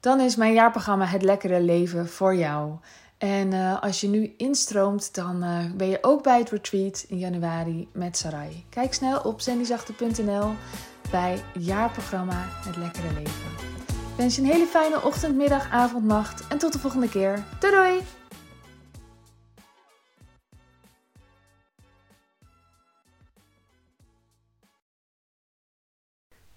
dan 0.00 0.20
is 0.20 0.36
mijn 0.36 0.52
jaarprogramma 0.52 1.04
Het 1.04 1.22
Lekkere 1.22 1.60
Leven 1.60 2.08
voor 2.08 2.34
jou. 2.34 2.72
En 3.18 3.52
uh, 3.52 3.82
als 3.82 4.00
je 4.00 4.08
nu 4.08 4.34
instroomt, 4.36 5.14
dan 5.14 5.44
ben 5.76 5.88
je 5.88 5.98
ook 6.00 6.22
bij 6.22 6.38
het 6.38 6.50
retreat 6.50 7.04
in 7.08 7.18
januari 7.18 7.88
met 7.92 8.16
Sarai. 8.16 8.64
Kijk 8.68 8.94
snel 8.94 9.20
op 9.20 9.40
zendyzachte.nl 9.40 10.54
bij 11.10 11.42
jaarprogramma 11.58 12.48
Het 12.48 12.76
Lekkere 12.76 13.12
Leven. 13.12 13.50
Ik 13.88 14.16
wens 14.16 14.36
je 14.36 14.42
een 14.42 14.48
hele 14.48 14.66
fijne 14.66 15.02
ochtend, 15.02 15.36
middag, 15.36 15.70
avond, 15.70 16.04
nacht 16.04 16.46
en 16.48 16.58
tot 16.58 16.72
de 16.72 16.78
volgende 16.78 17.08
keer. 17.08 17.44
Doei 17.60 17.74
doei! 17.74 18.02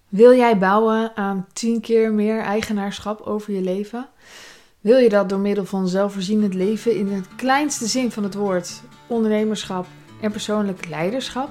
Wil 0.08 0.34
jij 0.34 0.58
bouwen 0.58 1.16
aan 1.16 1.46
10 1.52 1.80
keer 1.80 2.12
meer 2.12 2.40
eigenaarschap 2.40 3.20
over 3.20 3.52
je 3.52 3.60
leven? 3.60 4.08
Wil 4.80 4.98
je 4.98 5.08
dat 5.08 5.28
door 5.28 5.38
middel 5.38 5.64
van 5.64 5.88
zelfvoorzienend 5.88 6.54
leven 6.54 6.94
in 6.96 7.12
het 7.12 7.26
kleinste 7.36 7.86
zin 7.86 8.10
van 8.10 8.22
het 8.22 8.34
woord, 8.34 8.82
ondernemerschap 9.06 9.86
en 10.20 10.30
persoonlijk 10.30 10.88
leiderschap? 10.88 11.50